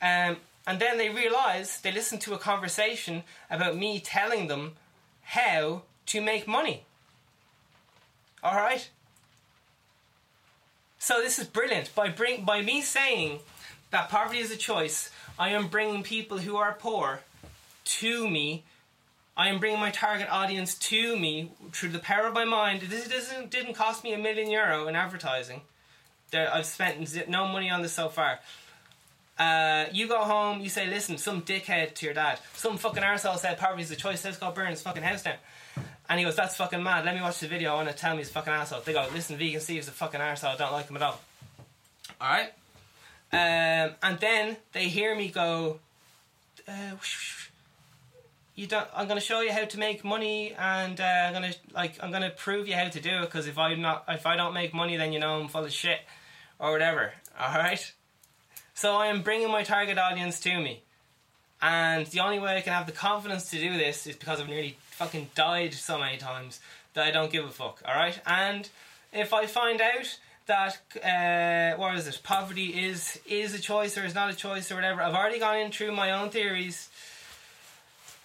Um, 0.00 0.36
and 0.66 0.80
then 0.80 0.98
they 0.98 1.10
realize 1.10 1.80
they 1.80 1.92
listen 1.92 2.18
to 2.20 2.34
a 2.34 2.38
conversation 2.38 3.24
about 3.50 3.76
me 3.76 4.00
telling 4.00 4.46
them 4.46 4.72
how 5.22 5.82
to 6.06 6.20
make 6.20 6.46
money. 6.46 6.84
All 8.42 8.54
right. 8.54 8.88
So 11.02 11.20
this 11.20 11.40
is 11.40 11.48
brilliant. 11.48 11.92
By 11.96 12.10
bring 12.10 12.44
by 12.44 12.62
me 12.62 12.80
saying 12.80 13.40
that 13.90 14.08
poverty 14.08 14.38
is 14.38 14.52
a 14.52 14.56
choice, 14.56 15.10
I 15.36 15.48
am 15.48 15.66
bringing 15.66 16.04
people 16.04 16.38
who 16.38 16.56
are 16.56 16.74
poor 16.78 17.22
to 17.84 18.30
me. 18.30 18.62
I 19.36 19.48
am 19.48 19.58
bringing 19.58 19.80
my 19.80 19.90
target 19.90 20.28
audience 20.30 20.76
to 20.76 21.18
me 21.18 21.50
through 21.72 21.88
the 21.88 21.98
power 21.98 22.28
of 22.28 22.34
my 22.34 22.44
mind. 22.44 22.82
This 22.82 23.08
doesn't 23.08 23.50
didn't 23.50 23.74
cost 23.74 24.04
me 24.04 24.12
a 24.12 24.18
million 24.18 24.48
euro 24.48 24.86
in 24.86 24.94
advertising. 24.94 25.62
There, 26.30 26.48
I've 26.54 26.66
spent 26.66 27.28
no 27.28 27.48
money 27.48 27.68
on 27.68 27.82
this 27.82 27.94
so 27.94 28.08
far. 28.08 28.38
Uh, 29.36 29.86
you 29.90 30.06
go 30.06 30.20
home, 30.20 30.60
you 30.60 30.68
say, 30.68 30.86
listen, 30.86 31.18
some 31.18 31.42
dickhead 31.42 31.94
to 31.94 32.06
your 32.06 32.14
dad. 32.14 32.38
Some 32.54 32.78
fucking 32.78 33.02
arsehole 33.02 33.38
said 33.38 33.58
poverty 33.58 33.82
is 33.82 33.90
a 33.90 33.96
choice, 33.96 34.24
let's 34.24 34.38
go 34.38 34.52
burn 34.52 34.70
his 34.70 34.82
fucking 34.82 35.02
house 35.02 35.24
down. 35.24 35.34
And 36.08 36.18
he 36.18 36.24
goes, 36.24 36.36
that's 36.36 36.56
fucking 36.56 36.82
mad, 36.82 37.04
let 37.04 37.14
me 37.14 37.22
watch 37.22 37.38
the 37.38 37.48
video, 37.48 37.72
I 37.72 37.74
want 37.76 37.88
to 37.88 37.94
tell 37.94 38.12
me 38.12 38.18
he's 38.18 38.30
fucking 38.30 38.52
asshole. 38.52 38.80
They 38.80 38.92
go, 38.92 39.06
listen, 39.14 39.36
Vegan 39.36 39.60
Steve's 39.60 39.88
a 39.88 39.92
fucking 39.92 40.20
asshole. 40.20 40.50
I 40.50 40.56
don't 40.56 40.72
like 40.72 40.88
him 40.88 40.96
at 40.96 41.02
all. 41.02 41.20
Alright? 42.20 42.52
Um, 43.32 43.94
and 44.02 44.18
then 44.20 44.56
they 44.72 44.88
hear 44.88 45.14
me 45.14 45.28
go, 45.28 45.78
uh, 46.68 46.96
you 48.54 48.66
don't, 48.66 48.86
I'm 48.94 49.06
going 49.06 49.18
to 49.18 49.24
show 49.24 49.40
you 49.40 49.52
how 49.52 49.64
to 49.64 49.78
make 49.78 50.04
money 50.04 50.54
and 50.58 51.00
uh, 51.00 51.04
I'm 51.04 51.32
going 51.32 51.52
to, 51.52 51.58
like, 51.74 52.02
I'm 52.02 52.10
going 52.10 52.22
to 52.22 52.30
prove 52.30 52.68
you 52.68 52.74
how 52.74 52.88
to 52.88 53.00
do 53.00 53.10
it 53.10 53.20
because 53.22 53.46
if 53.46 53.56
I'm 53.56 53.80
not, 53.80 54.04
if 54.08 54.26
I 54.26 54.36
don't 54.36 54.52
make 54.52 54.74
money 54.74 54.96
then 54.96 55.12
you 55.12 55.20
know 55.20 55.40
I'm 55.40 55.48
full 55.48 55.64
of 55.64 55.72
shit 55.72 56.00
or 56.58 56.72
whatever. 56.72 57.12
Alright? 57.40 57.92
So 58.74 58.96
I 58.96 59.06
am 59.06 59.22
bringing 59.22 59.50
my 59.50 59.62
target 59.62 59.98
audience 59.98 60.40
to 60.40 60.60
me. 60.60 60.82
And 61.62 62.06
the 62.08 62.20
only 62.20 62.40
way 62.40 62.56
I 62.56 62.60
can 62.60 62.72
have 62.72 62.86
the 62.86 62.92
confidence 62.92 63.50
to 63.50 63.58
do 63.58 63.78
this 63.78 64.06
is 64.06 64.16
because 64.16 64.40
I've 64.40 64.48
nearly 64.48 64.76
fucking 64.92 65.30
died 65.34 65.74
so 65.74 65.98
many 65.98 66.16
times 66.16 66.60
that 66.94 67.06
I 67.06 67.10
don't 67.10 67.32
give 67.32 67.44
a 67.44 67.50
fuck, 67.50 67.82
alright? 67.86 68.20
And 68.26 68.68
if 69.12 69.32
I 69.32 69.46
find 69.46 69.80
out 69.80 70.18
that, 70.46 70.78
uh, 71.02 71.78
what 71.78 71.96
is 71.96 72.06
it, 72.06 72.20
poverty 72.22 72.84
is, 72.84 73.18
is 73.26 73.54
a 73.54 73.60
choice 73.60 73.96
or 73.96 74.04
is 74.04 74.14
not 74.14 74.30
a 74.30 74.36
choice 74.36 74.70
or 74.70 74.76
whatever, 74.76 75.02
I've 75.02 75.14
already 75.14 75.38
gone 75.38 75.58
in 75.58 75.70
through 75.72 75.92
my 75.92 76.12
own 76.12 76.30
theories. 76.30 76.88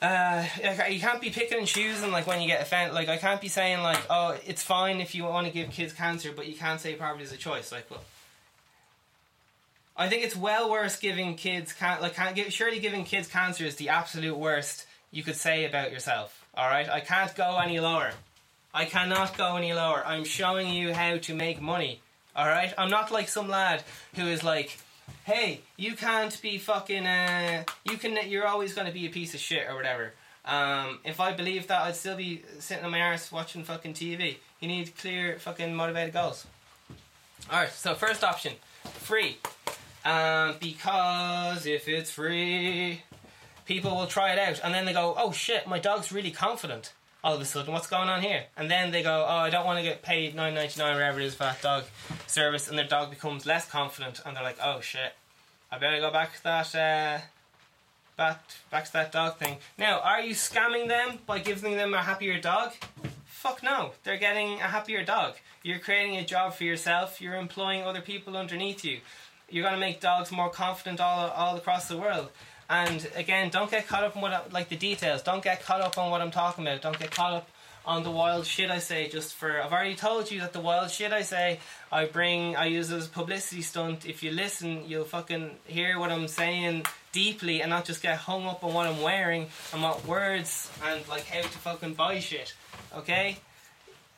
Uh, 0.01 0.45
you 0.89 0.99
can't 0.99 1.21
be 1.21 1.31
picking 1.31 1.57
and 1.57 1.67
choosing 1.67 2.11
like 2.11 2.27
when 2.27 2.41
you 2.41 2.47
get 2.47 2.61
offended. 2.61 2.93
Like 2.93 3.09
I 3.09 3.17
can't 3.17 3.41
be 3.41 3.47
saying 3.47 3.81
like, 3.81 3.99
oh, 4.09 4.37
it's 4.45 4.61
fine 4.61 5.01
if 5.01 5.15
you 5.15 5.23
want 5.23 5.47
to 5.47 5.53
give 5.53 5.71
kids 5.71 5.93
cancer, 5.93 6.31
but 6.35 6.47
you 6.47 6.55
can't 6.55 6.79
say 6.79 6.93
poverty 6.95 7.23
is 7.23 7.31
a 7.31 7.37
choice. 7.37 7.71
Like, 7.71 7.89
well, 7.89 8.03
I 9.97 10.07
think 10.07 10.23
it's 10.23 10.35
well 10.35 10.69
worse 10.69 10.97
giving 10.97 11.35
kids 11.35 11.73
can 11.73 11.99
like 12.01 12.13
can 12.13 12.35
surely 12.51 12.79
giving 12.79 13.03
kids 13.03 13.27
cancer 13.27 13.65
is 13.65 13.77
the 13.77 13.89
absolute 13.89 14.37
worst 14.37 14.85
you 15.11 15.23
could 15.23 15.35
say 15.35 15.65
about 15.65 15.91
yourself. 15.91 16.36
All 16.57 16.67
right, 16.67 16.89
I 16.89 17.01
can't 17.01 17.35
go 17.35 17.59
any 17.59 17.79
lower. 17.79 18.09
I 18.73 18.85
cannot 18.85 19.37
go 19.37 19.57
any 19.57 19.73
lower. 19.73 20.03
I'm 20.03 20.23
showing 20.23 20.73
you 20.73 20.91
how 20.91 21.17
to 21.17 21.35
make 21.35 21.61
money. 21.61 22.01
All 22.35 22.47
right, 22.47 22.73
I'm 22.79 22.89
not 22.89 23.11
like 23.11 23.29
some 23.29 23.47
lad 23.47 23.83
who 24.15 24.23
is 24.23 24.43
like, 24.43 24.79
hey, 25.23 25.61
you 25.77 25.95
can't 25.95 26.35
be 26.41 26.57
fucking. 26.57 27.05
Uh, 27.05 27.63
you 27.83 27.97
can. 27.97 28.17
You're 28.27 28.47
always 28.47 28.73
to 28.73 28.91
be 28.91 29.05
a 29.05 29.09
piece 29.09 29.35
of 29.35 29.39
shit 29.39 29.67
or 29.69 29.75
whatever. 29.75 30.13
Um, 30.45 30.99
if 31.03 31.19
I 31.19 31.31
believed 31.31 31.67
that, 31.67 31.81
I'd 31.83 31.95
still 31.95 32.17
be 32.17 32.41
sitting 32.57 32.83
on 32.83 32.89
my 32.89 33.01
arse 33.01 33.31
watching 33.31 33.63
fucking 33.63 33.93
TV. 33.93 34.37
You 34.59 34.67
need 34.67 34.97
clear 34.97 35.37
fucking 35.37 35.75
motivated 35.75 36.13
goals. 36.13 36.47
Alright, 37.51 37.69
so 37.69 37.93
first 37.93 38.23
option, 38.23 38.53
free. 38.83 39.37
Um, 40.03 40.55
because 40.59 41.67
if 41.67 41.87
it's 41.87 42.09
free, 42.09 43.03
people 43.67 43.95
will 43.95 44.07
try 44.07 44.31
it 44.31 44.39
out 44.39 44.61
and 44.63 44.73
then 44.73 44.85
they 44.85 44.93
go, 44.93 45.13
oh 45.17 45.31
shit, 45.31 45.67
my 45.67 45.79
dog's 45.79 46.11
really 46.11 46.31
confident. 46.31 46.93
All 47.23 47.35
of 47.35 47.41
a 47.41 47.45
sudden, 47.45 47.73
what's 47.73 47.87
going 47.87 48.09
on 48.09 48.21
here? 48.21 48.45
And 48.55 48.71
then 48.71 48.91
they 48.91 49.03
go, 49.03 49.25
oh, 49.27 49.37
I 49.37 49.49
don't 49.49 49.65
want 49.65 49.79
to 49.79 49.83
get 49.83 50.01
paid 50.01 50.35
nine 50.35 50.53
ninety 50.53 50.79
nine, 50.79 50.93
whatever 50.93 51.19
it 51.19 51.25
is 51.25 51.33
for 51.35 51.43
that 51.43 51.61
dog 51.61 51.83
service, 52.25 52.69
and 52.69 52.77
their 52.77 52.87
dog 52.87 53.09
becomes 53.09 53.45
less 53.45 53.69
confident, 53.69 54.21
and 54.25 54.35
they're 54.35 54.43
like, 54.43 54.59
oh 54.63 54.79
shit, 54.79 55.13
I 55.71 55.77
better 55.77 55.99
go 55.99 56.11
back 56.11 56.35
to 56.37 56.43
that. 56.43 56.75
Uh, 56.75 57.19
back 58.15 58.41
back 58.71 58.85
to 58.85 58.93
that 58.93 59.11
dog 59.11 59.37
thing. 59.37 59.57
Now, 59.77 59.99
are 59.99 60.21
you 60.21 60.35
scamming 60.35 60.87
them 60.87 61.19
by 61.25 61.39
giving 61.39 61.75
them 61.75 61.93
a 61.93 62.01
happier 62.01 62.39
dog? 62.39 62.73
Fuck 63.25 63.61
no. 63.61 63.91
They're 64.03 64.17
getting 64.17 64.53
a 64.53 64.67
happier 64.67 65.03
dog. 65.03 65.35
You're 65.63 65.79
creating 65.79 66.17
a 66.17 66.25
job 66.25 66.53
for 66.53 66.63
yourself. 66.63 67.19
You're 67.19 67.35
employing 67.35 67.83
other 67.83 68.01
people 68.01 68.37
underneath 68.37 68.85
you. 68.85 68.99
You're 69.49 69.63
gonna 69.63 69.77
make 69.77 69.99
dogs 69.99 70.31
more 70.31 70.49
confident 70.49 70.99
all 70.99 71.29
all 71.29 71.57
across 71.57 71.87
the 71.87 71.97
world. 71.97 72.29
And 72.69 73.07
again, 73.15 73.49
don't 73.49 73.71
get 73.71 73.87
caught 73.87 74.03
up 74.03 74.15
in 74.15 74.21
what 74.21 74.33
I- 74.33 74.41
like 74.51 74.69
the 74.69 74.75
details. 74.75 75.21
Don't 75.21 75.43
get 75.43 75.63
caught 75.63 75.81
up 75.81 75.97
on 75.97 76.11
what 76.11 76.21
I'm 76.21 76.31
talking 76.31 76.65
about. 76.65 76.81
Don't 76.81 76.99
get 76.99 77.11
caught 77.11 77.33
up 77.33 77.49
on 77.85 78.03
the 78.03 78.11
wild 78.11 78.45
shit 78.45 78.69
I 78.69 78.79
say. 78.79 79.07
Just 79.07 79.33
for 79.35 79.61
I've 79.61 79.71
already 79.71 79.95
told 79.95 80.29
you 80.29 80.41
that 80.41 80.51
the 80.51 80.59
wild 80.59 80.91
shit 80.91 81.13
I 81.13 81.21
say, 81.21 81.59
I 81.91 82.05
bring, 82.05 82.57
I 82.57 82.65
use 82.65 82.91
as 82.91 83.05
a 83.07 83.09
publicity 83.09 83.61
stunt. 83.61 84.05
If 84.05 84.21
you 84.21 84.31
listen, 84.31 84.83
you'll 84.87 85.05
fucking 85.05 85.51
hear 85.65 85.97
what 85.97 86.11
I'm 86.11 86.27
saying 86.27 86.85
deeply 87.13 87.61
and 87.61 87.69
not 87.69 87.85
just 87.85 88.01
get 88.01 88.17
hung 88.17 88.45
up 88.45 88.63
on 88.65 88.73
what 88.73 88.85
I'm 88.87 89.01
wearing 89.01 89.47
and 89.71 89.81
what 89.81 90.05
words 90.05 90.69
and 90.85 91.07
like 91.07 91.25
how 91.25 91.41
to 91.41 91.47
fucking 91.47 91.93
buy 91.93 92.19
shit. 92.19 92.53
Okay. 92.93 93.37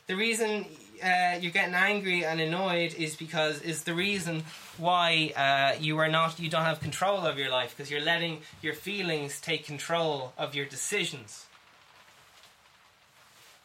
The 0.07 0.15
reason 0.15 0.65
uh, 1.03 1.37
you're 1.39 1.51
getting 1.51 1.73
angry 1.73 2.25
and 2.25 2.39
annoyed 2.39 2.93
is 2.95 3.15
because 3.15 3.61
is 3.61 3.83
the 3.83 3.93
reason 3.93 4.43
why 4.77 5.33
uh, 5.35 5.79
you 5.79 5.97
are 5.97 6.07
not 6.07 6.39
you 6.39 6.49
don't 6.49 6.63
have 6.63 6.79
control 6.79 7.25
of 7.25 7.37
your 7.37 7.49
life 7.49 7.75
because 7.75 7.91
you're 7.91 8.01
letting 8.01 8.41
your 8.61 8.73
feelings 8.73 9.39
take 9.39 9.65
control 9.65 10.33
of 10.37 10.55
your 10.55 10.65
decisions. 10.65 11.45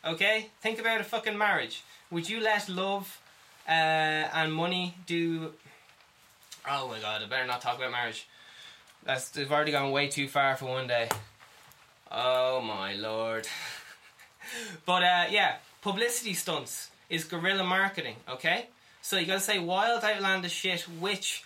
Okay, 0.04 0.50
think 0.60 0.78
about 0.78 1.00
a 1.00 1.04
fucking 1.04 1.38
marriage. 1.38 1.82
Would 2.10 2.28
you 2.28 2.40
let 2.40 2.68
love 2.68 3.20
uh, 3.66 3.70
and 3.70 4.52
money 4.52 4.94
do? 5.06 5.52
Oh 6.68 6.88
my 6.88 6.98
god! 7.00 7.22
I 7.22 7.26
better 7.26 7.46
not 7.46 7.60
talk 7.60 7.78
about 7.78 7.90
marriage. 7.90 8.26
That's 9.04 9.30
they've 9.30 9.50
already 9.50 9.72
gone 9.72 9.90
way 9.90 10.08
too 10.08 10.28
far 10.28 10.56
for 10.56 10.66
one 10.66 10.86
day. 10.86 11.08
Oh 12.10 12.60
my 12.60 12.94
lord. 12.94 13.48
but 14.86 15.02
uh, 15.02 15.24
yeah, 15.30 15.56
publicity 15.82 16.34
stunts 16.34 16.90
is 17.14 17.24
guerrilla 17.24 17.64
marketing. 17.64 18.16
Okay, 18.28 18.66
so 19.02 19.16
you 19.18 19.26
gotta 19.26 19.40
say 19.40 19.58
wild, 19.58 20.02
outlandish 20.02 20.52
shit 20.52 20.82
which 21.00 21.44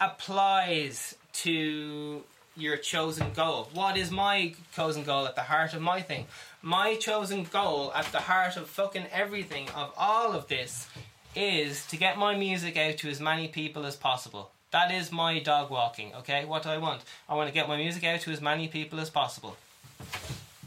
applies 0.00 1.14
to 1.32 2.22
your 2.56 2.76
chosen 2.76 3.32
goal. 3.32 3.68
What 3.72 3.96
is 3.96 4.10
my 4.10 4.54
chosen 4.74 5.04
goal 5.04 5.26
at 5.26 5.36
the 5.36 5.42
heart 5.42 5.74
of 5.74 5.82
my 5.82 6.00
thing? 6.00 6.26
My 6.62 6.96
chosen 6.96 7.44
goal 7.44 7.92
at 7.94 8.06
the 8.06 8.20
heart 8.20 8.56
of 8.56 8.68
fucking 8.68 9.06
everything 9.12 9.68
of 9.70 9.92
all 9.96 10.32
of 10.32 10.48
this 10.48 10.88
is 11.34 11.86
to 11.86 11.96
get 11.96 12.18
my 12.18 12.34
music 12.34 12.76
out 12.76 12.96
to 12.98 13.08
as 13.08 13.20
many 13.20 13.48
people 13.48 13.86
as 13.86 13.96
possible. 13.96 14.50
That 14.72 14.90
is 14.90 15.12
my 15.12 15.38
dog 15.40 15.70
walking, 15.70 16.14
okay? 16.14 16.44
What 16.44 16.62
do 16.62 16.70
I 16.70 16.78
want? 16.78 17.02
I 17.28 17.34
want 17.34 17.48
to 17.48 17.54
get 17.54 17.68
my 17.68 17.76
music 17.76 18.04
out 18.04 18.20
to 18.20 18.30
as 18.30 18.40
many 18.40 18.68
people 18.68 19.00
as 19.00 19.10
possible. 19.10 19.56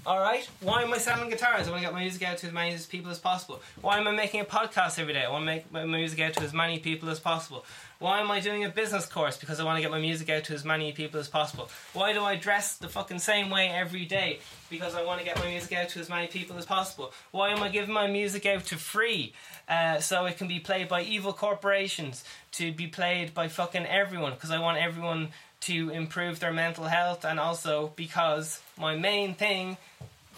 Alright? 0.05 0.49
Why 0.59 0.81
am 0.81 0.93
I 0.93 0.97
selling 0.97 1.30
guitars? 1.30 1.65
I 1.65 1.71
want 1.71 1.81
to 1.81 1.88
get 1.88 1.93
my 1.93 2.01
music 2.01 2.23
out 2.23 2.38
to 2.39 2.47
as 2.47 2.51
many 2.51 2.75
people 2.89 3.09
as 3.09 3.19
possible. 3.19 3.61
Why 3.80 3.99
am 3.99 4.07
I 4.07 4.11
making 4.11 4.41
a 4.41 4.43
podcast 4.43 4.99
every 4.99 5.13
day? 5.13 5.23
I 5.23 5.31
want 5.31 5.43
to 5.43 5.45
make 5.45 5.71
my 5.71 5.85
music 5.85 6.19
out 6.19 6.34
to 6.34 6.41
as 6.41 6.51
many 6.51 6.80
people 6.80 7.09
as 7.09 7.21
possible. 7.21 7.63
Why 7.99 8.19
am 8.19 8.30
I 8.30 8.41
doing 8.41 8.65
a 8.65 8.69
business 8.69 9.05
course? 9.05 9.38
Because 9.38 9.61
I 9.61 9.63
want 9.63 9.77
to 9.77 9.81
get 9.81 9.91
my 9.91 10.01
music 10.01 10.30
out 10.30 10.43
to 10.45 10.55
as 10.55 10.65
many 10.65 10.91
people 10.91 11.21
as 11.21 11.30
possible. 11.30 11.69
Why 11.93 12.11
do 12.11 12.21
I 12.21 12.35
dress 12.35 12.75
the 12.75 12.89
fucking 12.89 13.19
same 13.19 13.49
way 13.49 13.69
every 13.69 14.03
day? 14.03 14.39
Because 14.69 14.93
I 14.93 15.05
want 15.05 15.19
to 15.19 15.25
get 15.25 15.39
my 15.39 15.47
music 15.47 15.71
out 15.71 15.88
to 15.89 16.01
as 16.01 16.09
many 16.09 16.27
people 16.27 16.57
as 16.57 16.65
possible. 16.65 17.13
Why 17.31 17.51
am 17.51 17.63
I 17.63 17.69
giving 17.69 17.93
my 17.93 18.07
music 18.07 18.45
out 18.45 18.65
to 18.65 18.75
free? 18.75 19.31
Uh, 19.69 20.01
so 20.01 20.25
it 20.25 20.38
can 20.38 20.49
be 20.49 20.59
played 20.59 20.89
by 20.89 21.03
evil 21.03 21.31
corporations, 21.31 22.25
to 22.53 22.73
be 22.73 22.88
played 22.88 23.34
by 23.34 23.47
fucking 23.47 23.85
everyone. 23.85 24.34
Because 24.34 24.51
I 24.51 24.59
want 24.59 24.80
everyone 24.80 25.30
to 25.61 25.91
improve 25.91 26.41
their 26.41 26.51
mental 26.51 26.84
health, 26.84 27.23
and 27.23 27.39
also 27.39 27.93
because 27.95 28.59
my 28.77 28.95
main 28.95 29.35
thing 29.35 29.77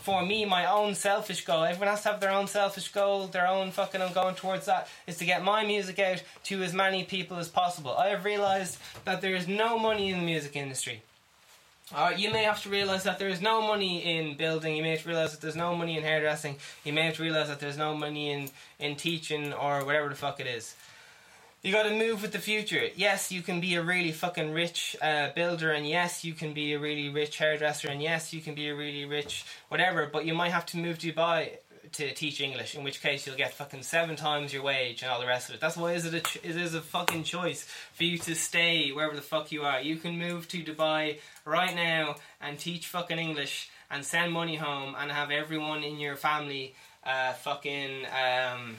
for 0.05 0.23
me, 0.23 0.45
my 0.45 0.67
own 0.67 0.93
selfish 0.93 1.43
goal. 1.45 1.63
Everyone 1.63 1.87
has 1.87 2.03
to 2.03 2.09
have 2.09 2.19
their 2.19 2.29
own 2.29 2.45
selfish 2.45 2.91
goal, 2.91 3.25
their 3.25 3.47
own 3.47 3.71
fucking. 3.71 4.01
I'm 4.01 4.13
going 4.13 4.35
towards 4.35 4.67
that. 4.67 4.87
Is 5.07 5.17
to 5.17 5.25
get 5.25 5.43
my 5.43 5.65
music 5.65 5.97
out 5.97 6.21
to 6.43 6.61
as 6.61 6.73
many 6.73 7.03
people 7.03 7.37
as 7.37 7.49
possible. 7.49 7.97
I 7.97 8.09
have 8.09 8.23
realized 8.23 8.77
that 9.05 9.21
there 9.21 9.33
is 9.33 9.47
no 9.47 9.79
money 9.79 10.11
in 10.11 10.19
the 10.19 10.25
music 10.25 10.55
industry. 10.55 11.01
Uh, 11.93 12.13
you 12.15 12.31
may 12.31 12.43
have 12.43 12.61
to 12.63 12.69
realize 12.69 13.03
that 13.03 13.17
there 13.17 13.29
is 13.29 13.41
no 13.41 13.61
money 13.61 13.99
in 13.99 14.37
building. 14.37 14.75
You 14.75 14.83
may 14.83 14.91
have 14.91 15.03
to 15.03 15.09
realize 15.09 15.31
that 15.31 15.41
there's 15.41 15.55
no 15.55 15.75
money 15.75 15.97
in 15.97 16.03
hairdressing. 16.03 16.57
You 16.83 16.93
may 16.93 17.07
have 17.07 17.15
to 17.15 17.23
realize 17.23 17.47
that 17.47 17.59
there's 17.59 17.77
no 17.77 17.95
money 17.95 18.31
in 18.31 18.49
in 18.79 18.95
teaching 18.95 19.53
or 19.53 19.85
whatever 19.85 20.09
the 20.09 20.15
fuck 20.15 20.39
it 20.39 20.47
is. 20.47 20.75
You 21.65 21.71
got 21.71 21.89
to 21.89 21.97
move 21.97 22.21
with 22.21 22.31
the 22.31 22.37
future. 22.37 22.89
Yes, 22.95 23.31
you 23.31 23.41
can 23.41 23.59
be 23.59 23.73
a 23.73 23.81
really 23.81 24.11
fucking 24.11 24.51
rich 24.51 24.95
uh, 25.01 25.29
builder, 25.33 25.71
and 25.71 25.89
yes, 25.89 26.23
you 26.23 26.35
can 26.35 26.53
be 26.53 26.73
a 26.73 26.79
really 26.79 27.09
rich 27.09 27.39
hairdresser, 27.39 27.87
and 27.87 28.03
yes, 28.03 28.31
you 28.31 28.39
can 28.39 28.53
be 28.53 28.69
a 28.69 28.75
really 28.75 29.05
rich 29.05 29.45
whatever. 29.69 30.05
But 30.05 30.27
you 30.27 30.35
might 30.35 30.51
have 30.51 30.67
to 30.67 30.77
move 30.77 30.99
to 30.99 31.11
Dubai 31.11 31.57
to 31.93 32.13
teach 32.13 32.39
English, 32.39 32.75
in 32.75 32.83
which 32.83 33.01
case 33.01 33.25
you'll 33.25 33.35
get 33.35 33.55
fucking 33.55 33.81
seven 33.81 34.15
times 34.15 34.53
your 34.53 34.61
wage 34.61 35.01
and 35.01 35.09
all 35.09 35.19
the 35.19 35.25
rest 35.25 35.49
of 35.49 35.55
it. 35.55 35.61
That's 35.61 35.75
why 35.75 35.93
is 35.93 36.05
it 36.05 36.13
a 36.13 36.19
ch- 36.19 36.37
it 36.43 36.55
is 36.55 36.75
a 36.75 36.81
fucking 36.81 37.23
choice 37.23 37.67
for 37.95 38.03
you 38.03 38.19
to 38.19 38.35
stay 38.35 38.91
wherever 38.91 39.15
the 39.15 39.23
fuck 39.23 39.51
you 39.51 39.63
are. 39.63 39.81
You 39.81 39.95
can 39.95 40.19
move 40.19 40.47
to 40.49 40.63
Dubai 40.63 41.17
right 41.45 41.73
now 41.73 42.17
and 42.39 42.59
teach 42.59 42.85
fucking 42.85 43.17
English 43.17 43.71
and 43.89 44.05
send 44.05 44.31
money 44.31 44.57
home 44.57 44.93
and 44.99 45.11
have 45.11 45.31
everyone 45.31 45.83
in 45.83 45.99
your 45.99 46.15
family 46.15 46.75
uh, 47.03 47.33
fucking 47.33 48.05
um, 48.05 48.75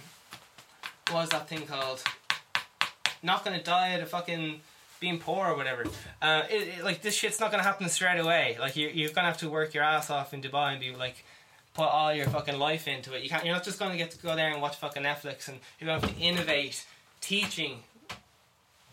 what 1.10 1.22
was 1.22 1.30
that 1.30 1.48
thing 1.48 1.66
called? 1.66 2.04
Not 3.22 3.44
gonna 3.44 3.62
die 3.62 3.88
of 3.90 4.08
fucking 4.08 4.60
being 5.00 5.18
poor 5.18 5.46
or 5.48 5.56
whatever. 5.56 5.84
Uh, 6.22 6.42
it, 6.50 6.68
it- 6.78 6.84
like 6.84 7.02
this 7.02 7.14
shit's 7.14 7.40
not 7.40 7.50
gonna 7.50 7.62
happen 7.62 7.88
straight 7.88 8.18
away. 8.18 8.56
Like 8.60 8.76
you're 8.76 8.90
you're 8.90 9.10
gonna 9.10 9.28
have 9.28 9.38
to 9.38 9.50
work 9.50 9.74
your 9.74 9.84
ass 9.84 10.10
off 10.10 10.32
in 10.34 10.40
Dubai 10.42 10.72
and 10.72 10.80
be 10.80 10.94
like 10.94 11.24
put 11.74 11.84
all 11.88 12.12
your 12.14 12.26
fucking 12.26 12.58
life 12.58 12.88
into 12.88 13.12
it. 13.14 13.22
You 13.22 13.28
can't. 13.28 13.44
You're 13.44 13.54
not 13.54 13.64
just 13.64 13.78
gonna 13.78 13.96
get 13.98 14.10
to 14.12 14.18
go 14.18 14.34
there 14.34 14.50
and 14.52 14.62
watch 14.62 14.76
fucking 14.76 15.02
Netflix, 15.02 15.48
and 15.48 15.58
you're 15.78 15.86
gonna 15.88 16.00
have 16.00 16.14
to 16.16 16.20
innovate 16.20 16.84
teaching 17.20 17.82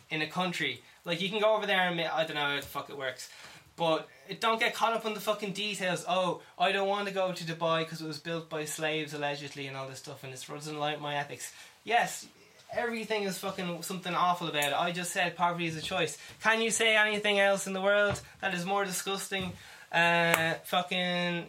in 0.09 0.21
a 0.21 0.27
country. 0.27 0.81
Like 1.05 1.21
you 1.21 1.29
can 1.29 1.39
go 1.39 1.55
over 1.55 1.65
there 1.65 1.81
and 1.89 1.99
I 2.01 2.23
don't 2.25 2.35
know 2.35 2.41
how 2.41 2.55
the 2.55 2.61
fuck 2.61 2.89
it 2.89 2.97
works. 2.97 3.29
But 3.75 4.07
don't 4.39 4.59
get 4.59 4.75
caught 4.75 4.93
up 4.93 5.03
on 5.05 5.15
the 5.15 5.19
fucking 5.19 5.53
details. 5.53 6.05
Oh, 6.07 6.41
I 6.59 6.71
don't 6.71 6.87
want 6.87 7.07
to 7.07 7.13
go 7.13 7.31
to 7.31 7.43
Dubai 7.43 7.79
because 7.79 8.01
it 8.01 8.07
was 8.07 8.19
built 8.19 8.47
by 8.47 8.65
slaves 8.65 9.15
allegedly 9.15 9.65
and 9.65 9.75
all 9.75 9.87
this 9.87 9.97
stuff, 9.97 10.23
and 10.23 10.31
it 10.31 10.45
doesn't 10.47 10.77
like 10.77 11.01
my 11.01 11.15
ethics. 11.15 11.51
Yes, 11.83 12.27
everything 12.75 13.23
is 13.23 13.37
fucking 13.37 13.81
something 13.83 14.13
awful 14.13 14.47
about 14.47 14.63
it. 14.65 14.73
I 14.73 14.91
just 14.91 15.11
said 15.11 15.35
poverty 15.35 15.67
is 15.67 15.77
a 15.77 15.81
choice. 15.81 16.17
Can 16.41 16.61
you 16.61 16.71
say 16.71 16.95
anything 16.95 17.39
else 17.39 17.67
in 17.67 17.73
the 17.73 17.81
world 17.81 18.19
that 18.41 18.53
is 18.53 18.65
more 18.65 18.85
disgusting? 18.85 19.53
Uh, 19.91 20.55
fucking, 20.65 21.45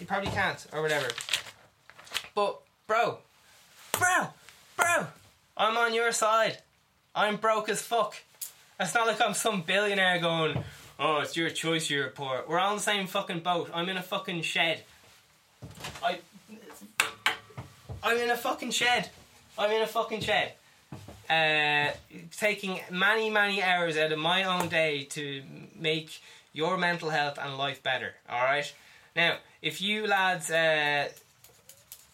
you 0.00 0.06
probably 0.06 0.30
can't 0.30 0.66
or 0.72 0.82
whatever. 0.82 1.08
But 2.34 2.60
bro, 2.86 3.18
bro, 3.92 4.28
bro, 4.76 5.06
I'm 5.56 5.76
on 5.76 5.94
your 5.94 6.12
side. 6.12 6.58
I'm 7.14 7.36
broke 7.36 7.68
as 7.68 7.80
fuck. 7.80 8.16
It's 8.80 8.94
not 8.94 9.06
like 9.06 9.20
I'm 9.20 9.34
some 9.34 9.62
billionaire 9.62 10.18
going, 10.18 10.64
oh, 10.98 11.20
it's 11.20 11.36
your 11.36 11.50
choice, 11.50 11.88
you're 11.88 12.08
poor. 12.08 12.42
We're 12.48 12.58
all 12.58 12.72
in 12.72 12.76
the 12.78 12.82
same 12.82 13.06
fucking 13.06 13.40
boat. 13.40 13.70
I'm 13.72 13.88
in 13.88 13.96
a 13.96 14.02
fucking 14.02 14.42
shed. 14.42 14.82
I. 16.02 16.18
I'm 18.02 18.18
in 18.18 18.30
a 18.30 18.36
fucking 18.36 18.72
shed. 18.72 19.08
I'm 19.56 19.70
in 19.70 19.80
a 19.80 19.86
fucking 19.86 20.20
shed. 20.20 20.52
Uh, 21.34 21.92
taking 22.36 22.80
many, 22.90 23.30
many 23.30 23.62
hours 23.62 23.96
out 23.96 24.12
of 24.12 24.18
my 24.18 24.44
own 24.44 24.68
day 24.68 25.04
to 25.04 25.42
make 25.74 26.20
your 26.52 26.76
mental 26.76 27.10
health 27.10 27.38
and 27.40 27.56
life 27.56 27.82
better. 27.82 28.12
Alright? 28.30 28.72
Now, 29.16 29.38
if 29.60 29.80
you 29.82 30.06
lads 30.06 30.50
uh, 30.50 31.08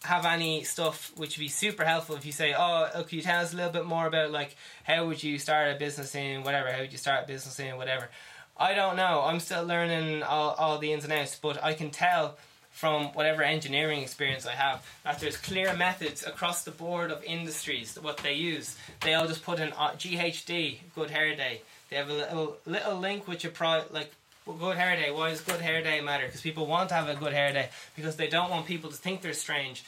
have 0.03 0.25
any 0.25 0.63
stuff 0.63 1.11
which 1.15 1.37
would 1.37 1.43
be 1.43 1.47
super 1.49 1.85
helpful 1.85 2.15
if 2.15 2.25
you 2.25 2.31
say, 2.31 2.53
oh, 2.53 2.89
uh, 2.93 3.03
can 3.03 3.17
you 3.17 3.21
tell 3.21 3.41
us 3.41 3.53
a 3.53 3.55
little 3.55 3.71
bit 3.71 3.85
more 3.85 4.07
about 4.07 4.31
like 4.31 4.55
how 4.83 5.05
would 5.05 5.21
you 5.23 5.37
start 5.37 5.75
a 5.75 5.77
business 5.77 6.15
in 6.15 6.43
whatever, 6.43 6.71
how 6.71 6.79
would 6.79 6.91
you 6.91 6.97
start 6.97 7.25
a 7.25 7.27
business 7.27 7.59
in 7.59 7.77
whatever. 7.77 8.09
I 8.57 8.73
don't 8.73 8.95
know. 8.95 9.23
I'm 9.23 9.39
still 9.39 9.65
learning 9.65 10.23
all, 10.23 10.51
all 10.51 10.77
the 10.79 10.93
ins 10.93 11.03
and 11.03 11.13
outs, 11.13 11.37
but 11.39 11.63
I 11.63 11.73
can 11.73 11.91
tell 11.91 12.37
from 12.71 13.07
whatever 13.13 13.43
engineering 13.43 14.01
experience 14.01 14.45
I 14.47 14.53
have 14.53 14.85
that 15.03 15.19
there's 15.19 15.37
clear 15.37 15.75
methods 15.75 16.25
across 16.25 16.63
the 16.63 16.71
board 16.71 17.11
of 17.11 17.23
industries 17.23 17.97
what 18.01 18.17
they 18.17 18.33
use. 18.33 18.75
They 19.01 19.13
all 19.13 19.27
just 19.27 19.43
put 19.43 19.59
in 19.59 19.71
uh, 19.73 19.91
GHD, 19.91 20.79
Good 20.95 21.11
Hair 21.11 21.35
Day. 21.35 21.61
They 21.89 21.97
have 21.97 22.09
a 22.09 22.13
little 22.13 22.57
little 22.65 22.97
link 22.97 23.27
which 23.27 23.45
a 23.45 23.49
pro 23.49 23.83
like 23.91 24.11
good 24.45 24.77
hair 24.77 24.95
day. 24.95 25.11
Why 25.11 25.29
does 25.29 25.41
good 25.41 25.61
hair 25.61 25.83
day 25.83 26.01
matter? 26.01 26.25
Because 26.25 26.41
people 26.41 26.65
want 26.65 26.89
to 26.89 26.95
have 26.95 27.07
a 27.09 27.15
good 27.15 27.33
hair 27.33 27.53
day 27.53 27.69
because 27.95 28.15
they 28.15 28.27
don't 28.27 28.49
want 28.49 28.65
people 28.65 28.89
to 28.89 28.95
think 28.95 29.21
they're 29.21 29.33
strange. 29.33 29.83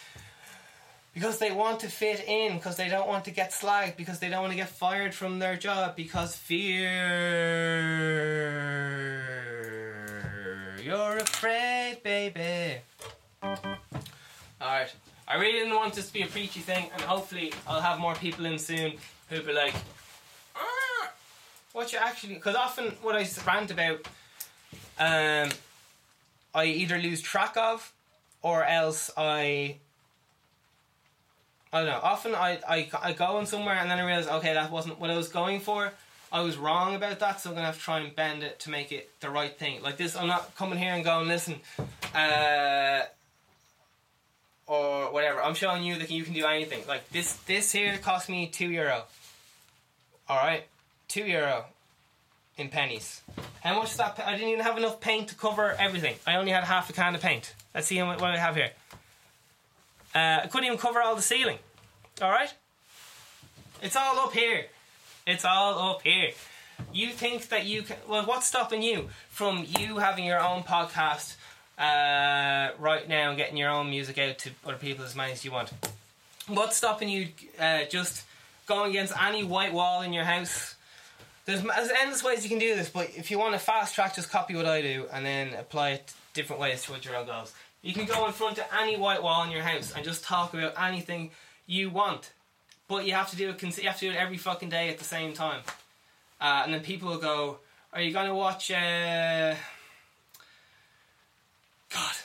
Because 1.14 1.38
they 1.38 1.52
want 1.52 1.82
to 1.82 1.88
fit 1.90 2.24
in, 2.28 2.56
because 2.58 2.76
they 2.76 2.90
don't 2.90 3.08
want 3.08 3.26
to 3.26 3.32
get 3.32 3.52
slagged, 3.52 3.98
because 3.98 4.20
they 4.20 4.30
don't 4.30 4.42
want 4.42 4.52
to 4.52 4.58
get 4.58 4.70
fired 4.70 5.14
from 5.14 5.38
their 5.38 5.56
job, 5.56 5.96
because 5.96 6.36
fear. 6.36 6.90
You're 10.84 11.18
afraid, 11.20 12.04
baby. 12.04 12.82
Alright. 13.42 14.94
I 15.26 15.36
really 15.38 15.54
didn't 15.54 15.76
want 15.76 15.94
this 15.94 16.08
to 16.08 16.14
be 16.14 16.24
a 16.24 16.28
preachy 16.28 16.60
thing, 16.60 16.90
and 16.92 17.02
hopefully 17.04 17.54
I'll 17.66 17.80
have 17.80 18.00
more 18.00 18.16
people 18.16 18.46
in 18.46 18.60
soon 18.60 18.96
who'll 19.30 19.46
be 19.46 19.54
like, 19.54 19.74
"Ah, 20.58 21.10
what 21.72 21.94
you 21.94 22.00
actually. 22.00 22.34
Because 22.34 22.56
often 22.56 22.98
what 23.02 23.16
I 23.16 23.26
rant 23.48 23.72
about, 23.72 24.06
um, 25.00 25.52
I 26.54 26.66
either 26.66 26.98
lose 26.98 27.22
track 27.22 27.56
of, 27.56 27.94
or 28.42 28.66
else 28.66 29.10
I. 29.16 29.78
I 31.72 31.80
don't 31.80 31.88
know. 31.88 32.02
Often 32.04 32.36
I, 32.36 32.60
I, 32.68 32.90
I 33.02 33.14
go 33.14 33.40
in 33.40 33.46
somewhere 33.46 33.76
and 33.76 33.90
then 33.90 34.00
I 34.00 34.06
realize, 34.06 34.28
okay, 34.28 34.54
that 34.54 34.70
wasn't 34.70 35.00
what 35.00 35.10
I 35.10 35.16
was 35.16 35.30
going 35.30 35.62
for. 35.62 35.94
I 36.34 36.42
was 36.42 36.58
wrong 36.58 36.96
about 36.96 37.20
that, 37.20 37.40
so 37.40 37.52
I'm 37.52 37.56
gonna 37.56 37.68
have 37.68 37.78
to 37.78 37.82
try 37.82 38.00
and 38.00 38.14
bend 38.16 38.42
it 38.42 38.60
to 38.62 38.72
make 38.72 38.92
it 38.92 39.12
the 39.20 39.30
right 39.30 39.56
thing. 39.56 39.84
Like 39.84 39.98
this, 39.98 40.16
I'm 40.16 40.26
not 40.26 40.56
coming 40.56 40.80
here 40.80 40.92
and 40.92 41.04
going, 41.04 41.28
listen, 41.28 41.60
uh, 42.16 43.02
or 44.66 45.14
whatever. 45.14 45.44
I'm 45.44 45.54
showing 45.54 45.84
you 45.84 46.00
that 46.00 46.10
you 46.10 46.24
can 46.24 46.34
do 46.34 46.44
anything. 46.48 46.88
Like 46.88 47.08
this, 47.12 47.34
this 47.46 47.72
here 47.72 48.00
cost 48.00 48.30
me 48.30 48.48
two 48.48 48.68
euro. 48.68 49.04
All 50.28 50.38
right, 50.38 50.64
two 51.08 51.24
euro 51.24 51.66
in 52.58 52.70
pennies. 52.70 53.22
How 53.62 53.76
much 53.76 53.92
is 53.92 53.98
that? 53.98 54.20
I 54.26 54.32
didn't 54.32 54.50
even 54.50 54.66
have 54.66 54.78
enough 54.80 55.00
paint 55.00 55.28
to 55.30 55.36
cover 55.36 55.76
everything. 55.78 56.16
I 56.26 56.38
only 56.38 56.52
had 56.52 56.64
half 56.64 56.90
a 56.90 56.94
can 56.94 57.14
of 57.14 57.22
paint. 57.22 57.54
Let's 57.76 57.86
see 57.86 58.02
what 58.02 58.24
I 58.24 58.38
have 58.38 58.56
here. 58.56 58.72
Uh, 60.16 60.42
I 60.44 60.48
couldn't 60.48 60.66
even 60.66 60.80
cover 60.80 61.00
all 61.00 61.16
the 61.16 61.22
ceiling. 61.22 61.60
All 62.24 62.32
right, 62.32 62.52
it's 63.84 63.96
all 63.96 64.18
up 64.18 64.34
here. 64.34 64.66
It's 65.26 65.46
all 65.46 65.92
up 65.92 66.02
here. 66.02 66.32
You 66.92 67.10
think 67.10 67.48
that 67.50 67.66
you 67.66 67.84
can? 67.84 67.96
Well, 68.10 68.26
what's 68.26 68.46
stopping 68.46 68.82
you 68.82 69.10
from 69.30 69.66
you 69.80 69.98
having 70.00 70.26
your 70.26 70.40
own 70.40 70.64
podcast 70.64 71.36
uh, 71.78 72.74
right 72.78 73.08
now 73.08 73.30
and 73.30 73.38
getting 73.38 73.56
your 73.56 73.70
own 73.70 73.90
music 73.90 74.18
out 74.18 74.38
to 74.40 74.50
other 74.66 74.78
people 74.78 75.06
as 75.06 75.16
many 75.16 75.32
as 75.32 75.46
you 75.46 75.52
want? 75.52 75.72
What's 76.48 76.76
stopping 76.76 77.08
you 77.08 77.30
uh, 77.58 77.86
just 77.90 78.26
going 78.66 78.90
against 78.90 79.14
any 79.22 79.46
white 79.46 79.72
wall 79.72 80.02
in 80.02 80.12
your 80.12 80.26
house? 80.26 80.76
There's, 81.46 81.62
there's 81.62 81.92
endless 82.02 82.24
ways 82.24 82.44
you 82.44 82.50
can 82.50 82.60
do 82.60 82.76
this, 82.76 82.90
but 82.90 83.10
if 83.16 83.32
you 83.32 83.40
want 83.40 83.54
to 83.54 83.60
fast 83.60 83.96
track, 83.96 84.16
just 84.16 84.30
copy 84.30 84.56
what 84.56 84.66
I 84.66 84.82
do 84.82 85.06
and 85.12 85.26
then 85.26 85.54
apply 85.54 85.92
it 85.92 86.14
different 86.34 86.62
ways 86.62 86.84
towards 86.84 87.06
your 87.06 87.16
own 87.16 87.28
goals. 87.28 87.54
You 87.82 87.94
can 87.94 88.06
go 88.06 88.26
in 88.28 88.34
front 88.34 88.58
of 88.58 88.66
any 88.78 88.98
white 88.98 89.22
wall 89.22 89.44
in 89.44 89.52
your 89.52 89.62
house 89.62 89.94
and 89.96 90.04
just 90.04 90.24
talk 90.24 90.54
about 90.54 90.74
anything 90.82 91.32
you 91.66 91.90
want, 91.90 92.32
but 92.88 93.06
you 93.06 93.14
have 93.14 93.30
to 93.32 93.36
do 93.36 93.50
it. 93.50 93.62
You 93.62 93.88
have 93.90 94.00
to 94.00 94.06
do 94.06 94.12
it 94.12 94.18
every 94.18 94.38
fucking 94.38 94.70
day 94.70 94.90
at 94.90 94.98
the 94.98 95.04
same 95.04 95.34
time, 95.34 95.62
uh, 96.42 96.64
and 96.66 96.74
then 96.74 96.82
people 96.82 97.10
will 97.10 97.18
go, 97.18 97.60
"Are 97.92 98.02
you 98.02 98.12
gonna 98.12 98.36
watch?" 98.36 98.72
Uh... 98.72 99.56
God, 101.90 102.16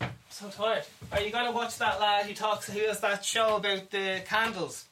I'm 0.00 0.10
so 0.30 0.48
tired. 0.48 0.84
Are 1.12 1.20
you 1.20 1.30
gonna 1.30 1.52
watch 1.52 1.76
that 1.78 2.00
lad 2.00 2.26
who 2.26 2.34
talks? 2.34 2.68
Who 2.68 2.80
has 2.80 3.00
that 3.00 3.24
show 3.24 3.56
about 3.56 3.90
the 3.90 4.22
candles? 4.26 4.86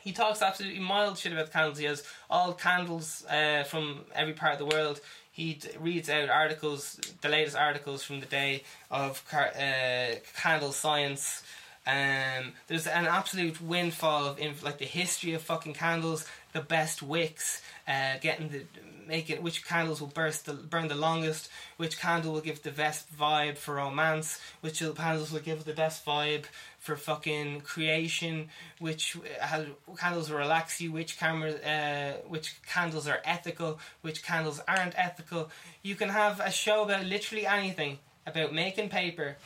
He 0.00 0.12
talks 0.12 0.42
absolutely 0.42 0.80
mild 0.80 1.18
shit 1.18 1.32
about 1.32 1.46
the 1.46 1.52
candles. 1.52 1.78
He 1.78 1.84
has 1.84 2.02
all 2.30 2.54
candles 2.54 3.24
uh, 3.26 3.64
from 3.64 4.00
every 4.14 4.32
part 4.32 4.54
of 4.54 4.58
the 4.58 4.66
world. 4.76 5.00
He 5.30 5.54
d- 5.54 5.68
reads 5.78 6.08
out 6.08 6.30
articles, 6.30 6.98
the 7.20 7.28
latest 7.28 7.56
articles 7.56 8.02
from 8.02 8.20
the 8.20 8.26
day 8.26 8.64
of 8.90 9.24
car- 9.28 9.52
uh, 9.54 10.16
candle 10.36 10.72
science. 10.72 11.42
Um, 11.88 12.52
there's 12.66 12.86
an 12.86 13.06
absolute 13.06 13.62
windfall 13.62 14.26
of 14.26 14.38
inf- 14.38 14.62
like 14.62 14.76
the 14.76 14.84
history 14.84 15.32
of 15.32 15.40
fucking 15.40 15.72
candles, 15.72 16.26
the 16.52 16.60
best 16.60 17.02
wicks, 17.02 17.62
uh, 17.88 18.18
getting 18.20 18.50
the 18.50 18.64
making 19.06 19.42
which 19.42 19.64
candles 19.64 20.02
will 20.02 20.08
burst 20.08 20.44
the, 20.44 20.52
burn 20.52 20.88
the 20.88 20.94
longest, 20.94 21.48
which 21.78 21.98
candle 21.98 22.34
will 22.34 22.42
give 22.42 22.62
the 22.62 22.70
best 22.70 23.10
vibe 23.16 23.56
for 23.56 23.76
romance, 23.76 24.38
which 24.60 24.80
candles 24.80 25.32
will 25.32 25.40
give 25.40 25.64
the 25.64 25.72
best 25.72 26.04
vibe 26.04 26.44
for 26.78 26.94
fucking 26.94 27.62
creation, 27.62 28.50
which 28.80 29.16
uh, 29.40 29.62
candles 29.96 30.28
will 30.28 30.36
relax 30.36 30.82
you, 30.82 30.92
which 30.92 31.18
camera, 31.18 31.52
uh, 31.52 32.12
which 32.28 32.60
candles 32.66 33.08
are 33.08 33.22
ethical, 33.24 33.78
which 34.02 34.22
candles 34.22 34.60
aren't 34.68 34.98
ethical. 34.98 35.48
You 35.82 35.94
can 35.94 36.10
have 36.10 36.38
a 36.38 36.50
show 36.50 36.82
about 36.82 37.06
literally 37.06 37.46
anything 37.46 37.98
about 38.26 38.52
making 38.52 38.90
paper 38.90 39.38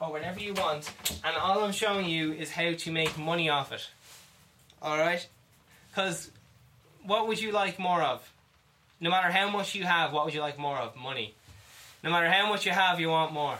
or 0.00 0.10
whatever 0.10 0.40
you 0.40 0.54
want, 0.54 0.90
and 1.24 1.36
all 1.36 1.64
I'm 1.64 1.72
showing 1.72 2.06
you 2.06 2.32
is 2.32 2.50
how 2.50 2.72
to 2.72 2.92
make 2.92 3.16
money 3.18 3.48
off 3.48 3.72
it. 3.72 3.88
Alright? 4.82 5.28
Because 5.90 6.30
what 7.04 7.28
would 7.28 7.40
you 7.40 7.52
like 7.52 7.78
more 7.78 8.02
of? 8.02 8.30
No 9.00 9.10
matter 9.10 9.30
how 9.30 9.50
much 9.50 9.74
you 9.74 9.84
have, 9.84 10.12
what 10.12 10.24
would 10.24 10.34
you 10.34 10.40
like 10.40 10.58
more 10.58 10.78
of? 10.78 10.96
Money. 10.96 11.34
No 12.02 12.10
matter 12.10 12.30
how 12.30 12.48
much 12.48 12.66
you 12.66 12.72
have, 12.72 13.00
you 13.00 13.08
want 13.08 13.32
more. 13.32 13.58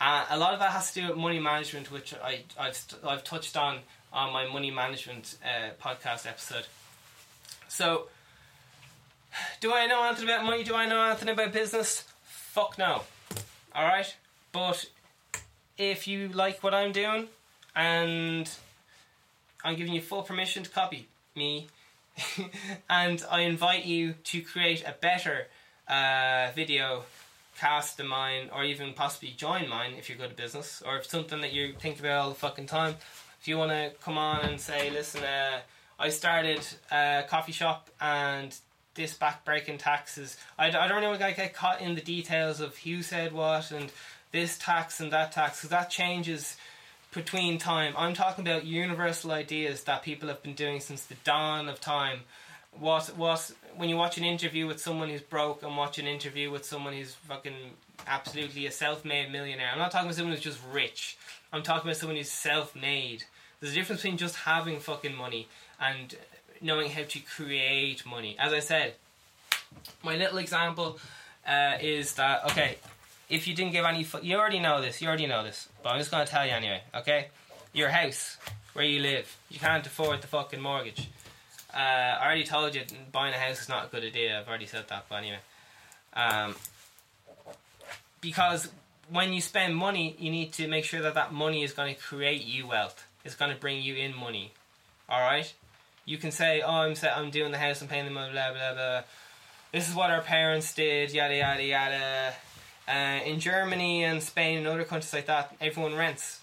Uh, 0.00 0.26
a 0.30 0.38
lot 0.38 0.52
of 0.52 0.60
that 0.60 0.72
has 0.72 0.92
to 0.92 1.00
do 1.00 1.08
with 1.08 1.16
money 1.16 1.38
management, 1.38 1.90
which 1.90 2.14
I, 2.14 2.40
I've, 2.58 2.78
I've 3.06 3.24
touched 3.24 3.56
on 3.56 3.78
on 4.12 4.32
my 4.32 4.46
money 4.46 4.70
management 4.70 5.36
uh, 5.44 5.70
podcast 5.82 6.26
episode. 6.26 6.66
So, 7.68 8.08
do 9.60 9.72
I 9.72 9.86
know 9.86 10.02
anything 10.04 10.24
about 10.24 10.44
money? 10.44 10.64
Do 10.64 10.74
I 10.74 10.86
know 10.86 11.02
anything 11.02 11.28
about 11.28 11.52
business? 11.52 12.04
Fuck 12.24 12.78
no. 12.78 13.02
Alright? 13.74 14.16
But 14.52 14.86
if 15.78 16.06
you 16.06 16.28
like 16.28 16.62
what 16.62 16.74
I'm 16.74 16.92
doing 16.92 17.28
and 17.74 18.50
I'm 19.64 19.76
giving 19.76 19.92
you 19.92 20.00
full 20.00 20.22
permission 20.22 20.62
to 20.62 20.70
copy 20.70 21.08
me, 21.34 21.68
and 22.90 23.24
I 23.30 23.42
invite 23.42 23.84
you 23.84 24.14
to 24.24 24.40
create 24.40 24.82
a 24.86 24.94
better 25.00 25.48
uh, 25.88 26.50
video 26.54 27.04
cast 27.58 27.96
than 27.96 28.06
mine, 28.06 28.50
or 28.54 28.64
even 28.64 28.92
possibly 28.92 29.30
join 29.36 29.68
mine 29.68 29.94
if 29.98 30.08
you're 30.08 30.18
good 30.18 30.30
at 30.30 30.36
business, 30.36 30.82
or 30.86 30.98
if 30.98 31.06
something 31.06 31.40
that 31.40 31.52
you 31.52 31.74
think 31.78 31.98
about 31.98 32.12
all 32.12 32.28
the 32.28 32.34
fucking 32.34 32.66
time. 32.66 32.94
If 33.40 33.48
you 33.48 33.58
want 33.58 33.70
to 33.70 33.92
come 34.02 34.18
on 34.18 34.44
and 34.44 34.60
say, 34.60 34.90
listen, 34.90 35.22
uh, 35.24 35.60
I 35.98 36.08
started 36.10 36.66
a 36.90 37.24
coffee 37.28 37.52
shop 37.52 37.90
and 38.00 38.54
this 38.94 39.14
back-breaking 39.14 39.78
taxes. 39.78 40.36
I 40.58 40.70
don't 40.70 40.90
really 40.90 41.06
want 41.06 41.20
to 41.20 41.32
get 41.32 41.54
caught 41.54 41.80
in 41.80 41.94
the 41.94 42.00
details 42.00 42.60
of 42.60 42.76
who 42.78 43.02
said 43.02 43.32
what 43.32 43.70
and 43.70 43.92
this 44.36 44.58
tax 44.58 45.00
and 45.00 45.10
that 45.12 45.32
tax, 45.32 45.58
because 45.58 45.70
that 45.70 45.88
changes 45.88 46.56
between 47.14 47.56
time. 47.56 47.94
I'm 47.96 48.12
talking 48.12 48.46
about 48.46 48.66
universal 48.66 49.32
ideas 49.32 49.84
that 49.84 50.02
people 50.02 50.28
have 50.28 50.42
been 50.42 50.54
doing 50.54 50.80
since 50.80 51.02
the 51.06 51.14
dawn 51.24 51.70
of 51.70 51.80
time. 51.80 52.20
What 52.78 53.04
what 53.16 53.50
when 53.74 53.88
you 53.88 53.96
watch 53.96 54.18
an 54.18 54.24
interview 54.24 54.66
with 54.66 54.78
someone 54.78 55.08
who's 55.08 55.22
broke 55.22 55.62
and 55.62 55.74
watch 55.74 55.98
an 55.98 56.06
interview 56.06 56.50
with 56.50 56.66
someone 56.66 56.92
who's 56.92 57.14
fucking 57.14 57.54
absolutely 58.06 58.66
a 58.66 58.70
self-made 58.70 59.32
millionaire. 59.32 59.70
I'm 59.72 59.78
not 59.78 59.90
talking 59.90 60.06
about 60.06 60.16
someone 60.16 60.34
who's 60.34 60.44
just 60.44 60.60
rich. 60.70 61.16
I'm 61.52 61.62
talking 61.62 61.88
about 61.88 61.96
someone 61.96 62.18
who's 62.18 62.30
self-made. 62.30 63.24
There's 63.58 63.72
a 63.72 63.74
difference 63.74 64.02
between 64.02 64.18
just 64.18 64.36
having 64.36 64.80
fucking 64.80 65.16
money 65.16 65.48
and 65.80 66.14
knowing 66.60 66.90
how 66.90 67.04
to 67.04 67.18
create 67.20 68.04
money. 68.04 68.36
As 68.38 68.52
I 68.52 68.60
said, 68.60 68.94
my 70.02 70.16
little 70.16 70.36
example 70.36 70.98
uh, 71.48 71.78
is 71.80 72.14
that 72.14 72.44
okay. 72.50 72.76
If 73.28 73.48
you 73.48 73.54
didn't 73.54 73.72
give 73.72 73.84
any, 73.84 74.04
fu- 74.04 74.22
you 74.22 74.36
already 74.36 74.60
know 74.60 74.80
this. 74.80 75.02
You 75.02 75.08
already 75.08 75.26
know 75.26 75.42
this, 75.42 75.68
but 75.82 75.90
I'm 75.90 75.98
just 75.98 76.10
gonna 76.10 76.26
tell 76.26 76.46
you 76.46 76.52
anyway. 76.52 76.82
Okay, 76.94 77.28
your 77.72 77.88
house 77.88 78.36
where 78.72 78.84
you 78.84 79.00
live, 79.00 79.36
you 79.50 79.58
can't 79.58 79.86
afford 79.86 80.22
the 80.22 80.26
fucking 80.28 80.60
mortgage. 80.60 81.08
Uh, 81.74 81.78
I 81.78 82.24
already 82.24 82.44
told 82.44 82.74
you 82.74 82.82
buying 83.12 83.34
a 83.34 83.38
house 83.38 83.62
is 83.62 83.68
not 83.68 83.86
a 83.86 83.88
good 83.88 84.04
idea. 84.04 84.38
I've 84.40 84.48
already 84.48 84.66
said 84.66 84.86
that, 84.88 85.06
but 85.08 85.16
anyway. 85.16 85.38
Um, 86.14 86.54
because 88.20 88.68
when 89.10 89.32
you 89.32 89.40
spend 89.40 89.76
money, 89.76 90.16
you 90.18 90.30
need 90.30 90.52
to 90.54 90.68
make 90.68 90.84
sure 90.84 91.02
that 91.02 91.14
that 91.14 91.32
money 91.32 91.62
is 91.62 91.72
going 91.72 91.94
to 91.94 92.00
create 92.00 92.44
you 92.44 92.66
wealth. 92.66 93.06
It's 93.24 93.34
going 93.34 93.52
to 93.52 93.60
bring 93.60 93.82
you 93.82 93.94
in 93.94 94.16
money. 94.16 94.52
All 95.08 95.20
right. 95.20 95.52
You 96.04 96.18
can 96.18 96.30
say, 96.30 96.62
"Oh, 96.62 96.70
I'm 96.70 96.94
set. 96.94 97.16
I'm 97.16 97.30
doing 97.30 97.52
the 97.52 97.58
house. 97.58 97.82
I'm 97.82 97.88
paying 97.88 98.04
the 98.04 98.10
money. 98.10 98.32
Blah 98.32 98.52
blah 98.52 98.74
blah." 98.74 99.02
This 99.72 99.88
is 99.88 99.94
what 99.94 100.10
our 100.10 100.22
parents 100.22 100.72
did. 100.74 101.12
Yada 101.12 101.34
yada 101.34 101.62
yada. 101.64 102.34
Uh, 102.88 103.20
in 103.24 103.40
Germany 103.40 104.04
and 104.04 104.22
Spain 104.22 104.58
and 104.58 104.66
other 104.66 104.84
countries 104.84 105.12
like 105.12 105.26
that, 105.26 105.54
everyone 105.60 105.94
rents 105.94 106.40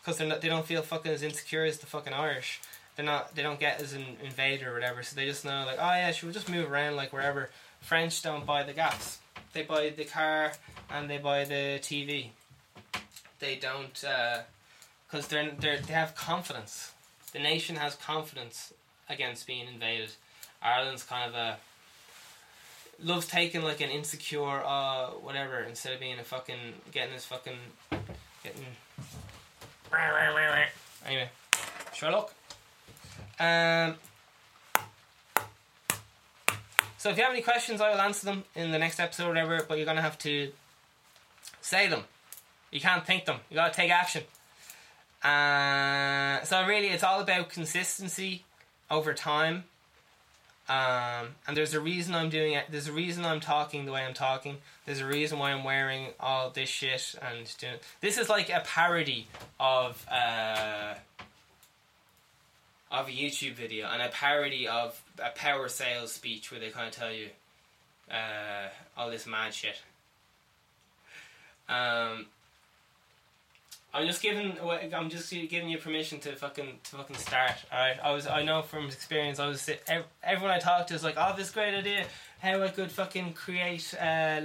because 0.00 0.18
they're 0.18 0.28
not. 0.28 0.40
They 0.40 0.48
don't 0.48 0.66
feel 0.66 0.82
fucking 0.82 1.10
as 1.10 1.22
insecure 1.22 1.64
as 1.64 1.78
the 1.78 1.86
fucking 1.86 2.12
Irish. 2.12 2.60
They're 2.96 3.06
not. 3.06 3.34
They 3.34 3.42
don't 3.42 3.60
get 3.60 3.80
as 3.80 3.94
an 3.94 4.04
invader 4.22 4.70
or 4.70 4.74
whatever. 4.74 5.02
So 5.02 5.16
they 5.16 5.26
just 5.26 5.44
know 5.44 5.64
like, 5.66 5.78
oh 5.78 5.94
yeah, 5.94 6.10
she'll 6.12 6.32
just 6.32 6.50
move 6.50 6.70
around 6.70 6.96
like 6.96 7.12
wherever. 7.12 7.50
French 7.80 8.22
don't 8.22 8.44
buy 8.44 8.64
the 8.64 8.72
gas. 8.72 9.18
They 9.52 9.62
buy 9.62 9.90
the 9.90 10.04
car 10.04 10.52
and 10.90 11.08
they 11.08 11.18
buy 11.18 11.44
the 11.44 11.78
TV. 11.80 12.28
They 13.38 13.56
don't 13.56 13.92
because 15.10 15.28
they're, 15.28 15.52
they're 15.58 15.78
they 15.78 15.92
have 15.92 16.14
confidence. 16.14 16.92
The 17.32 17.38
nation 17.38 17.76
has 17.76 17.94
confidence 17.94 18.72
against 19.08 19.46
being 19.46 19.66
invaded, 19.68 20.10
Ireland's 20.62 21.02
kind 21.02 21.28
of 21.28 21.34
a 21.34 21.58
loves 23.02 23.26
taking 23.26 23.62
like 23.62 23.80
an 23.80 23.90
insecure 23.90 24.62
uh 24.64 25.06
whatever 25.06 25.60
instead 25.60 25.92
of 25.92 26.00
being 26.00 26.18
a 26.18 26.24
fucking 26.24 26.74
getting 26.92 27.12
this 27.12 27.24
fucking 27.24 27.58
getting 28.42 28.64
anyway 31.06 31.30
Sherlock. 31.94 32.34
Um 33.38 33.94
so 36.96 37.10
if 37.10 37.16
you 37.16 37.22
have 37.22 37.32
any 37.32 37.42
questions 37.42 37.80
I 37.80 37.90
will 37.90 38.00
answer 38.00 38.26
them 38.26 38.44
in 38.54 38.72
the 38.72 38.78
next 38.78 38.98
episode 38.98 39.26
or 39.26 39.28
whatever 39.28 39.64
but 39.68 39.78
you're 39.78 39.86
gonna 39.86 40.02
have 40.02 40.18
to 40.18 40.52
say 41.60 41.88
them. 41.88 42.02
You 42.70 42.80
can't 42.80 43.06
think 43.06 43.24
them. 43.24 43.38
You 43.48 43.54
gotta 43.54 43.74
take 43.74 43.90
action. 43.90 44.24
Uh, 45.22 46.44
so 46.44 46.64
really 46.66 46.88
it's 46.88 47.02
all 47.02 47.20
about 47.20 47.48
consistency 47.48 48.44
over 48.90 49.12
time 49.14 49.64
um, 50.68 51.28
and 51.46 51.56
there's 51.56 51.72
a 51.72 51.80
reason 51.80 52.14
I'm 52.14 52.28
doing 52.28 52.52
it. 52.52 52.66
There's 52.70 52.88
a 52.88 52.92
reason 52.92 53.24
I'm 53.24 53.40
talking 53.40 53.86
the 53.86 53.92
way 53.92 54.04
I'm 54.04 54.14
talking. 54.14 54.58
There's 54.84 55.00
a 55.00 55.06
reason 55.06 55.38
why 55.38 55.52
I'm 55.52 55.64
wearing 55.64 56.08
all 56.20 56.50
this 56.50 56.68
shit 56.68 57.14
and 57.22 57.50
doing. 57.58 57.74
This 58.02 58.18
is 58.18 58.28
like 58.28 58.50
a 58.50 58.60
parody 58.60 59.28
of 59.58 60.04
uh, 60.10 60.94
of 62.90 63.08
a 63.08 63.10
YouTube 63.10 63.54
video 63.54 63.88
and 63.88 64.02
a 64.02 64.08
parody 64.08 64.68
of 64.68 65.00
a 65.22 65.30
power 65.30 65.68
sales 65.68 66.12
speech 66.12 66.50
where 66.50 66.60
they 66.60 66.68
kind 66.68 66.86
of 66.86 66.92
tell 66.92 67.12
you 67.12 67.28
uh, 68.10 68.68
all 68.96 69.10
this 69.10 69.26
mad 69.26 69.54
shit. 69.54 69.80
Um, 71.68 72.26
I'm 73.94 74.06
just 74.06 74.20
giving. 74.22 74.56
I'm 74.94 75.08
just 75.08 75.30
giving 75.30 75.68
you 75.68 75.78
permission 75.78 76.20
to 76.20 76.36
fucking 76.36 76.80
to 76.84 76.96
fucking 76.96 77.16
start. 77.16 77.54
All 77.72 77.78
right. 77.78 77.98
I 78.02 78.12
was. 78.12 78.26
I 78.26 78.42
know 78.42 78.62
from 78.62 78.86
experience. 78.86 79.38
I 79.38 79.46
was. 79.48 79.68
Everyone 80.22 80.50
I 80.50 80.58
talked 80.58 80.88
to 80.88 80.94
is 80.94 81.02
like, 81.02 81.14
"Oh, 81.16 81.34
this 81.36 81.50
great 81.50 81.74
idea. 81.74 82.04
How 82.40 82.62
I 82.62 82.68
could 82.68 82.92
fucking 82.92 83.32
create, 83.32 83.94
uh, 83.98 84.42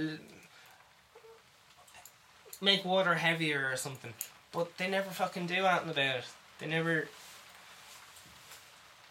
make 2.60 2.84
water 2.84 3.14
heavier 3.14 3.68
or 3.70 3.76
something." 3.76 4.14
But 4.50 4.78
they 4.78 4.88
never 4.88 5.10
fucking 5.10 5.46
do 5.46 5.66
anything 5.66 5.90
about 5.90 6.06
it. 6.16 6.24
They 6.58 6.66
never. 6.66 7.08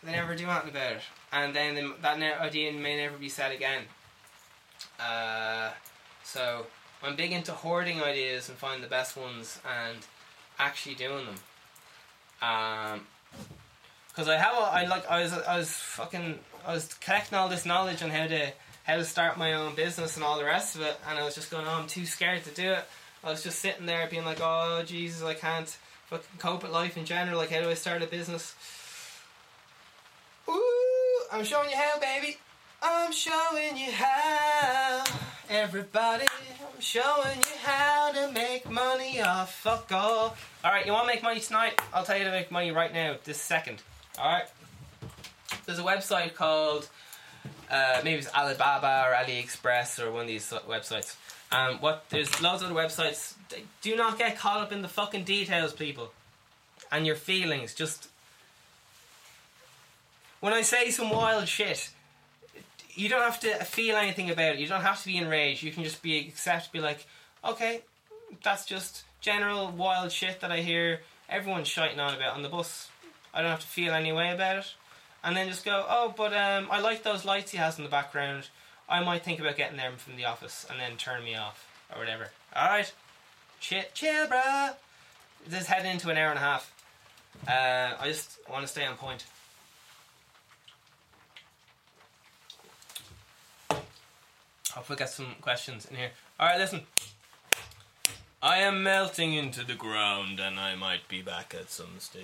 They 0.03 0.11
never 0.13 0.35
do 0.35 0.47
anything 0.47 0.69
about 0.71 0.93
it, 0.93 1.01
and 1.31 1.55
then 1.55 1.75
they, 1.75 1.87
that 2.01 2.41
idea 2.41 2.73
may 2.73 2.97
never 2.97 3.17
be 3.17 3.29
said 3.29 3.51
again. 3.51 3.83
Uh, 4.99 5.69
so 6.23 6.65
I'm 7.03 7.15
big 7.15 7.31
into 7.31 7.51
hoarding 7.51 8.01
ideas 8.01 8.49
and 8.49 8.57
finding 8.57 8.81
the 8.81 8.87
best 8.87 9.15
ones 9.15 9.59
and 9.65 9.97
actually 10.63 10.95
doing 10.95 11.25
them. 11.25 11.35
Um, 12.41 13.07
because 14.09 14.29
I 14.29 14.37
have, 14.37 14.53
a, 14.53 14.61
I 14.61 14.85
like, 14.85 15.09
I 15.09 15.21
was, 15.21 15.33
I 15.33 15.57
was 15.57 15.71
fucking, 15.71 16.39
I 16.65 16.73
was 16.73 16.93
collecting 17.01 17.37
all 17.37 17.49
this 17.49 17.65
knowledge 17.65 18.03
on 18.03 18.09
how 18.09 18.27
to, 18.27 18.51
how 18.83 18.97
to 18.97 19.05
start 19.05 19.37
my 19.37 19.53
own 19.53 19.75
business 19.75 20.15
and 20.15 20.23
all 20.23 20.37
the 20.37 20.45
rest 20.45 20.75
of 20.75 20.81
it, 20.81 20.95
and 21.09 21.17
I 21.17 21.23
was 21.23 21.35
just 21.35 21.49
going, 21.49 21.65
oh, 21.67 21.79
I'm 21.81 21.87
too 21.87 22.05
scared 22.05 22.43
to 22.43 22.51
do 22.51 22.73
it. 22.73 22.85
I 23.23 23.31
was 23.31 23.41
just 23.41 23.59
sitting 23.59 23.85
there 23.85 24.07
being 24.07 24.25
like, 24.25 24.39
oh 24.41 24.83
Jesus, 24.85 25.23
I 25.23 25.33
can't 25.33 25.67
fucking 26.07 26.39
cope 26.39 26.63
with 26.63 26.71
life 26.71 26.97
in 26.97 27.05
general. 27.05 27.37
Like, 27.37 27.49
how 27.49 27.61
do 27.61 27.69
I 27.69 27.73
start 27.73 28.01
a 28.01 28.07
business? 28.07 28.53
Ooh, 30.49 31.19
I'm 31.31 31.45
showing 31.45 31.69
you 31.69 31.77
how, 31.77 31.99
baby. 31.99 32.37
I'm 32.81 33.13
showing 33.13 33.77
you 33.77 33.91
how. 33.91 35.03
Everybody, 35.49 36.23
I'm 36.23 36.79
showing 36.79 37.37
you 37.37 37.57
how 37.63 38.11
to 38.13 38.31
make 38.31 38.69
money 38.69 39.21
off 39.21 39.53
fuck 39.53 39.91
all. 39.91 40.35
Alright, 40.63 40.85
you 40.85 40.93
want 40.93 41.07
to 41.07 41.13
make 41.13 41.21
money 41.21 41.41
tonight? 41.41 41.81
I'll 41.93 42.05
tell 42.05 42.17
you 42.17 42.23
to 42.23 42.31
make 42.31 42.49
money 42.49 42.71
right 42.71 42.93
now, 42.93 43.17
this 43.25 43.41
second. 43.41 43.81
Alright? 44.17 44.45
There's 45.65 45.79
a 45.79 45.83
website 45.83 46.33
called, 46.33 46.87
uh, 47.69 47.99
maybe 48.05 48.19
it's 48.19 48.33
Alibaba 48.33 49.05
or 49.05 49.13
AliExpress 49.13 49.99
or 50.01 50.11
one 50.11 50.21
of 50.21 50.27
these 50.27 50.49
websites. 50.67 51.17
Um, 51.51 51.77
what 51.79 52.05
there's 52.09 52.41
loads 52.41 52.63
of 52.63 52.71
other 52.71 52.79
websites. 52.79 53.33
Do 53.81 53.95
not 53.97 54.17
get 54.17 54.37
caught 54.37 54.61
up 54.61 54.71
in 54.71 54.81
the 54.81 54.87
fucking 54.87 55.25
details, 55.25 55.73
people, 55.73 56.13
and 56.89 57.05
your 57.05 57.15
feelings. 57.15 57.73
Just 57.73 58.07
when 60.39 60.53
I 60.53 60.61
say 60.61 60.89
some 60.89 61.09
wild 61.09 61.47
shit, 61.47 61.89
you 62.95 63.09
don't 63.09 63.21
have 63.21 63.39
to 63.41 63.53
feel 63.65 63.95
anything 63.95 64.29
about 64.29 64.55
it. 64.55 64.59
You 64.59 64.67
don't 64.67 64.81
have 64.81 65.01
to 65.01 65.07
be 65.07 65.17
enraged. 65.17 65.63
You 65.63 65.71
can 65.71 65.83
just 65.83 66.01
be 66.01 66.19
accept, 66.19 66.71
be 66.71 66.79
like, 66.79 67.05
okay, 67.43 67.81
that's 68.43 68.65
just 68.65 69.03
general 69.21 69.71
wild 69.71 70.11
shit 70.11 70.41
that 70.41 70.51
I 70.51 70.61
hear 70.61 71.01
everyone's 71.29 71.67
shiting 71.67 71.99
on 71.99 72.13
about 72.13 72.35
on 72.35 72.43
the 72.43 72.49
bus. 72.49 72.89
I 73.33 73.41
don't 73.41 73.51
have 73.51 73.61
to 73.61 73.67
feel 73.67 73.93
any 73.93 74.11
way 74.11 74.31
about 74.31 74.57
it, 74.57 74.73
and 75.23 75.35
then 75.35 75.47
just 75.47 75.65
go, 75.65 75.85
oh, 75.87 76.13
but 76.15 76.33
um, 76.33 76.67
I 76.69 76.79
like 76.79 77.03
those 77.03 77.25
lights 77.25 77.51
he 77.51 77.57
has 77.57 77.77
in 77.77 77.83
the 77.83 77.89
background. 77.89 78.49
I 78.87 79.03
might 79.03 79.23
think 79.23 79.39
about 79.39 79.57
getting 79.57 79.77
them 79.77 79.93
from 79.97 80.17
the 80.17 80.25
office 80.25 80.67
and 80.69 80.79
then 80.79 80.97
turn 80.97 81.23
me 81.23 81.35
off 81.35 81.67
or 81.91 81.99
whatever. 81.99 82.29
All 82.55 82.67
right, 82.67 82.91
chill, 83.59 83.83
chill, 83.93 84.27
bruh. 84.27 84.75
This 85.47 85.61
is 85.61 85.67
heading 85.67 85.91
into 85.91 86.09
an 86.09 86.17
hour 86.17 86.29
and 86.29 86.37
a 86.37 86.41
half. 86.41 86.73
Uh, 87.47 87.95
I 87.99 88.07
just 88.07 88.39
want 88.49 88.61
to 88.61 88.67
stay 88.67 88.85
on 88.85 88.95
point. 88.95 89.25
Hope 94.75 94.89
we 94.89 94.95
get 94.95 95.09
some 95.11 95.35
questions 95.39 95.85
in 95.85 95.95
here. 95.95 96.09
Alright, 96.39 96.57
listen. 96.57 96.81
I 98.41 98.57
am 98.57 98.81
melting 98.81 99.33
into 99.33 99.63
the 99.63 99.75
ground 99.75 100.39
and 100.39 100.59
I 100.59 100.73
might 100.73 101.07
be 101.07 101.21
back 101.21 101.55
at 101.57 101.69
some 101.69 101.99
stage. 101.99 102.23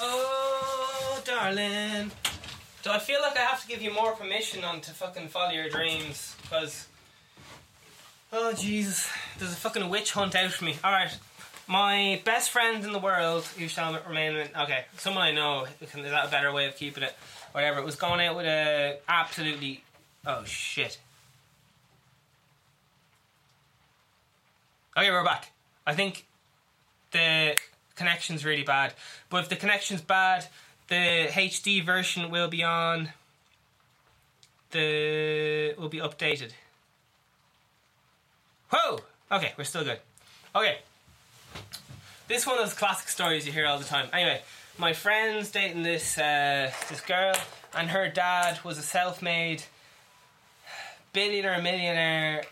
Oh, 0.00 1.22
darling. 1.24 2.10
Do 2.82 2.90
I 2.90 2.98
feel 2.98 3.20
like 3.22 3.36
I 3.36 3.40
have 3.40 3.62
to 3.62 3.68
give 3.68 3.80
you 3.80 3.92
more 3.92 4.12
permission 4.12 4.64
on 4.64 4.80
to 4.82 4.90
fucking 4.92 5.28
follow 5.28 5.52
your 5.52 5.68
dreams? 5.68 6.36
Because. 6.42 6.86
Oh, 8.32 8.52
Jesus. 8.52 9.08
There's 9.38 9.52
a 9.52 9.56
fucking 9.56 9.88
witch 9.88 10.12
hunt 10.12 10.34
out 10.34 10.50
for 10.50 10.64
me. 10.64 10.76
Alright. 10.84 11.16
My 11.66 12.20
best 12.24 12.50
friend 12.50 12.84
in 12.84 12.92
the 12.92 12.98
world, 12.98 13.44
who 13.58 13.68
shall 13.68 13.98
remain. 14.06 14.48
Okay, 14.54 14.84
someone 14.98 15.22
I 15.22 15.32
know. 15.32 15.66
Is 15.80 15.92
that 15.92 16.26
a 16.26 16.30
better 16.30 16.52
way 16.52 16.66
of 16.66 16.76
keeping 16.76 17.02
it? 17.02 17.16
Whatever. 17.52 17.78
It 17.78 17.84
was 17.86 17.96
going 17.96 18.20
out 18.20 18.36
with 18.36 18.44
a 18.44 18.98
absolutely. 19.08 19.82
Oh, 20.26 20.44
shit. 20.44 20.98
Okay, 24.96 25.10
we're 25.10 25.24
back. 25.24 25.50
I 25.86 25.94
think 25.94 26.26
the 27.12 27.56
connection's 27.96 28.44
really 28.44 28.62
bad. 28.62 28.94
But 29.30 29.42
if 29.44 29.48
the 29.48 29.56
connection's 29.56 30.00
bad, 30.00 30.46
the 30.88 31.28
HD 31.30 31.84
version 31.84 32.30
will 32.30 32.48
be 32.48 32.62
on. 32.62 33.10
The 34.70 35.74
will 35.78 35.88
be 35.88 35.98
updated. 35.98 36.52
Whoa! 38.70 39.00
Okay, 39.30 39.52
we're 39.56 39.64
still 39.64 39.84
good. 39.84 40.00
Okay. 40.54 40.78
This 42.26 42.46
one 42.46 42.58
of 42.58 42.64
those 42.64 42.74
classic 42.74 43.08
stories 43.08 43.46
you 43.46 43.52
hear 43.52 43.66
all 43.66 43.78
the 43.78 43.84
time. 43.84 44.08
Anyway, 44.12 44.40
my 44.78 44.92
friend's 44.92 45.50
dating 45.50 45.82
this 45.82 46.18
uh, 46.18 46.70
this 46.88 47.00
girl, 47.00 47.34
and 47.74 47.90
her 47.90 48.08
dad 48.08 48.58
was 48.64 48.78
a 48.78 48.82
self-made 48.82 49.62
billionaire, 51.12 51.62
millionaire 51.62 52.44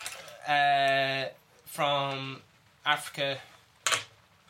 uh, 0.46 1.28
from 1.66 2.40
Africa 2.86 3.38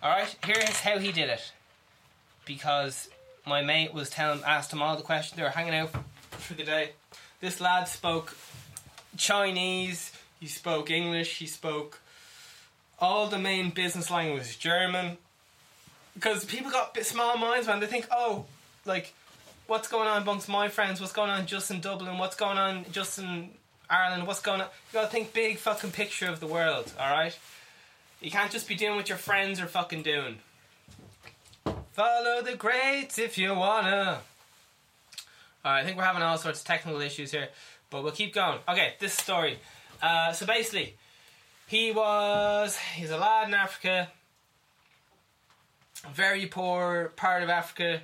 Alright, 0.02 0.36
here's 0.44 0.80
how 0.80 0.98
he 0.98 1.12
did 1.12 1.28
it. 1.28 1.52
Because 2.44 3.08
my 3.46 3.62
mate 3.62 3.94
was 3.94 4.10
telling 4.10 4.42
asked 4.44 4.72
him 4.72 4.82
all 4.82 4.96
the 4.96 5.02
questions, 5.02 5.36
they 5.36 5.44
were 5.44 5.50
hanging 5.50 5.74
out 5.74 5.90
for 6.30 6.54
the 6.54 6.64
day. 6.64 6.90
This 7.40 7.60
lad 7.60 7.86
spoke 7.86 8.36
Chinese, 9.16 10.12
he 10.40 10.46
spoke 10.46 10.90
English, 10.90 11.38
he 11.38 11.46
spoke 11.46 12.00
all 12.98 13.28
the 13.28 13.38
main 13.38 13.70
business 13.70 14.10
languages, 14.10 14.56
German. 14.56 15.18
Because 16.14 16.44
people 16.44 16.70
got 16.72 16.96
small 17.04 17.38
minds, 17.38 17.68
man. 17.68 17.78
They 17.78 17.86
think, 17.86 18.06
oh, 18.10 18.44
like, 18.84 19.14
what's 19.68 19.86
going 19.86 20.08
on 20.08 20.22
amongst 20.22 20.48
my 20.48 20.68
friends? 20.68 21.00
What's 21.00 21.12
going 21.12 21.30
on 21.30 21.46
just 21.46 21.70
in 21.70 21.80
Dublin? 21.80 22.18
What's 22.18 22.36
going 22.36 22.58
on 22.58 22.86
just 22.90 23.20
in 23.20 23.50
Ireland, 23.92 24.26
what's 24.26 24.40
going 24.40 24.62
on? 24.62 24.66
You 24.66 24.94
gotta 24.94 25.08
think 25.08 25.34
big 25.34 25.58
fucking 25.58 25.90
picture 25.90 26.26
of 26.26 26.40
the 26.40 26.46
world, 26.46 26.90
alright? 26.98 27.38
You 28.22 28.30
can't 28.30 28.52
just 28.52 28.68
be 28.68 28.76
doing 28.76 28.94
what 28.94 29.08
your 29.08 29.18
friends 29.18 29.58
are 29.58 29.66
fucking 29.66 30.04
doing. 30.04 30.38
Follow 31.90 32.40
the 32.40 32.54
greats 32.54 33.18
if 33.18 33.36
you 33.36 33.52
wanna. 33.52 34.20
Alright, 35.64 35.82
I 35.82 35.84
think 35.84 35.96
we're 35.96 36.04
having 36.04 36.22
all 36.22 36.38
sorts 36.38 36.60
of 36.60 36.66
technical 36.66 37.00
issues 37.00 37.32
here, 37.32 37.48
but 37.90 38.04
we'll 38.04 38.12
keep 38.12 38.32
going. 38.32 38.60
Okay, 38.68 38.94
this 39.00 39.12
story. 39.12 39.58
Uh, 40.00 40.32
so 40.32 40.46
basically, 40.46 40.94
he 41.66 41.90
was 41.90 42.76
he's 42.76 43.10
a 43.10 43.16
lad 43.16 43.48
in 43.48 43.54
Africa, 43.54 44.08
very 46.12 46.46
poor 46.46 47.12
part 47.16 47.42
of 47.42 47.48
Africa, 47.48 48.02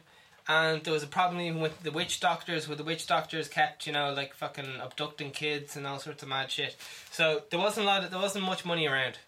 and 0.49 0.83
there 0.83 0.93
was 0.93 1.05
a 1.05 1.09
problem 1.09 1.41
even 1.41 1.61
with 1.61 1.81
the 1.85 1.93
witch 1.93 2.19
doctors, 2.19 2.67
where 2.67 2.77
the 2.77 2.85
witch 2.85 3.07
doctors 3.07 3.47
kept 3.47 3.87
you 3.87 3.93
know 3.93 4.13
like 4.13 4.35
fucking 4.35 4.81
abducting 4.83 5.31
kids 5.31 5.77
and 5.77 5.87
all 5.87 6.01
sorts 6.01 6.25
of 6.25 6.29
mad 6.29 6.51
shit. 6.51 6.77
So 7.13 7.43
there 7.51 7.61
wasn't 7.61 7.87
a 7.87 7.89
lot, 7.89 8.05
of, 8.05 8.11
there 8.11 8.21
wasn't 8.21 8.45
much 8.45 8.65
money 8.65 8.87
around, 8.87 9.19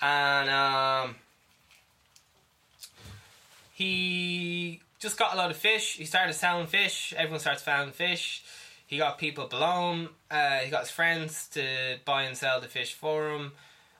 and 0.00 0.50
um, 0.50 1.16
he 3.72 4.80
just 4.98 5.18
got 5.18 5.34
a 5.34 5.36
lot 5.36 5.50
of 5.50 5.56
fish. 5.56 5.96
He 5.96 6.04
started 6.04 6.32
selling 6.32 6.66
fish. 6.66 7.14
Everyone 7.16 7.40
starts 7.40 7.62
selling 7.62 7.92
fish. 7.92 8.42
He 8.86 8.98
got 8.98 9.18
people 9.18 9.46
below 9.46 9.92
him. 9.92 10.08
Uh, 10.30 10.58
he 10.58 10.70
got 10.70 10.80
his 10.80 10.90
friends 10.90 11.48
to 11.48 11.98
buy 12.04 12.22
and 12.22 12.36
sell 12.36 12.60
the 12.60 12.68
fish 12.68 12.94
for 12.94 13.30
him. 13.32 13.52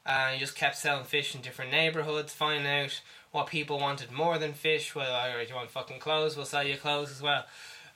And 0.06 0.34
he 0.34 0.40
just 0.40 0.56
kept 0.56 0.78
selling 0.78 1.04
fish 1.04 1.34
in 1.34 1.42
different 1.42 1.70
neighborhoods, 1.70 2.32
finding 2.32 2.66
out 2.66 3.00
what 3.30 3.48
people 3.48 3.78
wanted 3.78 4.10
more 4.10 4.38
than 4.38 4.54
fish. 4.54 4.94
Well, 4.94 5.12
alright, 5.12 5.48
you 5.48 5.54
want 5.54 5.70
fucking 5.70 6.00
clothes? 6.00 6.36
We'll 6.36 6.46
sell 6.46 6.66
you 6.66 6.76
clothes 6.76 7.10
as 7.10 7.20
well. 7.20 7.44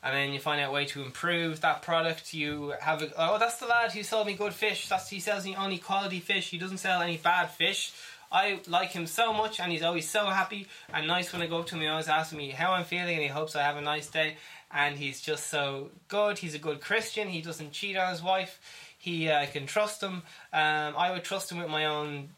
And 0.03 0.15
then 0.15 0.33
you 0.33 0.41
find 0.41 0.61
out 0.61 0.71
a 0.71 0.73
way 0.73 0.85
to 0.87 1.03
improve 1.03 1.61
that 1.61 1.83
product. 1.83 2.35
You 2.35 2.75
have 2.81 3.03
a 3.03 3.13
oh, 3.17 3.39
that's 3.39 3.59
the 3.59 3.67
lad 3.67 3.93
who 3.93 4.03
sold 4.03 4.27
me 4.27 4.35
good 4.35 4.53
fish. 4.53 4.89
That's 4.89 5.09
he 5.09 5.21
sells 5.21 5.45
me 5.45 5.55
only 5.57 5.79
quality 5.79 6.19
fish. 6.19 6.51
He 6.51 6.59
doesn't 6.59 6.79
sell 6.79 7.01
any 7.01 7.19
bad 7.19 7.51
fish. 7.51 7.93
I 8.33 8.61
like 8.67 8.91
him 8.91 9.07
so 9.07 9.33
much, 9.33 9.61
and 9.61 9.71
he's 9.71 9.83
always 9.83 10.09
so 10.09 10.27
happy 10.27 10.67
and 10.93 11.07
nice 11.07 11.33
when 11.33 11.43
I 11.43 11.47
go 11.47 11.59
up 11.59 11.67
to 11.67 11.75
him. 11.75 11.83
He 11.83 11.87
always 11.87 12.09
asks 12.09 12.33
me 12.33 12.51
how 12.51 12.73
I'm 12.73 12.85
feeling, 12.85 13.15
and 13.15 13.23
he 13.23 13.29
hopes 13.29 13.55
I 13.55 13.63
have 13.63 13.77
a 13.77 13.83
nice 13.83 14.09
day. 14.09 14.37
And 14.75 14.97
he's 14.97 15.21
just 15.21 15.49
so 15.49 15.91
good. 16.09 16.39
He's 16.39 16.55
a 16.55 16.59
good 16.59 16.81
Christian. 16.81 17.29
He 17.29 17.43
doesn't 17.43 17.73
cheat 17.73 17.95
on 17.95 18.11
his 18.11 18.23
wife. 18.23 18.59
He 18.97 19.29
uh, 19.29 19.45
can 19.47 19.67
trust 19.67 20.03
him. 20.03 20.23
Um, 20.53 20.95
I 20.97 21.11
would 21.13 21.25
trust 21.25 21.53
him 21.53 21.59
with 21.59 21.69
my 21.69 21.85
own 21.85 22.31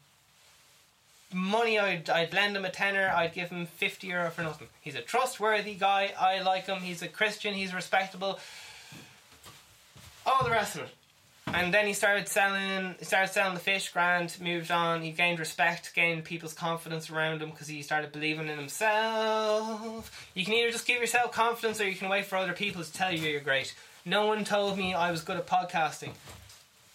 money. 1.33 1.79
I'd, 1.79 2.09
I'd 2.09 2.33
lend 2.33 2.55
him 2.55 2.65
a 2.65 2.69
tenner. 2.69 3.11
I'd 3.15 3.33
give 3.33 3.49
him 3.49 3.65
50 3.65 4.07
euro 4.07 4.29
for 4.29 4.43
nothing. 4.43 4.67
He's 4.81 4.95
a 4.95 5.01
trustworthy 5.01 5.75
guy. 5.75 6.13
I 6.19 6.41
like 6.41 6.65
him. 6.65 6.79
He's 6.79 7.01
a 7.01 7.07
Christian. 7.07 7.53
He's 7.53 7.73
respectable. 7.73 8.39
All 10.25 10.43
the 10.43 10.51
rest 10.51 10.75
of 10.75 10.83
it. 10.83 10.89
And 11.47 11.73
then 11.73 11.85
he 11.85 11.93
started 11.93 12.27
selling. 12.27 12.95
Started 13.01 13.31
selling 13.31 13.53
the 13.53 13.59
fish. 13.59 13.89
Grand 13.89 14.35
moved 14.41 14.71
on. 14.71 15.01
He 15.01 15.11
gained 15.11 15.39
respect, 15.39 15.93
gained 15.93 16.23
people's 16.23 16.53
confidence 16.53 17.09
around 17.09 17.41
him 17.41 17.51
because 17.51 17.67
he 17.67 17.81
started 17.81 18.11
believing 18.11 18.47
in 18.47 18.57
himself. 18.57 20.29
You 20.33 20.43
can 20.43 20.55
either 20.55 20.71
just 20.71 20.87
give 20.87 20.99
yourself 20.99 21.31
confidence, 21.31 21.79
or 21.79 21.87
you 21.87 21.95
can 21.95 22.09
wait 22.09 22.25
for 22.25 22.37
other 22.37 22.53
people 22.53 22.83
to 22.83 22.91
tell 22.91 23.13
you 23.13 23.29
you're 23.29 23.41
great. 23.41 23.75
No 24.03 24.25
one 24.25 24.43
told 24.43 24.77
me 24.77 24.93
I 24.93 25.11
was 25.11 25.21
good 25.21 25.37
at 25.37 25.47
podcasting. 25.47 26.11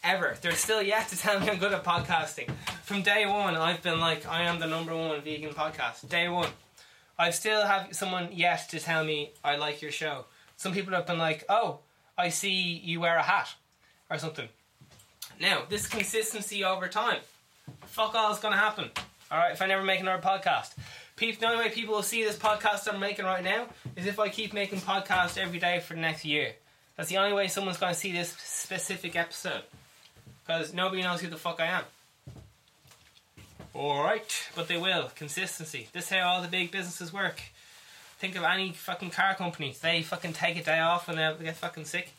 Ever. 0.02 0.34
They're 0.40 0.52
still 0.52 0.82
yet 0.82 1.08
to 1.08 1.18
tell 1.18 1.38
me 1.38 1.50
I'm 1.50 1.58
good 1.58 1.72
at 1.72 1.84
podcasting. 1.84 2.50
From 2.82 3.02
day 3.02 3.26
one, 3.26 3.54
I've 3.54 3.82
been 3.82 4.00
like, 4.00 4.26
I 4.26 4.44
am 4.44 4.58
the 4.58 4.66
number 4.66 4.96
one 4.96 5.20
vegan 5.20 5.50
podcast. 5.52 6.08
Day 6.08 6.28
one. 6.28 6.48
I 7.18 7.30
still 7.30 7.66
have 7.66 7.94
someone 7.94 8.30
yet 8.32 8.70
to 8.70 8.80
tell 8.80 9.04
me 9.04 9.32
I 9.44 9.56
like 9.56 9.82
your 9.82 9.90
show. 9.90 10.24
Some 10.56 10.72
people 10.72 10.94
have 10.94 11.06
been 11.06 11.18
like, 11.18 11.44
oh, 11.50 11.80
I 12.16 12.30
see 12.30 12.80
you 12.82 13.00
wear 13.00 13.18
a 13.18 13.22
hat 13.22 13.54
or 14.08 14.16
something. 14.16 14.48
Now, 15.38 15.64
this 15.68 15.86
consistency 15.86 16.64
over 16.64 16.88
time, 16.88 17.20
fuck 17.84 18.14
all 18.14 18.32
is 18.32 18.38
going 18.38 18.54
to 18.54 18.58
happen. 18.58 18.90
All 19.30 19.38
right, 19.38 19.52
if 19.52 19.60
I 19.60 19.66
never 19.66 19.84
make 19.84 20.00
another 20.00 20.22
podcast. 20.22 20.72
The 21.16 21.36
only 21.46 21.58
way 21.58 21.68
people 21.68 21.94
will 21.94 22.02
see 22.02 22.24
this 22.24 22.36
podcast 22.36 22.90
I'm 22.90 22.98
making 22.98 23.26
right 23.26 23.44
now 23.44 23.66
is 23.96 24.06
if 24.06 24.18
I 24.18 24.30
keep 24.30 24.54
making 24.54 24.78
podcasts 24.78 25.36
every 25.36 25.58
day 25.58 25.80
for 25.80 25.92
the 25.92 26.00
next 26.00 26.24
year. 26.24 26.54
That's 26.96 27.10
the 27.10 27.18
only 27.18 27.34
way 27.34 27.48
someone's 27.48 27.76
going 27.76 27.92
to 27.92 27.98
see 28.00 28.12
this 28.12 28.30
specific 28.30 29.14
episode. 29.16 29.62
Because 30.46 30.74
nobody 30.74 31.02
knows 31.02 31.20
who 31.20 31.28
the 31.28 31.36
fuck 31.36 31.60
I 31.60 31.66
am. 31.66 31.84
Alright, 33.74 34.48
but 34.56 34.68
they 34.68 34.76
will. 34.76 35.10
Consistency. 35.14 35.88
This 35.92 36.04
is 36.04 36.10
how 36.10 36.28
all 36.28 36.42
the 36.42 36.48
big 36.48 36.70
businesses 36.70 37.12
work. 37.12 37.40
Think 38.18 38.36
of 38.36 38.42
any 38.42 38.72
fucking 38.72 39.10
car 39.10 39.34
company. 39.34 39.74
They 39.80 40.02
fucking 40.02 40.32
take 40.32 40.58
a 40.58 40.62
day 40.62 40.80
off 40.80 41.08
and 41.08 41.18
they 41.18 41.44
get 41.44 41.56
fucking 41.56 41.84
sick. 41.84 42.12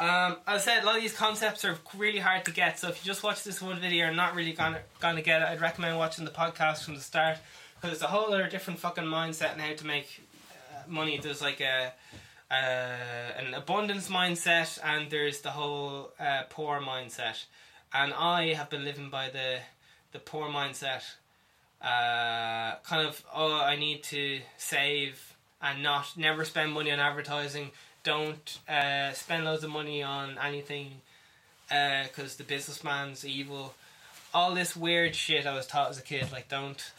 Um, 0.00 0.36
as 0.46 0.62
I 0.62 0.74
said, 0.74 0.82
a 0.84 0.86
lot 0.86 0.96
of 0.96 1.02
these 1.02 1.14
concepts 1.14 1.64
are 1.64 1.76
really 1.96 2.20
hard 2.20 2.44
to 2.44 2.52
get. 2.52 2.78
So 2.78 2.88
if 2.88 3.04
you 3.04 3.08
just 3.08 3.24
watch 3.24 3.42
this 3.42 3.60
one 3.60 3.80
video, 3.80 4.06
you're 4.06 4.14
not 4.14 4.36
really 4.36 4.52
gonna 4.52 4.80
gonna 5.00 5.22
get 5.22 5.42
it. 5.42 5.48
I'd 5.48 5.60
recommend 5.60 5.98
watching 5.98 6.24
the 6.24 6.30
podcast 6.30 6.84
from 6.84 6.94
the 6.94 7.00
start 7.00 7.38
because 7.74 7.94
it's 7.94 8.02
a 8.02 8.06
whole 8.06 8.32
other 8.32 8.48
different 8.48 8.78
fucking 8.78 9.04
mindset 9.04 9.52
and 9.52 9.60
how 9.60 9.74
to 9.74 9.86
make 9.86 10.22
uh, 10.52 10.88
money. 10.88 11.18
There's 11.18 11.42
like 11.42 11.60
a 11.60 11.92
uh, 12.50 12.54
an 12.54 13.54
abundance 13.54 14.08
mindset 14.08 14.78
and 14.82 15.10
there's 15.10 15.40
the 15.40 15.50
whole 15.50 16.10
uh, 16.18 16.42
poor 16.48 16.80
mindset. 16.80 17.44
And 17.92 18.12
I 18.14 18.54
have 18.54 18.70
been 18.70 18.84
living 18.84 19.10
by 19.10 19.30
the 19.30 19.58
the 20.12 20.18
poor 20.18 20.48
mindset. 20.48 21.04
Uh, 21.80 22.76
kind 22.84 23.06
of 23.06 23.24
oh, 23.34 23.60
I 23.60 23.76
need 23.76 24.02
to 24.04 24.40
save 24.56 25.34
and 25.62 25.82
not 25.82 26.16
never 26.16 26.44
spend 26.44 26.72
money 26.72 26.90
on 26.90 27.00
advertising 27.00 27.70
don't 28.08 28.58
uh, 28.68 29.12
spend 29.12 29.44
loads 29.44 29.64
of 29.64 29.70
money 29.70 30.02
on 30.02 30.38
anything 30.42 31.02
because 31.68 32.36
the 32.36 32.44
businessman's 32.44 33.26
evil. 33.26 33.74
All 34.32 34.54
this 34.54 34.74
weird 34.74 35.14
shit 35.14 35.46
I 35.46 35.54
was 35.54 35.66
taught 35.66 35.90
as 35.90 35.98
a 35.98 36.02
kid, 36.02 36.32
like 36.32 36.48
don't 36.48 36.90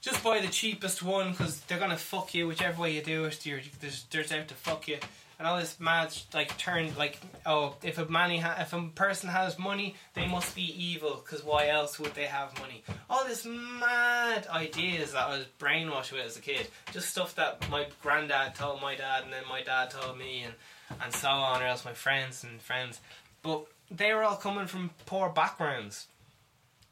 just 0.00 0.22
buy 0.22 0.40
the 0.40 0.48
cheapest 0.48 1.02
one 1.02 1.32
because 1.32 1.60
they're 1.60 1.78
gonna 1.78 1.96
fuck 1.96 2.34
you 2.34 2.46
whichever 2.46 2.82
way 2.82 2.92
you 2.92 3.02
do 3.02 3.24
it. 3.24 3.44
You're 3.46 3.60
there's 3.80 4.04
there's 4.10 4.32
out 4.32 4.48
to 4.48 4.54
fuck 4.54 4.88
you, 4.88 4.98
and 5.38 5.46
all 5.46 5.58
this 5.58 5.78
mad 5.80 6.14
like 6.34 6.56
turn 6.58 6.92
like 6.96 7.18
oh 7.46 7.76
if 7.82 7.98
a 7.98 8.06
man 8.06 8.38
ha- 8.38 8.58
if 8.60 8.72
a 8.72 8.82
person 8.94 9.28
has 9.28 9.58
money 9.58 9.94
they 10.14 10.26
must 10.26 10.54
be 10.54 10.62
evil 10.62 11.22
because 11.24 11.44
why 11.44 11.68
else 11.68 11.98
would 11.98 12.14
they 12.14 12.26
have 12.26 12.58
money? 12.60 12.82
All 13.08 13.24
this 13.24 13.46
mad 13.46 14.46
ideas 14.48 15.12
that 15.12 15.26
I 15.26 15.38
was 15.38 15.46
brainwashed 15.58 16.12
with 16.12 16.26
as 16.26 16.36
a 16.36 16.40
kid, 16.40 16.68
just 16.92 17.08
stuff 17.08 17.34
that 17.36 17.68
my 17.70 17.86
granddad 18.02 18.54
told 18.54 18.80
my 18.80 18.94
dad 18.94 19.24
and 19.24 19.32
then 19.32 19.44
my 19.48 19.62
dad 19.62 19.90
told 19.90 20.18
me 20.18 20.42
and 20.44 20.54
and 21.02 21.12
so 21.12 21.28
on, 21.28 21.62
or 21.62 21.66
else 21.66 21.84
my 21.84 21.94
friends 21.94 22.44
and 22.44 22.60
friends, 22.60 23.00
but 23.42 23.64
they 23.90 24.12
were 24.14 24.22
all 24.22 24.36
coming 24.36 24.66
from 24.66 24.90
poor 25.06 25.28
backgrounds. 25.28 26.06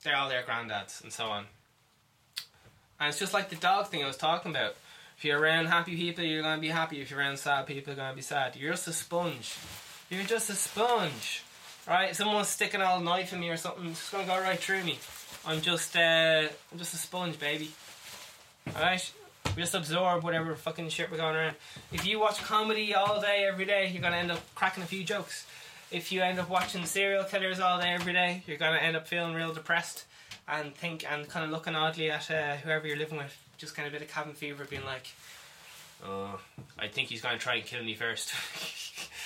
They're 0.02 0.16
all 0.16 0.28
their 0.28 0.42
granddads 0.42 1.02
and 1.02 1.12
so 1.12 1.26
on. 1.26 1.46
And 3.00 3.08
it's 3.08 3.18
just 3.18 3.32
like 3.32 3.48
the 3.48 3.56
dog 3.56 3.88
thing 3.88 4.04
I 4.04 4.06
was 4.06 4.18
talking 4.18 4.50
about. 4.50 4.76
If 5.16 5.24
you're 5.24 5.40
around 5.40 5.66
happy 5.66 5.96
people, 5.96 6.22
you're 6.22 6.42
going 6.42 6.56
to 6.56 6.60
be 6.60 6.68
happy. 6.68 7.00
If 7.00 7.10
you're 7.10 7.18
around 7.18 7.38
sad 7.38 7.66
people, 7.66 7.92
you're 7.92 7.96
going 7.96 8.10
to 8.10 8.16
be 8.16 8.22
sad. 8.22 8.56
You're 8.56 8.72
just 8.72 8.88
a 8.88 8.92
sponge. 8.92 9.56
You're 10.10 10.24
just 10.24 10.50
a 10.50 10.54
sponge. 10.54 11.42
Right? 11.88 12.10
If 12.10 12.16
someone's 12.16 12.48
sticking 12.48 12.82
a 12.82 13.00
knife 13.00 13.32
in 13.32 13.40
me 13.40 13.48
or 13.48 13.56
something, 13.56 13.86
it's 13.86 14.00
just 14.00 14.12
going 14.12 14.26
to 14.26 14.30
go 14.30 14.40
right 14.40 14.58
through 14.58 14.84
me. 14.84 14.98
I'm 15.46 15.62
just, 15.62 15.96
uh, 15.96 16.48
I'm 16.70 16.78
just 16.78 16.92
a 16.94 16.98
sponge, 16.98 17.38
baby. 17.38 17.70
Alright? 18.74 19.12
We 19.56 19.62
just 19.62 19.74
absorb 19.74 20.22
whatever 20.22 20.54
fucking 20.54 20.90
shit 20.90 21.10
we're 21.10 21.16
going 21.16 21.36
around. 21.36 21.56
If 21.92 22.06
you 22.06 22.20
watch 22.20 22.42
comedy 22.42 22.94
all 22.94 23.20
day, 23.20 23.46
every 23.50 23.64
day, 23.64 23.88
you're 23.88 24.02
going 24.02 24.12
to 24.12 24.18
end 24.18 24.30
up 24.30 24.40
cracking 24.54 24.82
a 24.82 24.86
few 24.86 25.04
jokes. 25.04 25.46
If 25.90 26.12
you 26.12 26.22
end 26.22 26.38
up 26.38 26.48
watching 26.48 26.84
serial 26.84 27.24
killers 27.24 27.60
all 27.60 27.80
day, 27.80 27.92
every 27.92 28.12
day, 28.12 28.42
you're 28.46 28.58
going 28.58 28.74
to 28.74 28.82
end 28.82 28.96
up 28.96 29.08
feeling 29.08 29.34
real 29.34 29.52
depressed 29.52 30.04
and 30.48 30.74
think 30.74 31.10
and 31.10 31.28
kind 31.28 31.44
of 31.44 31.50
looking 31.50 31.74
oddly 31.74 32.10
at 32.10 32.30
uh, 32.30 32.56
whoever 32.56 32.86
you're 32.86 32.96
living 32.96 33.18
with, 33.18 33.36
just 33.58 33.74
kind 33.74 33.86
of 33.86 33.94
a 33.94 33.98
bit 33.98 34.06
of 34.06 34.12
cabin 34.12 34.34
fever, 34.34 34.64
being 34.68 34.84
like, 34.84 35.08
"Oh, 36.04 36.40
I 36.78 36.88
think 36.88 37.08
he's 37.08 37.22
going 37.22 37.38
to 37.38 37.42
try 37.42 37.56
and 37.56 37.64
kill 37.64 37.82
me 37.82 37.94
first. 37.94 38.32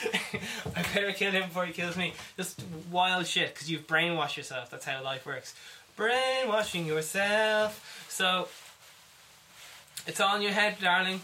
I 0.76 0.82
better 0.94 1.12
kill 1.12 1.32
him 1.32 1.44
before 1.48 1.66
he 1.66 1.72
kills 1.72 1.96
me." 1.96 2.12
Just 2.36 2.62
wild 2.90 3.26
shit 3.26 3.54
because 3.54 3.70
you've 3.70 3.86
brainwashed 3.86 4.36
yourself. 4.36 4.70
That's 4.70 4.84
how 4.84 5.02
life 5.02 5.26
works. 5.26 5.54
Brainwashing 5.96 6.86
yourself. 6.86 8.06
So 8.08 8.48
it's 10.06 10.20
all 10.20 10.36
in 10.36 10.42
your 10.42 10.52
head, 10.52 10.76
darling. 10.80 11.20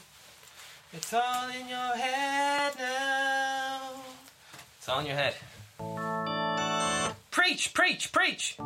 It's 0.93 1.12
all 1.12 1.49
in 1.51 1.69
your 1.69 1.97
head 1.97 2.73
now. 2.79 3.91
It's 4.79 4.89
all 4.89 5.01
in 5.01 5.07
your 5.07 5.17
head. 5.17 5.35
Preach, 7.31 7.75
preach, 7.75 8.12
preach. 8.12 8.57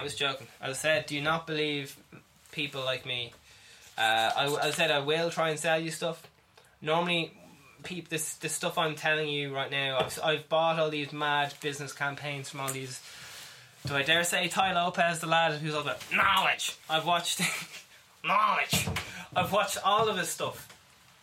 I 0.00 0.02
was 0.02 0.14
joking. 0.14 0.46
As 0.62 0.70
I 0.70 0.72
said, 0.72 1.06
do 1.06 1.20
not 1.20 1.46
believe 1.46 1.94
people 2.52 2.82
like 2.82 3.04
me. 3.04 3.32
Uh, 3.98 4.30
I, 4.34 4.46
I 4.62 4.70
said, 4.70 4.90
I 4.90 5.00
will 5.00 5.28
try 5.28 5.50
and 5.50 5.58
sell 5.58 5.78
you 5.78 5.90
stuff. 5.90 6.26
Normally, 6.80 7.34
peop, 7.82 8.08
this 8.08 8.34
this 8.36 8.54
stuff 8.54 8.78
I'm 8.78 8.94
telling 8.94 9.28
you 9.28 9.54
right 9.54 9.70
now, 9.70 9.98
I've, 9.98 10.18
I've 10.24 10.48
bought 10.48 10.78
all 10.78 10.88
these 10.88 11.12
mad 11.12 11.52
business 11.60 11.92
campaigns 11.92 12.48
from 12.48 12.60
all 12.60 12.70
these. 12.70 12.98
Do 13.86 13.94
I 13.94 14.02
dare 14.02 14.24
say 14.24 14.48
Tai 14.48 14.72
Lopez, 14.72 15.20
the 15.20 15.26
lad 15.26 15.52
who's 15.52 15.74
all 15.74 15.82
about 15.82 16.02
knowledge? 16.14 16.76
I've 16.88 17.04
watched 17.04 17.42
knowledge. 18.24 18.88
I've 19.36 19.52
watched 19.52 19.76
all 19.84 20.08
of 20.08 20.16
his 20.16 20.30
stuff, 20.30 20.66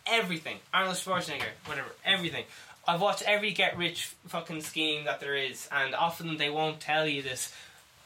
everything. 0.06 0.58
Arnold 0.72 0.96
Schwarzenegger, 0.96 1.50
whatever, 1.66 1.88
everything 2.04 2.44
I've 2.88 3.02
watched 3.02 3.22
every 3.24 3.50
get 3.50 3.76
rich 3.76 4.14
fucking 4.28 4.62
scheme 4.62 5.04
that 5.04 5.20
there 5.20 5.36
is, 5.36 5.68
and 5.70 5.94
often 5.94 6.38
they 6.38 6.48
won't 6.48 6.80
tell 6.80 7.06
you 7.06 7.20
this 7.20 7.52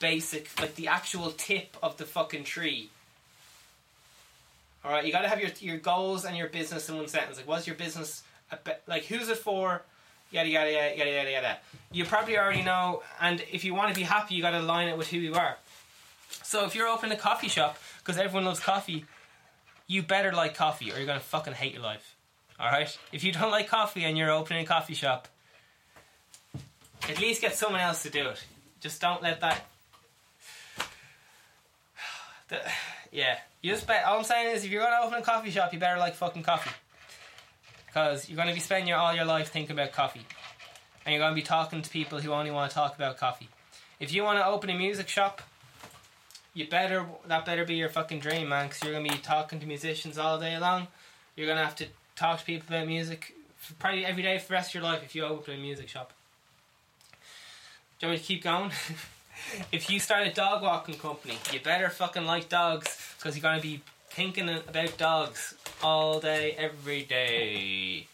basic, 0.02 0.50
like 0.60 0.74
the 0.74 0.88
actual 0.88 1.30
tip 1.30 1.76
of 1.82 1.96
the 1.96 2.04
fucking 2.04 2.42
tree. 2.44 2.90
All 4.84 4.90
right, 4.90 5.06
you 5.06 5.12
got 5.12 5.22
to 5.22 5.28
have 5.28 5.40
your 5.40 5.50
your 5.60 5.78
goals 5.78 6.24
and 6.24 6.36
your 6.36 6.48
business 6.48 6.88
in 6.88 6.96
one 6.96 7.06
sentence. 7.06 7.36
Like, 7.36 7.46
what's 7.46 7.66
your 7.66 7.76
business? 7.76 8.24
Like, 8.86 9.04
who's 9.04 9.28
it 9.28 9.38
for? 9.38 9.82
Yada 10.32 10.48
yada 10.48 10.72
yada 10.72 10.96
yada 10.96 11.10
yada 11.10 11.30
yada. 11.30 11.58
You 11.92 12.04
probably 12.04 12.36
already 12.36 12.62
know, 12.62 13.02
and 13.20 13.42
if 13.52 13.64
you 13.64 13.74
want 13.74 13.94
to 13.94 13.94
be 13.94 14.02
happy, 14.02 14.34
you 14.34 14.42
got 14.42 14.50
to 14.50 14.60
align 14.60 14.88
it 14.88 14.98
with 14.98 15.08
who 15.08 15.18
you 15.18 15.34
are. 15.34 15.56
So 16.42 16.64
if 16.64 16.74
you're 16.74 16.88
opening 16.88 17.16
a 17.16 17.20
coffee 17.20 17.48
shop 17.48 17.78
because 17.98 18.18
everyone 18.18 18.44
loves 18.44 18.58
coffee, 18.60 19.04
you 19.86 20.02
better 20.02 20.32
like 20.32 20.54
coffee, 20.54 20.90
or 20.90 20.96
you're 20.96 21.06
gonna 21.06 21.20
fucking 21.20 21.52
hate 21.52 21.74
your 21.74 21.82
life. 21.82 22.16
All 22.58 22.70
right. 22.70 22.98
If 23.12 23.22
you 23.22 23.32
don't 23.32 23.50
like 23.50 23.68
coffee 23.68 24.04
and 24.04 24.18
you're 24.18 24.30
opening 24.30 24.64
a 24.64 24.66
coffee 24.66 24.94
shop, 24.94 25.28
at 27.08 27.20
least 27.20 27.40
get 27.40 27.54
someone 27.54 27.80
else 27.80 28.02
to 28.02 28.10
do 28.10 28.28
it. 28.28 28.42
Just 28.80 29.00
don't 29.00 29.22
let 29.22 29.40
that. 29.42 29.66
The, 32.52 32.60
yeah, 33.12 33.38
you 33.62 33.72
just 33.72 33.86
bet. 33.86 34.04
All 34.04 34.18
I'm 34.18 34.24
saying 34.24 34.54
is, 34.54 34.64
if 34.64 34.70
you're 34.70 34.82
gonna 34.82 35.04
open 35.04 35.18
a 35.18 35.22
coffee 35.22 35.50
shop, 35.50 35.72
you 35.72 35.80
better 35.80 35.98
like 35.98 36.14
fucking 36.14 36.42
coffee, 36.42 36.70
because 37.86 38.28
you're 38.28 38.36
gonna 38.36 38.54
be 38.54 38.60
spending 38.60 38.88
your, 38.88 38.98
all 38.98 39.14
your 39.14 39.24
life 39.24 39.50
thinking 39.50 39.72
about 39.72 39.92
coffee, 39.92 40.24
and 41.04 41.14
you're 41.14 41.22
gonna 41.22 41.34
be 41.34 41.42
talking 41.42 41.82
to 41.82 41.90
people 41.90 42.20
who 42.20 42.30
only 42.32 42.50
want 42.50 42.70
to 42.70 42.74
talk 42.74 42.94
about 42.94 43.16
coffee. 43.16 43.48
If 43.98 44.12
you 44.12 44.22
want 44.22 44.38
to 44.38 44.46
open 44.46 44.70
a 44.70 44.76
music 44.76 45.08
shop, 45.08 45.42
you 46.54 46.68
better 46.68 47.06
that 47.26 47.44
better 47.46 47.64
be 47.64 47.74
your 47.74 47.88
fucking 47.88 48.20
dream, 48.20 48.50
man, 48.50 48.68
because 48.68 48.82
you're 48.82 48.92
gonna 48.92 49.08
be 49.08 49.18
talking 49.18 49.58
to 49.60 49.66
musicians 49.66 50.18
all 50.18 50.38
day 50.38 50.58
long. 50.58 50.86
You're 51.34 51.48
gonna 51.48 51.64
have 51.64 51.76
to 51.76 51.86
talk 52.14 52.40
to 52.40 52.44
people 52.44 52.76
about 52.76 52.86
music 52.86 53.34
probably 53.78 54.04
every 54.04 54.22
day 54.22 54.38
for 54.38 54.48
the 54.48 54.54
rest 54.54 54.70
of 54.70 54.74
your 54.74 54.82
life 54.82 55.02
if 55.02 55.14
you 55.14 55.24
open 55.24 55.54
a 55.54 55.56
music 55.56 55.88
shop. 55.88 56.12
Do 57.98 58.06
you 58.06 58.10
want 58.10 58.18
me 58.18 58.22
to 58.22 58.26
keep 58.26 58.42
going? 58.42 58.72
if 59.72 59.90
you 59.90 59.98
start 59.98 60.26
a 60.26 60.32
dog 60.32 60.62
walking 60.62 60.96
company, 60.96 61.36
you 61.52 61.60
better 61.60 61.88
fucking 61.88 62.24
like 62.24 62.48
dogs 62.48 62.98
because 63.18 63.36
you're 63.36 63.42
gonna 63.42 63.62
be 63.62 63.82
thinking 64.10 64.48
about 64.48 64.96
dogs 64.98 65.54
all 65.82 66.20
day, 66.20 66.52
every 66.58 67.02
day. 67.02 68.06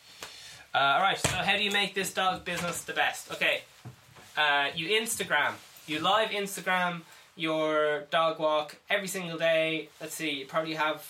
Uh, 0.74 0.78
Alright, 0.78 1.18
so 1.18 1.28
how 1.28 1.56
do 1.56 1.62
you 1.62 1.70
make 1.70 1.94
this 1.94 2.12
dog 2.12 2.44
business 2.44 2.82
the 2.82 2.92
best? 2.92 3.32
Okay, 3.32 3.62
uh, 4.36 4.68
you 4.74 4.88
Instagram, 5.00 5.52
you 5.86 5.98
live 5.98 6.30
Instagram 6.30 7.02
your 7.38 8.00
dog 8.10 8.40
walk 8.40 8.76
every 8.90 9.06
single 9.06 9.38
day. 9.38 9.88
Let's 10.00 10.14
see, 10.14 10.30
you 10.30 10.46
probably 10.46 10.74
have 10.74 11.06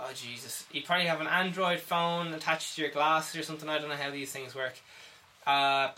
oh 0.00 0.10
Jesus, 0.14 0.66
you 0.72 0.82
probably 0.82 1.06
have 1.06 1.20
an 1.20 1.28
Android 1.28 1.80
phone 1.80 2.34
attached 2.34 2.74
to 2.76 2.82
your 2.82 2.90
glasses 2.90 3.40
or 3.40 3.42
something. 3.42 3.68
I 3.68 3.78
don't 3.78 3.88
know 3.88 3.94
how 3.94 4.10
these 4.10 4.32
things 4.32 4.54
work. 4.54 4.74
Uh, 5.46 5.90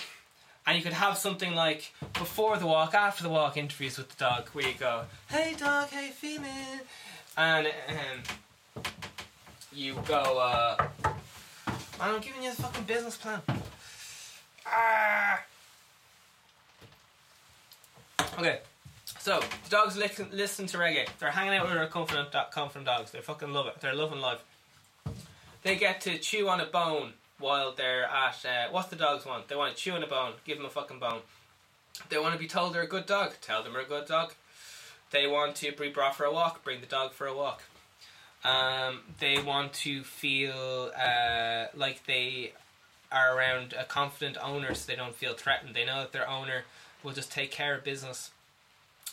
and 0.66 0.76
you 0.76 0.82
could 0.82 0.92
have 0.92 1.16
something 1.16 1.54
like 1.54 1.92
before 2.14 2.56
the 2.56 2.66
walk, 2.66 2.94
after 2.94 3.22
the 3.22 3.28
walk 3.28 3.56
interviews 3.56 3.96
with 3.98 4.08
the 4.08 4.16
dog, 4.16 4.48
where 4.48 4.66
you 4.66 4.74
go, 4.74 5.04
"Hey 5.28 5.54
dog, 5.56 5.88
you 5.92 6.10
feeling?" 6.10 6.80
And 7.36 7.68
um, 7.88 8.22
you 9.72 9.94
go, 10.06 10.38
uh, 10.38 10.76
"Man, 11.98 12.14
I'm 12.14 12.20
giving 12.20 12.42
you 12.42 12.50
the 12.50 12.62
fucking 12.62 12.84
business 12.84 13.16
plan." 13.16 13.40
Ah. 14.66 15.42
Okay. 18.38 18.60
So, 19.18 19.40
the 19.64 19.70
dogs 19.70 19.96
listen, 19.96 20.28
listen 20.32 20.66
to 20.66 20.78
reggae. 20.78 21.08
They're 21.18 21.30
hanging 21.30 21.54
out 21.54 21.64
with 21.64 21.74
their 21.74 21.86
confident, 21.86 22.28
confident 22.52 22.86
dogs. 22.86 23.10
They 23.10 23.20
fucking 23.20 23.52
love 23.52 23.66
it. 23.66 23.80
They're 23.80 23.94
loving 23.94 24.20
life. 24.20 24.44
They 25.62 25.74
get 25.74 26.00
to 26.02 26.18
chew 26.18 26.48
on 26.48 26.60
a 26.60 26.66
bone 26.66 27.14
while 27.38 27.72
they're 27.72 28.04
at. 28.04 28.44
Uh, 28.44 28.70
what's 28.70 28.88
the 28.88 28.96
dogs 28.96 29.26
want? 29.26 29.48
They 29.48 29.56
want 29.56 29.74
to 29.74 29.82
chew 29.82 29.92
on 29.92 30.02
a 30.02 30.06
bone. 30.06 30.32
Give 30.44 30.56
them 30.56 30.66
a 30.66 30.70
fucking 30.70 30.98
bone. 30.98 31.20
They 32.08 32.18
want 32.18 32.34
to 32.34 32.38
be 32.38 32.46
told 32.46 32.74
they're 32.74 32.82
a 32.82 32.88
good 32.88 33.06
dog. 33.06 33.34
Tell 33.40 33.62
them 33.62 33.72
they're 33.72 33.82
a 33.82 33.86
good 33.86 34.06
dog. 34.06 34.34
They 35.10 35.26
want 35.26 35.56
to 35.56 35.72
be 35.72 35.88
brought 35.88 36.16
for 36.16 36.24
a 36.24 36.32
walk. 36.32 36.64
Bring 36.64 36.80
the 36.80 36.86
dog 36.86 37.12
for 37.12 37.26
a 37.26 37.36
walk. 37.36 37.62
Um, 38.44 39.00
they 39.18 39.40
want 39.40 39.72
to 39.74 40.02
feel 40.02 40.92
uh, 40.96 41.66
like 41.74 42.06
they 42.06 42.52
are 43.10 43.36
around 43.36 43.74
a 43.78 43.84
confident 43.84 44.36
owner 44.42 44.74
so 44.74 44.90
they 44.90 44.96
don't 44.96 45.14
feel 45.14 45.34
threatened. 45.34 45.74
They 45.74 45.84
know 45.84 46.00
that 46.00 46.12
their 46.12 46.28
owner 46.28 46.64
will 47.02 47.12
just 47.12 47.32
take 47.32 47.50
care 47.50 47.74
of 47.74 47.84
business 47.84 48.30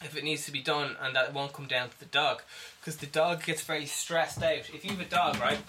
if 0.05 0.17
it 0.17 0.23
needs 0.23 0.45
to 0.45 0.51
be 0.51 0.61
done 0.61 0.95
and 1.01 1.15
that 1.15 1.33
won't 1.33 1.53
come 1.53 1.67
down 1.67 1.89
to 1.89 1.99
the 1.99 2.05
dog. 2.05 2.41
Because 2.79 2.97
the 2.97 3.05
dog 3.05 3.43
gets 3.43 3.61
very 3.61 3.85
stressed 3.85 4.41
out. 4.43 4.69
If 4.73 4.83
you 4.83 4.91
have 4.91 4.99
a 4.99 5.05
dog 5.05 5.39
right 5.39 5.59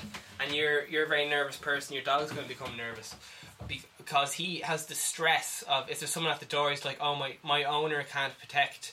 and 0.40 0.54
you're 0.54 0.84
you're 0.86 1.04
a 1.04 1.08
very 1.08 1.28
nervous 1.28 1.56
person 1.56 1.94
your 1.94 2.04
dog's 2.04 2.32
going 2.32 2.42
to 2.42 2.48
become 2.48 2.76
nervous 2.76 3.14
because 3.98 4.32
he 4.34 4.56
has 4.56 4.86
the 4.86 4.94
stress 4.94 5.64
of 5.68 5.88
if 5.90 6.00
there's 6.00 6.10
someone 6.10 6.32
at 6.32 6.40
the 6.40 6.46
door 6.46 6.70
he's 6.70 6.84
like 6.84 6.98
oh 7.00 7.14
my 7.14 7.34
my 7.42 7.64
owner 7.64 8.02
can't 8.02 8.38
protect 8.38 8.92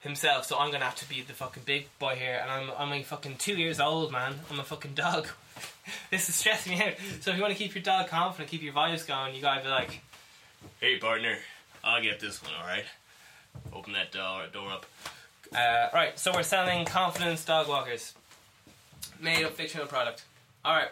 himself 0.00 0.44
so 0.44 0.58
I'm 0.58 0.68
going 0.68 0.80
to 0.80 0.86
have 0.86 0.96
to 0.96 1.08
be 1.08 1.22
the 1.22 1.32
fucking 1.32 1.62
big 1.66 1.88
boy 1.98 2.14
here 2.16 2.38
and 2.42 2.50
I'm 2.50 2.70
I'm 2.78 2.90
like 2.90 3.06
fucking 3.06 3.36
2 3.36 3.54
years 3.56 3.80
old 3.80 4.12
man. 4.12 4.34
I'm 4.50 4.60
a 4.60 4.64
fucking 4.64 4.94
dog. 4.94 5.28
This 6.10 6.28
is 6.28 6.34
stressing 6.34 6.78
me 6.78 6.84
out. 6.84 6.92
So 7.20 7.30
if 7.30 7.36
you 7.36 7.42
want 7.42 7.52
to 7.52 7.58
keep 7.58 7.74
your 7.74 7.82
dog 7.82 8.08
confident 8.08 8.50
keep 8.50 8.62
your 8.62 8.74
vibes 8.74 9.06
going 9.06 9.34
you 9.34 9.40
got 9.40 9.56
to 9.56 9.62
be 9.64 9.68
like 9.68 10.00
hey 10.80 10.98
partner 10.98 11.38
I'll 11.82 12.02
get 12.02 12.20
this 12.20 12.42
one 12.42 12.52
alright 12.60 12.84
Open 13.72 13.92
that 13.92 14.12
door, 14.12 14.44
door 14.52 14.70
up. 14.70 14.86
Uh, 15.54 15.88
right, 15.94 16.18
so 16.18 16.32
we're 16.32 16.42
selling 16.42 16.84
confidence 16.84 17.44
dog 17.44 17.68
walkers. 17.68 18.14
Made 19.20 19.44
up 19.44 19.52
fictional 19.52 19.86
product. 19.86 20.24
Alright. 20.64 20.90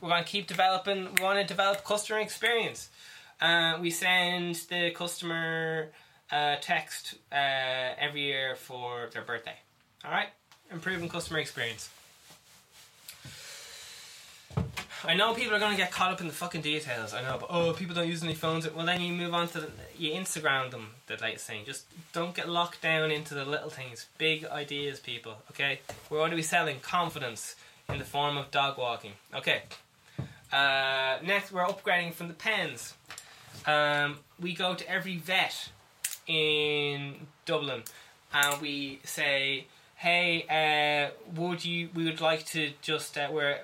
We're 0.00 0.08
going 0.08 0.24
to 0.24 0.28
keep 0.28 0.46
developing. 0.46 1.08
We 1.16 1.22
want 1.22 1.38
to 1.38 1.44
develop 1.44 1.84
customer 1.84 2.20
experience. 2.20 2.88
Uh, 3.40 3.78
we 3.80 3.90
send 3.90 4.54
the 4.68 4.90
customer 4.90 5.88
uh, 6.30 6.56
text 6.60 7.14
uh, 7.32 7.36
every 7.98 8.22
year 8.22 8.54
for 8.56 9.08
their 9.12 9.22
birthday. 9.22 9.56
Alright? 10.04 10.28
Improving 10.72 11.08
customer 11.08 11.38
experience. 11.40 11.90
I 15.04 15.14
know 15.14 15.32
people 15.34 15.54
are 15.54 15.58
going 15.58 15.70
to 15.72 15.76
get 15.76 15.90
caught 15.90 16.12
up 16.12 16.20
in 16.20 16.26
the 16.26 16.32
fucking 16.32 16.60
details. 16.60 17.14
I 17.14 17.22
know, 17.22 17.38
but 17.40 17.48
oh, 17.50 17.72
people 17.72 17.94
don't 17.94 18.08
use 18.08 18.22
any 18.22 18.34
phones. 18.34 18.70
Well, 18.70 18.84
then 18.84 19.00
you 19.00 19.12
move 19.12 19.32
on 19.32 19.48
to 19.48 19.60
the, 19.60 19.70
you 19.98 20.12
Instagram 20.12 20.70
them. 20.70 20.90
The 21.06 21.16
latest 21.16 21.46
thing. 21.46 21.64
Just 21.64 21.86
don't 22.12 22.34
get 22.34 22.48
locked 22.48 22.82
down 22.82 23.10
into 23.10 23.34
the 23.34 23.44
little 23.44 23.70
things. 23.70 24.06
Big 24.18 24.44
ideas, 24.44 25.00
people. 25.00 25.36
Okay, 25.50 25.80
we're 26.10 26.18
going 26.18 26.30
to 26.30 26.36
be 26.36 26.42
selling 26.42 26.80
confidence 26.80 27.56
in 27.88 27.98
the 27.98 28.04
form 28.04 28.36
of 28.36 28.50
dog 28.50 28.76
walking. 28.78 29.12
Okay. 29.34 29.62
Uh, 30.52 31.18
next, 31.24 31.52
we're 31.52 31.64
upgrading 31.64 32.12
from 32.12 32.28
the 32.28 32.34
pens. 32.34 32.94
Um, 33.66 34.18
we 34.38 34.54
go 34.54 34.74
to 34.74 34.90
every 34.90 35.16
vet 35.16 35.70
in 36.26 37.26
Dublin, 37.46 37.82
and 38.34 38.60
we 38.60 39.00
say, 39.04 39.66
"Hey, 39.96 40.44
uh, 40.50 41.40
would 41.40 41.64
you? 41.64 41.88
We 41.94 42.04
would 42.04 42.20
like 42.20 42.44
to 42.46 42.72
just 42.82 43.16
uh, 43.16 43.28
we're 43.32 43.60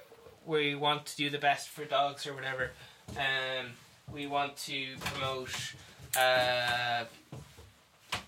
we 0.46 0.74
want 0.74 1.06
to 1.06 1.16
do 1.16 1.30
the 1.30 1.38
best 1.38 1.68
for 1.68 1.84
dogs 1.84 2.26
or 2.26 2.34
whatever. 2.34 2.70
Um, 3.16 3.72
we 4.12 4.26
want 4.26 4.56
to 4.58 4.96
promote. 5.00 5.74
Uh, 6.18 7.04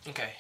okay. 0.09 0.33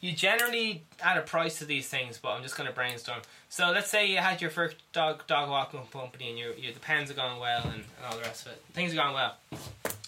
You 0.00 0.12
generally 0.12 0.82
add 1.02 1.18
a 1.18 1.22
price 1.22 1.58
to 1.58 1.64
these 1.64 1.88
things, 1.88 2.18
but 2.18 2.30
I'm 2.30 2.42
just 2.42 2.56
going 2.56 2.68
to 2.68 2.74
brainstorm. 2.74 3.20
So 3.48 3.70
let's 3.72 3.90
say 3.90 4.06
you 4.06 4.18
had 4.18 4.40
your 4.40 4.50
first 4.50 4.76
dog 4.92 5.26
dog 5.26 5.50
walking 5.50 5.80
company, 5.92 6.30
and 6.30 6.38
your, 6.38 6.54
your 6.54 6.72
the 6.72 6.80
pens 6.80 7.10
are 7.10 7.14
going 7.14 7.40
well, 7.40 7.62
and, 7.64 7.74
and 7.74 8.06
all 8.08 8.16
the 8.16 8.22
rest 8.22 8.46
of 8.46 8.52
it. 8.52 8.62
Things 8.72 8.92
are 8.92 8.96
going 8.96 9.14
well. 9.14 9.36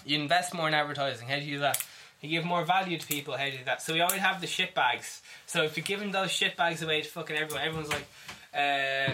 You 0.05 0.19
invest 0.21 0.55
more 0.55 0.69
in 0.69 0.75
advertising. 0.75 1.29
How 1.29 1.37
do 1.37 1.45
you 1.45 1.57
do 1.57 1.61
that? 1.61 1.85
You 2.21 2.31
give 2.31 2.45
more 2.45 2.65
value 2.65 2.99
to 2.99 3.07
people. 3.07 3.37
How 3.37 3.45
do 3.45 3.53
you 3.53 3.59
do 3.59 3.65
that? 3.65 3.83
So 3.83 3.93
we 3.93 4.01
always 4.01 4.21
have 4.21 4.41
the 4.41 4.47
shit 4.47 4.75
bags. 4.75 5.23
So 5.47 5.63
if 5.63 5.77
you're 5.77 5.85
giving 5.85 6.11
those 6.11 6.31
shit 6.31 6.57
bags 6.57 6.83
away 6.83 7.03
to 7.03 7.09
fucking 7.09 7.37
everyone, 7.37 7.65
everyone's 7.65 7.91
like, 7.91 8.07
uh, 8.55 9.13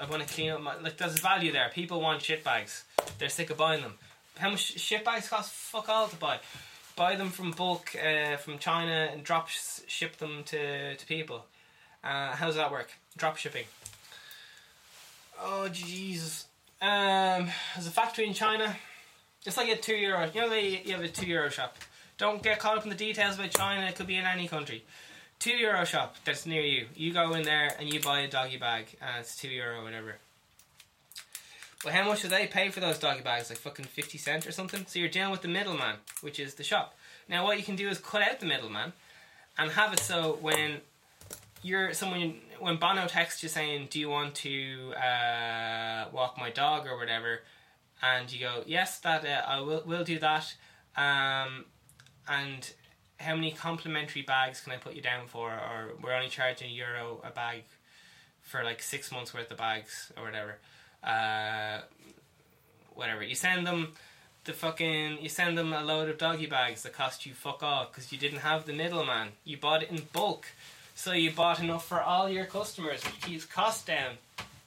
I 0.00 0.10
want 0.10 0.26
to 0.26 0.34
clean 0.34 0.50
up 0.50 0.60
my 0.60 0.76
like. 0.78 0.96
There's 0.96 1.18
value 1.20 1.52
there. 1.52 1.70
People 1.74 2.00
want 2.00 2.22
shit 2.22 2.42
bags. 2.42 2.84
They're 3.18 3.28
sick 3.28 3.50
of 3.50 3.58
buying 3.58 3.82
them. 3.82 3.94
How 4.38 4.50
much 4.50 4.78
shit 4.78 5.04
bags 5.04 5.28
cost? 5.28 5.52
Fuck 5.52 5.88
all 5.88 6.08
to 6.08 6.16
buy. 6.16 6.38
Buy 6.96 7.16
them 7.16 7.28
from 7.28 7.50
bulk 7.50 7.94
uh, 7.94 8.36
from 8.36 8.58
China 8.58 9.10
and 9.12 9.22
drop 9.22 9.48
sh- 9.48 9.80
ship 9.86 10.16
them 10.16 10.44
to 10.46 10.96
to 10.96 11.06
people. 11.06 11.44
Uh, 12.02 12.32
how 12.32 12.46
does 12.46 12.56
that 12.56 12.72
work? 12.72 12.90
Drop 13.16 13.36
shipping. 13.36 13.64
Oh 15.40 15.68
Jesus. 15.68 16.46
Um, 16.80 17.48
there's 17.74 17.86
a 17.86 17.90
factory 17.90 18.26
in 18.26 18.34
China. 18.34 18.76
It's 19.44 19.56
like 19.56 19.68
a 19.68 19.76
two 19.76 19.94
euro. 19.94 20.30
You 20.32 20.40
know, 20.42 20.48
they 20.48 20.82
you 20.84 20.92
have 20.92 21.02
a 21.02 21.08
two 21.08 21.26
euro 21.26 21.50
shop. 21.50 21.76
Don't 22.16 22.42
get 22.42 22.58
caught 22.58 22.78
up 22.78 22.84
in 22.84 22.88
the 22.88 22.96
details 22.96 23.36
about 23.36 23.50
China. 23.50 23.86
It 23.86 23.94
could 23.94 24.06
be 24.06 24.16
in 24.16 24.24
any 24.24 24.48
country 24.48 24.84
two 25.38 25.52
euro 25.52 25.84
shop 25.84 26.16
that's 26.24 26.46
near 26.46 26.62
you. 26.62 26.86
You 26.94 27.12
go 27.12 27.32
in 27.34 27.42
there 27.42 27.70
and 27.78 27.92
you 27.92 28.00
buy 28.00 28.20
a 28.20 28.28
doggy 28.28 28.56
bag, 28.56 28.96
and 29.00 29.20
it's 29.20 29.36
two 29.36 29.48
euro, 29.48 29.80
or 29.80 29.84
whatever. 29.84 30.16
Well, 31.84 31.94
how 31.94 32.04
much 32.04 32.22
do 32.22 32.28
they 32.28 32.46
pay 32.46 32.70
for 32.70 32.80
those 32.80 32.98
doggy 32.98 33.22
bags? 33.22 33.50
Like 33.50 33.58
fucking 33.58 33.86
fifty 33.86 34.18
cent 34.18 34.46
or 34.46 34.52
something. 34.52 34.84
So 34.86 34.98
you're 34.98 35.08
dealing 35.08 35.30
with 35.30 35.42
the 35.42 35.48
middleman, 35.48 35.96
which 36.20 36.40
is 36.40 36.54
the 36.54 36.64
shop. 36.64 36.94
Now, 37.28 37.44
what 37.44 37.58
you 37.58 37.62
can 37.62 37.76
do 37.76 37.88
is 37.88 37.98
cut 37.98 38.22
out 38.22 38.40
the 38.40 38.46
middleman, 38.46 38.92
and 39.56 39.70
have 39.72 39.92
it 39.92 40.00
so 40.00 40.38
when 40.40 40.80
you're 41.62 41.92
someone 41.92 42.36
when 42.58 42.76
Bono 42.76 43.06
texts 43.06 43.42
you 43.42 43.48
saying, 43.48 43.88
"Do 43.90 44.00
you 44.00 44.08
want 44.08 44.34
to 44.36 44.92
uh, 44.94 46.06
walk 46.12 46.36
my 46.38 46.50
dog 46.50 46.86
or 46.86 46.96
whatever?" 46.96 47.40
and 48.02 48.30
you 48.32 48.40
go, 48.40 48.62
"Yes, 48.66 48.98
that 49.00 49.24
uh, 49.24 49.48
I 49.48 49.60
will 49.60 49.82
will 49.84 50.04
do 50.04 50.18
that." 50.18 50.54
Um, 50.96 51.64
and 52.28 52.72
how 53.18 53.34
many 53.34 53.50
complimentary 53.50 54.22
bags 54.22 54.60
can 54.60 54.72
I 54.72 54.76
put 54.76 54.94
you 54.94 55.02
down 55.02 55.26
for? 55.26 55.50
Or 55.50 55.92
we're 56.02 56.14
only 56.14 56.28
charging 56.28 56.70
a 56.70 56.72
euro 56.72 57.20
a 57.24 57.30
bag 57.30 57.64
for 58.42 58.64
like 58.64 58.82
six 58.82 59.12
months 59.12 59.34
worth 59.34 59.50
of 59.50 59.58
bags 59.58 60.12
or 60.16 60.24
whatever. 60.24 60.56
Uh, 61.02 61.80
whatever 62.94 63.22
you 63.22 63.34
send 63.36 63.64
them 63.64 63.92
the 64.48 64.54
fucking 64.54 65.18
you 65.20 65.28
send 65.28 65.58
them 65.58 65.74
a 65.74 65.82
load 65.84 66.08
of 66.08 66.16
doggy 66.16 66.46
bags 66.46 66.82
that 66.82 66.94
cost 66.94 67.26
you 67.26 67.34
fuck 67.34 67.62
all 67.62 67.84
because 67.84 68.10
you 68.10 68.18
didn't 68.18 68.38
have 68.38 68.64
the 68.64 68.72
middleman. 68.72 69.28
You 69.44 69.58
bought 69.58 69.82
it 69.82 69.90
in 69.90 70.02
bulk, 70.12 70.46
so 70.94 71.12
you 71.12 71.30
bought 71.30 71.60
enough 71.60 71.86
for 71.86 72.00
all 72.00 72.30
your 72.30 72.46
customers, 72.46 73.04
which 73.04 73.20
keeps 73.20 73.44
costs 73.44 73.84
down. 73.84 74.14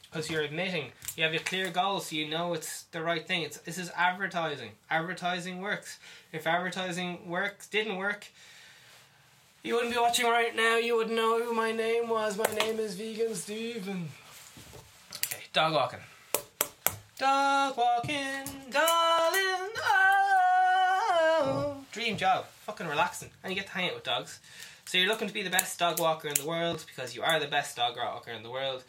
Because 0.03 0.29
you're 0.29 0.43
admitting 0.43 0.91
you 1.21 1.27
have 1.27 1.35
a 1.35 1.43
clear 1.43 1.69
goal, 1.69 1.99
so 1.99 2.15
you 2.15 2.27
know 2.27 2.55
it's 2.55 2.85
the 2.93 2.99
right 2.99 3.27
thing. 3.27 3.43
It's 3.43 3.57
this 3.59 3.77
is 3.77 3.91
advertising. 3.95 4.71
Advertising 4.89 5.61
works. 5.61 5.99
If 6.33 6.47
advertising 6.47 7.29
works 7.29 7.67
didn't 7.67 7.97
work, 7.97 8.25
you 9.61 9.75
wouldn't 9.75 9.93
be 9.93 9.99
watching 9.99 10.25
right 10.25 10.55
now. 10.55 10.77
You 10.77 10.95
would 10.95 11.11
know 11.11 11.39
who 11.39 11.53
my 11.53 11.71
name 11.71 12.09
was. 12.09 12.39
My 12.39 12.51
name 12.57 12.79
is 12.79 12.95
Vegan 12.95 13.35
Steven. 13.35 14.09
Okay, 15.27 15.43
dog 15.53 15.73
walking. 15.73 15.99
Dog 17.19 17.77
walking, 17.77 18.71
darling. 18.71 19.69
Oh, 21.37 21.75
dream 21.91 22.17
job. 22.17 22.45
Fucking 22.65 22.87
relaxing, 22.87 23.29
and 23.43 23.53
you 23.53 23.59
get 23.59 23.67
to 23.67 23.73
hang 23.73 23.89
out 23.89 23.93
with 23.93 24.03
dogs. 24.05 24.39
So 24.85 24.97
you're 24.97 25.07
looking 25.07 25.27
to 25.27 25.33
be 25.35 25.43
the 25.43 25.51
best 25.51 25.77
dog 25.77 25.99
walker 25.99 26.27
in 26.27 26.33
the 26.33 26.47
world 26.47 26.83
because 26.87 27.15
you 27.15 27.21
are 27.21 27.39
the 27.39 27.45
best 27.45 27.77
dog 27.77 27.95
walker 27.95 28.31
in 28.31 28.41
the 28.41 28.49
world. 28.49 28.83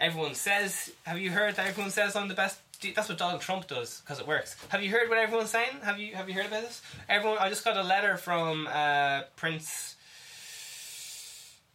Everyone 0.00 0.34
says. 0.34 0.92
Have 1.04 1.18
you 1.18 1.30
heard 1.30 1.56
that 1.56 1.66
everyone 1.66 1.90
says 1.90 2.16
I'm 2.16 2.28
the 2.28 2.34
best? 2.34 2.58
That's 2.94 3.08
what 3.08 3.18
Donald 3.18 3.40
Trump 3.40 3.68
does 3.68 4.00
because 4.00 4.18
it 4.18 4.26
works. 4.26 4.56
Have 4.70 4.82
you 4.82 4.90
heard 4.90 5.08
what 5.08 5.18
everyone's 5.18 5.50
saying? 5.50 5.70
Have 5.82 5.98
you 5.98 6.14
Have 6.14 6.28
you 6.28 6.34
heard 6.34 6.46
about 6.46 6.62
this? 6.62 6.82
Everyone. 7.08 7.38
I 7.38 7.48
just 7.48 7.64
got 7.64 7.76
a 7.76 7.82
letter 7.82 8.16
from 8.16 8.68
uh, 8.72 9.22
Prince. 9.36 9.96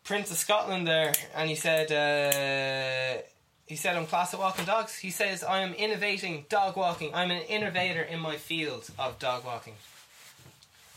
Prince 0.04 0.32
of 0.32 0.38
Scotland 0.38 0.88
there, 0.88 1.14
and 1.36 1.50
he 1.50 1.56
said. 1.56 1.92
Uh, 1.92 3.22
he 3.68 3.76
said, 3.76 3.98
I'm 3.98 4.06
class 4.06 4.34
at 4.34 4.40
walking 4.40 4.64
dogs. 4.64 4.98
He 4.98 5.12
says, 5.12 5.44
I 5.44 5.60
am 5.60 5.74
innovating 5.74 6.46
dog 6.48 6.78
walking. 6.78 7.14
I'm 7.14 7.32
an 7.32 7.42
innovator 7.44 8.02
in 8.02 8.22
my 8.22 8.38
field 8.38 8.90
of 8.98 9.20
dog 9.20 9.44
walking. 9.44 9.74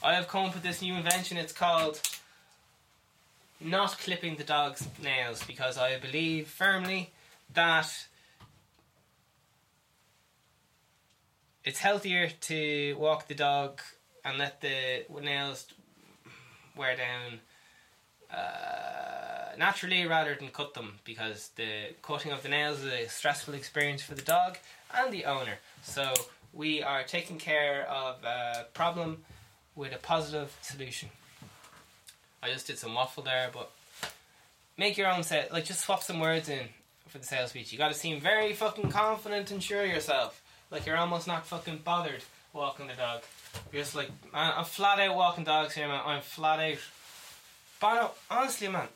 I 0.03 0.15
have 0.15 0.29
come 0.29 0.47
up 0.47 0.55
with 0.55 0.63
this 0.63 0.81
new 0.81 0.95
invention. 0.95 1.37
It's 1.37 1.53
called 1.53 2.01
not 3.61 3.99
clipping 3.99 4.37
the 4.37 4.45
dog's 4.45 4.87
nails 5.03 5.45
because 5.45 5.77
I 5.77 5.99
believe 5.99 6.49
firmly 6.49 7.11
that 7.53 8.07
it's 11.65 11.79
healthier 11.79 12.31
to 12.31 12.95
walk 12.99 13.29
the 13.29 13.35
dog 13.35 13.81
and 14.25 14.39
let 14.39 14.61
the 14.61 15.05
nails 15.23 15.67
wear 16.77 16.97
down 16.97 17.41
uh, 18.33 19.57
naturally 19.59 20.07
rather 20.07 20.35
than 20.35 20.49
cut 20.49 20.75
them 20.75 20.95
because 21.05 21.51
the 21.57 21.95
cutting 22.03 22.33
of 22.33 22.43
the 22.43 22.49
nails 22.49 22.81
is 22.81 22.93
a 22.93 23.09
stressful 23.09 23.55
experience 23.55 24.03
for 24.03 24.15
the 24.15 24.23
dog 24.23 24.57
and 24.95 25.13
the 25.13 25.25
owner. 25.25 25.59
So 25.83 26.13
we 26.53 26.83
are 26.83 27.03
taking 27.03 27.39
care 27.39 27.87
of 27.89 28.25
a 28.25 28.67
problem 28.73 29.25
with 29.75 29.93
a 29.95 29.99
positive 29.99 30.57
solution. 30.63 31.11
I 32.43 32.51
just 32.51 32.67
did 32.67 32.79
some 32.79 32.95
waffle 32.95 33.23
there, 33.23 33.51
but 33.53 33.71
make 34.77 34.97
your 34.97 35.11
own 35.11 35.23
set. 35.23 35.53
Like 35.53 35.65
just 35.65 35.81
swap 35.81 36.03
some 36.03 36.21
words 36.21 36.49
in 36.49 36.69
for 37.09 37.19
the 37.19 37.25
sales 37.25 37.51
speech. 37.51 37.73
You 37.73 37.79
got 37.79 37.93
to 37.93 37.99
seem 37.99 38.21
very 38.21 38.53
fucking 38.53 38.91
confident 38.91 39.51
and 39.51 39.63
sure 39.63 39.83
of 39.83 39.89
yourself, 39.89 40.43
like 40.71 40.87
you're 40.87 40.97
almost 40.97 41.27
not 41.27 41.47
fucking 41.47 41.81
bothered 41.85 42.23
walking 42.53 42.87
the 42.87 42.95
dog. 42.95 43.23
You're 43.73 43.83
just 43.83 43.95
like 43.95 44.11
man, 44.33 44.53
I'm 44.57 44.65
flat 44.65 44.99
out 45.01 45.17
walking 45.17 45.45
dogs 45.45 45.75
here, 45.75 45.89
man. 45.89 46.01
I'm 46.05 46.23
flat 46.23 46.61
out. 46.61 46.79
Bono, 47.81 48.11
honestly, 48.31 48.69
man, 48.69 48.89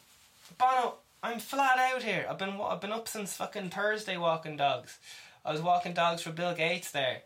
Bono, 0.58 0.94
I'm 1.22 1.38
flat 1.38 1.78
out 1.78 2.02
here. 2.02 2.26
I've 2.28 2.38
been 2.38 2.60
I've 2.60 2.80
been 2.80 2.92
up 2.92 3.08
since 3.08 3.34
fucking 3.34 3.70
Thursday 3.70 4.16
walking 4.16 4.56
dogs. 4.56 4.98
I 5.44 5.52
was 5.52 5.60
walking 5.60 5.92
dogs 5.92 6.22
for 6.22 6.30
Bill 6.30 6.54
Gates 6.54 6.90
there. 6.90 7.22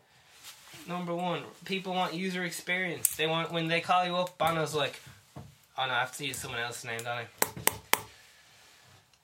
Number 0.89 1.15
one, 1.15 1.43
people 1.65 1.95
want 1.95 2.15
user 2.15 2.45
experience. 2.45 3.15
They 3.15 3.27
want 3.27 3.53
when 3.53 3.69
they 3.69 3.81
call 3.81 4.07
you 4.07 4.17
up. 4.17 4.39
Bono's 4.39 4.75
like, 4.75 5.01
oh 5.79 5.87
no, 5.87 5.93
I 5.93 6.01
have 6.01 6.17
to 6.17 6.27
use 6.27 6.37
someone 6.37 6.61
else's 6.61 6.85
name, 6.85 7.01
don't 7.05 7.27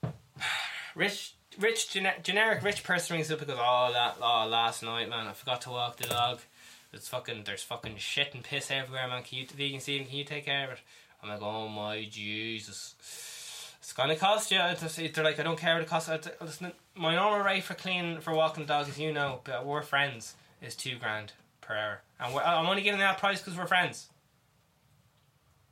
I? 0.03 0.11
Rich, 0.95 1.35
rich, 1.59 1.89
gener- 1.89 2.23
generic 2.23 2.63
rich 2.63 2.83
person 2.83 3.15
rings 3.15 3.29
up 3.29 3.39
because 3.39 3.57
oh 3.59 3.89
that, 3.91 4.15
oh 4.21 4.47
last 4.49 4.81
night, 4.81 5.09
man, 5.09 5.27
I 5.27 5.33
forgot 5.33 5.61
to 5.61 5.69
walk 5.69 5.97
the 5.97 6.07
dog. 6.07 6.39
It's 6.93 7.09
fucking, 7.09 7.43
there's 7.45 7.63
fucking 7.63 7.97
shit 7.97 8.33
and 8.33 8.43
piss 8.43 8.71
everywhere, 8.71 9.07
man. 9.09 9.23
Can 9.23 9.39
you, 9.39 9.47
vegan 9.47 9.81
Steven, 9.81 10.07
can 10.07 10.15
you 10.15 10.23
take 10.23 10.45
care 10.45 10.63
of 10.65 10.71
it? 10.71 10.79
I'm 11.21 11.29
like, 11.29 11.41
oh 11.41 11.67
my 11.67 12.07
Jesus. 12.09 12.95
It's 13.79 13.93
gonna 13.93 14.15
cost 14.15 14.51
you. 14.51 14.57
They're 14.57 15.23
like, 15.23 15.39
I 15.39 15.43
don't 15.43 15.59
care 15.59 15.73
what 15.73 15.83
it 15.83 15.89
costs. 15.89 16.09
Listen, 16.41 16.71
my 16.95 17.13
normal 17.13 17.45
rate 17.45 17.63
for 17.63 17.73
clean 17.73 18.19
for 18.21 18.33
walking 18.33 18.65
dogs, 18.65 18.89
as 18.89 18.97
you 18.97 19.11
know, 19.11 19.41
but 19.43 19.65
we're 19.65 19.81
friends, 19.81 20.35
is 20.61 20.75
two 20.75 20.97
grand 20.97 21.33
per 21.61 21.75
hour, 21.75 22.01
and 22.19 22.35
I'm 22.35 22.65
only 22.65 22.81
giving 22.81 22.99
that 23.01 23.17
price 23.17 23.41
because 23.41 23.57
we're 23.57 23.67
friends. 23.67 24.09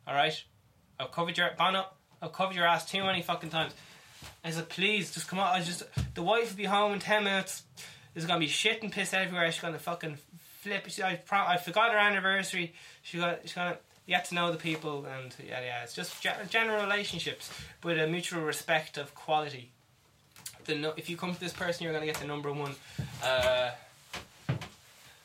All 0.05 0.13
right, 0.13 0.43
I've 1.03 1.11
covered 1.11 1.37
your 1.37 1.49
Bono. 1.57 1.85
I've 2.21 2.33
covered 2.33 2.55
your 2.55 2.65
ass 2.65 2.89
too 2.89 3.03
many 3.03 3.21
fucking 3.21 3.49
times. 3.49 3.73
I 4.43 4.51
said, 4.51 4.69
please, 4.69 5.13
just 5.13 5.27
come 5.27 5.39
on. 5.39 5.47
I 5.47 5.61
just 5.61 5.83
the 6.15 6.23
wife 6.23 6.51
will 6.51 6.57
be 6.57 6.65
home 6.65 6.93
in 6.93 6.99
ten 6.99 7.23
minutes. 7.23 7.63
There's 8.13 8.25
gonna 8.25 8.39
be 8.39 8.47
shit 8.47 8.81
and 8.83 8.91
piss 8.91 9.13
everywhere. 9.13 9.51
She's 9.51 9.61
gonna 9.61 9.79
fucking 9.79 10.17
flip. 10.61 10.85
She, 10.87 11.03
I, 11.03 11.19
I 11.31 11.57
forgot 11.57 11.91
her 11.91 11.97
anniversary. 11.97 12.73
She 13.01 13.17
got. 13.17 13.39
She's 13.43 13.53
gonna 13.53 13.77
get 14.07 14.25
to 14.25 14.35
know 14.35 14.51
the 14.51 14.57
people 14.57 15.05
and 15.05 15.33
yeah, 15.47 15.61
yeah. 15.61 15.83
It's 15.83 15.93
just 15.93 16.21
ge- 16.21 16.49
general 16.49 16.81
relationships 16.83 17.49
with 17.83 17.99
a 17.99 18.07
mutual 18.07 18.41
respect 18.41 18.97
of 18.97 19.15
quality. 19.15 19.71
The 20.65 20.75
no- 20.75 20.93
if 20.97 21.09
you 21.09 21.17
come 21.17 21.33
to 21.33 21.39
this 21.39 21.53
person, 21.53 21.83
you're 21.83 21.93
gonna 21.93 22.05
get 22.05 22.17
the 22.17 22.27
number 22.27 22.51
one 22.51 22.75
uh, 23.23 23.71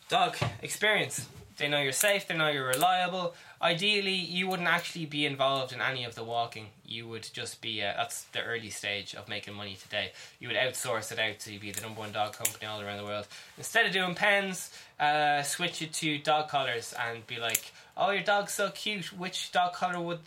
dog 0.09 0.37
experience. 0.63 1.27
They 1.57 1.69
know 1.69 1.81
you're 1.83 1.93
safe. 1.93 2.29
They 2.29 2.37
know 2.37 2.49
you're 2.49 2.69
reliable. 2.69 3.35
Ideally, 3.61 4.15
you 4.15 4.47
wouldn't 4.47 4.69
actually 4.69 5.07
be 5.07 5.27
involved 5.27 5.73
in 5.73 5.81
any 5.81 6.05
of 6.05 6.15
the 6.15 6.23
walking. 6.23 6.69
You 6.87 7.09
would 7.09 7.29
just 7.33 7.61
be. 7.61 7.83
Uh, 7.83 7.93
that's 7.97 8.23
the 8.33 8.43
early 8.43 8.71
stage 8.71 9.15
of 9.15 9.29
making 9.29 9.55
money 9.55 9.75
today. 9.75 10.13
You 10.39 10.49
would 10.49 10.57
outsource 10.57 11.11
it 11.11 11.19
out 11.19 11.41
to 11.41 11.59
be 11.59 11.73
the 11.73 11.81
number 11.81 12.01
one 12.01 12.13
dog 12.13 12.35
company 12.35 12.67
all 12.67 12.81
around 12.81 12.99
the 12.99 13.05
world. 13.05 13.27
Instead 13.57 13.87
of 13.87 13.93
doing 13.93 14.15
pens, 14.15 14.71
uh, 15.01 15.43
switch 15.43 15.83
it 15.83 15.93
to 15.95 16.19
dog 16.19 16.49
collars 16.49 16.95
and 16.99 17.27
be 17.27 17.39
like, 17.39 17.73
"Oh, 17.97 18.11
your 18.11 18.23
dog's 18.23 18.53
so 18.53 18.71
cute. 18.71 19.13
Which 19.13 19.51
dog 19.51 19.73
collar 19.73 20.01
would, 20.01 20.21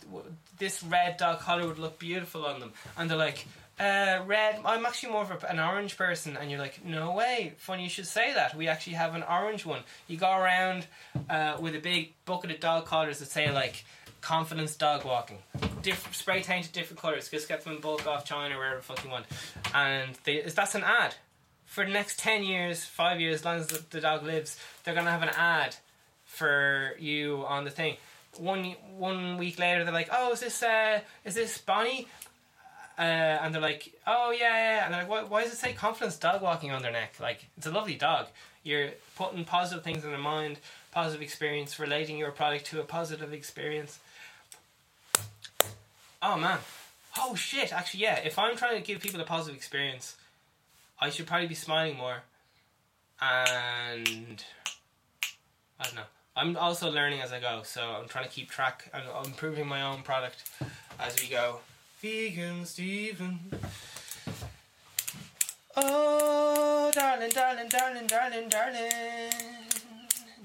this 0.58 0.82
red 0.82 1.16
dog 1.16 1.40
collar 1.40 1.66
would 1.66 1.78
look 1.78 1.98
beautiful 1.98 2.44
on 2.44 2.60
them?" 2.60 2.72
And 2.98 3.10
they're 3.10 3.16
like, 3.16 3.46
uh, 3.80 4.20
red. 4.26 4.60
I'm 4.64 4.86
actually 4.86 5.12
more 5.12 5.22
of 5.22 5.30
a, 5.44 5.50
an 5.50 5.58
orange 5.58 5.96
person, 5.96 6.36
and 6.36 6.50
you're 6.50 6.60
like, 6.60 6.84
no 6.84 7.12
way. 7.12 7.54
Funny 7.58 7.84
you 7.84 7.88
should 7.88 8.06
say 8.06 8.32
that. 8.34 8.54
We 8.54 8.68
actually 8.68 8.94
have 8.94 9.14
an 9.14 9.22
orange 9.22 9.64
one. 9.66 9.82
You 10.08 10.16
go 10.16 10.30
around 10.30 10.86
uh, 11.28 11.56
with 11.60 11.74
a 11.74 11.80
big 11.80 12.12
bucket 12.24 12.50
of 12.50 12.60
dog 12.60 12.86
collars 12.86 13.18
that 13.20 13.28
say 13.28 13.50
like 13.50 13.84
confidence 14.20 14.76
dog 14.76 15.04
walking, 15.04 15.38
Diff- 15.82 16.14
spray 16.14 16.42
painted 16.42 16.72
different 16.72 17.00
colors. 17.00 17.28
Just 17.28 17.48
get 17.48 17.64
them 17.64 17.74
in 17.74 17.80
bulk 17.80 18.06
off 18.06 18.24
China 18.24 18.56
wherever 18.56 18.76
the 18.76 18.82
fuck 18.82 19.02
you 19.04 19.10
want, 19.10 19.26
and 19.74 20.16
they, 20.24 20.36
is 20.36 20.54
that's 20.54 20.74
an 20.74 20.84
ad. 20.84 21.14
For 21.66 21.84
the 21.84 21.90
next 21.90 22.18
ten 22.18 22.44
years, 22.44 22.84
five 22.84 23.20
years, 23.20 23.36
as 23.36 23.44
long 23.44 23.56
as 23.56 23.66
the, 23.68 23.82
the 23.90 24.00
dog 24.00 24.22
lives, 24.22 24.58
they're 24.84 24.94
gonna 24.94 25.10
have 25.10 25.22
an 25.22 25.30
ad 25.30 25.74
for 26.24 26.94
you 26.98 27.44
on 27.46 27.64
the 27.64 27.70
thing. 27.70 27.96
One 28.38 28.76
one 28.96 29.38
week 29.38 29.58
later, 29.58 29.84
they're 29.84 29.92
like, 29.92 30.08
"Oh, 30.12 30.32
is 30.32 30.40
this 30.40 30.62
uh, 30.62 31.00
is 31.24 31.34
this 31.34 31.58
Bonnie?" 31.58 32.08
Uh, 33.02 33.40
and 33.42 33.52
they're 33.52 33.60
like, 33.60 33.92
"Oh 34.06 34.30
yeah, 34.30 34.54
yeah," 34.56 34.84
and 34.84 34.94
they're 34.94 35.00
like, 35.00 35.10
why, 35.10 35.22
"Why 35.24 35.42
does 35.42 35.52
it 35.52 35.58
say 35.58 35.72
confidence 35.72 36.16
dog 36.16 36.40
walking 36.40 36.70
on 36.70 36.82
their 36.82 36.92
neck?" 36.92 37.16
Like, 37.20 37.46
it's 37.56 37.66
a 37.66 37.72
lovely 37.72 37.96
dog. 37.96 38.28
You're 38.62 38.90
putting 39.16 39.44
positive 39.44 39.82
things 39.82 40.04
in 40.04 40.10
their 40.10 40.20
mind, 40.20 40.60
positive 40.92 41.20
experience, 41.20 41.80
relating 41.80 42.16
your 42.16 42.30
product 42.30 42.66
to 42.66 42.80
a 42.80 42.84
positive 42.84 43.32
experience. 43.32 43.98
Oh 46.22 46.36
man, 46.36 46.60
oh 47.18 47.34
shit! 47.34 47.72
Actually, 47.72 48.04
yeah. 48.04 48.20
If 48.20 48.38
I'm 48.38 48.56
trying 48.56 48.76
to 48.80 48.86
give 48.86 49.00
people 49.00 49.20
a 49.20 49.24
positive 49.24 49.56
experience, 49.56 50.16
I 51.00 51.10
should 51.10 51.26
probably 51.26 51.48
be 51.48 51.56
smiling 51.56 51.96
more. 51.96 52.22
And 53.20 54.44
I 55.80 55.84
don't 55.84 55.96
know. 55.96 56.10
I'm 56.36 56.56
also 56.56 56.88
learning 56.88 57.20
as 57.20 57.32
I 57.32 57.40
go, 57.40 57.62
so 57.64 57.82
I'm 57.82 58.08
trying 58.08 58.24
to 58.26 58.30
keep 58.30 58.48
track. 58.48 58.88
I'm 58.94 59.24
improving 59.24 59.66
my 59.66 59.82
own 59.82 60.02
product 60.02 60.48
as 61.00 61.20
we 61.20 61.28
go. 61.28 61.58
Vegan 62.02 62.66
Steven. 62.66 63.38
Oh, 65.76 66.90
darling, 66.92 67.30
darling, 67.30 67.68
darling, 67.68 68.06
darling, 68.08 68.48
darling. 68.48 69.30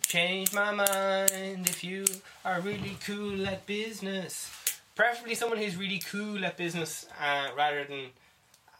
Change 0.04 0.54
my 0.54 0.72
mind 0.72 1.68
if 1.68 1.84
you 1.84 2.06
are 2.46 2.62
really 2.62 2.96
cool 3.04 3.48
at 3.48 3.66
business. 3.66 4.52
preferably 4.94 5.34
someone 5.34 5.58
who's 5.58 5.76
really 5.76 5.98
cool 6.12 6.46
at 6.46 6.58
business 6.58 7.08
uh, 7.20 7.48
rather 7.58 7.84
than 7.86 8.06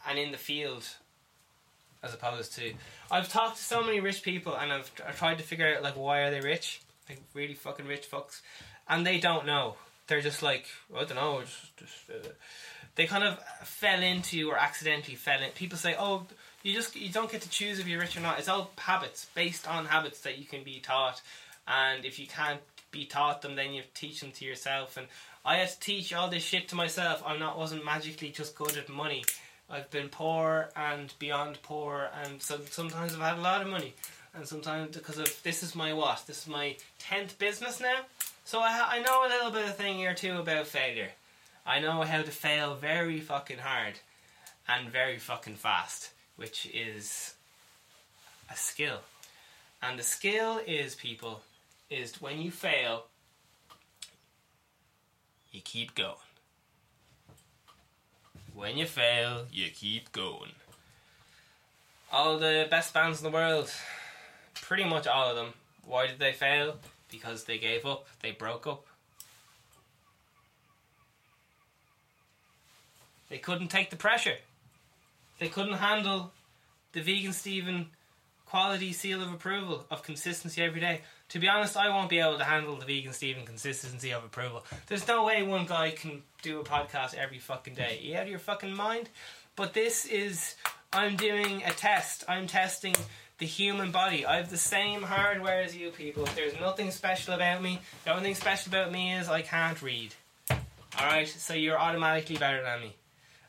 and 0.08 0.20
in 0.20 0.32
the 0.32 0.38
field 0.38 0.88
as 2.04 2.14
opposed 2.14 2.54
to 2.58 2.74
I've 3.10 3.28
talked 3.28 3.58
to 3.58 3.64
so 3.64 3.82
many 3.82 4.00
rich 4.00 4.22
people 4.22 4.56
and 4.56 4.72
I've, 4.72 4.92
I've 5.08 5.18
tried 5.18 5.40
to 5.40 5.44
figure 5.44 5.76
out 5.76 5.82
like 5.82 5.96
why 5.96 6.20
are 6.22 6.32
they 6.32 6.42
rich 6.42 6.82
like 7.10 7.22
really 7.34 7.56
fucking 7.56 7.88
rich 7.88 8.10
fucks 8.10 8.42
and 8.88 9.06
they 9.06 9.20
don't 9.20 9.48
know 9.48 9.76
they're 10.08 10.22
just 10.22 10.42
like 10.42 10.66
I 10.96 11.04
don't 11.04 11.16
know 11.16 11.42
just, 11.42 11.78
just 11.78 11.94
uh, 12.10 12.30
they 12.96 13.06
kind 13.06 13.24
of 13.24 13.40
fell 13.64 14.02
into 14.02 14.50
or 14.50 14.58
accidentally 14.58 15.16
fell 15.16 15.42
in. 15.42 15.52
People 15.52 15.78
say 15.78 15.96
oh 15.98 16.26
you 16.64 16.74
just 16.74 16.96
you 16.96 17.10
don't 17.10 17.32
get 17.32 17.42
to 17.42 17.50
choose 17.50 17.80
if 17.80 17.88
you're 17.88 18.00
rich 18.00 18.18
or 18.18 18.22
not. 18.22 18.40
It's 18.40 18.50
all 18.50 18.72
habits 18.78 19.28
based 19.36 19.68
on 19.68 19.86
habits 19.86 20.22
that 20.22 20.38
you 20.38 20.46
can 20.46 20.64
be 20.64 20.80
taught. 20.80 21.22
And 21.68 22.06
if 22.06 22.18
you 22.20 22.28
can't 22.28 22.62
be 22.92 23.06
taught 23.06 23.42
them 23.42 23.56
then 23.56 23.74
you 23.74 23.84
teach 23.94 24.22
them 24.22 24.32
to 24.32 24.46
yourself. 24.46 24.98
And 24.98 25.08
I 25.46 25.58
had 25.58 25.70
to 25.70 25.80
teach 25.80 26.14
all 26.14 26.30
this 26.30 26.44
shit 26.44 26.68
to 26.70 26.76
myself. 26.76 27.24
I'm 27.26 27.40
not 27.40 27.58
wasn't 27.58 27.86
magically 27.86 28.30
just 28.30 28.56
good 28.56 28.76
at 28.76 28.90
money. 28.90 29.24
I've 29.70 29.90
been 29.92 30.08
poor 30.08 30.70
and 30.76 31.14
beyond 31.20 31.60
poor, 31.62 32.10
and 32.24 32.42
so 32.42 32.60
sometimes 32.70 33.14
I've 33.14 33.20
had 33.20 33.38
a 33.38 33.42
lot 33.42 33.62
of 33.62 33.68
money, 33.68 33.94
and 34.34 34.48
sometimes 34.48 34.96
because 34.96 35.18
of 35.18 35.44
this 35.44 35.62
is 35.62 35.76
my 35.76 35.92
what? 35.92 36.24
This 36.26 36.44
is 36.44 36.48
my 36.48 36.78
tenth 37.00 37.38
business 37.38 37.82
now, 37.82 38.00
so 38.48 38.62
I 38.62 38.82
I 38.92 39.00
know 39.00 39.26
a 39.26 39.28
little 39.28 39.52
bit 39.52 39.68
of 39.68 39.76
thing 39.76 40.06
or 40.08 40.14
two 40.14 40.40
about 40.40 40.68
failure. 40.68 41.10
I 41.66 41.82
know 41.82 42.04
how 42.04 42.22
to 42.22 42.32
fail 42.32 42.76
very 42.76 43.20
fucking 43.20 43.58
hard, 43.58 43.96
and 44.70 44.90
very 44.90 45.18
fucking 45.18 45.56
fast, 45.56 46.12
which 46.38 46.66
is 46.74 47.34
a 48.50 48.56
skill, 48.56 49.00
and 49.84 50.00
the 50.00 50.04
skill 50.04 50.62
is 50.66 50.96
people 50.96 51.42
is 51.90 52.22
when 52.22 52.40
you 52.40 52.50
fail, 52.50 53.08
you 55.52 55.60
keep 55.60 55.94
going. 55.94 56.16
When 58.54 58.78
you 58.78 58.86
fail, 58.86 59.46
you 59.52 59.70
keep 59.72 60.14
going. 60.14 60.52
All 62.14 62.40
the 62.40 62.66
best 62.70 62.94
bands 62.94 63.20
in 63.20 63.30
the 63.30 63.38
world, 63.38 63.70
pretty 64.54 64.86
much 64.86 65.06
all 65.06 65.32
of 65.32 65.36
them, 65.36 65.54
why 65.86 66.08
did 66.08 66.20
they 66.20 66.32
fail? 66.32 66.78
Because 67.10 67.46
they 67.46 67.58
gave 67.58 67.86
up, 67.86 68.08
they 68.22 68.32
broke 68.32 68.68
up. 68.68 68.86
They 73.30 73.38
couldn't 73.38 73.70
take 73.70 73.90
the 73.90 73.96
pressure. 73.96 74.36
They 75.40 75.50
couldn't 75.50 75.74
handle 75.74 76.32
the 76.94 77.02
vegan 77.02 77.34
Steven 77.34 77.88
quality 78.46 78.94
seal 78.94 79.22
of 79.22 79.32
approval 79.34 79.86
of 79.92 80.04
consistency 80.04 80.62
every 80.62 80.80
day. 80.80 81.02
To 81.30 81.40
be 81.40 81.50
honest, 81.50 81.76
I 81.76 81.90
won't 81.90 82.10
be 82.10 82.20
able 82.20 82.38
to 82.38 82.44
handle 82.46 82.78
the 82.78 82.86
vegan 82.86 83.12
Steven 83.12 83.46
consistency 83.46 84.12
of 84.12 84.24
approval. 84.24 84.64
There's 84.88 85.08
no 85.08 85.26
way 85.26 85.44
one 85.44 85.66
guy 85.66 85.92
can 85.92 86.24
do 86.42 86.62
a 86.62 86.64
podcast 86.64 87.14
every 87.16 87.40
fucking 87.40 87.76
day. 87.76 88.00
You 88.02 88.16
out 88.16 88.24
of 88.24 88.30
your 88.30 88.40
fucking 88.40 88.74
mind? 88.74 89.10
But 89.58 89.74
this 89.74 90.06
is 90.06 90.56
I'm 90.94 91.18
doing 91.18 91.64
a 91.66 91.72
test. 91.72 92.24
I'm 92.30 92.48
testing 92.48 92.96
the 93.38 93.46
human 93.46 93.92
body. 93.92 94.26
I 94.26 94.38
have 94.38 94.50
the 94.50 94.58
same 94.58 95.04
hardware 95.04 95.62
as 95.62 95.76
you 95.76 95.92
people. 95.92 96.28
There's 96.36 96.60
nothing 96.60 96.92
special 96.92 97.34
about 97.34 97.62
me. 97.62 97.80
The 98.04 98.12
only 98.12 98.24
thing 98.24 98.36
special 98.36 98.72
about 98.72 98.92
me 98.92 99.14
is 99.14 99.30
I 99.30 99.42
can't 99.42 99.80
read. 99.82 100.14
Alright, 101.00 101.28
so 101.28 101.54
you're 101.54 101.80
automatically 101.80 102.38
better 102.38 102.64
than 102.64 102.82
me. 102.82 102.96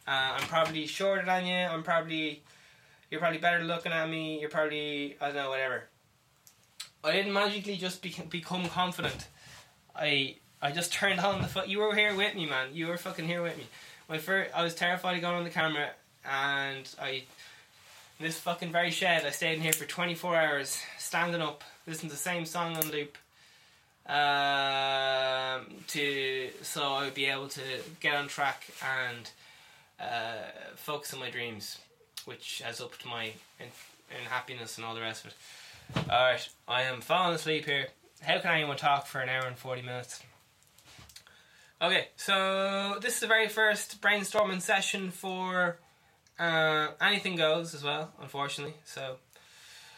Uh, 0.07 0.37
I'm 0.37 0.49
probably 0.49 0.87
shorter 0.87 1.25
than 1.25 1.47
you. 1.47 1.55
I'm 1.55 1.83
probably 1.83 2.43
you're 3.11 3.21
probably 3.21 3.39
better 3.39 3.65
looking 3.65 3.93
at 3.93 4.09
me. 4.09 4.41
You're 4.41 4.51
probably 4.51 5.17
I 5.21 5.27
don't 5.27 5.37
know 5.37 5.51
whatever. 5.51 5.85
I 7.03 7.13
didn't 7.13 7.33
magically 7.33 7.77
just 7.77 8.03
be- 8.03 8.15
become 8.29 8.69
confident. 8.69 9.29
I 9.97 10.37
I 10.61 10.73
just 10.73 10.93
turned 10.93 11.21
on 11.21 11.41
the 11.41 11.49
foot. 11.49 11.69
You 11.69 11.79
were 11.79 11.95
here 11.95 12.15
with 12.15 12.35
me, 12.35 12.47
man. 12.47 12.69
You 12.73 12.89
were 12.89 12.99
fucking 12.99 13.27
here 13.27 13.43
with 13.43 13.57
me. 13.57 13.65
My 14.09 14.19
first, 14.19 14.51
I 14.55 14.63
was 14.63 14.75
terrified 14.75 15.17
of 15.17 15.23
going 15.23 15.37
on 15.37 15.45
the 15.45 15.51
camera, 15.51 15.91
and 16.25 16.89
I 17.01 17.25
this 18.21 18.39
fucking 18.39 18.73
very 18.73 18.91
shed. 18.91 19.25
I 19.25 19.31
stayed 19.31 19.55
in 19.55 19.61
here 19.61 19.73
for 19.73 19.85
24 19.85 20.37
hours, 20.37 20.81
standing 20.99 21.41
up, 21.41 21.63
listening 21.87 22.11
to 22.11 22.17
the 22.17 22.21
same 22.21 22.45
song 22.45 22.77
on 22.77 22.91
loop. 22.91 23.17
Um, 24.07 25.67
to 25.89 26.49
so 26.63 26.95
I 26.95 27.05
would 27.05 27.15
be 27.15 27.27
able 27.27 27.49
to 27.49 27.61
get 28.01 28.15
on 28.15 28.27
track 28.27 28.67
and 28.83 29.31
uh, 30.01 30.51
focus 30.77 31.13
on 31.13 31.21
my 31.21 31.31
dreams, 31.31 31.79
which 32.25 32.63
has 32.65 32.81
upped 32.81 33.05
my 33.05 33.25
in, 33.61 33.67
in 34.11 34.25
happiness 34.31 34.79
and 34.79 34.87
all 34.87 34.95
the 34.95 35.03
rest 35.03 35.27
of 35.27 35.33
it. 35.33 36.11
Alright, 36.11 36.49
I 36.67 36.83
am 36.83 37.03
falling 37.03 37.35
asleep 37.35 37.67
here. 37.67 37.89
How 38.23 38.39
can 38.39 38.55
anyone 38.55 38.79
talk 38.79 39.07
for 39.07 39.21
an 39.21 39.29
hour 39.29 39.47
and 39.47 39.59
40 39.59 39.83
minutes? 39.83 40.23
Okay, 41.81 42.09
so 42.17 42.99
this 43.01 43.15
is 43.15 43.21
the 43.21 43.27
very 43.27 43.49
first 43.49 44.01
brainstorming 44.01 44.63
session 44.63 45.11
for 45.11 45.77
uh, 46.39 46.89
anything 47.01 47.37
goes 47.37 47.75
as 47.75 47.83
well, 47.83 48.13
unfortunately. 48.21 48.75
So, 48.85 49.17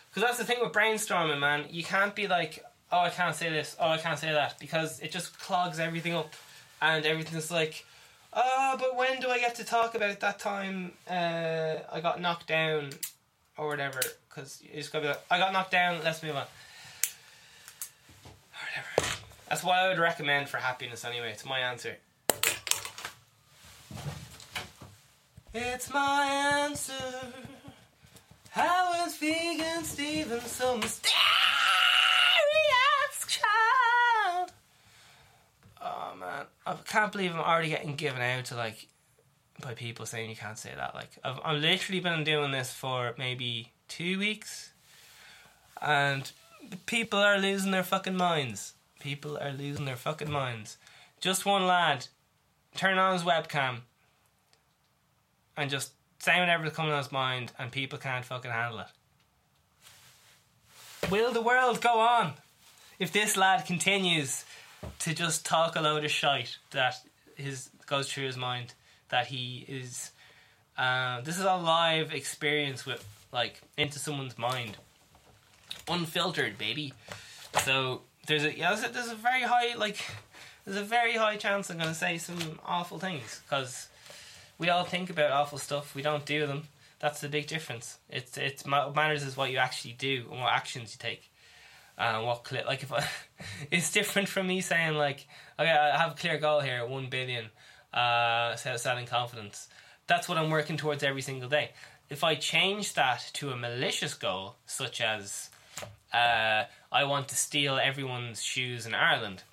because 0.09 0.27
that's 0.27 0.39
the 0.39 0.45
thing 0.45 0.59
with 0.61 0.73
brainstorming, 0.73 1.39
man. 1.39 1.67
You 1.71 1.85
can't 1.85 2.15
be 2.15 2.27
like, 2.27 2.65
oh, 2.91 3.01
I 3.01 3.11
can't 3.11 3.35
say 3.37 3.51
this, 3.51 3.77
oh, 3.79 3.91
I 3.91 3.99
can't 3.99 4.19
say 4.19 4.33
that, 4.33 4.59
because 4.59 5.01
it 5.01 5.13
just 5.13 5.39
clogs 5.39 5.79
everything 5.79 6.15
up, 6.15 6.33
and 6.83 7.05
everything's 7.07 7.51
like, 7.51 7.85
ah, 8.33 8.77
but 8.79 8.97
when 8.97 9.21
do 9.21 9.29
I 9.29 9.39
get 9.39 9.55
to 9.57 9.65
talk 9.65 9.95
about 9.95 10.21
that 10.21 10.39
time 10.39 10.93
uh, 11.09 11.77
I 11.93 12.01
got 12.01 12.21
knocked 12.21 12.47
down 12.47 12.91
or 13.57 13.69
whatever? 13.69 14.01
Because 14.29 14.63
you 14.63 14.75
just 14.75 14.93
gotta 14.93 15.03
be 15.03 15.09
like, 15.09 15.23
I 15.31 15.39
got 15.39 15.53
knocked 15.53 15.73
down. 15.73 16.01
Let's 16.05 16.23
move 16.23 16.37
on. 16.37 16.43
Or 18.55 18.63
whatever. 18.67 19.17
That's 19.49 19.65
what 19.65 19.79
I 19.79 19.89
would 19.89 19.99
recommend 19.99 20.49
for 20.49 20.59
happiness 20.59 21.05
anyway. 21.05 21.33
It's 21.33 21.45
my 21.45 21.59
answer. 21.59 21.97
It's 25.53 25.93
my 25.93 26.27
answer. 26.63 26.95
How 28.51 29.05
is 29.05 29.17
vegan 29.17 29.83
Steven 29.83 30.41
so 30.43 30.77
mysterious 30.77 31.11
child? 33.27 34.53
Oh 35.83 36.15
man, 36.21 36.45
I 36.65 36.75
can't 36.87 37.11
believe 37.11 37.33
I'm 37.33 37.41
already 37.41 37.71
getting 37.71 37.97
given 37.97 38.23
out 38.23 38.45
to 38.47 38.55
like 38.55 38.87
by 39.61 39.75
people 39.75 40.07
saying 40.07 40.31
you 40.31 40.37
can't 40.37 40.57
say 40.57 40.73
that. 40.77 40.95
Like 40.95 41.11
I've, 41.25 41.41
I've 41.45 41.61
literally 41.61 42.01
been 42.01 42.23
doing 42.23 42.53
this 42.53 42.73
for 42.73 43.17
maybe 43.19 43.73
two 43.89 44.21
weeks, 44.21 44.71
and 45.83 46.31
people 46.87 47.19
are 47.19 47.39
losing 47.39 47.73
their 47.73 47.83
fucking 47.83 48.17
minds. 48.17 48.75
People 49.01 49.37
are 49.37 49.53
losing 49.53 49.85
their 49.85 49.97
fucking 49.97 50.31
minds. 50.31 50.77
Just 51.21 51.45
one 51.45 51.67
lad, 51.67 52.07
turn 52.77 52.99
on 52.99 53.15
his 53.15 53.23
webcam, 53.23 53.81
and 55.61 55.71
just 55.71 55.93
saying 56.19 56.41
whatever's 56.41 56.73
coming 56.73 56.93
on 56.93 56.99
his 56.99 57.13
mind, 57.13 57.53
and 57.59 57.71
people 57.71 57.99
can't 57.99 58.25
fucking 58.25 58.51
handle 58.51 58.81
it. 58.81 58.87
Will 61.11 61.33
the 61.33 61.43
world 61.43 61.81
go 61.83 62.01
on 62.01 62.33
if 62.99 63.13
this 63.13 63.37
lad 63.37 63.67
continues 63.67 64.45
to 65.01 65.15
just 65.15 65.45
talk 65.45 65.77
a 65.77 65.81
load 65.81 66.05
of 66.05 66.11
shite 66.11 66.57
that 66.71 66.95
his 67.37 67.69
goes 67.87 68.11
through 68.11 68.25
his 68.27 68.37
mind 68.39 68.73
that 69.11 69.27
he 69.27 69.65
is? 69.69 70.11
Uh, 70.79 71.21
this 71.21 71.39
is 71.39 71.45
a 71.45 71.57
live 71.57 72.13
experience 72.13 72.87
with 72.87 73.07
like 73.31 73.61
into 73.77 73.99
someone's 73.99 74.39
mind, 74.39 74.79
unfiltered, 75.89 76.57
baby. 76.57 76.95
So 77.65 78.01
there's 78.27 78.45
a 78.45 78.57
yeah, 78.57 78.71
there's 78.71 78.85
a, 78.85 78.93
there's 78.93 79.11
a 79.11 79.15
very 79.15 79.43
high 79.43 79.75
like 79.77 79.99
there's 80.65 80.79
a 80.79 80.85
very 80.85 81.17
high 81.17 81.37
chance 81.37 81.69
I'm 81.71 81.77
gonna 81.77 81.95
say 81.95 82.17
some 82.17 82.59
awful 82.65 82.99
things 82.99 83.43
because 83.45 83.90
we 84.61 84.69
all 84.69 84.85
think 84.85 85.11
about 85.11 85.33
awful 85.33 85.59
stuff. 85.59 85.95
We 85.95 86.03
don't 86.03 86.27
do 86.27 86.47
them. 86.47 86.65
That's 87.01 87.23
the 87.23 87.29
big 87.29 87.47
difference. 87.47 87.99
It's 88.11 88.37
it's 88.37 88.65
what 88.65 88.95
matters 88.95 89.25
is 89.25 89.37
what 89.37 89.51
you 89.51 89.57
actually 89.57 89.95
do 89.95 90.27
and 90.31 90.39
what 90.39 90.53
actions 90.53 90.93
you 90.93 90.99
take. 91.01 91.33
And 91.99 92.27
what 92.27 92.45
clear 92.45 92.63
like 92.67 92.83
if 92.83 92.93
I, 92.93 93.05
it's 93.71 93.91
different 93.91 94.29
from 94.29 94.47
me 94.47 94.61
saying 94.61 94.95
like 94.95 95.27
okay 95.59 95.71
I 95.71 95.97
have 95.97 96.13
a 96.13 96.15
clear 96.15 96.39
goal 96.39 96.61
here 96.61 96.87
one 96.87 97.09
billion 97.09 97.47
uh 97.93 98.55
selling 98.55 99.07
confidence. 99.07 99.69
That's 100.07 100.29
what 100.29 100.37
I'm 100.37 100.51
working 100.51 100.77
towards 100.77 101.03
every 101.03 101.23
single 101.23 101.49
day. 101.49 101.71
If 102.11 102.23
I 102.23 102.35
change 102.35 102.95
that 102.95 103.31
to 103.35 103.51
a 103.51 103.57
malicious 103.57 104.15
goal, 104.15 104.57
such 104.67 105.01
as 105.01 105.49
uh, 106.13 106.65
I 106.91 107.05
want 107.05 107.29
to 107.29 107.37
steal 107.37 107.79
everyone's 107.79 108.43
shoes 108.43 108.85
in 108.85 108.95
Ireland, 108.97 109.45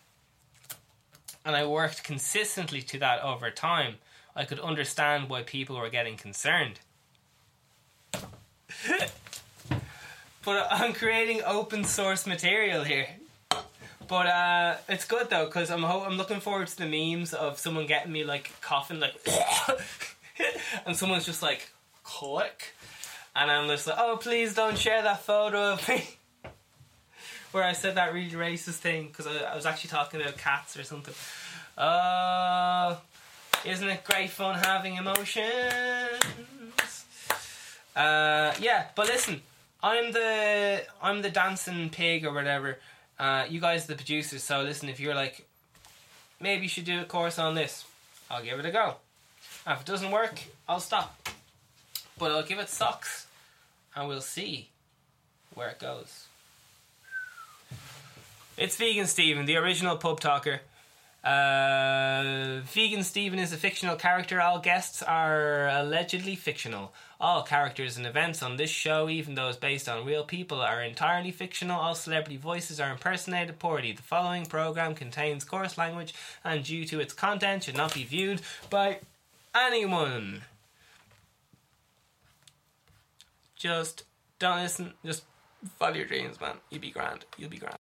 and 1.46 1.56
I 1.56 1.68
worked 1.68 2.04
consistently 2.04 2.82
to 2.82 2.98
that 2.98 3.22
over 3.22 3.52
time, 3.52 3.98
I 4.38 4.46
could 4.46 4.60
understand 4.60 5.30
why 5.30 5.42
people 5.42 5.78
were 5.78 5.90
getting 5.90 6.16
concerned. 6.16 6.80
but 10.46 10.68
I'm 10.70 10.94
creating 10.94 11.42
open 11.44 11.84
source 11.84 12.28
material 12.28 12.84
here. 12.84 13.08
But 14.08 14.28
uh, 14.28 14.76
it's 14.88 15.06
good 15.06 15.32
though 15.32 15.46
because 15.46 15.72
I'm 15.72 15.82
ho- 15.82 16.04
I'm 16.06 16.18
looking 16.18 16.40
forward 16.40 16.68
to 16.68 16.78
the 16.78 16.86
memes 16.86 17.34
of 17.34 17.58
someone 17.58 17.88
getting 17.88 18.12
me 18.12 18.24
like 18.24 18.52
coughing 18.62 19.00
like, 19.00 19.16
and 20.86 20.96
someone's 20.96 21.26
just 21.26 21.42
like 21.42 21.72
click, 22.04 22.76
and 23.36 23.50
I'm 23.52 23.68
just 23.68 23.88
like, 23.88 23.98
oh 24.00 24.18
please 24.18 24.54
don't 24.54 24.78
share 24.78 25.02
that 25.02 25.24
photo 25.24 25.74
of 25.74 25.90
me. 25.90 26.06
Where 27.52 27.64
I 27.64 27.74
said 27.74 27.96
that 27.96 28.14
really 28.14 28.30
racist 28.30 28.76
thing 28.76 29.08
because 29.08 29.26
I, 29.26 29.52
I 29.52 29.56
was 29.56 29.66
actually 29.66 29.90
talking 29.90 30.22
about 30.22 30.38
cats 30.38 30.78
or 30.78 30.84
something. 30.84 31.16
Oh, 31.78 32.98
isn't 33.66 33.88
it 33.88 34.04
great 34.04 34.30
fun 34.30 34.58
having 34.60 34.96
emotions? 34.96 35.46
Uh, 37.96 38.54
yeah, 38.60 38.86
but 38.96 39.08
listen, 39.08 39.42
I'm 39.82 40.12
the 40.12 40.84
I'm 41.02 41.22
the 41.22 41.30
dancing 41.30 41.90
pig 41.90 42.26
or 42.26 42.34
whatever. 42.34 42.78
Uh, 43.20 43.46
you 43.50 43.60
guys 43.60 43.86
are 43.86 43.88
the 43.88 43.96
producers, 43.96 44.44
so 44.44 44.62
listen, 44.62 44.90
if 44.90 45.00
you're 45.00 45.16
like, 45.16 45.48
maybe 46.40 46.64
you 46.64 46.70
should 46.70 46.86
do 46.86 47.02
a 47.02 47.06
course 47.06 47.40
on 47.40 47.56
this, 47.56 47.86
I'll 48.30 48.44
give 48.44 48.60
it 48.60 48.66
a 48.66 48.72
go. 48.72 48.96
And 49.66 49.76
if 49.76 49.82
it 49.82 49.88
doesn't 49.88 50.12
work, 50.12 50.40
I'll 50.70 50.80
stop. 50.80 51.28
But 52.20 52.32
I'll 52.32 52.44
give 52.44 52.60
it 52.60 52.70
socks, 52.70 53.28
and 53.96 54.08
we'll 54.08 54.22
see 54.22 54.70
where 55.56 55.70
it 55.70 55.80
goes. 55.80 56.28
It's 58.58 58.76
Vegan 58.76 59.08
Steven, 59.08 59.46
the 59.46 59.58
original 59.58 59.98
pub 59.98 60.20
talker. 60.20 60.62
Uh, 61.28 62.62
Vegan 62.64 63.04
Steven 63.04 63.38
is 63.38 63.52
a 63.52 63.58
fictional 63.58 63.98
character. 63.98 64.40
All 64.40 64.60
guests 64.60 65.04
are 65.04 65.68
allegedly 65.68 66.38
fictional. 66.38 66.94
All 67.20 67.44
characters 67.44 67.98
and 67.98 68.08
events 68.08 68.42
on 68.42 68.56
this 68.56 68.70
show, 68.70 69.10
even 69.10 69.36
those 69.36 69.58
based 69.58 69.90
on 69.90 70.06
real 70.06 70.24
people, 70.24 70.62
are 70.62 70.82
entirely 70.82 71.32
fictional. 71.32 71.82
All 71.82 71.96
celebrity 71.96 72.38
voices 72.38 72.80
are 72.80 72.92
impersonated 72.92 73.60
poorly. 73.60 73.92
The 73.92 74.04
following 74.04 74.46
program 74.46 74.96
contains 74.96 75.44
coarse 75.44 75.78
language 75.78 76.14
and, 76.46 76.64
due 76.64 76.86
to 76.86 77.02
its 77.02 77.14
content, 77.14 77.64
should 77.64 77.76
not 77.76 77.94
be 77.94 78.06
viewed 78.06 78.42
by 78.70 79.00
anyone. 79.54 80.44
Just 83.58 84.04
don't 84.40 84.62
listen. 84.62 84.94
Just 85.04 85.24
follow 85.78 85.96
your 85.96 86.06
dreams, 86.06 86.40
man. 86.40 86.56
You'll 86.70 86.80
be 86.80 86.92
grand. 86.92 87.26
You'll 87.38 87.50
be 87.50 87.58
grand. 87.58 87.76